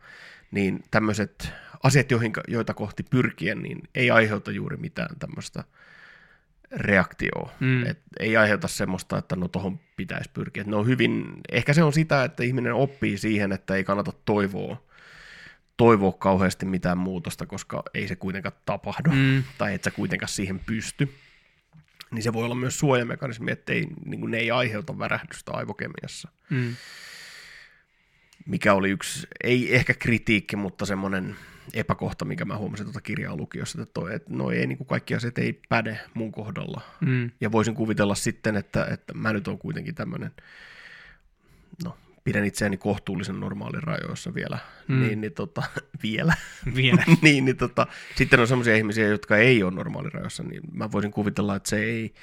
niin 0.51 0.83
tämmöiset 0.91 1.51
asiat, 1.83 2.11
joihin, 2.11 2.33
joita 2.47 2.73
kohti 2.73 3.03
pyrkien, 3.03 3.61
niin 3.61 3.81
ei 3.95 4.11
aiheuta 4.11 4.51
juuri 4.51 4.77
mitään 4.77 5.19
tämmöistä 5.19 5.63
reaktioa. 6.71 7.51
Mm. 7.59 7.85
Et 7.85 7.99
ei 8.19 8.37
aiheuta 8.37 8.67
semmoista, 8.67 9.17
että 9.17 9.35
no 9.35 9.47
tohon 9.47 9.79
pitäisi 9.95 10.29
pyrkiä. 10.33 10.61
Et 10.61 10.67
ne 10.67 10.75
on 10.75 10.87
hyvin, 10.87 11.25
ehkä 11.51 11.73
se 11.73 11.83
on 11.83 11.93
sitä, 11.93 12.23
että 12.23 12.43
ihminen 12.43 12.73
oppii 12.73 13.17
siihen, 13.17 13.51
että 13.51 13.75
ei 13.75 13.83
kannata 13.83 14.11
toivoa 14.25 14.87
toivoa 15.77 16.11
kauheasti 16.11 16.65
mitään 16.65 16.97
muutosta, 16.97 17.45
koska 17.45 17.83
ei 17.93 18.07
se 18.07 18.15
kuitenkaan 18.15 18.55
tapahdu, 18.65 19.11
mm. 19.11 19.43
tai 19.57 19.73
et 19.73 19.83
sä 19.83 19.91
kuitenkaan 19.91 20.29
siihen 20.29 20.59
pysty. 20.59 21.13
Niin 22.11 22.23
se 22.23 22.33
voi 22.33 22.45
olla 22.45 22.55
myös 22.55 22.79
suojamekanismi, 22.79 23.51
että 23.51 23.73
ei, 23.73 23.87
niin 24.05 24.31
ne 24.31 24.37
ei 24.37 24.51
aiheuta 24.51 24.99
värähdystä 24.99 25.51
aivokemiassa. 25.51 26.29
Mm. 26.49 26.75
Mikä 28.45 28.73
oli 28.73 28.89
yksi, 28.89 29.27
ei 29.43 29.75
ehkä 29.75 29.93
kritiikki, 29.93 30.55
mutta 30.55 30.85
semmoinen 30.85 31.35
epäkohta, 31.73 32.25
mikä 32.25 32.45
mä 32.45 32.57
huomasin 32.57 32.85
tuota 32.85 33.01
kirjaa 33.01 33.35
lukiossa, 33.35 33.81
että, 33.81 33.93
toi, 33.93 34.15
että 34.15 34.33
no 34.33 34.51
ei, 34.51 34.67
niin 34.67 34.77
kuin 34.77 34.87
kaikki 34.87 35.15
asiat 35.15 35.37
ei 35.37 35.61
päde 35.69 35.99
mun 36.13 36.31
kohdalla. 36.31 36.81
Mm. 37.01 37.31
Ja 37.41 37.51
voisin 37.51 37.75
kuvitella 37.75 38.15
sitten, 38.15 38.55
että, 38.55 38.85
että 38.85 39.13
mä 39.13 39.33
nyt 39.33 39.47
on 39.47 39.57
kuitenkin 39.57 39.95
tämmöinen, 39.95 40.31
no 41.83 41.97
pidän 42.23 42.45
itseäni 42.45 42.77
kohtuullisen 42.77 43.39
normaalin 43.39 43.83
rajoissa 43.83 44.33
vielä, 44.33 44.57
mm. 44.87 45.01
niin, 45.01 45.21
niin 45.21 45.33
tota, 45.33 45.63
vielä, 46.03 46.33
vielä. 46.75 47.03
niin, 47.21 47.45
niin 47.45 47.57
tota, 47.57 47.87
sitten 48.15 48.39
on 48.39 48.47
sellaisia 48.47 48.75
ihmisiä, 48.75 49.07
jotka 49.07 49.37
ei 49.37 49.63
ole 49.63 49.73
normaalin 49.73 50.11
rajoissa, 50.11 50.43
niin 50.43 50.61
mä 50.71 50.91
voisin 50.91 51.11
kuvitella, 51.11 51.55
että 51.55 51.69
se 51.69 51.83
ei, 51.83 52.13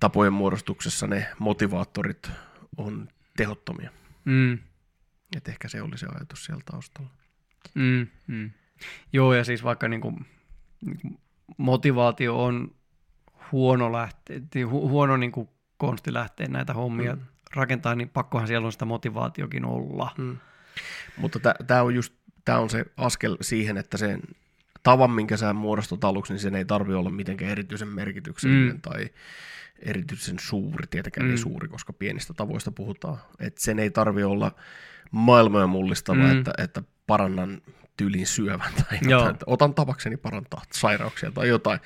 tapojen 0.00 0.32
muodostuksessa 0.32 1.06
ne 1.06 1.26
motivaattorit 1.38 2.30
on 2.76 3.08
tehottomia. 3.36 3.90
Mm. 4.24 4.58
Et 5.36 5.48
ehkä 5.48 5.68
se 5.68 5.82
oli 5.82 5.98
se 5.98 6.06
ajatus 6.06 6.44
siellä 6.44 6.62
taustalla. 6.64 7.10
Mm, 7.74 8.06
mm. 8.26 8.50
Joo, 9.12 9.34
ja 9.34 9.44
siis 9.44 9.64
vaikka 9.64 9.88
niin 9.88 10.00
kuin, 10.00 10.26
niin 10.80 11.00
kuin 11.00 11.18
motivaatio 11.56 12.44
on 12.44 12.74
huono, 13.52 13.92
lähte, 13.92 14.42
hu, 14.70 14.88
huono 14.88 15.16
niin 15.16 15.32
kuin 15.32 15.48
konsti 15.76 16.12
lähteä 16.12 16.48
näitä 16.48 16.74
hommia 16.74 17.14
mm 17.14 17.22
rakentaa, 17.54 17.94
niin 17.94 18.08
pakkohan 18.08 18.46
siellä 18.46 18.66
on 18.66 18.72
sitä 18.72 18.84
motivaatiokin 18.84 19.64
olla. 19.64 20.10
Hmm. 20.16 20.36
Mutta 21.16 21.38
tämä 21.66 21.82
on 21.82 21.94
just 21.94 22.14
tämä 22.44 22.58
on 22.58 22.70
se 22.70 22.84
askel 22.96 23.36
siihen, 23.40 23.76
että 23.76 23.96
sen 23.96 24.20
tavan, 24.82 25.10
minkä 25.10 25.36
sä 25.36 25.52
muodostat 25.52 26.04
aluksi, 26.04 26.32
niin 26.32 26.40
sen 26.40 26.54
ei 26.54 26.64
tarvitse 26.64 26.96
olla 26.96 27.10
mitenkään 27.10 27.50
erityisen 27.50 27.88
merkityksellinen 27.88 28.74
mm. 28.74 28.80
tai 28.80 29.10
erityisen 29.78 30.38
suuri, 30.38 30.86
tietenkään 30.86 31.26
mm. 31.26 31.30
ei 31.30 31.38
suuri, 31.38 31.68
koska 31.68 31.92
pienistä 31.92 32.34
tavoista 32.34 32.70
puhutaan. 32.70 33.18
Et 33.38 33.58
sen 33.58 33.78
ei 33.78 33.90
tarvitse 33.90 34.26
olla 34.26 34.52
maailmoja 35.10 35.66
mullistava, 35.66 36.22
mm. 36.22 36.38
että, 36.38 36.52
että 36.58 36.82
parannan 37.12 37.62
tyylin 37.96 38.26
syövän 38.26 38.72
tai 38.74 38.98
jotain, 39.02 39.30
että 39.30 39.44
otan 39.48 39.74
tavakseni 39.74 40.16
parantaa 40.16 40.62
sairauksia 40.72 41.30
tai 41.30 41.48
jotain, 41.48 41.80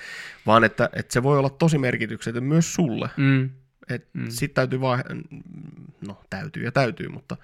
vaan 0.47 0.65
että, 0.65 0.90
että 0.93 1.12
se 1.12 1.23
voi 1.23 1.39
olla 1.39 1.51
tosi 1.51 1.78
merkityksellinen 1.78 2.48
myös 2.48 2.74
sulle. 2.74 3.11
Mm. 3.16 3.51
Et 3.89 4.09
mm. 4.12 4.27
Sitten 4.28 4.55
täytyy 4.55 4.81
vaan, 4.81 5.03
no 6.07 6.20
täytyy 6.31 6.65
ja 6.65 6.73
täytyy, 6.73 7.09
mutta 7.09 7.36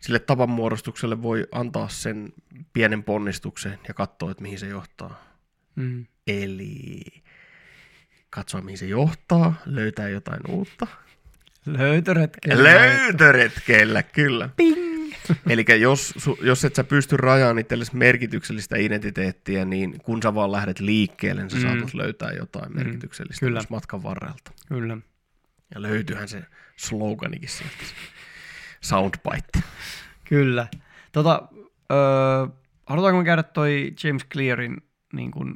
sille 0.00 0.18
tavanmuodostukselle 0.18 1.22
voi 1.22 1.46
antaa 1.52 1.88
sen 1.88 2.32
pienen 2.72 3.04
ponnistuksen 3.04 3.78
ja 3.88 3.94
katsoa, 3.94 4.30
että 4.30 4.42
mihin 4.42 4.58
se 4.58 4.66
johtaa. 4.66 5.24
Mm. 5.76 6.06
Eli 6.26 7.00
katsoa, 8.30 8.60
mihin 8.60 8.78
se 8.78 8.86
johtaa, 8.86 9.54
löytää 9.66 10.08
jotain 10.08 10.40
uutta. 10.48 10.86
Löytöretkellä. 11.66 12.64
Löytöretkellä, 12.64 14.02
kyllä. 14.02 14.48
Ping! 14.56 14.95
Eli 15.50 15.64
jos, 15.80 16.14
jos 16.40 16.64
et 16.64 16.74
sä 16.74 16.84
pysty 16.84 17.16
rajaamaan 17.16 17.58
itsellesi 17.58 17.96
merkityksellistä 17.96 18.76
identiteettiä, 18.76 19.64
niin 19.64 20.00
kun 20.02 20.22
sä 20.22 20.34
vaan 20.34 20.52
lähdet 20.52 20.80
liikkeelle, 20.80 21.42
niin 21.42 21.50
sä 21.50 21.56
mm. 21.56 21.62
saatat 21.62 21.94
löytää 21.94 22.32
jotain 22.32 22.72
mm. 22.72 22.76
merkityksellistä 22.76 23.46
Kyllä. 23.46 23.62
matkan 23.68 24.02
varrelta. 24.02 24.52
Kyllä. 24.68 24.98
Ja 25.74 25.82
löytyyhän 25.82 26.28
se 26.28 26.42
sloganikin 26.76 27.48
sieltä, 27.48 27.76
soundbite. 28.80 29.62
Kyllä. 30.24 30.66
Tota, 31.12 31.48
öö, 31.92 32.46
halutaanko 32.86 33.18
me 33.18 33.24
käydä 33.24 33.42
toi 33.42 33.94
James 34.04 34.26
Clearin 34.32 34.76
niin 35.12 35.30
kun, 35.30 35.54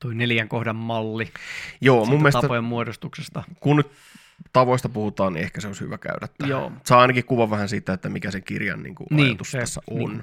toi 0.00 0.14
neljän 0.14 0.48
kohdan 0.48 0.76
malli 0.76 1.32
Joo, 1.80 2.04
mun 2.04 2.18
mielestä 2.18 2.40
tapojen 2.40 2.64
muodostuksesta? 2.64 3.42
Kun 3.60 3.76
nyt 3.76 3.90
tavoista 4.52 4.88
puhutaan, 4.88 5.32
niin 5.32 5.42
ehkä 5.42 5.60
se 5.60 5.66
olisi 5.66 5.80
hyvä 5.80 5.98
käydä 5.98 6.28
tähän. 6.38 6.50
Joo. 6.50 6.72
Saa 6.84 7.00
ainakin 7.00 7.24
kuva 7.24 7.50
vähän 7.50 7.68
siitä, 7.68 7.92
että 7.92 8.08
mikä 8.08 8.30
sen 8.30 8.42
kirjan 8.42 8.82
niin 8.82 8.94
kuin 8.94 9.06
niin, 9.10 9.28
ajatus 9.28 9.50
se, 9.50 9.58
tässä 9.58 9.80
on. 9.90 9.98
Niin. 9.98 10.22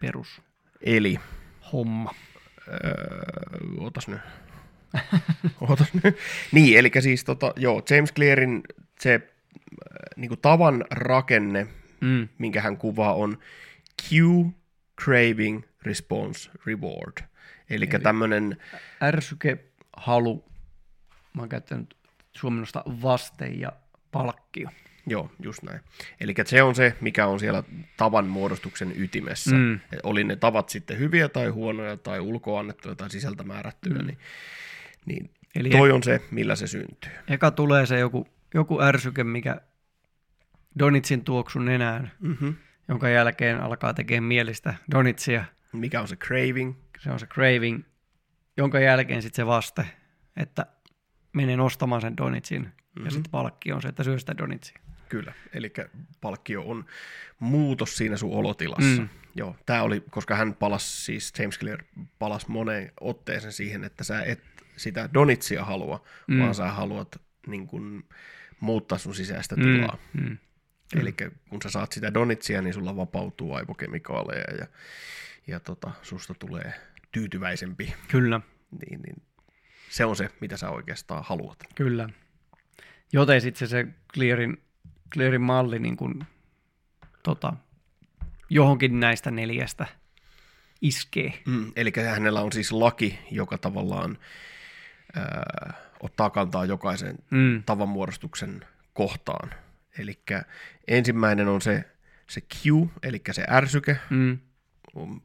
Perus. 0.00 0.42
Eli. 0.80 1.20
Homma. 1.72 2.14
Öö, 2.68 2.76
otas 3.78 4.08
nyt. 4.08 4.20
Ootas 5.68 5.94
nyt. 5.94 6.16
Niin, 6.52 6.78
eli 6.78 6.90
siis 7.00 7.24
tota, 7.24 7.52
joo, 7.56 7.82
James 7.90 8.12
Clearin 8.12 8.62
se 9.00 9.14
äh, 9.14 9.20
niin 10.16 10.28
kuin 10.28 10.40
tavan 10.40 10.84
rakenne, 10.90 11.66
mm. 12.00 12.28
minkä 12.38 12.60
hän 12.60 12.76
kuvaa, 12.76 13.14
on 13.14 13.38
cue, 14.02 14.52
craving, 15.04 15.62
response, 15.82 16.50
reward. 16.66 17.24
Elikkä 17.70 17.96
Eli 17.96 18.02
tämmöinen... 18.02 18.56
Ärsyke, 19.02 19.64
halu, 19.96 20.44
mä 21.34 21.42
oon 21.42 21.48
käyttänyt 21.48 21.96
suomennosta 22.36 22.82
vaste 22.86 23.46
ja 23.46 23.72
palkkio. 24.12 24.68
Joo, 25.06 25.30
just 25.42 25.62
näin. 25.62 25.80
Eli 26.20 26.34
se 26.44 26.62
on 26.62 26.74
se, 26.74 26.96
mikä 27.00 27.26
on 27.26 27.40
siellä 27.40 27.62
tavan 27.96 28.26
muodostuksen 28.26 28.92
ytimessä. 28.96 29.56
Mm. 29.56 29.80
oli 30.02 30.24
ne 30.24 30.36
tavat 30.36 30.68
sitten 30.68 30.98
hyviä 30.98 31.28
tai 31.28 31.48
huonoja 31.48 31.96
tai 31.96 32.20
ulkoannettuja 32.20 32.94
tai 32.94 33.10
sisältä 33.10 33.44
määrättyjä, 33.44 33.98
mm. 33.98 34.06
niin 34.06 34.18
niin 35.06 35.30
Eli 35.54 35.70
toi 35.70 35.92
on 35.92 36.02
se, 36.02 36.20
millä 36.30 36.56
se 36.56 36.66
syntyy. 36.66 37.12
Eka 37.28 37.50
tulee 37.50 37.86
se 37.86 37.98
joku, 37.98 38.28
joku 38.54 38.80
ärsyke, 38.80 39.24
mikä 39.24 39.60
Donitsin 40.78 41.24
tuoksun 41.24 41.64
nenään, 41.64 42.12
mm-hmm. 42.20 42.54
jonka 42.88 43.08
jälkeen 43.08 43.60
alkaa 43.60 43.94
tekemään 43.94 44.24
mielistä 44.24 44.74
Donitsia. 44.90 45.44
Mikä 45.72 46.00
on 46.00 46.08
se 46.08 46.16
craving? 46.16 46.74
Se 46.98 47.10
on 47.10 47.20
se 47.20 47.26
craving, 47.26 47.84
jonka 48.56 48.80
jälkeen 48.80 49.22
sitten 49.22 49.36
se 49.36 49.46
vaste, 49.46 49.86
että 50.36 50.66
menen 51.34 51.60
ostamaan 51.60 52.00
sen 52.00 52.16
Donitsin. 52.16 52.62
Mm-hmm. 52.62 53.04
Ja 53.04 53.10
sitten 53.10 53.30
palkki 53.30 53.72
on 53.72 53.82
se, 53.82 53.88
että 53.88 54.04
syö 54.04 54.18
sitä 54.18 54.38
Donitsia. 54.38 54.78
Kyllä, 55.08 55.32
eli 55.52 55.72
palkkio 56.20 56.62
on 56.62 56.84
muutos 57.38 57.96
siinä 57.96 58.16
sun 58.16 58.32
olotilassa. 58.32 59.02
Mm. 59.02 59.08
Joo, 59.34 59.56
tämä 59.66 59.82
oli, 59.82 60.04
koska 60.10 60.36
hän 60.36 60.54
palasi, 60.54 61.04
siis 61.04 61.32
James 61.38 61.58
Clear 61.58 61.82
palasi 62.18 62.46
moneen 62.48 62.92
otteeseen 63.00 63.52
siihen, 63.52 63.84
että 63.84 64.04
sä 64.04 64.22
et 64.22 64.40
sitä 64.76 65.08
donitsia 65.14 65.64
halua, 65.64 66.04
mm. 66.26 66.38
vaan 66.38 66.54
sä 66.54 66.70
haluat 66.70 67.20
niin 67.46 67.66
kun, 67.66 68.04
muuttaa 68.60 68.98
sun 68.98 69.14
sisäistä 69.14 69.56
tilaa. 69.56 69.98
Mm. 70.12 70.24
Mm. 70.24 70.38
Eli 71.00 71.14
kun 71.48 71.62
sä 71.62 71.70
saat 71.70 71.92
sitä 71.92 72.14
donitsia, 72.14 72.62
niin 72.62 72.74
sulla 72.74 72.96
vapautuu 72.96 73.54
aivokemikaaleja 73.54 74.54
ja, 74.58 74.66
ja 75.46 75.60
tota, 75.60 75.90
susta 76.02 76.34
tulee 76.34 76.72
tyytyväisempi. 77.12 77.94
Kyllä. 78.08 78.40
niin, 78.70 79.02
niin 79.02 79.22
se 79.94 80.04
on 80.04 80.16
se, 80.16 80.30
mitä 80.40 80.56
sä 80.56 80.70
oikeastaan 80.70 81.24
haluat. 81.26 81.58
Kyllä. 81.74 82.08
Joten 83.12 83.40
sitten 83.40 83.68
se, 83.68 83.70
se 83.70 83.86
Clearin, 84.14 84.62
Clearin 85.12 85.40
malli 85.40 85.78
niin 85.78 85.96
kuin, 85.96 86.24
tota, 87.22 87.52
johonkin 88.50 89.00
näistä 89.00 89.30
neljästä 89.30 89.86
iskee. 90.80 91.42
Mm, 91.46 91.72
eli 91.76 91.92
hänellä 92.10 92.40
on 92.40 92.52
siis 92.52 92.72
laki, 92.72 93.18
joka 93.30 93.58
tavallaan 93.58 94.18
ää, 95.16 95.74
ottaa 96.00 96.30
kantaa 96.30 96.64
jokaisen 96.64 97.18
Mm. 97.30 97.62
tavanmuodostuksen 97.62 98.64
kohtaan. 98.92 99.50
Eli 99.98 100.18
ensimmäinen 100.88 101.48
on 101.48 101.60
se, 101.60 101.84
se 102.30 102.40
Q, 102.40 102.88
eli 103.02 103.22
se 103.30 103.44
ärsyke. 103.50 103.96
Mm. 104.10 104.38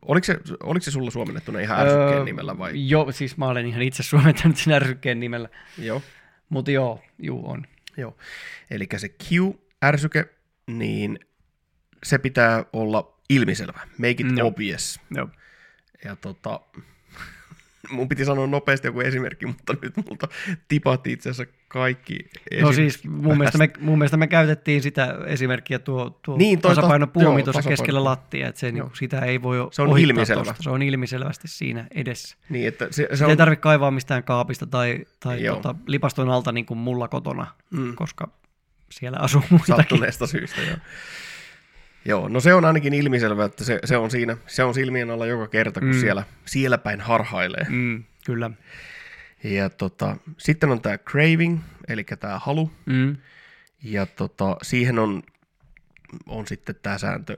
Oliko 0.01 0.25
se, 0.25 0.39
oliko 0.63 0.83
se 0.83 0.91
sulla 0.91 1.11
suomennettuna 1.11 1.59
ihan 1.59 1.79
ärsykkeen 1.79 2.17
Öö, 2.17 2.23
nimellä 2.23 2.57
vai? 2.57 2.71
Joo, 2.89 3.11
siis 3.11 3.37
mä 3.37 3.47
olen 3.47 3.65
ihan 3.65 3.81
itse 3.81 4.03
suomentanut 4.03 4.57
sen 4.57 4.73
ärsykkeen 4.73 5.19
nimellä. 5.19 5.49
Joo. 5.77 6.01
Mutta 6.49 6.71
joo, 6.71 7.01
juu 7.19 7.49
on. 7.49 7.65
Joo. 7.97 8.17
Eli 8.71 8.87
se 8.97 9.09
Q-ärsyke, 9.09 10.25
niin 10.67 11.19
se 12.03 12.17
pitää 12.17 12.65
olla 12.73 13.19
ilmiselvä. 13.29 13.79
Make 13.97 14.09
it 14.09 14.37
Joo. 14.37 14.47
obvious. 14.47 14.99
Joo. 15.15 15.29
Ja 16.05 16.15
tota, 16.15 16.59
mun 17.89 18.09
piti 18.09 18.25
sanoa 18.25 18.47
nopeasti 18.47 18.87
joku 18.87 18.99
esimerkki, 18.99 19.45
mutta 19.45 19.75
nyt 19.81 19.93
multa 20.09 20.27
tipahti 20.67 21.11
itse 21.11 21.29
asiassa 21.29 21.53
kaikki 21.67 22.17
No 22.61 22.73
siis 22.73 23.03
mun 23.03 23.37
mielestä, 23.37 23.57
me, 23.57 23.69
mun 23.79 23.97
mielestä 23.97 24.17
me 24.17 24.27
käytettiin 24.27 24.81
sitä 24.81 25.15
esimerkkiä 25.25 25.79
tuo, 25.79 26.19
tuo 26.21 26.37
Niin, 26.37 26.61
toi 26.61 26.75
tasapaino 26.75 27.05
ta- 27.05 27.11
puomi 27.11 27.39
joo, 27.39 27.43
tuossa 27.45 27.69
keskellä 27.69 28.03
lattia, 28.03 28.47
että 28.47 28.59
se, 28.59 28.71
niin, 28.71 28.83
sitä 28.93 29.19
ei 29.19 29.41
voi 29.41 29.57
Se 29.71 29.81
on 29.81 29.99
ilmiselvä. 29.99 30.43
tosta. 30.43 30.63
Se 30.63 30.69
on 30.69 30.81
ilmiselvästi 30.81 31.47
siinä 31.47 31.87
edessä. 31.95 32.37
Niin, 32.49 32.67
että 32.67 32.87
se, 32.91 33.07
se 33.11 33.15
Se 33.17 33.23
on, 33.25 33.29
ei 33.31 33.37
tarvitse 33.37 33.61
kaivaa 33.61 33.91
mistään 33.91 34.23
kaapista 34.23 34.67
tai, 34.67 35.05
tai 35.19 35.43
Joo. 35.43 35.55
tota, 35.55 35.75
lipaston 35.87 36.29
alta 36.29 36.51
niin 36.51 36.65
kuin 36.65 36.77
mulla 36.77 37.07
kotona, 37.07 37.47
Mm. 37.71 37.95
koska 37.95 38.29
siellä 38.91 39.17
asuu 39.21 39.41
muitakin. 39.49 39.75
sattuneesta 39.75 40.27
syystä. 40.27 40.61
Joo. 40.61 40.77
Joo, 42.05 42.29
no 42.29 42.39
se 42.39 42.53
on 42.53 42.65
ainakin 42.65 42.93
ilmiselvä, 42.93 43.45
että 43.45 43.63
se, 43.63 43.79
se 43.85 43.97
on 43.97 44.11
siinä, 44.11 44.37
se 44.47 44.63
on 44.63 44.73
silmien 44.73 45.11
alla 45.11 45.25
joka 45.25 45.47
kerta, 45.47 45.79
kun 45.79 45.89
Mm. 45.89 45.99
siellä, 45.99 46.23
siellä 46.45 46.77
päin 46.77 47.01
harhailee. 47.01 47.65
Mm, 47.69 48.03
kyllä. 48.25 48.51
Ja 49.43 49.69
tota, 49.69 50.17
sitten 50.37 50.69
on 50.69 50.81
tämä 50.81 50.97
craving, 50.97 51.59
eli 51.87 52.03
tämä 52.03 52.39
halu, 52.39 52.71
Mm. 52.85 53.17
ja 53.83 54.05
tota, 54.05 54.57
siihen 54.61 54.99
on, 54.99 55.23
on 56.27 56.47
sitten 56.47 56.75
tämä 56.81 56.97
sääntö, 56.97 57.37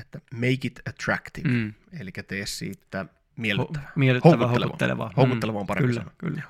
että 0.00 0.18
make 0.34 0.58
it 0.64 0.80
attractive, 0.88 1.48
Mm. 1.48 1.72
eli 2.00 2.10
tee 2.28 2.46
siitä 2.46 3.06
miellyttävää. 3.36 3.88
Ho- 3.88 3.92
miellyttävää, 3.98 4.36
Houkutteleva. 4.36 4.64
houkuttelevaa. 4.64 5.12
Houkutteleva 5.16 5.58
on 5.58 5.66
parempi 5.66 5.88
kyllä, 5.88 6.00
sana. 6.00 6.12
Kyllä. 6.18 6.42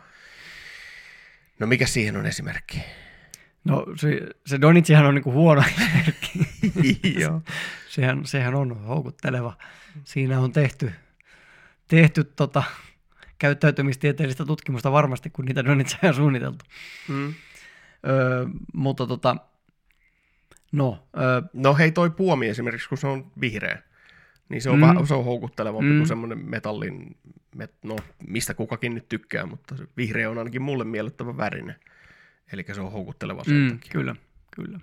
No 1.59 1.67
mikä 1.67 1.87
siihen 1.87 2.17
on 2.17 2.27
esimerkki? 2.27 2.81
No 3.65 3.87
se, 3.97 4.21
se 4.47 4.61
Donitsihan 4.61 5.07
on 5.07 5.15
niinku 5.15 5.33
huono 5.33 5.63
esimerkki. 5.77 6.47
Joo. 7.23 7.43
sehän, 7.89 8.27
sehän 8.27 8.55
on 8.55 8.81
houkutteleva. 8.81 9.57
Siinä 10.05 10.41
on 10.41 10.53
tehty, 10.53 10.93
tehty 11.89 12.25
tota, 12.25 12.63
käyttäytymistieteellistä 13.39 14.45
tutkimusta 14.45 14.93
varmasti, 14.93 15.31
kun 15.31 15.45
niitä 15.45 15.65
Donitseja 15.65 16.09
on 16.09 16.15
suunniteltu. 16.23 16.65
Mm. 17.09 17.35
Öö, 18.09 18.47
mutta 18.75 19.07
tota, 19.07 19.37
no, 20.73 21.07
öö, 21.19 21.43
No 21.53 21.75
hei 21.75 21.93
toi 21.93 22.11
puomi 22.11 22.49
esimerkiksi, 22.49 22.89
kun 22.89 22.99
se 22.99 23.07
on 23.07 23.33
vihreä, 23.41 23.83
niin 24.49 24.63
se 24.63 24.71
on, 24.71 24.79
Mm. 24.81 24.99
mm. 25.01 25.07
se 25.07 25.15
on 25.15 25.25
houkuttelevampi 25.25 25.91
Mm. 25.91 25.97
kuin 25.97 26.09
semmoinen 26.09 26.39
metallin, 26.39 27.17
met, 27.55 27.75
no 27.85 27.97
mistä 28.29 28.55
kukakin 28.55 28.95
nyt 28.95 29.09
tykkää, 29.09 29.47
mutta 29.47 29.77
se 29.77 29.87
vihreä 29.97 30.31
on 30.31 30.39
ainakin 30.39 30.63
mulle 30.63 30.85
miellyttävä 30.85 31.37
värinen. 31.37 31.77
Eli 32.53 32.65
se 32.73 32.81
on 32.81 32.93
houkutteleva 32.93 33.45
sen 33.45 33.55
mm, 33.55 33.71
takia. 33.71 33.91
kyllä, 33.93 34.17
kyllä. 34.57 34.81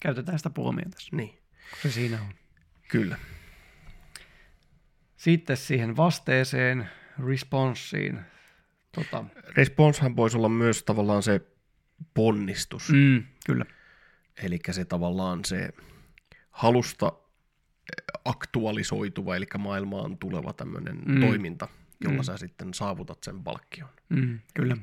Käytetään 0.00 0.38
sitä 0.38 0.50
puomia 0.50 0.86
tässä. 0.90 1.16
Niin, 1.16 1.38
Se 1.82 1.90
siinä 1.90 2.22
on. 2.22 2.28
kyllä. 2.88 3.18
Sitten 5.16 5.56
siihen 5.56 5.96
vasteeseen, 5.96 6.88
responssiin. 7.28 8.20
Tota, 8.92 9.24
Responsehan 9.56 10.16
voisi 10.16 10.36
olla 10.36 10.48
myös 10.48 10.82
tavallaan 10.82 11.22
se 11.22 11.40
ponnistus, 12.14 12.88
mm. 12.90 13.24
kyllä. 13.46 13.66
eli 14.42 14.58
se 14.70 14.84
tavallaan 14.84 15.44
se 15.44 15.70
halusta 16.50 17.12
aktualisoituva, 18.24 19.36
eli 19.36 19.46
maailmaan 19.58 20.18
tuleva 20.18 20.52
tämmöinen 20.52 21.02
Mm. 21.06 21.20
toiminta, 21.20 21.68
jolla 22.04 22.16
Mm. 22.16 22.22
sä 22.24 22.36
sitten 22.36 22.74
saavutat 22.74 23.22
sen 23.22 23.42
palkkion. 23.44 23.88
Mm, 24.08 24.38
kyllä, 24.54 24.76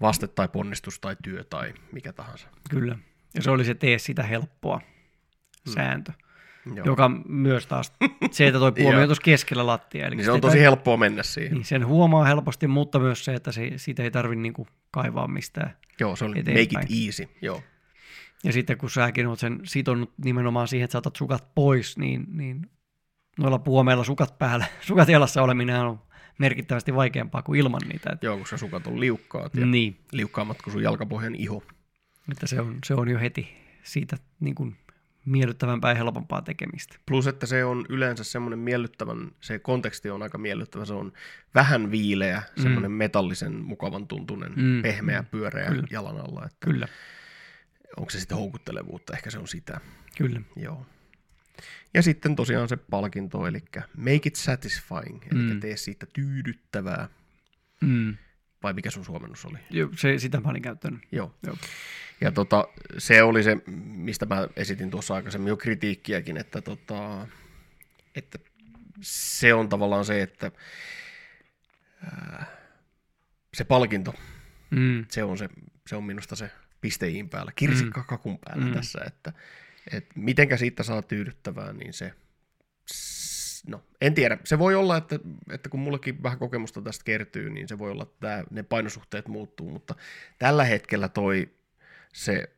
Vaste 0.00 0.26
tai 0.28 0.48
ponnistus 0.48 1.00
tai 1.00 1.16
työ 1.22 1.44
tai 1.44 1.74
mikä 1.92 2.12
tahansa. 2.12 2.48
kyllä. 2.70 2.98
Ja 3.36 3.42
se 3.42 3.50
oli 3.50 3.64
se 3.64 3.74
tee 3.74 3.98
sitä 3.98 4.22
helppoa 4.22 4.80
sääntö, 5.74 6.12
Joo. 6.74 6.86
joka 6.86 7.10
myös 7.28 7.66
taas, 7.66 7.92
se, 8.30 8.46
että 8.46 8.58
toi 8.58 8.72
puomi 8.82 8.98
on 8.98 9.06
tuossa 9.08 9.22
keskellä 9.22 9.66
lattia. 9.66 10.06
Eli 10.06 10.16
Niin 10.16 10.24
se 10.24 10.30
on 10.30 10.40
tosi 10.40 10.60
helppoa 10.60 10.96
mennä 10.96 11.22
siihen. 11.22 11.54
Niin, 11.54 11.64
sen 11.64 11.86
huomaa 11.86 12.24
helposti, 12.24 12.66
mutta 12.66 12.98
myös 12.98 13.24
se, 13.24 13.34
että 13.34 13.52
se, 13.52 13.72
siitä 13.76 14.02
ei 14.02 14.10
tarvitse 14.10 14.42
niinku 14.42 14.66
kaivaa 14.90 15.28
mistään. 15.28 15.76
Joo, 16.00 16.16
se 16.16 16.24
oli 16.24 16.38
eteenpäin. 16.38 16.68
make 16.72 16.86
it 16.88 17.06
easy. 17.06 17.28
Joo. 17.42 17.62
Ja 18.44 18.52
sitten 18.52 18.78
kun 18.78 18.90
säkin 18.90 19.26
oot 19.26 19.38
sen 19.38 19.60
sitonut 19.64 20.12
nimenomaan 20.24 20.68
siihen, 20.68 20.84
että 20.84 20.92
sä 20.92 20.98
otat 20.98 21.16
sukat 21.16 21.54
pois, 21.54 21.98
niin, 21.98 22.24
niin 22.28 22.70
noilla 23.38 23.58
puomeilla 23.58 24.04
sukat 24.04 24.38
päällä, 24.38 24.66
sukat 24.80 25.08
jalassa 25.08 25.42
oleminen 25.42 25.80
on 25.80 26.00
merkittävästi 26.38 26.94
vaikeampaa 26.94 27.42
kuin 27.42 27.60
ilman 27.60 27.80
niitä. 27.88 28.10
Että, 28.12 28.26
Joo, 28.26 28.36
kun 28.36 28.46
sä 28.46 28.56
sukat 28.56 28.86
on 28.86 29.00
liukkaat 29.00 29.54
ja 29.54 29.66
niin, 29.66 29.96
liukkaammat 30.12 30.62
kuin 30.62 30.72
sun 30.72 30.82
jalkapohjan 30.82 31.34
iho. 31.34 31.62
Että 32.32 32.46
se 32.46 32.60
on, 32.60 32.78
se 32.84 32.94
on 32.94 33.08
jo 33.08 33.18
heti 33.18 33.48
siitä 33.82 34.16
niin 34.40 34.54
kuin 34.54 34.76
miellyttävämpää 35.24 35.90
ja 35.90 35.94
helpompaa 35.94 36.42
tekemistä. 36.42 36.96
Plus, 37.06 37.26
että 37.26 37.46
se 37.46 37.64
on 37.64 37.86
yleensä 37.88 38.24
semmoinen 38.24 38.58
miellyttävän, 38.58 39.30
se 39.40 39.58
konteksti 39.58 40.10
on 40.10 40.22
aika 40.22 40.38
miellyttävä, 40.38 40.84
se 40.84 40.94
on 40.94 41.12
vähän 41.54 41.90
viileä, 41.90 42.42
mm. 42.56 42.62
semmoinen 42.62 42.90
metallisen, 42.90 43.52
mukavan 43.64 44.06
tuntunen, 44.08 44.52
Mm, 44.56 44.62
mm. 44.62 44.82
pehmeä, 44.82 45.22
pyöreä 45.22 45.68
Kyllä. 45.68 45.86
jalan 45.90 46.16
alla. 46.20 46.44
Että 46.44 46.56
Kyllä, 46.66 46.88
onko 47.96 48.10
se 48.10 48.18
sitten 48.20 48.38
houkuttelevuutta, 48.38 49.12
ehkä 49.12 49.30
se 49.30 49.38
on 49.38 49.48
sitä. 49.48 49.80
kyllä. 50.18 50.40
Joo. 50.56 50.86
Ja 51.94 52.02
sitten 52.02 52.36
tosiaan 52.36 52.68
se 52.68 52.76
palkinto, 52.76 53.46
eli 53.46 53.58
make 53.96 54.20
it 54.24 54.36
satisfying, 54.36 55.22
eli 55.32 55.54
Mm. 55.54 55.60
tee 55.60 55.76
siitä 55.76 56.06
tyydyttävää. 56.12 57.08
Mm. 57.80 58.16
Vai 58.62 58.72
mikä 58.72 58.90
sun 58.90 59.04
suomennus 59.04 59.44
oli? 59.44 59.58
Jo, 59.70 59.88
Se, 59.96 60.18
sitä 60.18 60.40
mä 60.40 60.48
olin 60.50 60.62
käyttänyt. 60.62 61.00
Joo. 61.12 61.34
Joo. 61.46 61.56
Ja 62.20 62.32
tota, 62.32 62.68
se 62.98 63.22
oli 63.22 63.42
se, 63.42 63.56
mistä 63.86 64.26
mä 64.26 64.48
esitin 64.56 64.90
tuossa 64.90 65.14
aikaisemmin 65.14 65.48
jo 65.48 65.56
kritiikkiäkin, 65.56 66.36
että, 66.36 66.60
tota, 66.60 67.26
että 68.14 68.38
se 69.00 69.54
on 69.54 69.68
tavallaan 69.68 70.04
se, 70.04 70.22
että 70.22 70.50
ää, 72.04 72.46
se 73.54 73.64
palkinto, 73.64 74.14
Mm. 74.70 75.04
se 75.10 75.24
on, 75.24 75.38
se, 75.38 75.48
se 75.86 75.96
on 75.96 76.04
minusta 76.04 76.36
se 76.36 76.50
pisteiin 76.80 77.28
päällä, 77.28 77.52
kirsikka 77.56 78.02
kakun 78.04 78.38
päällä 78.44 78.66
Mm. 78.66 78.72
tässä, 78.72 79.00
että, 79.06 79.32
että 79.92 80.14
mitenkä 80.16 80.56
siitä 80.56 80.82
saa 80.82 81.02
tyydyttävää, 81.02 81.72
niin 81.72 81.92
se, 81.92 82.12
no 83.66 83.82
en 84.00 84.14
tiedä, 84.14 84.38
se 84.44 84.58
voi 84.58 84.74
olla, 84.74 84.96
että, 84.96 85.18
että 85.52 85.68
kun 85.68 85.80
mullekin 85.80 86.22
vähän 86.22 86.38
kokemusta 86.38 86.82
tästä 86.82 87.04
kertyy, 87.04 87.50
niin 87.50 87.68
se 87.68 87.78
voi 87.78 87.90
olla, 87.90 88.02
että 88.02 88.44
ne 88.50 88.62
painosuhteet 88.62 89.28
muuttuu, 89.28 89.70
mutta 89.70 89.94
tällä 90.38 90.64
hetkellä 90.64 91.08
toi 91.08 91.48
se 92.16 92.48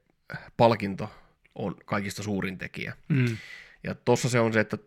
palkinto 0.57 1.11
on 1.55 1.77
kaikista 1.85 2.23
suurin 2.23 2.59
tekijä. 2.59 2.93
Mm. 3.09 3.37
Ja 3.85 3.95
tossa 3.95 4.29
se 4.29 4.41
on 4.41 4.53
se, 4.53 4.61
että 4.61 4.79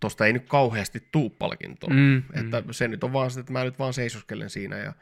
tosta 0.00 0.26
ei 0.26 0.32
nyt 0.32 0.48
kauheasti 0.48 1.08
tuu 1.12 1.30
palkintoa. 1.30 1.90
Mm. 1.90 2.18
Että 2.18 2.62
se 2.70 2.88
nyt 2.88 3.04
on 3.04 3.12
vaan 3.12 3.30
sitä, 3.30 3.40
että 3.40 3.52
mä 3.52 3.64
nyt 3.64 3.78
vaan 3.78 3.92
seisoskelen 3.92 4.50
siinä 4.50 4.78
ja, 4.78 4.92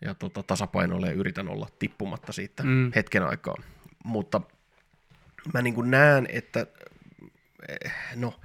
ja 0.00 0.14
tota, 0.14 0.42
tasapainoille 0.42 1.06
ja 1.06 1.12
yritän 1.12 1.48
olla 1.48 1.68
tippumatta 1.78 2.32
siitä 2.32 2.62
Mm. 2.62 2.68
mm. 2.68 2.92
hetken 2.94 3.22
aikaa. 3.22 3.54
Mutta 4.04 4.40
mä 5.54 5.62
niin 5.62 5.74
kuin 5.74 5.90
näen, 5.90 6.28
että 6.30 6.66
eh, 7.68 7.92
no, 8.16 8.40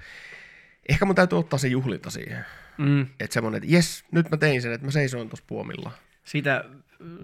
ehkä 0.90 1.06
mun 1.06 1.16
täytyy 1.16 1.40
ottaa 1.40 1.60
se 1.60 1.68
juhlinta 1.68 2.10
siihen. 2.10 2.46
Mm. 2.78 3.02
Että 3.02 3.34
semmoinen, 3.34 3.64
että 3.64 3.76
jes, 3.76 4.06
nyt 4.12 4.32
mä 4.32 4.38
tein 4.38 4.62
sen, 4.62 4.72
että 4.72 4.88
mä 4.88 4.92
seisoin 4.92 5.30
tuossa 5.30 5.46
puomilla. 5.48 5.92
Sitä, 6.24 6.66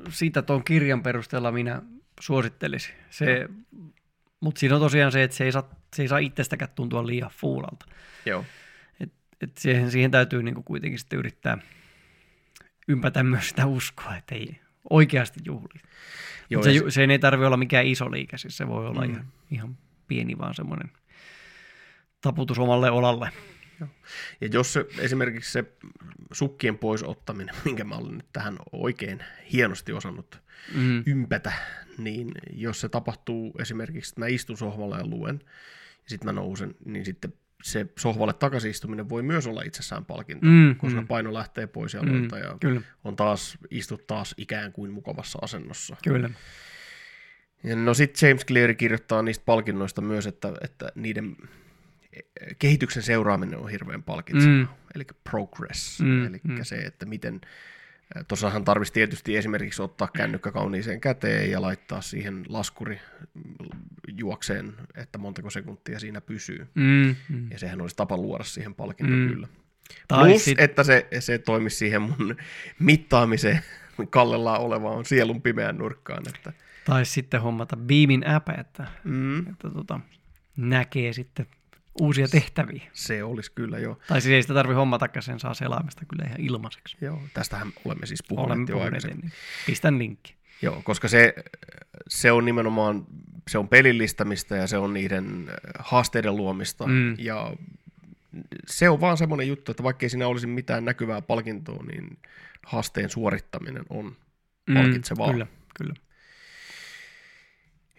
sitä 0.09 0.41
tuon 0.41 0.63
kirjan 0.63 1.03
perusteella 1.03 1.51
minä 1.51 1.81
suosittelisin. 2.23 2.95
Se, 3.09 3.47
mutta 4.39 4.59
siinä 4.59 4.75
on 4.75 4.81
tosiaan 4.81 5.11
se, 5.11 5.23
että 5.23 5.37
se 5.37 5.43
ei 5.43 5.51
saa, 5.51 5.69
se 5.95 6.01
ei 6.01 6.07
saa 6.07 6.17
itsestäkään 6.17 6.71
tuntua 6.75 7.07
liian 7.07 7.31
fuulalta. 7.33 7.85
Joo. 8.25 8.45
Et, 8.99 9.13
et 9.41 9.57
siihen, 9.57 9.91
siihen 9.91 10.11
täytyy 10.11 10.43
niinku 10.43 10.63
kuitenkin 10.63 10.99
sitten 10.99 11.19
yrittää 11.19 11.57
ympätä 12.87 13.23
myös 13.23 13.49
sitä 13.49 13.65
uskoa, 13.65 14.15
että 14.15 14.35
ei 14.35 14.59
oikeasti 14.89 15.39
juhli. 15.45 15.79
Joo, 16.49 16.63
se, 16.63 16.71
ju- 16.71 16.91
sen 16.91 17.11
ei 17.11 17.19
tarvitse 17.19 17.45
olla 17.47 17.57
mikään 17.57 17.85
iso 17.85 18.11
liike, 18.11 18.37
siis 18.37 18.57
se 18.57 18.67
voi 18.67 18.87
olla 18.87 19.01
Mm. 19.05 19.11
ihan, 19.13 19.25
ihan 19.51 19.77
pieni 20.07 20.37
vaan 20.37 20.53
semmoinen 20.53 20.91
taputus 22.21 22.59
omalle 22.59 22.91
olalle. 22.91 23.29
Joo. 23.83 23.89
Ja 24.41 24.47
jos 24.51 24.73
se, 24.73 24.85
esimerkiksi 24.99 25.51
se 25.51 25.65
sukkien 26.31 26.77
pois 26.77 27.03
ottaminen, 27.03 27.55
minkä 27.65 27.83
mä 27.83 27.95
olen 27.95 28.17
nyt 28.17 28.31
tähän 28.33 28.57
oikein 28.71 29.23
hienosti 29.53 29.93
osannut 29.93 30.41
mm. 30.75 31.03
ympätä, 31.05 31.53
niin 31.97 32.31
jos 32.53 32.81
se 32.81 32.89
tapahtuu 32.89 33.53
esimerkiksi, 33.59 34.11
että 34.11 34.21
mä 34.21 34.27
istun 34.27 34.57
sohvalla 34.57 34.97
ja 34.97 35.07
luen, 35.07 35.41
ja 36.03 36.09
sitten 36.09 36.25
mä 36.27 36.41
nousen, 36.41 36.75
niin 36.85 37.05
sitten 37.05 37.33
se 37.63 37.85
sohvalle 37.99 38.33
takaisin 38.33 38.71
istuminen 38.71 39.09
voi 39.09 39.23
myös 39.23 39.47
olla 39.47 39.61
itsessään 39.61 40.05
palkinto, 40.05 40.45
mm, 40.45 40.75
koska 40.75 41.01
mm. 41.01 41.07
paino 41.07 41.33
lähtee 41.33 41.67
pois 41.67 41.93
jaloilta 41.93 42.35
mm, 42.35 42.41
ja 42.41 42.57
kyllä. 42.59 42.81
on 43.03 43.15
taas, 43.15 43.57
istut 43.71 44.07
taas 44.07 44.35
ikään 44.37 44.73
kuin 44.73 44.91
mukavassa 44.91 45.39
asennossa. 45.41 45.95
Kyllä. 46.03 46.29
Ja 47.63 47.75
no 47.75 47.93
sitten 47.93 48.29
James 48.29 48.45
Cleary 48.45 48.73
kirjoittaa 48.73 49.21
niistä 49.21 49.43
palkinnoista 49.45 50.01
myös, 50.01 50.27
että, 50.27 50.53
että 50.61 50.91
niiden 50.95 51.35
kehityksen 52.59 53.03
seuraaminen 53.03 53.59
on 53.59 53.69
hirveän 53.69 54.03
palkitseva, 54.03 54.53
mm. 54.53 54.67
eli 54.95 55.03
progress, 55.23 56.01
mm, 56.01 56.25
eli 56.25 56.41
mm. 56.43 56.63
se, 56.63 56.75
että 56.75 57.05
miten, 57.05 57.41
tuossahan 58.27 58.63
tarvitsisi 58.63 58.93
tietysti 58.93 59.37
esimerkiksi 59.37 59.81
ottaa 59.81 60.07
kännykkä 60.17 60.51
kauniiseen 60.51 61.01
käteen 61.01 61.51
ja 61.51 61.61
laittaa 61.61 62.01
siihen 62.01 62.45
laskuri 62.49 62.99
juokseen, 64.17 64.73
että 64.95 65.17
montako 65.17 65.49
sekuntia 65.49 65.99
siinä 65.99 66.21
pysyy. 66.21 66.67
Mm, 66.75 67.15
mm. 67.29 67.51
Ja 67.51 67.59
sehän 67.59 67.81
olisi 67.81 67.95
tapa 67.95 68.17
luoda 68.17 68.43
siihen 68.43 68.75
palkinto 68.75 69.13
mm. 69.13 69.29
kyllä. 69.29 69.47
Tai 70.07 70.29
Plus, 70.29 70.45
sit... 70.45 70.59
että 70.59 70.83
se, 70.83 71.07
se 71.19 71.37
toimisi 71.37 71.75
siihen 71.75 72.01
mun 72.01 72.35
mittaamiseen 72.79 73.61
kallellaan 74.09 74.61
olevaan 74.61 75.05
sielun 75.05 75.41
pimeän 75.41 75.77
nurkkaan. 75.77 76.23
Että... 76.35 76.53
Tai 76.85 77.05
sitten 77.05 77.41
hommata 77.41 77.77
Beamin 77.77 78.27
app, 78.27 78.49
että, 78.49 78.87
mm. 79.03 79.39
että 79.39 79.69
tota, 79.69 79.99
näkee 80.57 81.13
sitten 81.13 81.47
uusia 82.01 82.27
tehtäviä. 82.27 82.83
Se 82.93 83.23
olisi 83.23 83.51
kyllä 83.51 83.79
jo. 83.79 83.99
Tai 84.07 84.21
siis 84.21 84.33
ei 84.33 84.41
sitä 84.41 84.53
tarvitse 84.53 84.75
hommata, 84.75 85.09
sen 85.19 85.39
saa 85.39 85.53
selaamista 85.53 86.05
kyllä 86.05 86.25
ihan 86.27 86.41
ilmaiseksi. 86.41 86.97
Joo, 87.01 87.21
tästähän 87.33 87.73
olemme 87.85 88.05
siis 88.05 88.23
puhuneet 88.27 88.51
olemme 88.51 88.71
jo 88.71 88.77
puhuneet, 88.77 89.03
Niin. 89.03 89.31
Pistän 89.65 89.99
linkki. 89.99 90.35
Joo, 90.61 90.81
koska 90.83 91.07
se, 91.07 91.35
se 92.07 92.31
on 92.31 92.45
nimenomaan, 92.45 93.05
se 93.49 93.57
on 93.57 93.69
pelillistämistä 93.69 94.55
ja 94.55 94.67
se 94.67 94.77
on 94.77 94.93
niiden 94.93 95.51
haasteiden 95.79 96.35
luomista. 96.35 96.87
Mm. 96.87 97.15
Ja 97.17 97.55
se 98.67 98.89
on 98.89 99.01
vaan 99.01 99.17
semmoinen 99.17 99.47
juttu, 99.47 99.71
että 99.71 99.83
vaikkei 99.83 100.09
siinä 100.09 100.27
olisi 100.27 100.47
mitään 100.47 100.85
näkyvää 100.85 101.21
palkintoa, 101.21 101.83
niin 101.83 102.17
haasteen 102.65 103.09
suorittaminen 103.09 103.83
on 103.89 104.15
mm, 104.67 104.73
palkitsevaa. 104.73 105.31
Kyllä, 105.31 105.47
kyllä. 105.77 105.93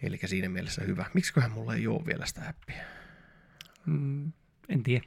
Eli 0.03 0.19
siinä 0.25 0.49
mielessä 0.49 0.81
hyvä. 0.83 1.05
Miksiköhän 1.13 1.51
mulla 1.51 1.75
ei 1.75 1.87
ole 1.87 2.05
vielä 2.05 2.25
sitä 2.25 2.41
appia? 2.49 2.94
Mm, 3.85 4.31
en 4.69 4.83
tiedä. 4.83 5.05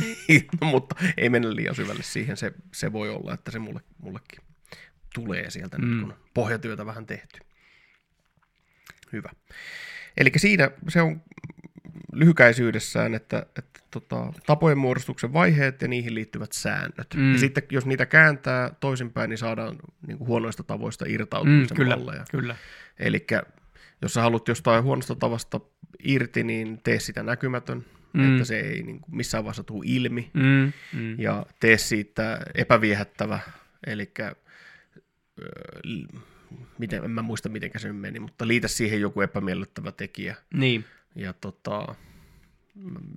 no, 0.60 0.66
mutta 0.66 0.94
ei 1.16 1.28
mennä 1.28 1.56
liian 1.56 1.74
syvälle 1.74 2.02
siihen. 2.02 2.36
Se, 2.36 2.52
se 2.72 2.92
voi 2.92 3.10
olla, 3.10 3.34
että 3.34 3.50
se 3.50 3.58
mulle, 3.58 3.80
mullekin 3.98 4.40
tulee 5.14 5.50
sieltä 5.50 5.78
mm. 5.78 5.84
nyt, 5.84 6.00
kun 6.00 6.14
pohjatyötä 6.34 6.86
vähän 6.86 7.06
tehty. 7.06 7.38
Hyvä. 9.12 9.30
Eli 10.16 10.32
siinä 10.36 10.70
se 10.88 11.02
on 11.02 11.22
lyhykäisyydessään, 12.12 13.14
että, 13.14 13.46
että 13.58 13.80
tota, 13.90 14.32
tapojen 14.46 14.78
muodostuksen 14.78 15.32
vaiheet 15.32 15.82
ja 15.82 15.88
niihin 15.88 16.14
liittyvät 16.14 16.52
säännöt. 16.52 17.14
Mm. 17.16 17.32
Ja 17.32 17.38
sitten 17.38 17.64
jos 17.70 17.86
niitä 17.86 18.06
kääntää 18.06 18.70
toisinpäin, 18.80 19.30
niin 19.30 19.38
saadaan 19.38 19.76
niin 20.06 20.18
kuin 20.18 20.28
huonoista 20.28 20.62
tavoista 20.62 21.04
irtautumisen 21.08 21.76
mm, 21.76 21.76
kyllä, 21.76 21.96
malleja. 21.96 22.24
Kyllä. 22.30 22.56
Eli 22.98 23.26
jos 24.02 24.14
sä 24.14 24.22
haluat 24.22 24.48
jostain 24.48 24.84
huonosta 24.84 25.14
tavasta 25.14 25.60
irti, 26.04 26.44
niin 26.44 26.80
tee 26.82 27.00
sitä 27.00 27.22
näkymätön, 27.22 27.84
mm. 28.22 28.32
että 28.32 28.44
se 28.44 28.60
ei 28.60 28.82
niin 28.82 29.00
kuin 29.00 29.16
missään 29.16 29.44
vaiheessa 29.44 29.62
tule 29.62 29.84
ilmi. 29.86 30.30
Mm. 30.34 30.72
Mm. 30.92 31.20
Ja 31.20 31.46
tee 31.60 31.78
siitä 31.78 32.40
epäviehättävä, 32.54 33.40
eli 33.86 34.12
miten, 36.78 37.04
en 37.04 37.10
mä 37.10 37.22
muista 37.22 37.48
miten 37.48 37.70
se 37.76 37.92
meni, 37.92 38.20
mutta 38.20 38.48
liitä 38.48 38.68
siihen 38.68 39.00
joku 39.00 39.20
epämiellyttävä 39.20 39.92
tekijä. 39.92 40.36
Niin. 40.54 40.84
Ja 41.16 41.32
tota, 41.32 41.94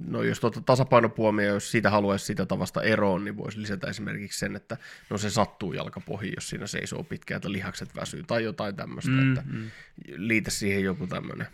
no 0.07 0.23
jos 0.23 0.39
tuota 0.39 0.61
tasapainopuomia, 0.61 1.45
jos 1.45 1.71
siitä 1.71 1.89
haluaisi 1.89 2.25
sitä 2.25 2.45
tavasta 2.45 2.81
eroon, 2.81 3.25
niin 3.25 3.37
voisi 3.37 3.61
lisätä 3.61 3.87
esimerkiksi 3.87 4.39
sen, 4.39 4.55
että 4.55 4.77
no 5.09 5.17
se 5.17 5.29
sattuu 5.29 5.73
jalkapohjiin, 5.73 6.33
jos 6.37 6.49
siinä 6.49 6.67
seisoo 6.67 7.03
pitkään, 7.03 7.37
että 7.37 7.51
lihakset 7.51 7.95
väsyy 7.95 8.23
tai 8.23 8.43
jotain 8.43 8.75
tämmöistä, 8.75 9.11
mm, 9.11 9.29
että 9.29 9.43
mm. 9.51 9.71
liitä 10.15 10.51
siihen 10.51 10.83
joku 10.83 11.07
tämmöinen. 11.07 11.47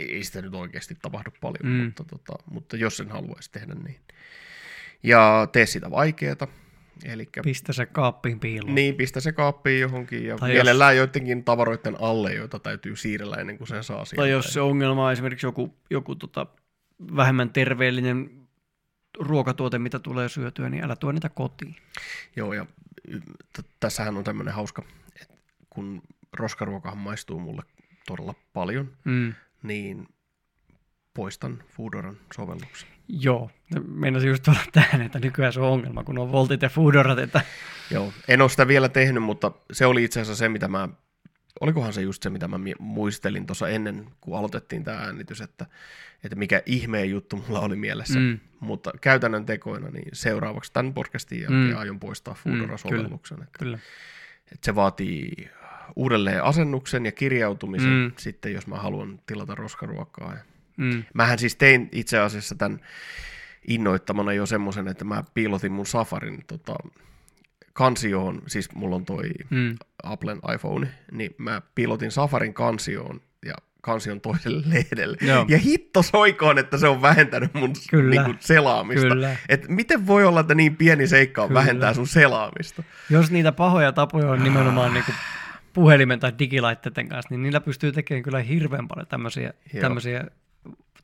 Ei, 0.00 0.14
ei 0.14 0.24
sitä 0.24 0.42
nyt 0.42 0.54
oikeasti 0.54 0.96
tapahdu 1.02 1.30
paljon, 1.40 1.72
mm. 1.72 1.84
mutta, 1.84 2.04
tota, 2.04 2.32
mutta 2.50 2.76
jos 2.76 2.96
sen 2.96 3.08
haluaisi 3.08 3.52
tehdä 3.52 3.74
niin. 3.74 4.00
Ja 5.02 5.48
tee 5.52 5.66
sitä 5.66 5.90
vaikeaa, 5.90 6.36
Elikkä, 7.04 7.42
pistä 7.42 7.72
se 7.72 7.86
kaappiin 7.86 8.40
piiloon. 8.40 8.74
Niin, 8.74 8.94
pistä 8.94 9.20
se 9.20 9.32
kaappiin 9.32 9.80
johonkin 9.80 10.26
ja 10.26 10.36
tai 10.36 10.50
mielellään 10.50 10.96
jos, 10.96 11.06
joidenkin 11.06 11.44
tavaroiden 11.44 11.96
alle, 12.00 12.34
joita 12.34 12.58
täytyy 12.58 12.96
siirrellä 12.96 13.36
ennen 13.36 13.58
kuin 13.58 13.68
sen 13.68 13.84
saa 13.84 14.04
sieltä. 14.04 14.22
Tai 14.22 14.30
jos 14.30 14.52
se 14.52 14.60
ongelma 14.60 15.06
on 15.06 15.12
esimerkiksi 15.12 15.46
joku, 15.46 15.74
joku 15.90 16.14
tota, 16.14 16.46
vähemmän 17.16 17.50
terveellinen 17.50 18.30
ruokatuote, 19.18 19.78
mitä 19.78 19.98
tulee 19.98 20.28
syötyä, 20.28 20.70
niin 20.70 20.84
älä 20.84 20.96
tuo 20.96 21.12
niitä 21.12 21.28
kotiin. 21.28 21.76
Joo, 22.36 22.52
ja 22.52 22.66
t- 23.52 23.66
tässähän 23.80 24.16
on 24.16 24.24
tämmöinen 24.24 24.54
hauska, 24.54 24.82
että 25.22 25.34
kun 25.70 26.02
roskaruokahan 26.32 26.98
maistuu 26.98 27.40
mulle 27.40 27.62
todella 28.06 28.34
paljon, 28.52 28.96
mm. 29.04 29.34
Niin 29.62 30.06
poistan 31.14 31.62
Foodoran 31.68 32.16
sovelluksen. 32.36 32.88
Joo, 33.08 33.50
meinasin 33.86 34.28
just 34.28 34.42
tuolla 34.42 34.60
tähän, 34.72 35.02
että 35.02 35.18
nykyään 35.18 35.52
se 35.52 35.60
on 35.60 35.68
ongelma, 35.68 36.04
kun 36.04 36.18
on 36.18 36.32
Voltit 36.32 36.62
ja 36.62 36.68
Foodorat. 36.68 37.18
Että... 37.18 37.40
Joo, 37.90 38.12
en 38.28 38.40
ole 38.40 38.50
sitä 38.50 38.68
vielä 38.68 38.88
tehnyt, 38.88 39.22
mutta 39.22 39.52
se 39.72 39.86
oli 39.86 40.04
itse 40.04 40.20
asiassa 40.20 40.38
se, 40.38 40.48
mitä 40.48 40.68
mä, 40.68 40.88
olikohan 41.60 41.92
se 41.92 42.02
just 42.02 42.22
se, 42.22 42.30
mitä 42.30 42.48
mä 42.48 42.60
muistelin 42.78 43.46
tuossa 43.46 43.68
ennen, 43.68 44.06
kun 44.20 44.38
aloitettiin 44.38 44.84
tämä 44.84 44.98
äänitys, 44.98 45.40
että, 45.40 45.66
että 46.24 46.36
mikä 46.36 46.62
ihmeen 46.66 47.10
juttu 47.10 47.36
mulla 47.36 47.60
oli 47.60 47.76
mielessä. 47.76 48.18
Mm. 48.18 48.38
Mutta 48.60 48.92
käytännön 49.00 49.46
tekoina, 49.46 49.90
niin 49.90 50.08
seuraavaksi 50.12 50.72
tämän 50.72 50.94
podcastin 50.94 51.40
jälkeen 51.40 51.70
mm. 51.70 51.78
aion 51.78 52.00
poistaa 52.00 52.34
Foodora-sovelluksen. 52.34 53.38
Mm, 53.38 53.38
kyllä, 53.38 53.44
että, 53.44 53.58
kyllä. 53.58 53.78
Että 54.52 54.64
se 54.64 54.74
vaatii 54.74 55.50
uudelleen 55.96 56.44
asennuksen 56.44 57.06
ja 57.06 57.12
kirjautumisen 57.12 57.90
mm. 57.90 58.12
sitten, 58.18 58.52
jos 58.52 58.66
mä 58.66 58.76
haluan 58.76 59.20
tilata 59.26 59.54
roskaruokaa. 59.54 60.36
Mm. 60.76 61.04
Mähän 61.14 61.38
siis 61.38 61.56
tein 61.56 61.88
itse 61.92 62.18
asiassa 62.18 62.54
tämän 62.54 62.80
innoittamana 63.68 64.32
jo 64.32 64.46
semmoisen, 64.46 64.88
että 64.88 65.04
mä 65.04 65.24
piilotin 65.34 65.72
mun 65.72 65.86
Safarin 65.86 66.44
tota, 66.46 66.74
kansioon, 67.72 68.42
siis 68.46 68.74
mulla 68.74 68.96
on 68.96 69.04
toi 69.04 69.30
mm. 69.50 69.76
Applen 70.02 70.40
iPhone, 70.54 70.88
niin 71.12 71.34
mä 71.38 71.62
piilotin 71.74 72.10
Safarin 72.10 72.54
kansioon 72.54 73.20
ja 73.46 73.54
kansion 73.80 74.20
toiselle 74.20 74.62
lehdelle. 74.74 75.16
Joo. 75.20 75.44
Ja 75.48 75.58
hitto 75.58 76.02
soikoon, 76.02 76.58
että 76.58 76.78
se 76.78 76.88
on 76.88 77.02
vähentänyt 77.02 77.54
mun 77.54 77.72
Kyllä. 77.90 78.22
Niin 78.22 78.36
selaamista. 78.40 79.08
Kyllä. 79.08 79.36
Et 79.48 79.68
miten 79.68 80.06
voi 80.06 80.24
olla, 80.24 80.40
että 80.40 80.54
niin 80.54 80.76
pieni 80.76 81.06
seikka 81.06 81.46
Kyllä. 81.46 81.60
vähentää 81.60 81.94
sun 81.94 82.06
selaamista? 82.06 82.82
Jos 83.10 83.30
niitä 83.30 83.52
pahoja 83.52 83.92
tapoja 83.92 84.30
on 84.30 84.44
nimenomaan 84.44 84.94
niin 84.94 85.04
kuin 85.04 85.14
puhelimen 85.72 86.20
tai 86.20 86.32
digilaitteiden 86.38 87.08
kanssa, 87.08 87.28
niin 87.30 87.42
niillä 87.42 87.60
pystyy 87.60 87.92
tekemään 87.92 88.22
kyllä 88.22 88.38
hirveän 88.38 88.88
paljon 88.88 89.06
tämmöisiä, 89.06 89.52
tämmöisiä 89.80 90.24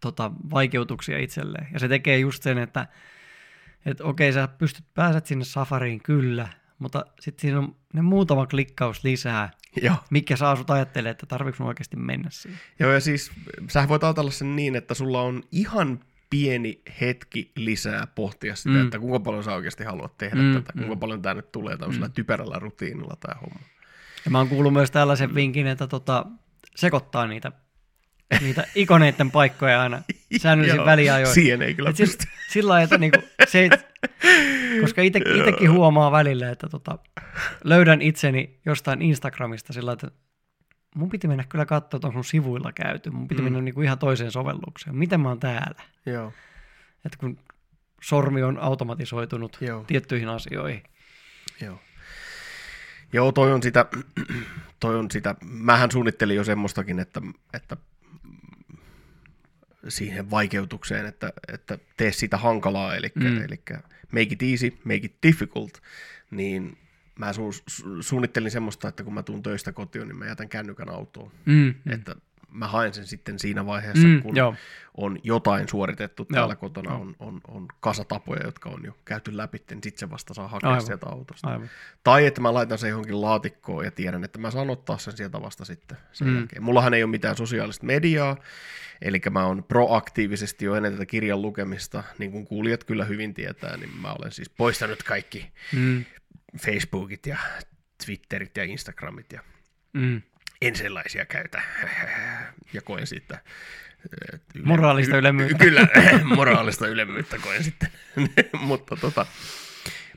tota, 0.01 0.31
vaikeutuksia 0.51 1.19
itselleen. 1.19 1.69
Ja 1.73 1.79
se 1.79 1.89
tekee 1.89 2.19
just 2.19 2.43
sen, 2.43 2.59
että 2.59 2.87
et 3.87 4.01
okei, 4.01 4.33
sä 4.33 4.49
pystyt, 4.49 4.85
pääset 4.95 5.27
sinne 5.27 5.45
safariin 5.45 6.03
kyllä, 6.03 6.49
mutta 6.79 7.07
sitten 7.21 7.43
siinä 7.43 7.59
on 7.59 7.77
ne 7.93 8.03
muutama 8.03 8.47
klikkaus 8.47 9.05
lisää, 9.05 9.51
Joo. 9.83 9.97
mikä 10.11 10.37
saa 10.37 10.57
sut 10.57 10.71
ajattelee, 10.71 11.11
että 11.11 11.27
tarvitsetko 11.27 11.69
oikeasti 11.69 11.97
mennä 11.97 12.29
siihen. 12.31 12.61
Joo, 12.79 12.93
ja 12.93 13.01
siis 13.01 13.33
sä 13.69 13.89
voit 13.89 14.05
ajatella 14.05 14.31
sen 14.31 14.57
niin, 14.57 14.77
että 14.77 14.95
sulla 14.95 15.23
on 15.23 15.43
ihan 15.53 16.01
pieni 16.31 16.83
hetki 17.01 17.53
lisää 17.57 18.07
pohtia 18.07 18.57
sitä, 18.57 18.71
mm. 18.71 18.85
että 18.85 18.99
kuinka 18.99 19.21
paljon 19.21 19.45
sä 19.45 19.55
oikeasti 19.55 19.85
haluat 19.85 20.19
tehdä 20.19 20.43
mm, 20.43 20.55
tätä, 20.55 20.73
kuinka 20.73 20.95
mm. 20.95 21.01
paljon 21.01 21.23
tämä 21.23 21.35
nyt 21.35 21.53
tulee 21.53 21.77
tämmöisellä 21.77 22.09
mm. 22.09 22.13
typerällä 22.13 22.59
rutiinilla 22.59 23.17
tämä 23.21 23.41
homma. 23.41 23.61
Ja 24.27 24.31
mä 24.31 24.39
oon 24.39 24.49
kuullut 24.49 24.73
myös 24.73 24.91
tällaisen 24.91 25.35
vinkin, 25.35 25.67
että 25.67 25.87
tota, 25.87 26.27
sekoittaa 26.77 27.27
niitä 27.27 27.53
niitä 28.41 28.65
ikoneiden 28.75 29.31
paikkoja 29.31 29.83
aina 29.83 30.03
säännöllisin 30.37 30.85
väliajoin. 30.85 31.35
Siihen 31.35 31.63
ei 31.63 31.75
kyllä 31.75 31.93
pysty. 31.97 32.25
Sillä 32.53 32.69
lailla, 32.69 32.85
että 32.85 32.99
niinku, 32.99 33.19
se 33.49 33.59
ei, 33.59 33.71
koska 34.81 35.03
ite, 35.03 35.21
itekin 35.35 35.73
huomaa 35.73 36.13
välillä, 36.13 36.51
että 36.51 36.69
tota, 36.69 36.99
löydän 37.65 38.03
itseni 38.03 38.61
jostain 38.67 39.03
Instagramista 39.03 39.73
sillä 39.73 39.93
että 39.93 40.11
mun 40.95 41.09
piti 41.09 41.29
mennä 41.29 41.45
kyllä 41.49 41.67
katsoa, 41.67 41.99
että 41.99 42.07
on 42.07 42.13
sun 42.13 42.25
sivuilla 42.25 42.73
käyty. 42.73 43.11
Mun 43.11 43.29
piti 43.29 43.41
mm. 43.41 43.45
mennä 43.45 43.61
niinku 43.61 43.81
ihan 43.83 43.99
toiseen 43.99 44.31
sovellukseen. 44.31 44.97
Miten 44.97 45.21
mä 45.21 45.29
oon 45.29 45.41
täällä? 45.41 45.83
Joo. 46.07 46.33
Että 47.05 47.19
kun 47.19 47.39
sormi 48.03 48.43
on 48.43 48.59
automatisoitunut 48.59 49.59
Joo. 49.61 49.85
tiettyihin 49.85 50.29
asioihin. 50.29 50.83
Joo. 51.61 51.79
Joo, 53.13 53.33
toi 53.33 53.53
on 53.53 53.63
sitä, 53.63 53.87
toi 54.81 54.97
on 54.97 55.11
sitä, 55.11 55.35
mähän 55.45 55.91
suunnittelin 55.91 56.37
jo 56.37 56.45
semmoistakin, 56.45 56.99
että, 56.99 57.21
että 57.55 57.77
siihen 59.89 60.31
vaikeutukseen, 60.31 61.07
että, 61.07 61.33
että 61.53 61.79
tee 61.97 62.13
sitä 62.13 62.37
hankalaa, 62.37 62.97
eli, 62.97 63.13
Mm. 63.15 63.37
eli 63.45 63.63
make 64.13 64.23
it 64.31 64.43
easy, 64.43 64.79
make 64.85 65.01
it 65.03 65.15
difficult, 65.23 65.83
niin 66.31 66.79
mä 67.19 67.33
su- 67.33 67.63
su- 67.71 68.03
suunnittelin 68.03 68.51
semmoista, 68.51 68.89
että 68.89 69.05
kun 69.05 69.15
mä 69.15 69.23
tuun 69.23 69.43
töistä 69.43 69.73
kotiin, 69.73 70.09
niin 70.09 70.19
mä 70.19 70.27
jätän 70.27 70.49
kännykän 70.49 70.89
autoon. 70.91 71.33
Mm. 71.45 71.75
Että 71.87 72.17
mä 72.57 72.69
haen 72.69 72.95
sen 72.95 73.07
sitten 73.07 73.39
siinä 73.39 73.67
vaiheessa, 73.67 74.07
Mm, 74.07 74.13
mm, 74.15 74.23
kun 74.23 74.37
joo. 74.37 74.55
on 74.97 75.19
jotain 75.23 75.69
suoritettu 75.69 76.25
täällä 76.25 76.53
Joo, 76.53 76.57
kotona, 76.61 76.91
joo. 76.91 77.01
on, 77.01 77.15
on, 77.19 77.41
on 77.49 77.69
kasatapoja, 77.81 78.45
jotka 78.45 78.69
on 78.69 78.85
jo 78.85 78.93
käyty 79.05 79.37
läpi, 79.37 79.59
niin 79.71 79.81
sitten 79.83 79.99
se 80.01 80.11
vasta 80.11 80.35
saa 80.35 80.49
hakea 80.49 80.69
Aivan. 80.71 80.87
sieltä 80.87 81.07
autosta. 81.07 81.49
Aivan. 81.49 81.71
Tai 82.05 82.27
että 82.27 82.41
mä 82.41 82.55
laitan 82.55 82.79
sen 82.79 82.91
johonkin 82.91 83.21
laatikkoon 83.21 83.85
ja 83.85 83.91
tiedän, 83.91 84.25
että 84.25 84.39
mä 84.39 84.51
saan 84.51 84.71
ottaa 84.71 84.99
sen 84.99 85.17
sieltä 85.17 85.43
vasta 85.43 85.65
sitten 85.65 85.99
sen 86.13 86.27
Mm. 86.29 86.33
mm. 86.33 86.39
jälkeen. 86.39 86.63
Mullahan 86.63 86.95
ei 86.95 87.03
ole 87.03 87.11
mitään 87.11 87.37
sosiaalista 87.37 87.87
mediaa, 87.87 88.37
eli 89.03 89.21
mä 89.31 89.47
oon 89.47 89.65
proaktiivisesti 89.65 90.65
jo 90.65 90.75
ennen 90.75 90.93
tätä 90.93 91.07
kirjan 91.07 91.43
lukemista, 91.43 92.03
niin 92.19 92.33
kuin 92.33 92.47
kuulijat 92.47 92.85
kyllä 92.85 93.05
hyvin 93.05 93.35
tietää, 93.35 93.77
niin 93.77 93.97
mä 93.97 94.13
olen 94.13 94.33
siis 94.33 94.51
poistanut 94.51 95.03
kaikki 95.03 95.53
Mm, 95.73 96.05
Facebookit 96.59 97.27
ja 97.27 97.39
Twitterit 98.07 98.57
ja 98.57 98.65
Instagramit 98.65 99.33
ja 99.33 99.41
mm. 99.93 100.23
En 100.63 100.77
sellaisia 100.77 101.27
käytä. 101.27 101.63
Ja 102.73 102.83
koen 102.83 103.07
siitä 103.07 103.39
yle- 104.29 104.41
Moraalista 104.65 105.17
y- 105.17 105.19
ylemmyyttä. 105.19 105.65
Kyllä, 105.65 105.89
moraalista 106.37 106.89
ylemmyyttä 106.89 107.39
koen 107.39 107.65
sitten. 107.65 107.89
mutta, 108.61 108.97
tota, 108.97 109.27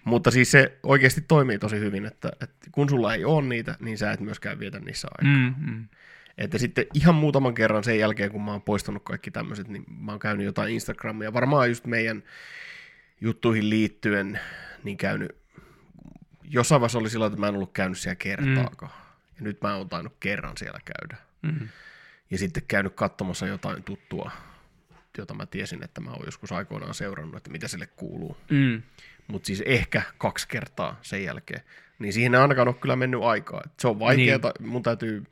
mutta 0.03 0.31
siis 0.31 0.51
se 0.51 0.77
oikeasti 0.83 1.21
toimii 1.21 1.59
tosi 1.59 1.79
hyvin, 1.79 2.05
että, 2.05 2.31
että 2.41 2.67
kun 2.71 2.89
sulla 2.89 3.13
ei 3.13 3.25
ole 3.25 3.45
niitä, 3.47 3.75
niin 3.79 3.97
sä 3.97 4.11
et 4.11 4.19
myöskään 4.19 4.59
vietä 4.59 4.79
niissä 4.79 5.07
aikaa. 5.17 5.33
Mm, 5.33 5.71
mm. 5.71 5.87
Että 6.37 6.57
sitten 6.57 6.85
ihan 6.93 7.15
muutaman 7.15 7.53
kerran 7.53 7.83
sen 7.83 7.99
jälkeen, 7.99 8.31
kun 8.31 8.41
mä 8.45 8.51
oon 8.51 8.61
poistanut 8.61 9.03
kaikki 9.03 9.31
tämmöiset, 9.31 9.67
niin 9.67 9.83
mä 9.99 10.11
oon 10.11 10.19
käynyt 10.19 10.45
jotain 10.45 10.73
Instagramia. 10.73 11.33
Varmaan 11.33 11.69
just 11.69 11.85
meidän 11.85 12.23
juttuihin 13.21 13.69
liittyen, 13.69 14.39
niin 14.83 14.97
käynyt, 14.97 15.35
jossain 16.43 16.81
vaiheessa 16.81 16.99
oli 16.99 17.09
silloin, 17.09 17.31
että 17.33 17.39
mä 17.39 17.47
en 17.47 17.55
ollut 17.55 17.73
käynyt 17.73 17.97
siellä 17.97 18.15
kertaakaan. 18.15 18.91
Ja 19.39 19.43
nyt 19.43 19.61
mä 19.61 19.75
oon 19.75 19.89
tainnut 19.89 20.15
kerran 20.19 20.57
siellä 20.57 20.79
käydä. 20.85 21.17
Mm. 21.41 21.67
Ja 22.31 22.37
sitten 22.37 22.63
käynyt 22.67 22.93
katsomassa 22.95 23.47
jotain 23.47 23.83
tuttua, 23.83 24.31
jota 25.17 25.33
mä 25.33 25.45
tiesin, 25.45 25.83
että 25.83 26.01
mä 26.01 26.11
oon 26.11 26.25
joskus 26.25 26.51
aikoinaan 26.51 26.93
seurannut, 26.93 27.37
että 27.37 27.51
mitä 27.51 27.67
sille 27.67 27.87
kuuluu. 27.87 28.37
Mm. 28.49 28.81
Mutta 29.27 29.47
siis 29.47 29.63
ehkä 29.65 30.01
kaksi 30.17 30.47
kertaa 30.47 30.99
sen 31.01 31.23
jälkeen. 31.23 31.61
Niin 31.99 32.13
siihen 32.13 32.35
ei 32.35 32.41
ainakaan 32.41 32.67
ole 32.67 32.75
kyllä 32.75 32.95
mennyt 32.95 33.21
aikaa. 33.23 33.61
Et 33.65 33.79
se 33.79 33.87
on 33.87 33.99
vaikeaa, 33.99 34.39
niin. 34.59 34.69
mun 34.69 34.83
täytyy 34.83 35.23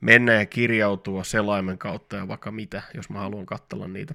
mennä 0.00 0.32
ja 0.32 0.46
kirjautua 0.46 1.24
selaimen 1.24 1.78
kautta 1.78 2.16
ja 2.16 2.28
vaikka 2.28 2.50
mitä, 2.50 2.82
jos 2.94 3.10
mä 3.10 3.18
haluan 3.18 3.46
katsella 3.46 3.88
niitä 3.88 4.14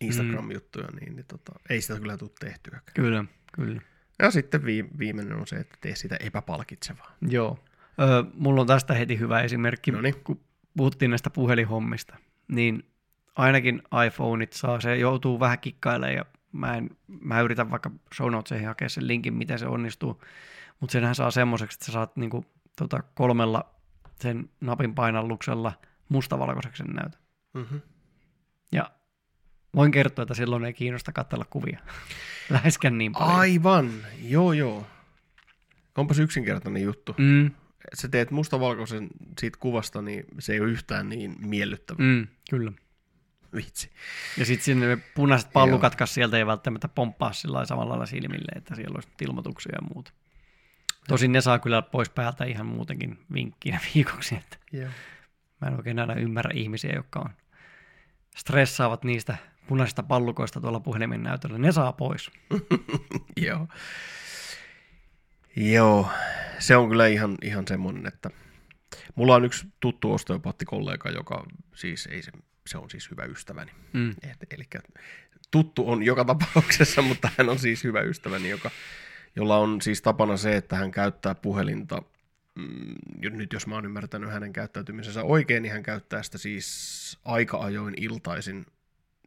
Instagram-juttuja, 0.00 0.88
niin, 1.00 1.16
niin 1.16 1.26
tota, 1.26 1.52
ei 1.70 1.80
sitä 1.80 2.00
kyllä 2.00 2.16
tule 2.16 2.30
tehtyäkään. 2.40 2.94
Kyllä, 2.94 3.24
kyllä. 3.52 3.80
Ja 4.18 4.30
sitten 4.30 4.60
vii- 4.62 4.98
viimeinen 4.98 5.36
on 5.36 5.46
se, 5.46 5.56
että 5.56 5.78
tee 5.80 5.96
sitä 5.96 6.16
epäpalkitsevaa. 6.20 7.16
Joo. 7.28 7.64
Öö, 8.00 8.22
mulla 8.34 8.60
on 8.60 8.66
tästä 8.66 8.94
heti 8.94 9.18
hyvä 9.18 9.40
esimerkki, 9.40 9.90
Noniin. 9.90 10.14
kun 10.24 10.40
puhuttiin 10.76 11.10
näistä 11.10 11.30
puhelinhommista. 11.30 12.16
Niin 12.48 12.90
ainakin 13.36 13.82
iPhoneit 14.06 14.52
saa, 14.52 14.80
se 14.80 14.96
joutuu 14.96 15.40
vähän 15.40 15.58
kikkailemaan 15.58 16.14
ja 16.14 16.24
mä, 16.52 16.76
en, 16.76 16.90
mä 17.20 17.40
yritän 17.40 17.70
vaikka 17.70 17.90
show 18.14 18.30
notesihin 18.30 18.66
hakea 18.66 18.88
sen 18.88 19.06
linkin, 19.06 19.34
miten 19.34 19.58
se 19.58 19.66
onnistuu. 19.66 20.22
Mutta 20.80 20.92
senhän 20.92 21.14
saa 21.14 21.30
semmoiseksi, 21.30 21.76
että 21.76 21.86
sä 21.86 21.92
saat 21.92 22.16
niinku, 22.16 22.46
tota, 22.76 23.02
kolmella 23.14 23.64
sen 24.20 24.50
napin 24.60 24.94
painalluksella 24.94 25.72
mustavalkoiseksi 26.08 26.82
sen 26.82 26.94
näytön. 26.94 27.20
Mm-hmm. 27.54 27.80
Ja 28.72 28.90
voin 29.74 29.92
kertoa, 29.92 30.22
että 30.22 30.34
silloin 30.34 30.64
ei 30.64 30.72
kiinnosta 30.72 31.12
katsella 31.12 31.44
kuvia. 31.50 31.80
Läheskään 32.50 32.98
niin 32.98 33.12
paljon. 33.12 33.36
Aivan, 33.36 33.90
joo 34.22 34.52
joo. 34.52 34.86
Onpas 35.96 36.18
yksinkertainen 36.18 36.82
juttu. 36.82 37.14
Mm, 37.18 37.50
Sä 37.94 38.08
teet 38.08 38.30
mustavalkoisen 38.30 39.08
siitä 39.40 39.58
kuvasta, 39.60 40.02
niin 40.02 40.24
se 40.38 40.52
ei 40.52 40.60
ole 40.60 40.70
yhtään 40.70 41.08
niin 41.08 41.36
miellyttävä. 41.38 42.02
mm, 42.02 42.26
kyllä. 42.50 42.72
Vitsi. 43.54 43.90
Ja 44.38 44.44
sitten 44.44 44.64
sinne 44.64 44.98
punaiset 45.14 45.52
pallukat, 45.52 45.96
sieltä 46.04 46.38
ei 46.38 46.46
välttämättä 46.46 46.88
pomppaa 46.88 47.32
sillä 47.32 47.64
samalla 47.64 47.90
lailla 47.90 48.06
silmille, 48.06 48.52
että 48.56 48.74
siellä 48.74 48.94
olisi 48.94 49.08
ilmoituksia 49.22 49.72
ja 49.72 49.88
muuta. 49.94 50.12
Tosin 51.08 51.32
ne 51.32 51.40
saa 51.40 51.58
kyllä 51.58 51.82
pois 51.82 52.10
päältä 52.10 52.44
ihan 52.44 52.66
muutenkin 52.66 53.18
vinkkinä 53.32 53.80
viikoksi, 53.94 54.34
että 54.34 54.56
Joo. 54.72 54.90
mä 55.60 55.68
en 55.68 55.76
oikein 55.76 55.98
aina 55.98 56.14
ymmärrä 56.14 56.50
ihmisiä, 56.54 56.92
jotka 56.94 57.20
on 57.20 57.30
stressaavat 58.36 59.04
niistä 59.04 59.36
punaisista 59.68 60.02
pallukoista 60.02 60.60
tuolla 60.60 60.80
puhelimen 60.80 61.22
näytöllä. 61.22 61.58
Ne 61.58 61.72
saa 61.72 61.92
pois. 61.92 62.30
Joo. 63.46 63.68
Joo, 65.56 66.08
se 66.58 66.76
on 66.76 66.88
kyllä 66.88 67.06
ihan, 67.06 67.34
ihan 67.42 67.68
semmoinen, 67.68 68.06
että 68.06 68.30
mulla 69.14 69.34
on 69.34 69.44
yksi 69.44 69.66
tuttu 69.80 70.12
osteopaattikollega, 70.12 71.10
joka 71.10 71.46
siis 71.74 72.06
ei 72.12 72.22
se, 72.22 72.32
se 72.66 72.78
on 72.78 72.90
siis 72.90 73.10
hyvä 73.10 73.24
ystäväni. 73.24 73.70
Mm. 73.92 74.10
Et, 74.10 74.46
eli 74.50 74.64
tuttu 75.50 75.90
on 75.90 76.02
joka 76.02 76.24
tapauksessa, 76.24 77.02
mutta 77.08 77.30
hän 77.38 77.48
on 77.48 77.58
siis 77.58 77.84
hyvä 77.84 78.00
ystäväni, 78.00 78.48
joka, 78.48 78.70
jolla 79.36 79.56
on 79.58 79.80
siis 79.82 80.02
tapana 80.02 80.36
se, 80.36 80.56
että 80.56 80.76
hän 80.76 80.90
käyttää 80.90 81.34
puhelinta, 81.34 82.02
mm, 82.54 82.94
nyt 83.36 83.52
jos 83.52 83.66
mä 83.66 83.74
oon 83.74 83.84
ymmärtänyt 83.84 84.30
hänen 84.30 84.52
käyttäytymisensä 84.52 85.22
oikein, 85.22 85.62
niin 85.62 85.72
hän 85.72 85.82
käyttää 85.82 86.22
sitä 86.22 86.38
siis 86.38 87.18
aika 87.24 87.58
ajoin 87.58 87.94
iltaisin 87.96 88.66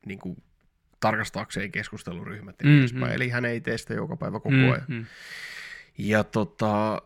niin 0.05 0.19
kuin 0.19 0.43
tarkastaakseen 0.99 1.71
keskusteluryhmät 1.71 2.55
ja 2.59 2.65
Mm, 2.65 2.71
mm, 2.71 2.79
edespäin. 2.79 3.05
mm. 3.11 3.15
Eli 3.15 3.29
hän 3.29 3.45
ei 3.45 3.61
tee 3.61 3.77
sitä 3.77 3.93
joka 3.93 4.17
päivä 4.17 4.37
koko 4.39 4.49
Mm, 4.49 4.63
ajan. 4.71 4.85
mm. 4.87 5.05
Ja 5.99 6.23
tota, 6.23 7.01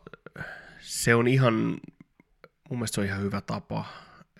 se 0.79 1.15
on 1.15 1.27
ihan, 1.27 1.53
mun 2.69 2.79
mielestä 2.79 2.95
se 2.95 3.01
on 3.01 3.07
ihan 3.07 3.21
hyvä 3.21 3.41
tapa. 3.41 3.85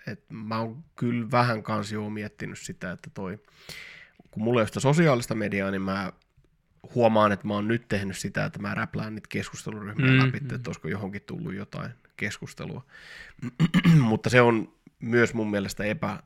Et 0.08 0.26
mä 0.30 0.60
oon 0.60 0.84
kyllä 0.96 1.32
vähän 1.32 1.64
kanssa 1.64 1.96
jo 1.96 2.10
miettinyt 2.10 2.60
sitä, 2.60 2.92
että 2.92 3.10
toi, 3.14 3.40
kun 4.32 4.44
mulla 4.44 4.60
ei 4.60 4.62
ole 4.62 4.68
sitä 4.68 4.80
sosiaalista 4.80 5.36
mediaa, 5.36 5.72
niin 5.72 5.82
mä 5.82 6.14
huomaan, 6.96 7.32
että 7.32 7.48
mä 7.48 7.54
oon 7.54 7.68
nyt 7.68 7.88
tehnyt 7.88 8.18
sitä, 8.18 8.46
että 8.46 8.60
mä 8.60 8.76
räplään 8.76 9.16
niitä 9.16 9.28
keskusteluryhmiä 9.30 10.12
Mm, 10.12 10.18
läpi, 10.18 10.40
mm. 10.40 10.56
että 10.56 10.70
olisiko 10.70 10.88
johonkin 10.88 11.22
tullut 11.22 11.54
jotain 11.54 11.92
keskustelua. 12.18 12.86
Mutta 14.10 14.30
se 14.30 14.42
on 14.42 14.74
myös 15.00 15.34
mun 15.34 15.52
mielestä 15.52 15.84
epä, 15.84 16.24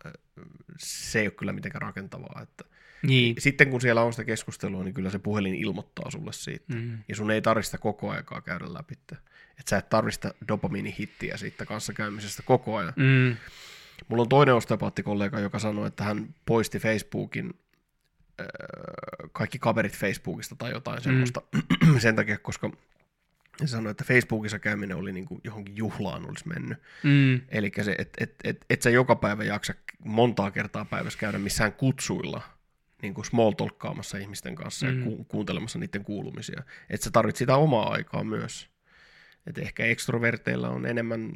se 0.77 1.19
ei 1.19 1.27
ole 1.27 1.31
kyllä 1.31 1.53
mitenkään 1.53 1.81
rakentavaa, 1.81 2.41
että 2.43 2.63
Niin. 3.03 3.35
sitten 3.39 3.69
kun 3.69 3.81
siellä 3.81 4.01
on 4.01 4.13
sitä 4.13 4.23
keskustelua, 4.23 4.83
niin 4.83 4.93
kyllä 4.93 5.09
se 5.09 5.19
puhelin 5.19 5.55
ilmoittaa 5.55 6.11
sulle 6.11 6.33
siitä. 6.33 6.73
Mm. 6.73 6.97
Ja 7.07 7.15
sun 7.15 7.31
ei 7.31 7.41
tarvista 7.41 7.77
koko 7.77 8.11
aikaa 8.11 8.41
käydä 8.41 8.73
läpi. 8.73 8.93
Että 8.93 9.69
sä 9.69 9.77
et 9.77 9.89
tarvista 9.89 10.33
dopamiinihittiä 10.47 11.37
siitä 11.37 11.65
kanssakäymisestä 11.65 12.43
koko 12.45 12.75
ajan. 12.75 12.93
Mm. 12.95 13.35
Mulla 14.07 14.21
on 14.21 14.29
toinen 14.29 14.55
osteopaattikollega, 14.55 15.39
joka 15.39 15.59
sanoi, 15.59 15.87
että 15.87 16.03
hän 16.03 16.35
poisti 16.45 16.79
Facebookin 16.79 17.53
öö, 18.39 18.47
kaikki 19.31 19.59
kaverit 19.59 19.97
Facebookista 19.97 20.55
tai 20.55 20.71
jotain 20.71 21.01
semmoista 21.01 21.41
sen 21.99 22.15
takia, 22.15 22.37
koska 22.37 22.71
se 23.57 23.67
sanoi, 23.67 23.91
että 23.91 24.03
Facebookissa 24.03 24.59
käyminen 24.59 24.97
oli 24.97 25.13
niin 25.13 25.25
kuin 25.25 25.41
johonkin 25.43 25.77
juhlaan 25.77 26.29
olisi 26.29 26.47
mennyt. 26.47 26.77
Mm. 27.03 27.41
Eli 27.49 27.71
se, 27.81 27.95
että 27.97 28.23
et, 28.23 28.35
et, 28.43 28.65
et 28.69 28.81
sä 28.81 28.89
joka 28.89 29.15
päivä 29.15 29.43
jaksa 29.43 29.73
montaa 30.05 30.51
kertaa 30.51 30.85
päivässä 30.85 31.19
käydä 31.19 31.37
missään 31.37 31.73
kutsuilla 31.73 32.56
niin 33.01 33.13
kuin 33.13 33.25
small 33.25 33.51
talkkaamassa 33.51 34.17
ihmisten 34.17 34.55
kanssa 34.55 34.85
mm. 34.85 34.99
Ja 34.99 35.03
ku, 35.05 35.23
kuuntelemassa 35.23 35.79
niiden 35.79 36.03
kuulumisia. 36.03 36.63
Että 36.89 37.03
sä 37.03 37.11
tarvit 37.11 37.35
sitä 37.35 37.55
omaa 37.55 37.91
aikaa 37.91 38.23
myös. 38.23 38.69
Et 39.47 39.57
ehkä 39.57 39.85
ekstroverteilla 39.85 40.69
on 40.69 40.85
enemmän 40.85 41.31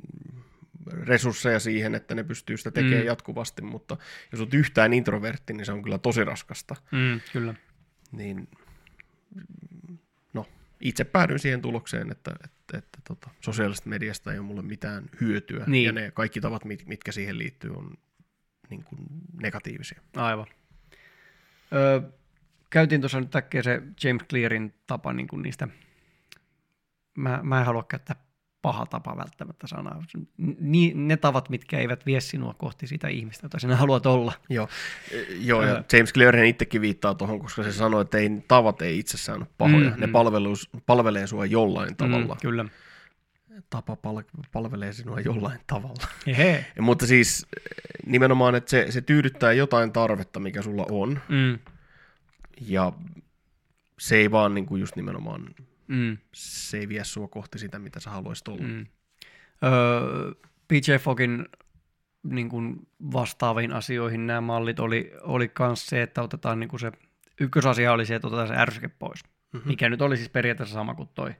resursseja 0.91 1.59
siihen, 1.59 1.95
että 1.95 2.15
ne 2.15 2.23
pystyy 2.23 2.57
sitä 2.57 2.71
tekemään 2.71 2.97
Mm. 2.97 3.03
mm. 3.03 3.07
jatkuvasti, 3.07 3.61
mutta 3.61 3.97
jos 4.31 4.41
olet 4.41 4.53
yhtään 4.53 4.93
introvertti, 4.93 5.53
niin 5.53 5.65
se 5.65 5.71
on 5.71 5.83
kyllä 5.83 5.97
tosi 5.97 6.23
raskasta. 6.23 6.75
Mm. 6.91 7.21
Kyllä. 7.33 7.53
Niin, 8.11 8.47
no, 10.33 10.45
itse 10.79 11.03
päädyin 11.03 11.39
siihen 11.39 11.61
tulokseen, 11.61 12.11
että, 12.11 12.31
että, 12.43 12.77
että 12.77 12.99
tota, 13.07 13.29
sosiaalisesta 13.41 13.89
mediasta 13.89 14.33
ei 14.33 14.39
ole 14.39 14.47
mulle 14.47 14.61
mitään 14.61 15.09
hyötyä, 15.21 15.63
Niin. 15.67 15.85
ja 15.85 15.91
ne 15.91 16.11
kaikki 16.11 16.41
tavat, 16.41 16.65
mit- 16.65 16.85
mitkä 16.87 17.11
siihen 17.11 17.37
liittyy, 17.37 17.71
on 17.75 17.97
niin 18.69 18.83
kuin 18.83 18.99
negatiivisia. 19.41 20.01
Aivan. 20.15 20.47
Öö, 21.73 22.01
käytiin 22.69 23.01
tuossa 23.01 23.19
nyt 23.19 23.35
äkkiä 23.35 23.63
se 23.63 23.81
James 24.03 24.23
Clearin 24.29 24.73
tapa 24.87 25.13
niin 25.13 25.27
kuin 25.27 25.41
niistä, 25.41 25.67
mä, 27.17 27.39
mä 27.43 27.59
en 27.59 27.65
halua 27.65 27.83
käyttää 27.83 28.15
paha 28.61 28.85
tapa 28.85 29.17
välttämättä 29.17 29.67
sanaa. 29.67 30.03
Ni, 30.59 30.91
ne 30.95 31.17
tavat, 31.17 31.49
mitkä 31.49 31.79
eivät 31.79 32.05
vie 32.05 32.21
sinua 32.21 32.53
kohti 32.57 32.87
sitä 32.87 33.07
ihmistä, 33.07 33.45
jota 33.45 33.59
sinä 33.59 33.75
haluat 33.75 34.05
olla. 34.05 34.33
Joo, 34.49 34.67
e, 35.11 35.17
joo 35.39 35.63
ja 35.63 35.83
James 35.93 36.13
Clearhän 36.13 36.45
itsekin 36.45 36.81
viittaa 36.81 37.15
tuohon, 37.15 37.39
koska 37.39 37.63
se 37.63 37.71
sanoi, 37.71 38.01
että 38.01 38.17
ei, 38.17 38.29
tavat 38.47 38.81
ei 38.81 38.99
itsessään 38.99 39.37
ole 39.37 39.47
pahoja, 39.57 39.89
Mm, 39.89 39.99
ne 39.99 40.07
mm. 40.07 40.11
palvelus, 40.11 40.69
palvelee 40.85 41.27
sua 41.27 41.45
jollain 41.45 41.95
tavalla. 41.95 42.33
Mm, 42.33 42.41
kyllä. 42.41 42.65
Tapa 43.69 43.95
pal- 43.95 44.23
palvelee 44.51 44.93
sinua 44.93 45.19
jollain 45.19 45.59
tavalla. 45.67 46.07
Mutta 46.79 47.07
siis 47.07 47.47
nimenomaan, 48.05 48.55
että 48.55 48.69
se, 48.69 48.85
se 48.91 49.01
tyydyttää 49.01 49.53
jotain 49.53 49.91
tarvetta, 49.91 50.39
mikä 50.39 50.61
sulla 50.61 50.85
on, 50.91 51.19
Mm. 51.29 51.59
ja 52.61 52.93
se 53.99 54.15
ei 54.15 54.31
vaan 54.31 54.53
niin 54.53 54.65
kuin 54.65 54.79
just 54.79 54.95
nimenomaan, 54.95 55.45
Mm. 55.87 56.17
se 56.33 56.77
ei 56.77 56.89
vie 56.89 57.03
sua 57.03 57.27
kohti 57.27 57.59
sitä, 57.59 57.79
mitä 57.79 57.99
sä 57.99 58.09
haluaisit 58.09 58.47
olla. 58.47 58.63
Mm. 58.63 58.85
Öö, 59.63 60.31
PJ 60.67 60.95
Fogin 60.99 61.45
niin 62.23 62.49
kuin 62.49 62.87
vastaaviin 63.13 63.73
asioihin 63.73 64.27
nämä 64.27 64.41
mallit 64.41 64.79
oli, 64.79 65.11
oli 65.21 65.47
kans 65.47 65.85
se, 65.87 66.01
että 66.01 66.21
otetaan 66.21 66.59
niin 66.59 66.67
kuin 66.69 66.79
se, 66.79 66.91
ykkösasia 67.39 67.91
oli 67.93 68.05
se, 68.05 68.15
että 68.15 68.27
otetaan 68.27 68.47
se 68.47 68.55
ärsyke 68.57 68.87
pois, 68.87 69.19
Mhm. 69.53 69.67
mikä 69.67 69.89
nyt 69.89 70.01
oli 70.01 70.17
siis 70.17 70.29
periaatteessa 70.29 70.73
sama 70.73 70.95
kuin 70.95 71.09
toi, 71.13 71.35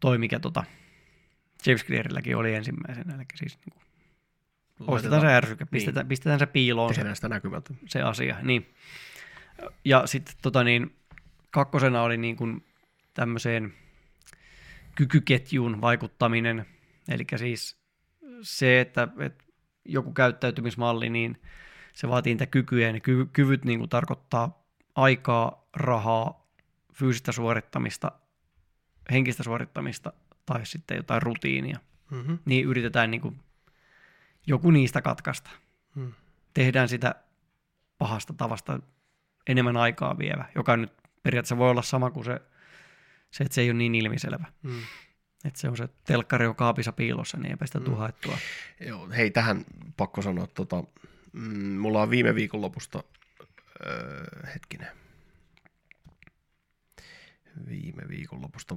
toi 0.00 0.18
mikä 0.18 0.40
tota, 0.40 0.64
James 1.66 1.84
Clearilläkin 1.84 2.36
oli 2.36 2.54
ensimmäisenä, 2.54 3.14
eli 3.14 3.24
siis 3.34 3.58
niin 3.66 3.72
kuin, 3.72 4.86
poistetaan 4.86 5.20
se 5.20 5.34
ärsyke, 5.34 5.64
pistetään, 5.64 6.04
niin. 6.04 6.08
pistetään 6.08 6.38
se 6.38 6.46
piiloon 6.46 6.94
se, 6.94 7.14
sitä 7.14 7.28
näkymätön. 7.28 7.78
se 7.86 8.02
asia, 8.02 8.36
niin. 8.42 8.74
Ja 9.84 10.06
sitten 10.06 10.34
tota 10.42 10.64
niin, 10.64 10.96
kakkosena 11.50 12.02
oli 12.02 12.16
niin 12.16 12.36
kuin 12.36 12.64
tämmöiseen 13.14 13.74
kykyketjuun 14.94 15.80
vaikuttaminen, 15.80 16.66
eli 17.08 17.24
siis 17.36 17.76
se, 18.42 18.80
että, 18.80 19.08
että 19.18 19.44
joku 19.84 20.12
käyttäytymismalli, 20.12 21.08
niin 21.10 21.42
se 21.92 22.08
vaatii 22.08 22.34
niitä 22.34 22.46
kykyjä, 22.46 22.86
ja 22.86 22.92
ne 22.92 23.00
ky- 23.00 23.28
kyvyt 23.32 23.64
niin 23.64 23.78
kuin 23.78 23.88
tarkoittaa 23.88 24.64
aikaa, 24.94 25.68
rahaa, 25.76 26.46
fyysistä 26.94 27.32
suorittamista, 27.32 28.12
henkistä 29.12 29.42
suorittamista 29.42 30.12
tai 30.46 30.66
sitten 30.66 30.96
jotain 30.96 31.22
rutiinia. 31.22 31.78
Mm-hmm. 32.10 32.38
Niin 32.44 32.66
yritetään 32.66 33.10
niin 33.10 33.20
kuin 33.20 33.40
joku 34.46 34.70
niistä 34.70 35.02
katkaista. 35.02 35.50
Mm. 35.94 36.12
Tehdään 36.54 36.88
sitä 36.88 37.14
pahasta 37.98 38.32
tavasta 38.32 38.80
enemmän 39.46 39.76
aikaa 39.76 40.18
vievä, 40.18 40.44
joka 40.54 40.76
nyt 40.76 40.92
periaatteessa 41.22 41.58
voi 41.58 41.70
olla 41.70 41.82
sama 41.82 42.10
kuin 42.10 42.24
se, 42.24 42.40
se 43.30 43.44
että 43.44 43.54
se 43.54 43.60
ei 43.60 43.70
ole 43.70 43.78
niin 43.78 43.94
ilmiselvä. 43.94 44.44
Mm. 44.62 44.80
Että 45.44 45.60
se 45.60 45.68
on 45.68 45.76
se 45.76 45.88
telkkari 46.04 46.46
on 46.46 46.56
kaapissa 46.56 46.92
piilossa, 46.92 47.36
niin 47.36 47.50
eipä 47.50 47.66
sitä 47.66 47.80
mm. 47.80 47.96
haettua. 47.96 48.38
Joo, 48.80 49.08
hei, 49.10 49.30
tähän 49.30 49.64
pakko 49.96 50.22
sanoa, 50.22 50.46
tota, 50.46 50.84
mm, 51.32 51.72
mulla 51.72 52.02
on 52.02 52.10
viime 52.10 52.34
viikonlopusta, 52.34 53.02
öö, 53.86 54.46
hetkinen, 54.54 54.88
viime 57.68 58.02
viikonlopusta, 58.08 58.76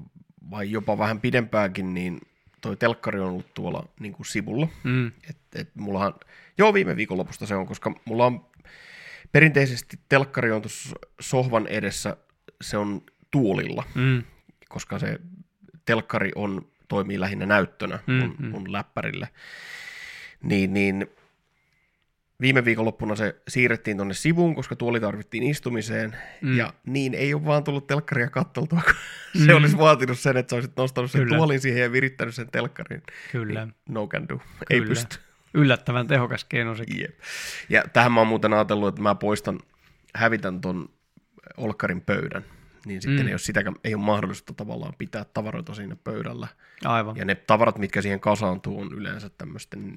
vai 0.51 0.71
jopa 0.71 0.97
vähän 0.97 1.21
pidempäänkin, 1.21 1.93
niin 1.93 2.21
toi 2.61 2.77
telkkari 2.77 3.19
on 3.19 3.27
ollut 3.27 3.53
tuolla 3.53 3.87
niin 3.99 4.13
kuin 4.13 4.25
sivulla. 4.25 4.67
Mm. 4.83 5.07
Et, 5.07 5.37
et 5.55 5.75
mullahan, 5.75 6.13
joo, 6.57 6.73
viime 6.73 6.95
viikonlopusta 6.95 7.45
se 7.45 7.55
on, 7.55 7.67
koska 7.67 7.93
mulla 8.05 8.25
on 8.25 8.45
perinteisesti 9.31 9.99
telkkari 10.09 10.51
on 10.51 10.61
tuossa 10.61 10.95
sohvan 11.21 11.67
edessä, 11.67 12.17
se 12.61 12.77
on 12.77 13.01
tuolilla, 13.31 13.83
Mm. 13.95 14.23
koska 14.69 14.99
se 14.99 15.19
telkkari 15.85 16.31
on, 16.35 16.71
toimii 16.87 17.19
lähinnä 17.19 17.45
näyttönä 17.45 17.99
Mm, 18.07 18.13
mun, 18.13 18.35
mm. 18.39 18.47
mun 18.47 18.71
läppärille. 18.71 19.27
Niin, 20.43 20.73
niin 20.73 21.07
viime 22.41 22.65
viikonloppuna 22.65 23.15
se 23.15 23.35
siirrettiin 23.47 23.97
tuonne 23.97 24.13
sivuun, 24.13 24.55
koska 24.55 24.75
tuoli 24.75 24.99
tarvittiin 24.99 25.43
istumiseen, 25.43 26.15
Mm. 26.41 26.57
ja 26.57 26.73
niin 26.85 27.13
ei 27.13 27.33
ole 27.33 27.45
vaan 27.45 27.63
tullut 27.63 27.87
telkkaria 27.87 28.29
katteltua, 28.29 28.81
kun 28.85 28.93
Mm. 29.41 29.45
se 29.45 29.53
olisi 29.53 29.77
vaatinut 29.77 30.19
sen, 30.19 30.37
että 30.37 30.49
sä 30.49 30.55
olisit 30.55 30.77
nostanut 30.77 31.11
sen 31.11 31.21
Kyllä. 31.23 31.37
tuolin 31.37 31.59
siihen 31.61 31.81
ja 31.81 31.91
virittänyt 31.91 32.35
sen 32.35 32.51
telkkarin. 32.51 33.03
Kyllä. 33.31 33.65
Niin, 33.65 33.75
no 33.89 34.07
can 34.07 34.29
do. 34.29 34.39
Ei 34.69 34.79
Kyllä. 34.79 34.89
pysty. 34.89 35.17
Yllättävän 35.53 36.07
tehokas 36.07 36.43
keino 36.45 36.75
sekin. 36.75 37.01
Jep. 37.01 37.19
Ja 37.69 37.83
tähän 37.93 38.11
mä 38.11 38.19
oon 38.21 38.27
muuten 38.27 38.53
ajatellut, 38.53 38.87
että 38.89 39.01
mä 39.01 39.15
poistan, 39.15 39.59
hävitän 40.15 40.61
ton 40.61 40.89
olkkarin 41.57 42.01
pöydän, 42.01 42.45
niin 42.85 43.01
sitten 43.01 43.21
Mm. 43.21 43.27
ei, 43.27 43.33
ole 43.33 43.39
sitäkään, 43.39 43.75
ei 43.83 43.95
ole 43.95 44.03
mahdollista 44.03 44.53
tavallaan 44.53 44.93
pitää 44.97 45.25
tavaroita 45.33 45.73
siinä 45.73 45.95
pöydällä. 46.03 46.47
Aivan. 46.85 47.17
Ja 47.17 47.25
ne 47.25 47.35
tavarat, 47.35 47.77
mitkä 47.77 48.01
siihen 48.01 48.19
kasaantuu, 48.19 48.81
on 48.81 48.93
yleensä 48.93 49.29
tämmöisten 49.37 49.93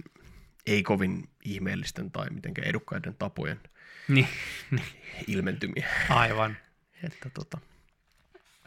ei 0.66 0.82
kovin 0.82 1.28
ihmeellisten 1.44 2.10
tai 2.10 2.30
mitenkään 2.30 2.68
edukkaiden 2.68 3.14
tapojen 3.14 3.60
Niin. 4.08 4.28
ilmentymiä. 5.26 5.88
Aivan. 6.08 6.56
Että 7.04 7.30
tota, 7.30 7.58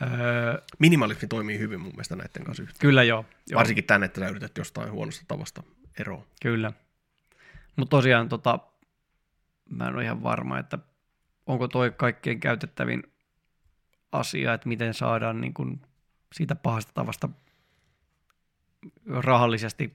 Öö, 0.01 0.61
minimalismi 0.79 1.27
toimii 1.27 1.59
hyvin 1.59 1.79
mun 1.81 1.91
mielestä 1.91 2.15
näiden 2.15 2.43
kanssa 2.43 2.63
yhteen. 2.63 2.79
kyllä 2.79 3.03
joo. 3.03 3.25
joo. 3.49 3.57
Varsinkin 3.59 3.83
tänne, 3.83 4.05
että 4.05 4.19
sä 4.21 4.27
yrität 4.27 4.57
jostain 4.57 4.91
huonosta 4.91 5.25
tavasta 5.27 5.63
eroon. 5.99 6.25
Kyllä. 6.41 6.71
Mutta 7.75 7.89
tosiaan 7.89 8.29
tota, 8.29 8.59
mä 9.69 9.87
en 9.87 9.95
ole 9.95 10.03
ihan 10.03 10.23
varma, 10.23 10.59
että 10.59 10.77
onko 11.45 11.67
toi 11.67 11.91
kaikkein 11.91 12.39
käytettävin 12.39 13.03
asia, 14.11 14.53
että 14.53 14.69
miten 14.69 14.93
saadaan 14.93 15.41
niin 15.41 15.53
kun 15.53 15.81
siitä 16.33 16.55
pahasta 16.55 16.91
tavasta 16.93 17.29
rahallisesti 19.05 19.93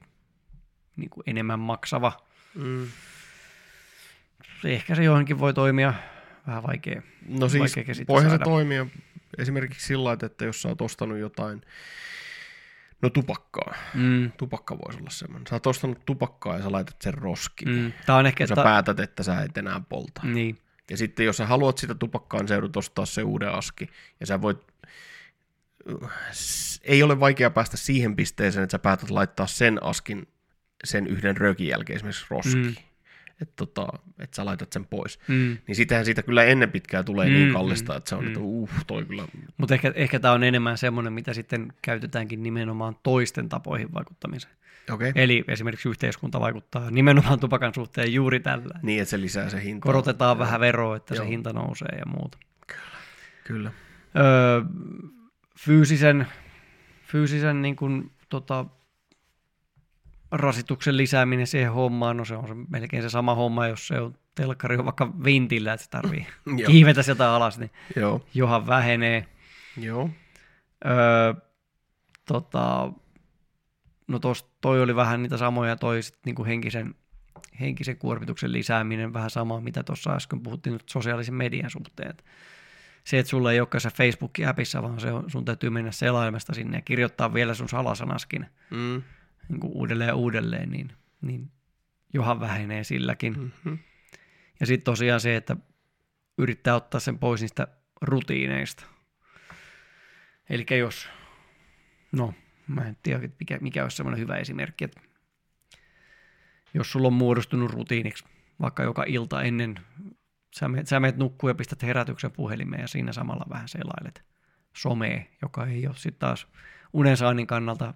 niin 0.95 1.09
kuin 1.09 1.23
enemmän 1.27 1.59
maksava. 1.59 2.11
Mm. 2.55 2.87
Ehkä 4.65 4.95
se 4.95 5.03
johonkin 5.03 5.39
voi 5.39 5.53
toimia 5.53 5.93
vähän 6.47 6.63
vaikea. 6.63 7.01
No 7.27 7.49
siis 7.49 7.75
Vaikea 7.75 7.95
voihan 8.07 8.29
se 8.31 8.33
saada. 8.33 8.43
toimia 8.43 8.85
esimerkiksi 9.37 9.87
sillä 9.87 10.17
että 10.23 10.45
jos 10.45 10.61
sä 10.61 10.67
oot 10.69 10.81
ostanut 10.81 11.17
jotain, 11.17 11.61
no 13.01 13.09
tupakkaa. 13.09 13.73
Mm, 13.93 14.31
Tupakka 14.37 14.77
voisi 14.77 14.99
olla 14.99 15.09
semmoinen. 15.09 15.47
Sä 15.47 15.55
oot 15.55 15.67
ostanut 15.67 16.05
tupakkaa 16.05 16.57
ja 16.57 16.63
sä 16.63 16.71
laitat 16.71 17.01
sen 17.01 17.13
roskiin. 17.13 17.69
Mm. 17.69 17.93
Tämä 18.05 18.17
on 18.17 18.25
ehkä... 18.25 18.47
Sä 18.47 18.55
ta- 18.55 18.63
päätät, 18.63 18.99
että 18.99 19.23
sä 19.23 19.41
et 19.41 19.57
enää 19.57 19.81
polta. 19.89 20.21
Niin, 20.23 20.57
Ja 20.89 20.97
sitten 20.97 21.25
jos 21.25 21.37
sä 21.37 21.45
haluat 21.45 21.77
sitä 21.77 21.95
tupakkaa, 21.95 22.39
niin 22.39 22.47
sä 22.47 22.53
joudut 22.53 22.77
ostaa 22.77 23.05
se 23.05 23.23
uuden 23.23 23.51
aski. 23.51 23.89
Ja 24.19 24.25
sä 24.25 24.41
voit... 24.41 24.57
Ei 26.83 27.03
ole 27.03 27.19
vaikea 27.19 27.49
päästä 27.49 27.77
siihen 27.77 28.15
pisteeseen, 28.15 28.63
että 28.63 28.71
sä 28.71 28.79
päätät 28.79 29.09
laittaa 29.09 29.47
sen 29.47 29.83
askin 29.83 30.27
sen 30.83 31.07
yhden 31.07 31.37
rökin 31.37 31.67
jälkeen 31.67 31.95
esimerkiksi 31.95 32.25
roskiin. 32.29 32.65
Mm. 32.65 32.75
Että 33.41 33.53
tota, 33.55 33.87
et 34.19 34.33
sä 34.33 34.45
laitat 34.45 34.73
sen 34.73 34.85
pois. 34.85 35.19
mm. 35.27 35.57
Niin 35.67 35.75
sitähän 35.75 36.05
siitä 36.05 36.23
kyllä 36.23 36.43
ennen 36.43 36.71
pitkää 36.71 37.03
tulee 37.03 37.27
mm, 37.27 37.33
Mm, 37.33 37.37
niin 37.39 37.53
kallista, 37.53 37.95
että 37.95 38.09
se 38.09 38.15
on, 38.15 38.21
mm. 38.23 38.27
että 38.27 38.39
uh, 38.39 38.69
toi 38.87 39.05
kyllä... 39.05 39.23
mutta 39.57 39.73
ehkä, 39.73 39.91
ehkä 39.95 40.19
tämä 40.19 40.33
on 40.33 40.43
enemmän 40.43 40.77
semmoinen, 40.77 41.13
mitä 41.13 41.33
sitten 41.33 41.73
käytetäänkin 41.81 42.43
nimenomaan 42.43 42.95
toisten 43.03 43.49
tapoihin 43.49 43.93
vaikuttamiseen. 43.93 44.53
Okay. 44.91 45.11
Eli 45.15 45.43
esimerkiksi 45.47 45.89
yhteiskunta 45.89 46.39
vaikuttaa 46.39 46.91
nimenomaan 46.91 47.39
tupakan 47.39 47.73
suhteen 47.73 48.13
juuri 48.13 48.39
tällä. 48.39 48.79
Niin, 48.81 49.01
että 49.01 49.09
se 49.09 49.21
lisää 49.21 49.49
se 49.49 49.63
hinta. 49.63 49.83
Korotetaan 49.85 50.39
vähän 50.39 50.59
veroa, 50.59 50.95
että 50.95 51.15
Joo. 51.15 51.23
se 51.23 51.29
hinta 51.29 51.53
nousee 51.53 51.97
ja 51.97 52.05
muuta. 52.05 52.37
Kyllä. 53.43 53.71
Öö, 54.17 54.61
fyysisen 55.59 56.27
fyysisen 57.13 57.61
niin 57.61 57.75
kuin, 57.75 58.11
tota, 58.29 58.65
rasituksen 60.33 60.97
lisääminen 60.97 61.47
siihen 61.47 61.71
hommaan, 61.71 62.17
no 62.17 62.25
se 62.25 62.35
on 62.35 62.47
se, 62.47 62.53
melkein 62.69 63.03
se 63.03 63.09
sama 63.09 63.35
homma, 63.35 63.67
jos 63.67 63.87
se 63.87 63.99
on 63.99 64.15
telkkari 64.35 64.77
on 64.77 64.85
vaikka 64.85 65.13
vintillä, 65.23 65.73
että 65.73 65.83
se 65.83 65.89
tarvii 65.89 66.27
kiivetä 66.67 67.03
sieltä 67.03 67.31
alas, 67.31 67.59
niin 67.59 67.71
Joo. 67.95 68.25
johan 68.33 68.67
vähenee. 68.67 69.25
Joo. 69.77 70.09
Öö, 70.85 71.33
tota, 72.25 72.91
no 74.07 74.19
tos, 74.19 74.51
toi 74.61 74.81
oli 74.81 74.95
vähän 74.95 75.23
niitä 75.23 75.37
samoja, 75.37 75.75
toi 75.75 76.03
sit 76.03 76.17
niinku 76.25 76.45
henkisen, 76.45 76.95
henkisen 77.59 77.97
kuormituksen 77.97 78.51
lisääminen, 78.51 79.13
vähän 79.13 79.29
samaa, 79.29 79.61
mitä 79.61 79.83
tuossa 79.83 80.13
äsken 80.13 80.39
puhuttiin 80.39 80.73
nyt 80.73 80.89
sosiaalisen 80.89 81.35
median 81.35 81.69
suhteen. 81.69 82.17
Se, 83.03 83.19
että 83.19 83.29
sulla 83.29 83.51
ei 83.51 83.59
olekaan 83.59 83.81
se 83.81 83.89
Facebook-appissa, 83.89 84.81
vaan 84.81 84.99
se 84.99 85.11
on, 85.11 85.31
sun 85.31 85.45
täytyy 85.45 85.69
mennä 85.69 85.91
selaimesta 85.91 86.53
sinne 86.53 86.77
ja 86.77 86.81
kirjoittaa 86.81 87.33
vielä 87.33 87.53
sun 87.53 87.69
salasanaskin 87.69 88.45
Mm. 88.69 89.01
Niin 89.49 89.59
kuin 89.59 89.73
uudelleen 89.73 90.07
ja 90.07 90.15
uudelleen, 90.15 90.71
niin, 90.71 90.91
niin 91.21 91.51
johan 92.13 92.39
vähenee 92.39 92.83
silläkin. 92.83 93.39
Mm-hmm. 93.39 93.77
Ja 94.59 94.65
sitten 94.65 94.85
tosiaan 94.85 95.19
se, 95.19 95.35
että 95.35 95.57
yrittää 96.37 96.75
ottaa 96.75 96.99
sen 96.99 97.19
pois 97.19 97.41
niistä 97.41 97.67
rutiineista. 98.01 98.85
Eli 100.49 100.65
jos, 100.79 101.09
no 102.11 102.33
mä 102.67 102.87
en 102.87 102.97
tiedä 103.03 103.29
mikä, 103.39 103.57
mikä 103.61 103.83
olisi 103.83 103.97
semmoinen 103.97 104.19
hyvä 104.19 104.37
esimerkki, 104.37 104.85
että 104.85 105.01
jos 106.73 106.91
sulla 106.91 107.07
on 107.07 107.13
muodostunut 107.13 107.71
rutiiniksi 107.71 108.25
vaikka 108.61 108.83
joka 108.83 109.03
ilta 109.07 109.41
ennen, 109.41 109.79
sä 110.55 110.67
menet, 110.67 110.87
sä 110.87 110.99
menet 110.99 111.17
nukkuu 111.17 111.49
ja 111.49 111.55
pistät 111.55 111.83
herätyksen 111.83 112.31
puhelimeen 112.31 112.81
ja 112.81 112.87
siinä 112.87 113.13
samalla 113.13 113.45
vähän 113.49 113.67
selailet 113.67 114.23
somea, 114.75 115.21
joka 115.41 115.65
ei 115.65 115.87
ole 115.87 115.95
sitten 115.95 116.19
taas 116.19 116.47
unensaannin 116.93 117.47
kannalta 117.47 117.93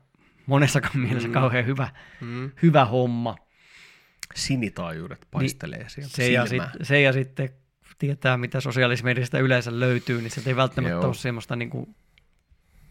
monessakaan 0.48 1.00
mielessä 1.00 1.28
Mm. 1.28 1.34
kauhean 1.34 1.66
hyvä, 1.66 1.90
Mm. 2.22 2.52
hyvä 2.62 2.86
homma. 2.86 3.36
Sinitaajuudet 4.36 5.28
paistelee 5.32 5.80
niin, 5.80 5.90
sieltä 5.90 6.16
Se 6.16 6.32
ja, 6.32 6.46
sit, 6.46 6.64
se 6.84 7.02
ja 7.02 7.14
sitten 7.14 7.50
tietää, 8.00 8.38
mitä 8.38 8.62
sosiaalisessa 8.62 9.06
mediasta 9.06 9.40
yleensä 9.40 9.80
löytyy, 9.80 10.22
niin 10.22 10.32
se 10.32 10.42
ei 10.46 10.56
välttämättä 10.56 10.92
Joo. 10.94 11.06
ole 11.06 11.14
semmoista 11.14 11.56
niin 11.56 11.70
kuin 11.70 11.96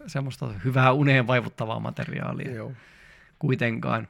semmoista 0.07 0.49
hyvää 0.65 0.93
uneen 0.93 1.27
vaivuttavaa 1.27 1.81
materiaalia 1.81 2.51
Joo. 2.55 2.73
kuitenkaan. 3.39 4.09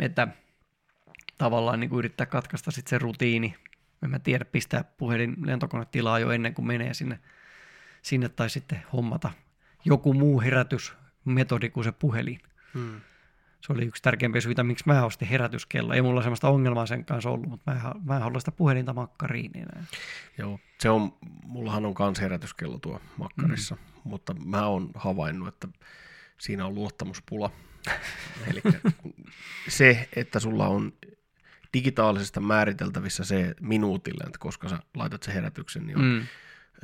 Että 0.00 0.28
tavallaan 1.38 1.80
niin 1.80 1.90
kuin 1.90 1.98
yrittää 1.98 2.26
katkaista 2.26 2.70
sitten 2.70 2.90
se 2.90 2.98
rutiini. 2.98 3.54
En 4.04 4.10
mä 4.10 4.18
tiedä, 4.18 4.44
pistää 4.44 4.84
puhelin 4.84 5.36
lentokonetilaa 5.44 6.18
jo 6.18 6.30
ennen 6.30 6.54
kuin 6.54 6.66
menee 6.66 6.94
sinne, 6.94 7.18
sinne 8.02 8.28
tai 8.28 8.50
sitten 8.50 8.82
hommata 8.92 9.30
joku 9.84 10.14
muu 10.14 10.40
herätysmetodi 11.28 11.70
kuin 11.70 11.84
se 11.84 11.92
puhelin. 11.92 12.40
Hmm. 12.74 13.00
Se 13.60 13.72
oli 13.72 13.84
yksi 13.84 14.02
tärkeimpiä 14.02 14.40
syitä, 14.40 14.62
miksi 14.62 14.84
mä 14.86 15.04
ostin 15.04 15.28
herätyskello. 15.28 15.92
Ei 15.92 16.02
mulla 16.02 16.22
sellaista 16.22 16.48
ongelmaa 16.48 16.86
sen 16.86 17.04
kanssa 17.04 17.30
ollut, 17.30 17.48
mutta 17.48 17.70
mä 17.70 17.76
en, 17.76 18.02
mä 18.04 18.16
en 18.16 18.22
halua 18.22 18.38
sitä 18.38 18.52
puhelinta 18.52 18.92
makkariin 18.92 19.50
enää. 19.54 19.84
Joo, 20.38 20.60
se 20.80 20.90
on, 20.90 21.12
mullahan 21.44 21.86
on 21.86 21.94
kans 21.94 22.20
herätyskello 22.20 22.78
tuo 22.78 23.00
makkarissa, 23.16 23.74
mm. 23.74 23.80
mutta 24.04 24.34
mä 24.34 24.66
oon 24.66 24.90
havainnut, 24.94 25.48
että 25.48 25.68
siinä 26.38 26.66
on 26.66 26.74
luottamuspula. 26.74 27.50
Eli 28.50 28.62
se, 29.68 30.08
että 30.16 30.40
sulla 30.40 30.68
on 30.68 30.92
digitaalisesta 31.74 32.40
määriteltävissä 32.40 33.24
se 33.24 33.54
minuutille, 33.60 34.24
että 34.26 34.38
koska 34.38 34.68
sä 34.68 34.78
laitat 34.94 35.22
sen 35.22 35.34
herätyksen, 35.34 35.86
niin 35.86 35.98
on. 35.98 36.04
Mm. 36.04 36.26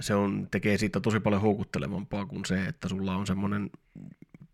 se 0.01 0.15
on, 0.15 0.49
tekee 0.51 0.79
siitä 0.79 1.01
tosi 1.01 1.21
paljon 1.21 1.43
houkuttelevampaa 1.43 2.27
kuin 2.27 2.45
se, 2.45 2.65
että 2.65 2.89
sulla 2.89 3.17
on 3.17 3.27
semmoinen 3.27 3.71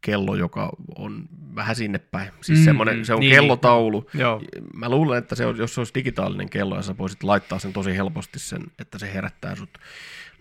kello, 0.01 0.35
joka 0.37 0.71
on 0.97 1.29
vähän 1.55 1.77
sinne 1.77 1.99
päin. 1.99 2.31
Siis 2.41 2.59
Mm, 2.59 2.65
semmoinen, 2.65 3.05
se 3.05 3.15
on 3.15 3.21
niin. 3.21 3.33
kellotaulu. 3.35 4.11
Joo. 4.15 4.43
Mä 4.75 4.89
luulen, 4.89 5.19
että 5.19 5.35
se 5.35 5.47
on, 5.47 5.57
jos 5.59 5.75
se 5.75 5.81
olisi 5.81 5.95
digitaalinen 5.95 6.51
kello 6.51 6.77
ja 6.77 6.83
sä 6.83 6.99
voisit 6.99 7.23
laittaa 7.23 7.59
sen 7.59 7.73
tosi 7.73 7.97
helposti 7.97 8.39
sen, 8.39 8.63
että 8.79 8.99
se 8.99 9.15
herättää 9.15 9.55
sut 9.57 9.79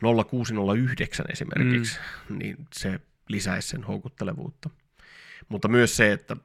0609 0.02 1.26
esimerkiksi, 1.32 2.00
mm. 2.30 2.38
niin 2.40 2.58
se 2.74 3.00
lisäisi 3.28 3.68
sen 3.68 3.84
houkuttelevuutta. 3.84 4.70
Mutta 5.50 5.68
myös 5.68 5.98
se, 5.98 6.12
että 6.12 6.38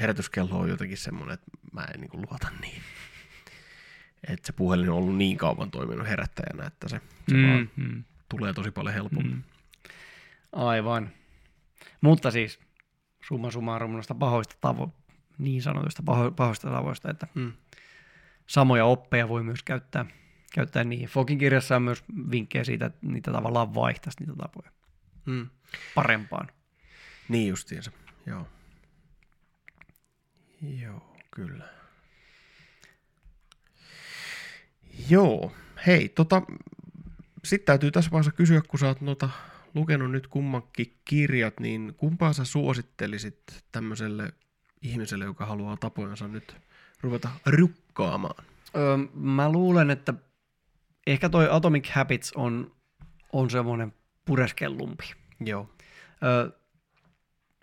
herätyskello 0.00 0.58
on 0.58 0.68
jotenkin 0.68 0.98
semmoinen, 0.98 1.34
että 1.34 1.50
mä 1.72 1.84
en 1.94 2.00
niin 2.00 2.10
luota 2.12 2.48
niin. 2.60 2.82
Että 4.28 4.46
se 4.46 4.52
puhelin 4.52 4.90
on 4.90 4.96
ollut 4.96 5.16
niin 5.16 5.36
kauan 5.36 5.70
toiminut 5.70 6.08
herättäjänä, 6.08 6.66
että 6.66 6.88
se, 6.88 7.00
se 7.28 7.34
mm. 7.36 7.48
vaan 7.48 7.68
Mm, 7.76 7.84
mm, 7.84 8.04
tulee 8.28 8.52
tosi 8.52 8.70
paljon 8.70 8.94
helpommin. 8.94 9.32
mm. 9.34 9.42
Aivan. 10.52 11.10
Mutta 12.00 12.30
siis 12.30 12.60
summa 13.24 13.50
summarum 13.50 13.92
noista 13.92 14.14
pahoista 14.14 14.54
tavo, 14.60 14.92
niin 15.38 15.62
sanotuista 15.62 16.02
paho, 16.02 16.30
pahoista 16.30 16.70
tavoista, 16.70 17.10
että 17.10 17.26
Mm. 17.34 17.52
samoja 18.46 18.84
oppeja 18.84 19.28
voi 19.28 19.42
myös 19.42 19.62
käyttää, 19.62 20.06
käyttää 20.52 20.84
niihin. 20.84 21.08
Fokin 21.08 21.38
kirjassa 21.38 21.76
on 21.76 21.82
myös 21.82 22.04
vinkkejä 22.30 22.64
siitä, 22.64 22.86
että 22.86 22.98
niitä 23.02 23.32
tavallaan 23.32 23.74
vaihtaisi 23.74 24.20
niitä 24.20 24.32
tapoja 24.42 24.70
Mm. 25.26 25.48
parempaan. 25.94 26.48
Niin 27.28 27.48
justiinsa, 27.48 27.90
joo. 28.26 28.48
Joo, 30.62 31.16
kyllä. 31.30 31.64
Joo, 35.08 35.52
hei, 35.86 36.08
tota, 36.08 36.42
sitten 37.44 37.66
täytyy 37.66 37.90
tässä 37.90 38.10
vaiheessa 38.10 38.32
kysyä, 38.32 38.62
kun 38.68 38.78
sä 38.78 38.86
oot 38.86 39.00
noita 39.00 39.30
lukenut 39.78 40.10
nyt 40.10 40.26
kummankin 40.26 40.98
kirjat, 41.04 41.60
niin 41.60 41.94
kumpaa 41.96 42.32
sä 42.32 42.44
suosittelisit 42.44 43.42
tämmöiselle 43.72 44.32
ihmiselle, 44.82 45.24
joka 45.24 45.46
haluaa 45.46 45.76
tapojansa 45.76 46.28
nyt 46.28 46.56
ruveta 47.00 47.28
rukkaamaan? 47.46 48.44
Öö, 48.76 48.96
mä 49.14 49.52
luulen, 49.52 49.90
että 49.90 50.14
ehkä 51.06 51.28
toi 51.28 51.48
Atomic 51.50 51.90
Habits 51.90 52.32
on, 52.32 52.72
on 53.32 53.50
semmoinen 53.50 53.94
pureskellumpi. 54.24 55.04
Joo. 55.40 55.70
Öö, 56.22 56.50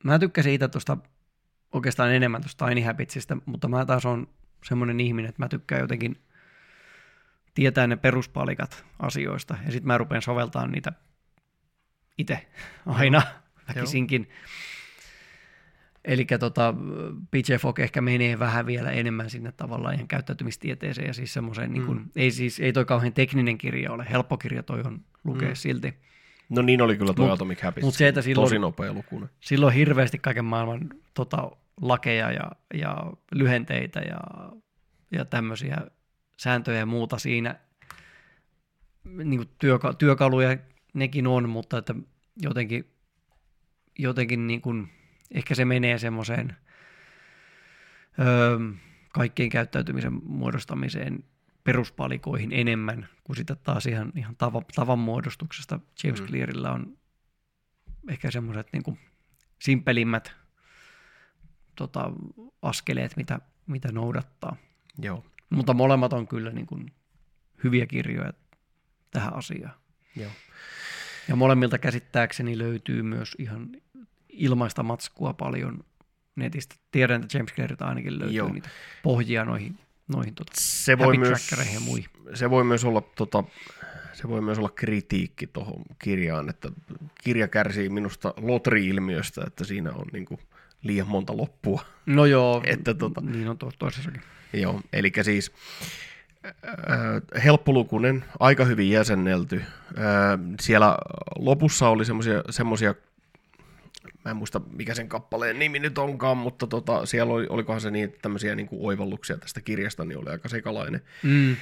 mä 0.03 0.19
tykkäsin 0.19 0.53
itse 0.53 0.67
tuosta 0.67 0.97
oikeastaan 1.71 2.13
enemmän 2.13 2.41
tuosta 2.41 2.65
Tiny 2.65 2.81
Habitsista, 2.81 3.37
mutta 3.45 3.67
mä 3.67 3.85
taas 3.85 4.05
on 4.05 4.27
semmoinen 4.63 4.99
ihminen, 4.99 5.29
että 5.29 5.43
mä 5.43 5.49
tykkään 5.49 5.81
jotenkin 5.81 6.21
tietää 7.53 7.87
ne 7.87 7.95
peruspalikat 7.95 8.85
asioista, 8.99 9.57
ja 9.65 9.71
sitten 9.71 9.87
mä 9.87 9.97
rupean 9.97 10.21
soveltamaan 10.21 10.71
niitä 10.71 10.91
itse 12.17 12.47
aina 12.85 13.21
väkisinkin. 13.67 14.29
Eli 16.05 16.25
tota, 16.39 16.73
PJ 17.31 17.53
Fogg 17.59 17.79
ehkä 17.79 18.01
menee 18.01 18.39
vähän 18.39 18.65
vielä 18.65 18.91
enemmän 18.91 19.29
sinne 19.29 19.51
tavallaan 19.51 19.95
ihan 19.95 20.07
käyttäytymistieteeseen 20.07 21.07
ja 21.07 21.13
siis 21.13 21.33
semmoiseen, 21.33 21.69
mm. 21.69 21.73
niin 21.73 21.85
kun, 21.85 22.11
ei 22.15 22.31
siis, 22.31 22.59
ei 22.59 22.73
toi 22.73 22.85
kauhean 22.85 23.13
tekninen 23.13 23.57
kirja 23.57 23.91
ole, 23.91 24.05
helppo 24.09 24.37
kirja 24.37 24.63
toi 24.63 24.81
on 24.85 25.01
lukea 25.23 25.49
mm. 25.49 25.55
silti. 25.55 25.93
No 26.49 26.61
niin 26.61 26.81
oli 26.81 26.97
kyllä 26.97 27.13
tuo 27.13 27.27
Mut- 27.27 27.31
Atomic 27.33 27.61
Habits. 27.61 27.85
mut 27.85 27.93
se, 27.95 28.07
että 28.07 28.21
silloin- 28.21 28.45
Tosi 28.45 28.59
nopea 28.59 28.93
lukuinen. 28.93 29.29
Silloin 29.39 29.73
hirveästi 29.73 30.19
kaiken 30.19 30.45
maailman 30.45 30.89
tota, 31.13 31.51
lakeja 31.81 32.31
ja, 32.31 32.51
ja 32.73 33.13
lyhenteitä 33.31 33.99
ja, 33.99 34.19
ja 35.11 35.25
tämmöisiä 35.25 35.77
sääntöjä 36.37 36.79
ja 36.79 36.85
muuta 36.85 37.17
siinä. 37.17 37.55
Niin 39.03 39.37
kuin 39.39 39.49
työka- 39.59 39.93
työkaluja 39.93 40.57
nekin 40.95 41.27
on, 41.27 41.49
mutta 41.49 41.77
että 41.77 41.95
jotenkin, 42.37 42.91
jotenkin 43.99 44.47
niin 44.47 44.61
kuin, 44.61 44.89
ehkä 45.31 45.55
se 45.55 45.65
menee 45.65 45.97
semmoiseen 45.97 46.57
öö, 48.19 48.59
kaikkien 49.13 49.49
käyttäytymisen 49.49 50.13
muodostamiseen 50.23 51.23
peruspalikoihin 51.63 52.53
enemmän 52.53 53.09
kuin 53.23 53.37
sitä 53.37 53.55
taas 53.55 53.85
ihan, 53.85 54.11
ihan 54.15 54.35
tava, 54.35 54.61
tavan 54.75 54.99
muodostuksesta. 54.99 55.79
James 56.03 56.21
Mm. 56.21 56.27
Clearilla 56.27 56.71
on 56.71 56.97
ehkä 58.09 58.31
semmoiset 58.31 58.67
niin 58.73 58.83
kuin 58.83 58.99
simpelimmät 59.61 60.35
tota, 61.75 62.11
askeleet, 62.61 63.17
mitä, 63.17 63.39
mitä 63.67 63.91
noudattaa. 63.91 64.55
Joo. 64.97 65.25
Mutta 65.49 65.73
molemmat 65.73 66.13
on 66.13 66.27
kyllä 66.27 66.51
niin 66.51 66.67
kuin 66.67 66.91
hyviä 67.63 67.85
kirjoja 67.85 68.33
tähän 69.11 69.33
asiaan. 69.33 69.75
Joo. 70.15 70.31
Ja 71.27 71.35
molemmilta 71.35 71.77
käsittääkseni 71.77 72.57
löytyy 72.57 73.01
myös 73.03 73.35
ihan 73.39 73.69
ilmaista 74.29 74.83
matskua 74.83 75.33
paljon 75.33 75.79
netistä. 76.35 76.75
Tiedän, 76.91 77.23
että 77.23 77.37
James 77.37 77.53
Clearilta 77.53 77.85
ainakin 77.85 78.19
löytyy 78.19 78.37
Joo. 78.37 78.53
Niitä 78.53 78.69
pohjia 79.03 79.45
noihin, 79.45 79.79
noihin 80.07 80.35
tota, 80.35 80.51
Se 80.57 80.97
voi, 80.97 81.17
myös, 81.17 81.51
ja 81.73 81.79
muihin. 81.79 82.09
se 82.33 82.49
voi 82.49 82.63
myös 82.63 82.83
olla 82.85 83.01
tota, 83.01 83.43
se 84.13 84.27
voi 84.29 84.41
myös 84.41 84.57
olla 84.57 84.69
kritiikki 84.69 85.47
tuohon 85.47 85.83
kirjaan, 85.99 86.49
että 86.49 86.69
kirja 87.23 87.47
kärsii 87.47 87.89
minusta 87.89 88.33
lotri-ilmiöstä, 88.37 89.43
että 89.47 89.63
siinä 89.63 89.91
on 89.91 90.05
niinku 90.13 90.39
liian 90.81 91.07
monta 91.07 91.37
loppua. 91.37 91.85
No 92.05 92.25
joo, 92.25 92.63
Että 92.67 92.91
tota- 92.91 93.29
niin 93.31 93.47
on 93.47 93.57
to- 93.57 93.71
toisessakin. 93.79 94.21
Joo, 94.53 94.81
eli 94.93 95.11
siis 95.21 95.51
helppolukunen, 97.43 98.25
aika 98.39 98.65
hyvin 98.65 98.89
jäsennelty. 98.89 99.61
Siellä 100.61 100.97
lopussa 101.39 101.89
oli 101.89 102.05
semmoisia, 102.49 102.95
mä 104.25 104.31
en 104.31 104.37
muista 104.37 104.61
mikä 104.77 104.93
sen 104.93 105.09
kappaleen 105.09 105.59
nimi 105.59 105.79
nyt 105.79 105.97
onkaan, 105.97 106.37
mutta 106.37 106.67
tota, 106.67 107.05
siellä 107.05 107.33
oli, 107.33 107.47
olikohan 107.49 107.81
se 107.81 107.91
niin, 107.91 108.05
että 108.05 108.19
tämmöisiä 108.21 108.55
niin 108.55 108.67
kuin 108.67 108.85
oivalluksia 108.85 109.37
tästä 109.37 109.61
kirjasta, 109.61 110.05
niin 110.05 110.17
oli 110.17 110.29
aika 110.29 110.49
sekalainen, 110.49 111.01
Mm. 111.23 111.55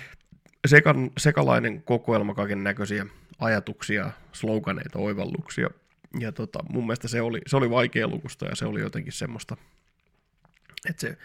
sekan, 0.68 1.12
sekalainen 1.18 1.84
kokoelma 1.84 2.34
kaiken 2.34 2.64
näköisiä 2.64 3.06
ajatuksia, 3.40 4.12
sloganeita, 4.32 5.00
oivalluksia. 5.00 5.70
Ja 6.20 6.32
tota, 6.32 6.60
mun 6.70 6.84
mielestä 6.84 7.08
se 7.08 7.22
oli, 7.22 7.42
se 7.48 7.58
oli 7.58 7.70
vaikea 7.70 8.08
lukusta 8.08 8.46
ja 8.46 8.56
se 8.56 8.66
oli 8.66 8.82
jotenkin 8.82 9.14
semmoista, 9.14 9.58
että 10.90 11.02
se, 11.02 11.18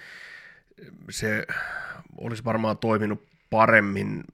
se 1.11 1.47
olisi 2.19 2.45
varmaan 2.45 2.79
toiminut 2.79 3.29
paremmin, 3.51 4.25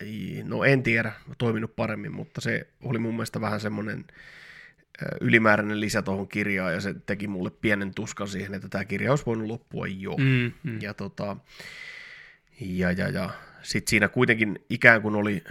Ei, 0.00 0.42
no 0.44 0.64
en 0.64 0.82
tiedä, 0.82 1.12
toiminut 1.38 1.76
paremmin, 1.76 2.12
mutta 2.12 2.40
se 2.40 2.66
oli 2.82 2.98
mun 2.98 3.14
mielestä 3.14 3.40
vähän 3.40 3.60
semmoinen 3.60 4.04
ylimääräinen 5.20 5.80
lisä 5.80 6.02
tuohon 6.02 6.28
kirjaan 6.28 6.72
ja 6.72 6.80
se 6.80 6.94
teki 7.06 7.28
mulle 7.28 7.50
pienen 7.50 7.94
tuskan 7.94 8.28
siihen, 8.28 8.54
että 8.54 8.68
tämä 8.68 8.84
kirja 8.84 9.10
olisi 9.10 9.26
voinut 9.26 9.46
loppua 9.46 9.86
jo. 9.86 10.16
Mm, 10.16 10.52
mm. 10.62 10.78
Ja, 10.80 10.94
tota, 10.94 11.36
ja, 12.60 12.92
ja, 12.92 13.08
ja 13.08 13.30
sitten 13.62 13.90
siinä 13.90 14.08
kuitenkin 14.08 14.58
ikään 14.70 15.02
kuin 15.02 15.14
oli, 15.14 15.44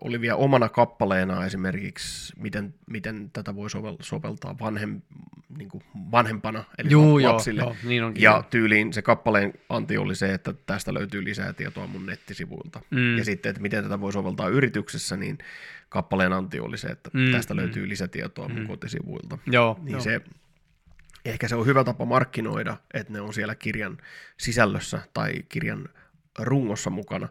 oli 0.00 0.20
vielä 0.20 0.36
omana 0.36 0.68
kappaleena 0.68 1.44
esimerkiksi, 1.46 2.32
miten, 2.36 2.74
miten 2.90 3.30
tätä 3.32 3.54
voi 3.54 3.70
sovel, 3.70 3.96
soveltaa 4.00 4.56
vanhem, 4.60 5.00
niin 5.58 5.68
kuin 5.68 5.82
vanhempana, 6.10 6.64
eli 6.78 6.90
Juu, 6.90 7.18
joo, 7.18 7.32
lapsille. 7.32 7.60
joo, 7.62 7.76
niin 7.82 8.04
onkin. 8.04 8.22
Ja 8.22 8.44
tyyliin 8.50 8.92
se 8.92 9.02
kappaleen 9.02 9.52
anti 9.68 9.98
oli 9.98 10.14
se, 10.14 10.34
että 10.34 10.52
tästä 10.66 10.94
löytyy 10.94 11.24
lisää 11.24 11.52
tietoa 11.52 11.86
mun 11.86 12.06
nettisivuilta. 12.06 12.80
Mm. 12.90 13.18
Ja 13.18 13.24
sitten, 13.24 13.50
että 13.50 13.62
miten 13.62 13.82
tätä 13.84 14.00
voi 14.00 14.12
soveltaa 14.12 14.48
yrityksessä, 14.48 15.16
niin 15.16 15.38
kappaleen 15.88 16.32
anti 16.32 16.60
oli 16.60 16.78
se, 16.78 16.88
että 16.88 17.10
Mm, 17.12 17.32
tästä 17.32 17.54
mm. 17.54 17.60
löytyy 17.60 17.88
lisätietoa 17.88 18.48
mun 18.48 18.66
kotisivuilta. 18.66 19.38
Joo, 19.46 19.78
Niin 19.82 19.92
joo. 19.92 20.00
se, 20.00 20.20
ehkä 21.24 21.48
se 21.48 21.54
on 21.56 21.66
hyvä 21.66 21.84
tapa 21.84 22.04
markkinoida, 22.04 22.76
että 22.94 23.12
ne 23.12 23.20
on 23.20 23.34
siellä 23.34 23.54
kirjan 23.54 23.98
sisällössä 24.36 25.02
tai 25.14 25.32
kirjan 25.48 25.88
rungossa 26.38 26.90
mukana, 26.90 27.28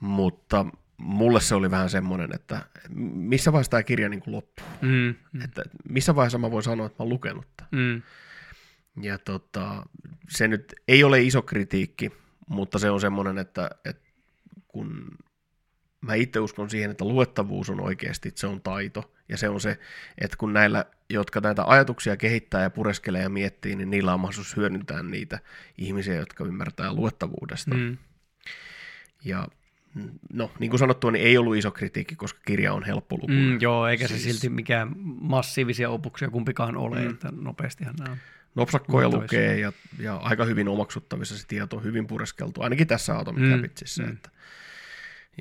mutta 0.00 0.66
mulle 0.96 1.40
se 1.40 1.54
oli 1.54 1.70
vähän 1.70 1.90
semmoinen, 1.90 2.30
että 2.34 2.66
missä 3.14 3.52
vaiheessa 3.52 3.70
tämä 3.70 3.82
kirja 3.82 4.08
niin 4.08 4.22
loppuu. 4.26 4.66
Mm, 4.82 5.14
mm, 5.32 5.42
Että 5.44 5.62
missä 5.88 6.14
vaiheessa 6.14 6.38
mä 6.38 6.50
voin 6.50 6.62
sanoa, 6.62 6.86
että 6.86 6.94
mä 6.98 7.02
oon 7.04 7.08
lukenut 7.08 7.46
tämän. 7.56 7.68
mm, 7.72 8.02
Ja 9.02 9.18
tota, 9.18 9.82
se 10.28 10.48
nyt 10.48 10.74
ei 10.88 11.04
ole 11.04 11.22
iso 11.22 11.42
kritiikki, 11.42 12.12
mutta 12.48 12.78
se 12.78 12.90
on 12.90 13.00
semmoinen, 13.00 13.38
että, 13.38 13.70
että 13.84 14.02
kun 14.68 15.08
mä 16.00 16.14
itse 16.14 16.40
uskon 16.40 16.70
siihen, 16.70 16.90
että 16.90 17.04
luettavuus 17.04 17.70
on 17.70 17.80
oikeasti, 17.80 18.32
se 18.34 18.46
on 18.46 18.60
taito. 18.62 19.12
Ja 19.28 19.36
se 19.36 19.48
on 19.48 19.60
se, 19.60 19.78
että 20.20 20.36
kun 20.36 20.52
näillä, 20.52 20.84
jotka 21.10 21.40
näitä 21.40 21.64
ajatuksia 21.66 22.16
kehittää 22.16 22.62
ja 22.62 22.70
pureskelee 22.70 23.22
ja 23.22 23.28
miettii, 23.28 23.76
niin 23.76 23.90
niillä 23.90 24.14
on 24.14 24.20
mahdollisuus 24.20 24.56
hyödyntää 24.56 25.02
niitä 25.02 25.38
ihmisiä, 25.78 26.14
jotka 26.14 26.44
ymmärtää 26.44 26.92
luettavuudesta. 26.92 27.74
mm, 27.74 27.96
Ja 29.24 29.48
no, 30.32 30.50
niin 30.58 30.70
kuin 30.70 30.78
sanottua, 30.78 31.10
niin 31.10 31.26
ei 31.26 31.38
ollut 31.38 31.56
iso 31.56 31.70
kritiikki, 31.70 32.16
koska 32.16 32.40
kirja 32.46 32.72
on 32.74 32.82
helppolukuinen. 32.84 33.44
mm, 33.52 33.58
joo, 33.60 33.86
eikä 33.86 34.08
se 34.08 34.18
Siis- 34.18 34.24
silti 34.40 34.48
mikään 34.48 34.92
massiivisia 35.20 35.90
opuksia 35.90 36.30
kumpikaan 36.30 36.76
ole, 36.76 37.00
Mm. 37.04 37.10
että 37.10 37.28
nopeastihan 37.36 37.94
nämä 37.98 38.10
on. 38.12 38.18
Nopsakkoja 38.54 39.08
lukee 39.08 39.58
ja, 39.60 39.72
ja 39.98 40.16
aika 40.16 40.44
hyvin 40.44 40.68
omaksuttavissa 40.68 41.38
se 41.38 41.46
tieto 41.46 41.76
on 41.76 41.84
hyvin 41.84 42.06
pureskeltu, 42.06 42.62
ainakin 42.62 42.86
tässä 42.86 43.18
Atomic 43.18 43.42
Mm, 43.42 43.50
Habitsissa. 43.50 44.02
mm. 44.02 44.08
Että, 44.10 44.30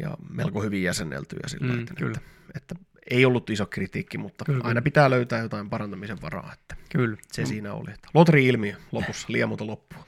ja 0.02 0.18
melko 0.30 0.62
hyvin 0.64 0.84
jäsenneltyä 0.84 1.40
sillä, 1.48 1.74
Mm, 1.74 1.80
että, 1.80 1.94
kyllä. 1.94 2.20
että, 2.56 2.76
ei 3.10 3.26
ollut 3.26 3.50
iso 3.50 3.66
kritiikki, 3.66 4.18
mutta 4.18 4.46
Kyllä, 4.46 4.58
aina 4.58 4.68
kyllä. 4.70 4.82
pitää 4.82 5.10
löytää 5.10 5.40
jotain 5.42 5.70
parantamisen 5.70 6.22
varaa, 6.22 6.54
että 6.54 6.76
Kyllä. 6.90 7.18
se 7.32 7.42
Mm. 7.42 7.46
siinä 7.46 7.74
oli. 7.74 7.92
Että 7.92 8.08
lotri-ilmiö 8.14 8.76
lopussa, 8.92 9.28
liemuta 9.34 9.68
loppua. 9.68 10.06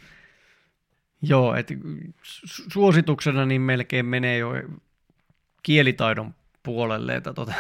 Joo, 1.22 1.56
että 1.56 1.74
su- 2.24 2.66
suosituksena 2.74 3.46
niin 3.46 3.62
melkein 3.62 4.06
menee 4.06 4.38
jo 4.38 4.50
kielitaidon 5.64 6.36
puolelle, 6.64 7.16
että 7.16 7.34
tota, 7.34 7.54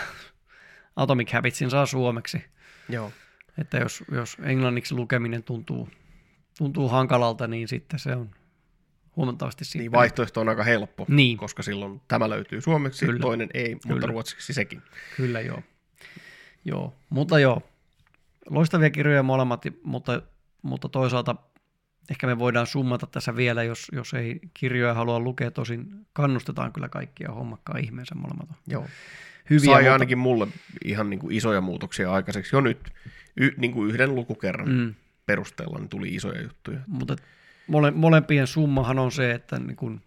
Atomic 0.95 1.31
Habitsin 1.34 1.69
saa 1.69 1.85
suomeksi. 1.85 2.43
Joo. 2.89 3.11
Että 3.57 3.77
jos, 3.77 4.03
jos 4.11 4.38
englanniksi 4.43 4.95
lukeminen 4.95 5.43
tuntuu, 5.43 5.89
tuntuu 6.57 6.89
hankalalta, 6.89 7.47
niin 7.47 7.67
sitten 7.67 7.99
se 7.99 8.15
on 8.15 8.29
huomattavasti 9.15 9.61
Niin 9.63 9.69
simppeli. 9.69 9.91
vaihtoehto 9.91 10.41
on 10.41 10.49
aika 10.49 10.63
helppo, 10.63 11.05
Niin. 11.09 11.38
koska 11.38 11.63
silloin 11.63 12.01
tämä 12.07 12.29
löytyy 12.29 12.61
suomeksi, 12.61 13.05
Kyllä. 13.05 13.19
toinen 13.19 13.49
ei, 13.53 13.73
mutta 13.73 13.88
Kyllä. 13.88 14.07
ruotsiksi 14.07 14.53
sekin. 14.53 14.81
Kyllä 15.17 15.41
joo. 15.41 15.61
joo. 16.65 16.93
Mutta 17.09 17.39
joo, 17.39 17.61
loistavia 18.49 18.89
kirjoja 18.89 19.23
molemmat, 19.23 19.63
mutta, 19.84 20.21
mutta 20.61 20.89
toisaalta 20.89 21.35
ehkä 22.09 22.27
me 22.27 22.39
voidaan 22.39 22.67
summata 22.67 23.07
tässä 23.07 23.35
vielä, 23.35 23.63
jos, 23.63 23.88
jos 23.91 24.13
ei 24.13 24.39
kirjoja 24.53 24.93
halua 24.93 25.19
lukea, 25.19 25.51
tosin 25.51 26.05
kannustetaan 26.13 26.73
kyllä 26.73 26.89
kaikkia 26.89 27.31
hommakkaa 27.31 27.77
ihmeensä 27.77 28.15
molemmat 28.15 28.49
Joo. 28.67 28.85
hyviä. 29.49 29.65
Sai 29.65 29.81
mutta- 29.81 29.93
ainakin 29.93 30.17
mulle 30.17 30.47
ihan 30.85 31.09
niin 31.09 31.19
kuin 31.19 31.35
isoja 31.35 31.61
muutoksia 31.61 32.11
aikaiseksi 32.13 32.55
jo 32.55 32.61
nyt. 32.61 32.89
Y, 33.38 33.51
niin 33.57 33.71
kuin 33.71 33.89
yhden 33.89 34.15
lukukerran 34.15 34.69
mm. 34.69 34.93
Perusteella 35.25 35.79
niin 35.79 35.89
tuli 35.89 36.15
isoja 36.15 36.41
juttuja. 36.41 36.79
mutta 36.88 37.15
mole, 37.67 37.91
molempien 37.91 38.47
summahan 38.47 38.99
on 38.99 39.11
se, 39.11 39.31
että 39.31 39.59
niin 39.59 39.75
kun 39.75 40.01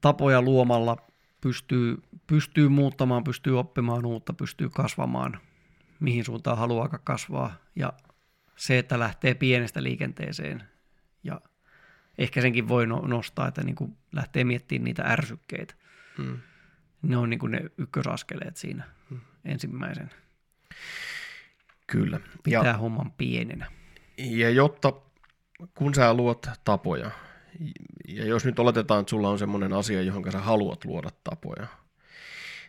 tapoja 0.00 0.42
luomalla 0.42 0.96
pystyy, 1.40 2.02
pystyy 2.26 2.68
muuttamaan, 2.68 3.24
pystyy 3.24 3.58
oppimaan 3.58 4.06
uutta, 4.06 4.32
pystyy 4.32 4.68
kasvamaan, 4.68 5.40
mihin 6.00 6.24
suuntaan 6.24 6.58
haluaa 6.58 6.88
kasvaa. 6.88 7.54
Ja 7.76 7.92
se, 8.58 8.78
että 8.78 8.98
lähtee 8.98 9.34
pienestä 9.34 9.82
liikenteeseen 9.82 10.62
ja 11.24 11.40
ehkä 12.18 12.40
senkin 12.40 12.68
voi 12.68 12.86
no- 12.86 13.06
nostaa, 13.06 13.48
että 13.48 13.62
niin 13.62 13.74
kun 13.74 13.96
lähtee 14.12 14.44
miettimään 14.44 14.84
niitä 14.84 15.02
ärsykkeitä. 15.02 15.74
Mm. 16.18 16.38
Ne 17.02 17.16
on 17.16 17.30
niin 17.30 17.40
kun 17.40 17.50
ne 17.50 17.60
ykkösaskeleet 17.78 18.56
siinä 18.56 18.84
ensimmäisen. 19.44 20.10
Kyllä. 21.86 22.20
Pitää 22.42 22.64
Ja, 22.64 22.76
homman 22.76 23.12
pienenä. 23.12 23.66
ja 24.18 24.50
jotta 24.50 24.92
kun 25.74 25.94
sä 25.94 26.14
luot 26.14 26.46
tapoja, 26.64 27.10
ja 28.08 28.24
jos 28.24 28.44
nyt 28.44 28.58
oletetaan, 28.58 29.00
että 29.00 29.10
sulla 29.10 29.28
on 29.30 29.38
semmoinen 29.38 29.72
asia, 29.72 30.02
johon 30.02 30.32
sä 30.32 30.38
haluat 30.38 30.84
luoda 30.84 31.08
tapoja, 31.24 31.66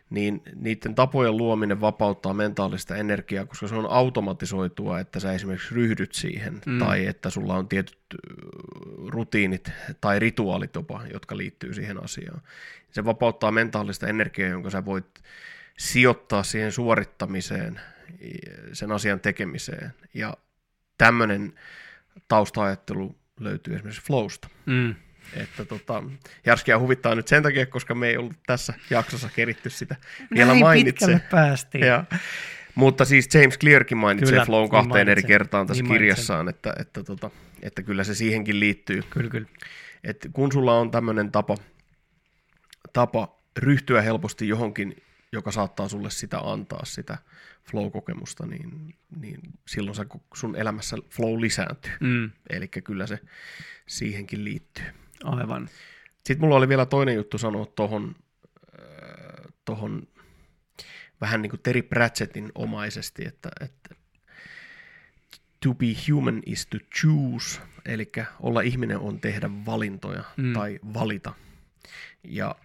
niin 0.10 0.42
niiden 0.56 0.96
tapojen 0.96 1.38
luominen 1.38 1.82
vapauttaa 1.82 2.34
mentaalista 2.34 2.96
energiaa, 2.96 3.46
koska 3.46 3.68
se 3.68 3.76
on 3.76 3.90
automatisoitua, 3.90 5.00
että 5.00 5.20
sä 5.20 5.34
esimerkiksi 5.34 5.76
ryhdyt 5.76 6.14
siihen, 6.14 6.62
mm. 6.66 6.80
Tai 6.80 7.06
että 7.06 7.30
sulla 7.30 7.56
on 7.56 7.68
tietyt 7.68 7.98
rutiinit 9.08 9.72
tai 10.02 10.20
rituaalit 10.20 10.76
jopa, 10.76 11.02
jotka 11.14 11.38
liittyy 11.38 11.74
siihen 11.74 12.04
asiaan. 12.04 12.42
Se 12.92 13.06
vapauttaa 13.06 13.52
mentaalista 13.52 14.08
energiaa, 14.08 14.50
jonka 14.50 14.70
sä 14.70 14.86
voit 14.86 15.24
sijoittaa 15.78 16.44
siihen 16.44 16.72
suorittamiseen, 16.72 17.80
sen 18.74 18.92
asian 18.92 19.20
tekemiseen. 19.20 19.94
Ja 20.14 20.38
tämmöinen 20.98 21.54
taustaajattelu 22.28 23.16
löytyy 23.40 23.76
esimerkiksi 23.76 24.02
flowsta. 24.02 24.48
Mm. 24.66 24.96
Että 25.34 25.66
tota, 25.66 26.04
Jarskia 26.46 26.80
huvittaa 26.80 27.16
nyt 27.16 27.28
sen 27.28 27.44
takia, 27.44 27.66
koska 27.66 27.96
me 27.96 28.08
ei 28.10 28.18
ollut 28.18 28.36
tässä 28.46 28.74
jaksossa 28.90 29.30
keritty 29.36 29.70
sitä 29.70 29.96
vielä 30.36 30.48
Näin 30.52 30.60
mainitse. 30.60 31.22
päästiin. 31.32 31.86
Ja, 31.86 32.04
mutta 32.76 33.06
siis 33.06 33.30
James 33.34 33.60
Clearkin 33.60 33.98
mainitsee 33.98 34.32
Kyllä, 34.32 34.46
flown 34.46 34.70
kahteen 34.70 34.94
niin 34.94 35.00
eri 35.00 35.06
mainitsen. 35.22 35.28
kertaan 35.28 35.68
tässä 35.68 35.84
Niin 35.84 35.94
kirjassaan, 35.94 36.50
että, 36.50 36.74
että, 36.80 37.04
tota, 37.04 37.32
että 37.62 37.84
kyllä 37.84 38.04
se 38.04 38.16
siihenkin 38.16 38.60
liittyy. 38.60 39.02
Kyllä, 39.10 39.30
kyllä. 39.30 39.48
Että 40.04 40.30
kun 40.34 40.52
sulla 40.52 40.78
on 40.80 40.92
tämmöinen 40.92 41.32
tapa, 41.32 41.58
tapa 42.94 43.40
ryhtyä 43.58 44.02
helposti 44.02 44.48
johonkin, 44.48 44.96
joka 45.32 45.52
saattaa 45.52 45.88
sulle 45.88 46.10
sitä 46.10 46.40
antaa, 46.40 46.86
sitä 46.86 47.18
flow-kokemusta, 47.72 48.46
niin, 48.46 48.96
niin 49.20 49.40
silloin 49.68 49.96
se 49.96 50.06
sun 50.34 50.56
elämässä 50.56 50.98
flow 51.10 51.42
lisääntyy. 51.42 51.92
Mm. 52.00 52.32
Eli 52.50 52.68
kyllä 52.68 53.08
se 53.08 53.20
siihenkin 53.88 54.44
liittyy. 54.44 54.86
Aivan. 55.24 55.70
Sitten 56.24 56.40
mulla 56.40 56.56
oli 56.56 56.70
vielä 56.70 56.86
toinen 56.86 57.16
juttu 57.16 57.38
sanoa 57.38 57.66
tuohon 57.66 58.16
tohon 59.66 60.08
vähän 61.22 61.42
niin 61.42 61.50
kuin 61.50 61.60
Terry 61.64 61.82
Pratchettin 61.82 62.52
omaisesti, 62.56 63.26
että, 63.26 63.50
että 63.62 63.96
to 65.64 65.74
be 65.74 65.86
human 66.12 66.42
is 66.46 66.66
to 66.68 66.78
choose, 67.02 67.62
eli 67.86 68.12
olla 68.40 68.62
ihminen 68.62 69.00
on 69.00 69.20
tehdä 69.20 69.50
valintoja 69.66 70.24
mm. 70.38 70.46
Mm. 70.46 70.54
tai 70.54 70.80
valita. 70.94 71.34
Ja 72.24 72.56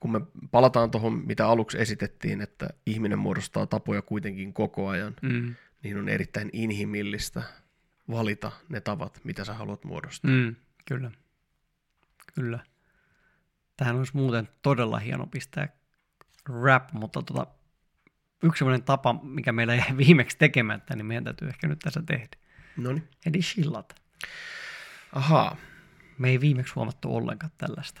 kun 0.00 0.12
me 0.12 0.20
palataan 0.50 0.90
tuohon, 0.90 1.22
mitä 1.26 1.48
aluksi 1.48 1.80
esitettiin, 1.80 2.40
että 2.40 2.70
ihminen 2.86 3.18
muodostaa 3.18 3.66
tapoja 3.66 4.02
kuitenkin 4.02 4.52
koko 4.52 4.88
ajan, 4.88 5.14
Mm. 5.22 5.54
niin 5.82 5.98
on 5.98 6.08
erittäin 6.08 6.50
inhimillistä 6.52 7.42
valita 8.10 8.52
ne 8.68 8.80
tavat, 8.80 9.20
mitä 9.24 9.44
sä 9.44 9.54
haluat 9.54 9.84
muodostaa. 9.84 10.30
Mm. 10.30 10.56
Kyllä. 10.84 11.10
Kyllä. 12.34 12.58
Tähän 13.76 13.96
olisi 13.96 14.16
muuten 14.16 14.48
todella 14.62 14.98
hieno 14.98 15.26
pistää 15.26 15.68
rap, 16.64 16.92
mutta 16.92 17.22
tota, 17.22 17.46
yksi 18.42 18.58
sellainen 18.58 18.84
tapa, 18.84 19.12
mikä 19.22 19.52
meillä 19.52 19.74
jäi 19.74 19.96
viimeksi 20.06 20.38
tekemättä, 20.38 20.96
niin 20.96 21.06
meidän 21.06 21.24
täytyy 21.24 21.48
ehkä 21.48 21.66
nyt 21.68 21.78
tässä 21.78 22.02
tehdä. 22.06 22.28
No 22.76 22.92
niin. 22.92 23.08
Eli 23.26 23.38
chillata. 23.38 23.94
Ahaa, 25.12 25.56
Me 26.18 26.28
ei 26.30 26.40
viimeksi 26.40 26.74
huomattu 26.74 27.16
ollenkaan 27.16 27.52
tällaista. 27.58 28.00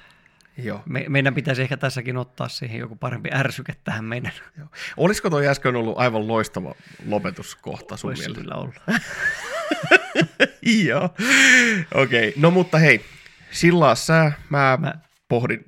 joo. 0.58 0.82
Me, 0.86 1.04
meidän 1.08 1.34
pitäisi 1.34 1.62
ehkä 1.62 1.76
tässäkin 1.76 2.16
ottaa 2.16 2.48
siihen 2.48 2.80
joku 2.80 2.96
parempi 2.96 3.28
ärsyke 3.32 3.72
tähän 3.84 4.04
meidän. 4.04 4.32
Joo. 4.58 4.68
Olisiko 4.96 5.30
toi 5.30 5.46
äsken 5.48 5.76
ollut 5.76 5.98
aivan 5.98 6.28
loistava 6.28 6.74
lopetuskohta 7.06 7.96
sun 7.96 8.08
Voisi 8.08 8.22
mielestä? 8.22 8.40
kyllä 8.42 8.54
olla. 8.54 8.74
Joo. 10.88 11.04
Okei, 11.94 12.28
okay. 12.28 12.42
no 12.42 12.50
mutta 12.50 12.78
hei, 12.78 13.04
sillaa 13.54 13.94
sä, 13.94 14.32
mä, 14.50 14.78
mä 14.80 14.94
pohdin, 15.28 15.64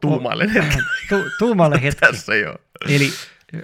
tuumailen 0.00 0.54
Vähän 0.54 0.72
tu- 1.08 1.30
tuumalle 1.38 1.82
hetki. 1.82 2.00
tässä 2.00 2.34
jo. 2.34 2.54
Eli 2.88 3.10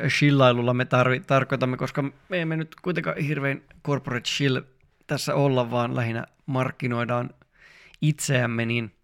chillailulla 0.09 0.75
me 0.75 0.85
tarvi, 0.85 1.21
tarkoitamme, 1.21 1.77
koska 1.77 2.03
me 2.29 2.41
emme 2.41 2.57
nyt 2.57 2.75
kuitenkaan 2.83 3.17
hirveän 3.17 3.63
corporate 3.87 4.29
chill 4.29 4.61
tässä 5.07 5.35
olla, 5.35 5.71
vaan 5.71 5.97
lähinnä 5.97 6.27
markkinoidaan 6.47 7.31
itseämme, 8.03 8.67
niin 8.67 8.95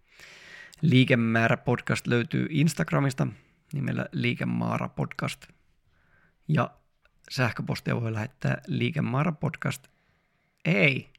Liikemäärä 0.81 1.57
podcast 1.57 2.07
löytyy 2.07 2.47
Instagramista 2.49 3.27
nimellä 3.73 4.05
Liikemaara 4.11 4.89
podcast. 4.89 5.47
Ja 6.47 6.71
sähköpostia 7.29 8.01
voi 8.01 8.13
lähettää 8.13 8.61
liikemaara 8.67 9.31
podcast 9.31 9.87
ei, 10.65 11.09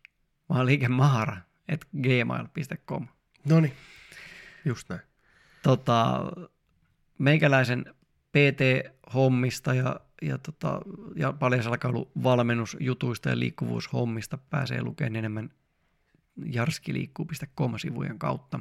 vaan 0.49 0.67
liikemaara 0.67 1.37
at 1.73 1.81
gmail.com. 2.03 3.07
No 3.45 3.61
niin, 3.61 3.73
just 4.65 4.89
näin. 4.89 5.01
tota, 5.63 6.23
meikäläisen 7.19 7.85
PT-hommista 8.33 9.75
ja, 9.75 10.01
ja, 10.23 10.39
tota, 10.39 10.81
ja 11.17 11.35
valmennusjutuista 12.23 13.29
ja 13.29 13.39
liikkuvuushommista 13.39 14.39
pääsee 14.39 14.83
lukemaan 14.83 15.17
enemmän 15.17 15.51
jarskiliikkuu.com-sivujen 16.47 18.19
kautta. 18.19 18.61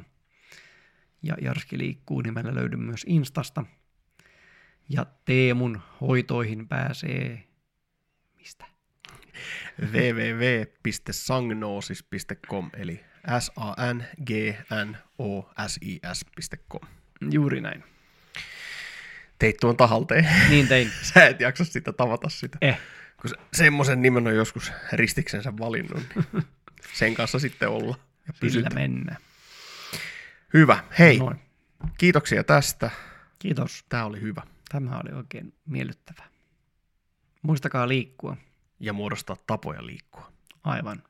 ja 1.22 1.36
Jarski 1.40 1.78
liikkuu 1.78 2.20
nimellä 2.20 2.54
löydyn 2.54 2.80
myös 2.80 3.04
Instasta. 3.08 3.64
Ja 4.88 5.06
Teemun 5.24 5.80
hoitoihin 6.00 6.68
pääsee... 6.68 7.48
Mistä? 8.36 8.64
www.sangnosis.com 9.80 12.70
eli 12.76 13.04
s 13.40 13.50
a 13.56 13.92
n 13.92 14.04
g 14.26 14.30
n 14.86 14.96
o 15.18 15.50
s 15.68 15.78
i 15.82 16.00
s.com. 16.12 16.88
Juuri 17.30 17.60
näin. 17.60 17.84
Teit 19.38 19.56
tuon 19.60 19.76
tahalteen. 19.76 20.28
Niin 20.48 20.68
tein. 20.68 20.90
Sä 21.14 21.26
et 21.26 21.40
jaksa 21.40 21.64
sitä 21.64 21.92
tavata 21.92 22.28
sitä. 22.28 22.58
Eh. 22.60 22.78
Kun 23.20 23.30
se, 23.30 23.36
semmoisen 23.52 24.02
nimen 24.02 24.26
on 24.26 24.34
joskus 24.34 24.72
ristiksensä 24.92 25.52
valinnut, 25.58 26.02
niin 26.14 26.44
sen 26.98 27.14
kanssa 27.14 27.38
sitten 27.38 27.68
olla. 27.68 27.98
Ja 28.26 28.50
Sillä 28.50 28.68
mennään. 28.74 29.16
Hyvä. 30.54 30.84
Hei, 30.98 31.18
Noin. 31.18 31.40
kiitoksia 31.98 32.44
tästä. 32.44 32.90
Kiitos. 33.38 33.84
Tämä 33.88 34.04
oli 34.04 34.20
hyvä. 34.20 34.42
Tämä 34.68 35.00
oli 35.04 35.12
oikein 35.16 35.54
miellyttävä. 35.66 36.22
Muistakaa 37.42 37.88
liikkua. 37.88 38.36
Ja 38.80 38.92
muodostaa 38.92 39.36
tapoja 39.46 39.86
liikkua. 39.86 40.32
Aivan. 40.64 41.02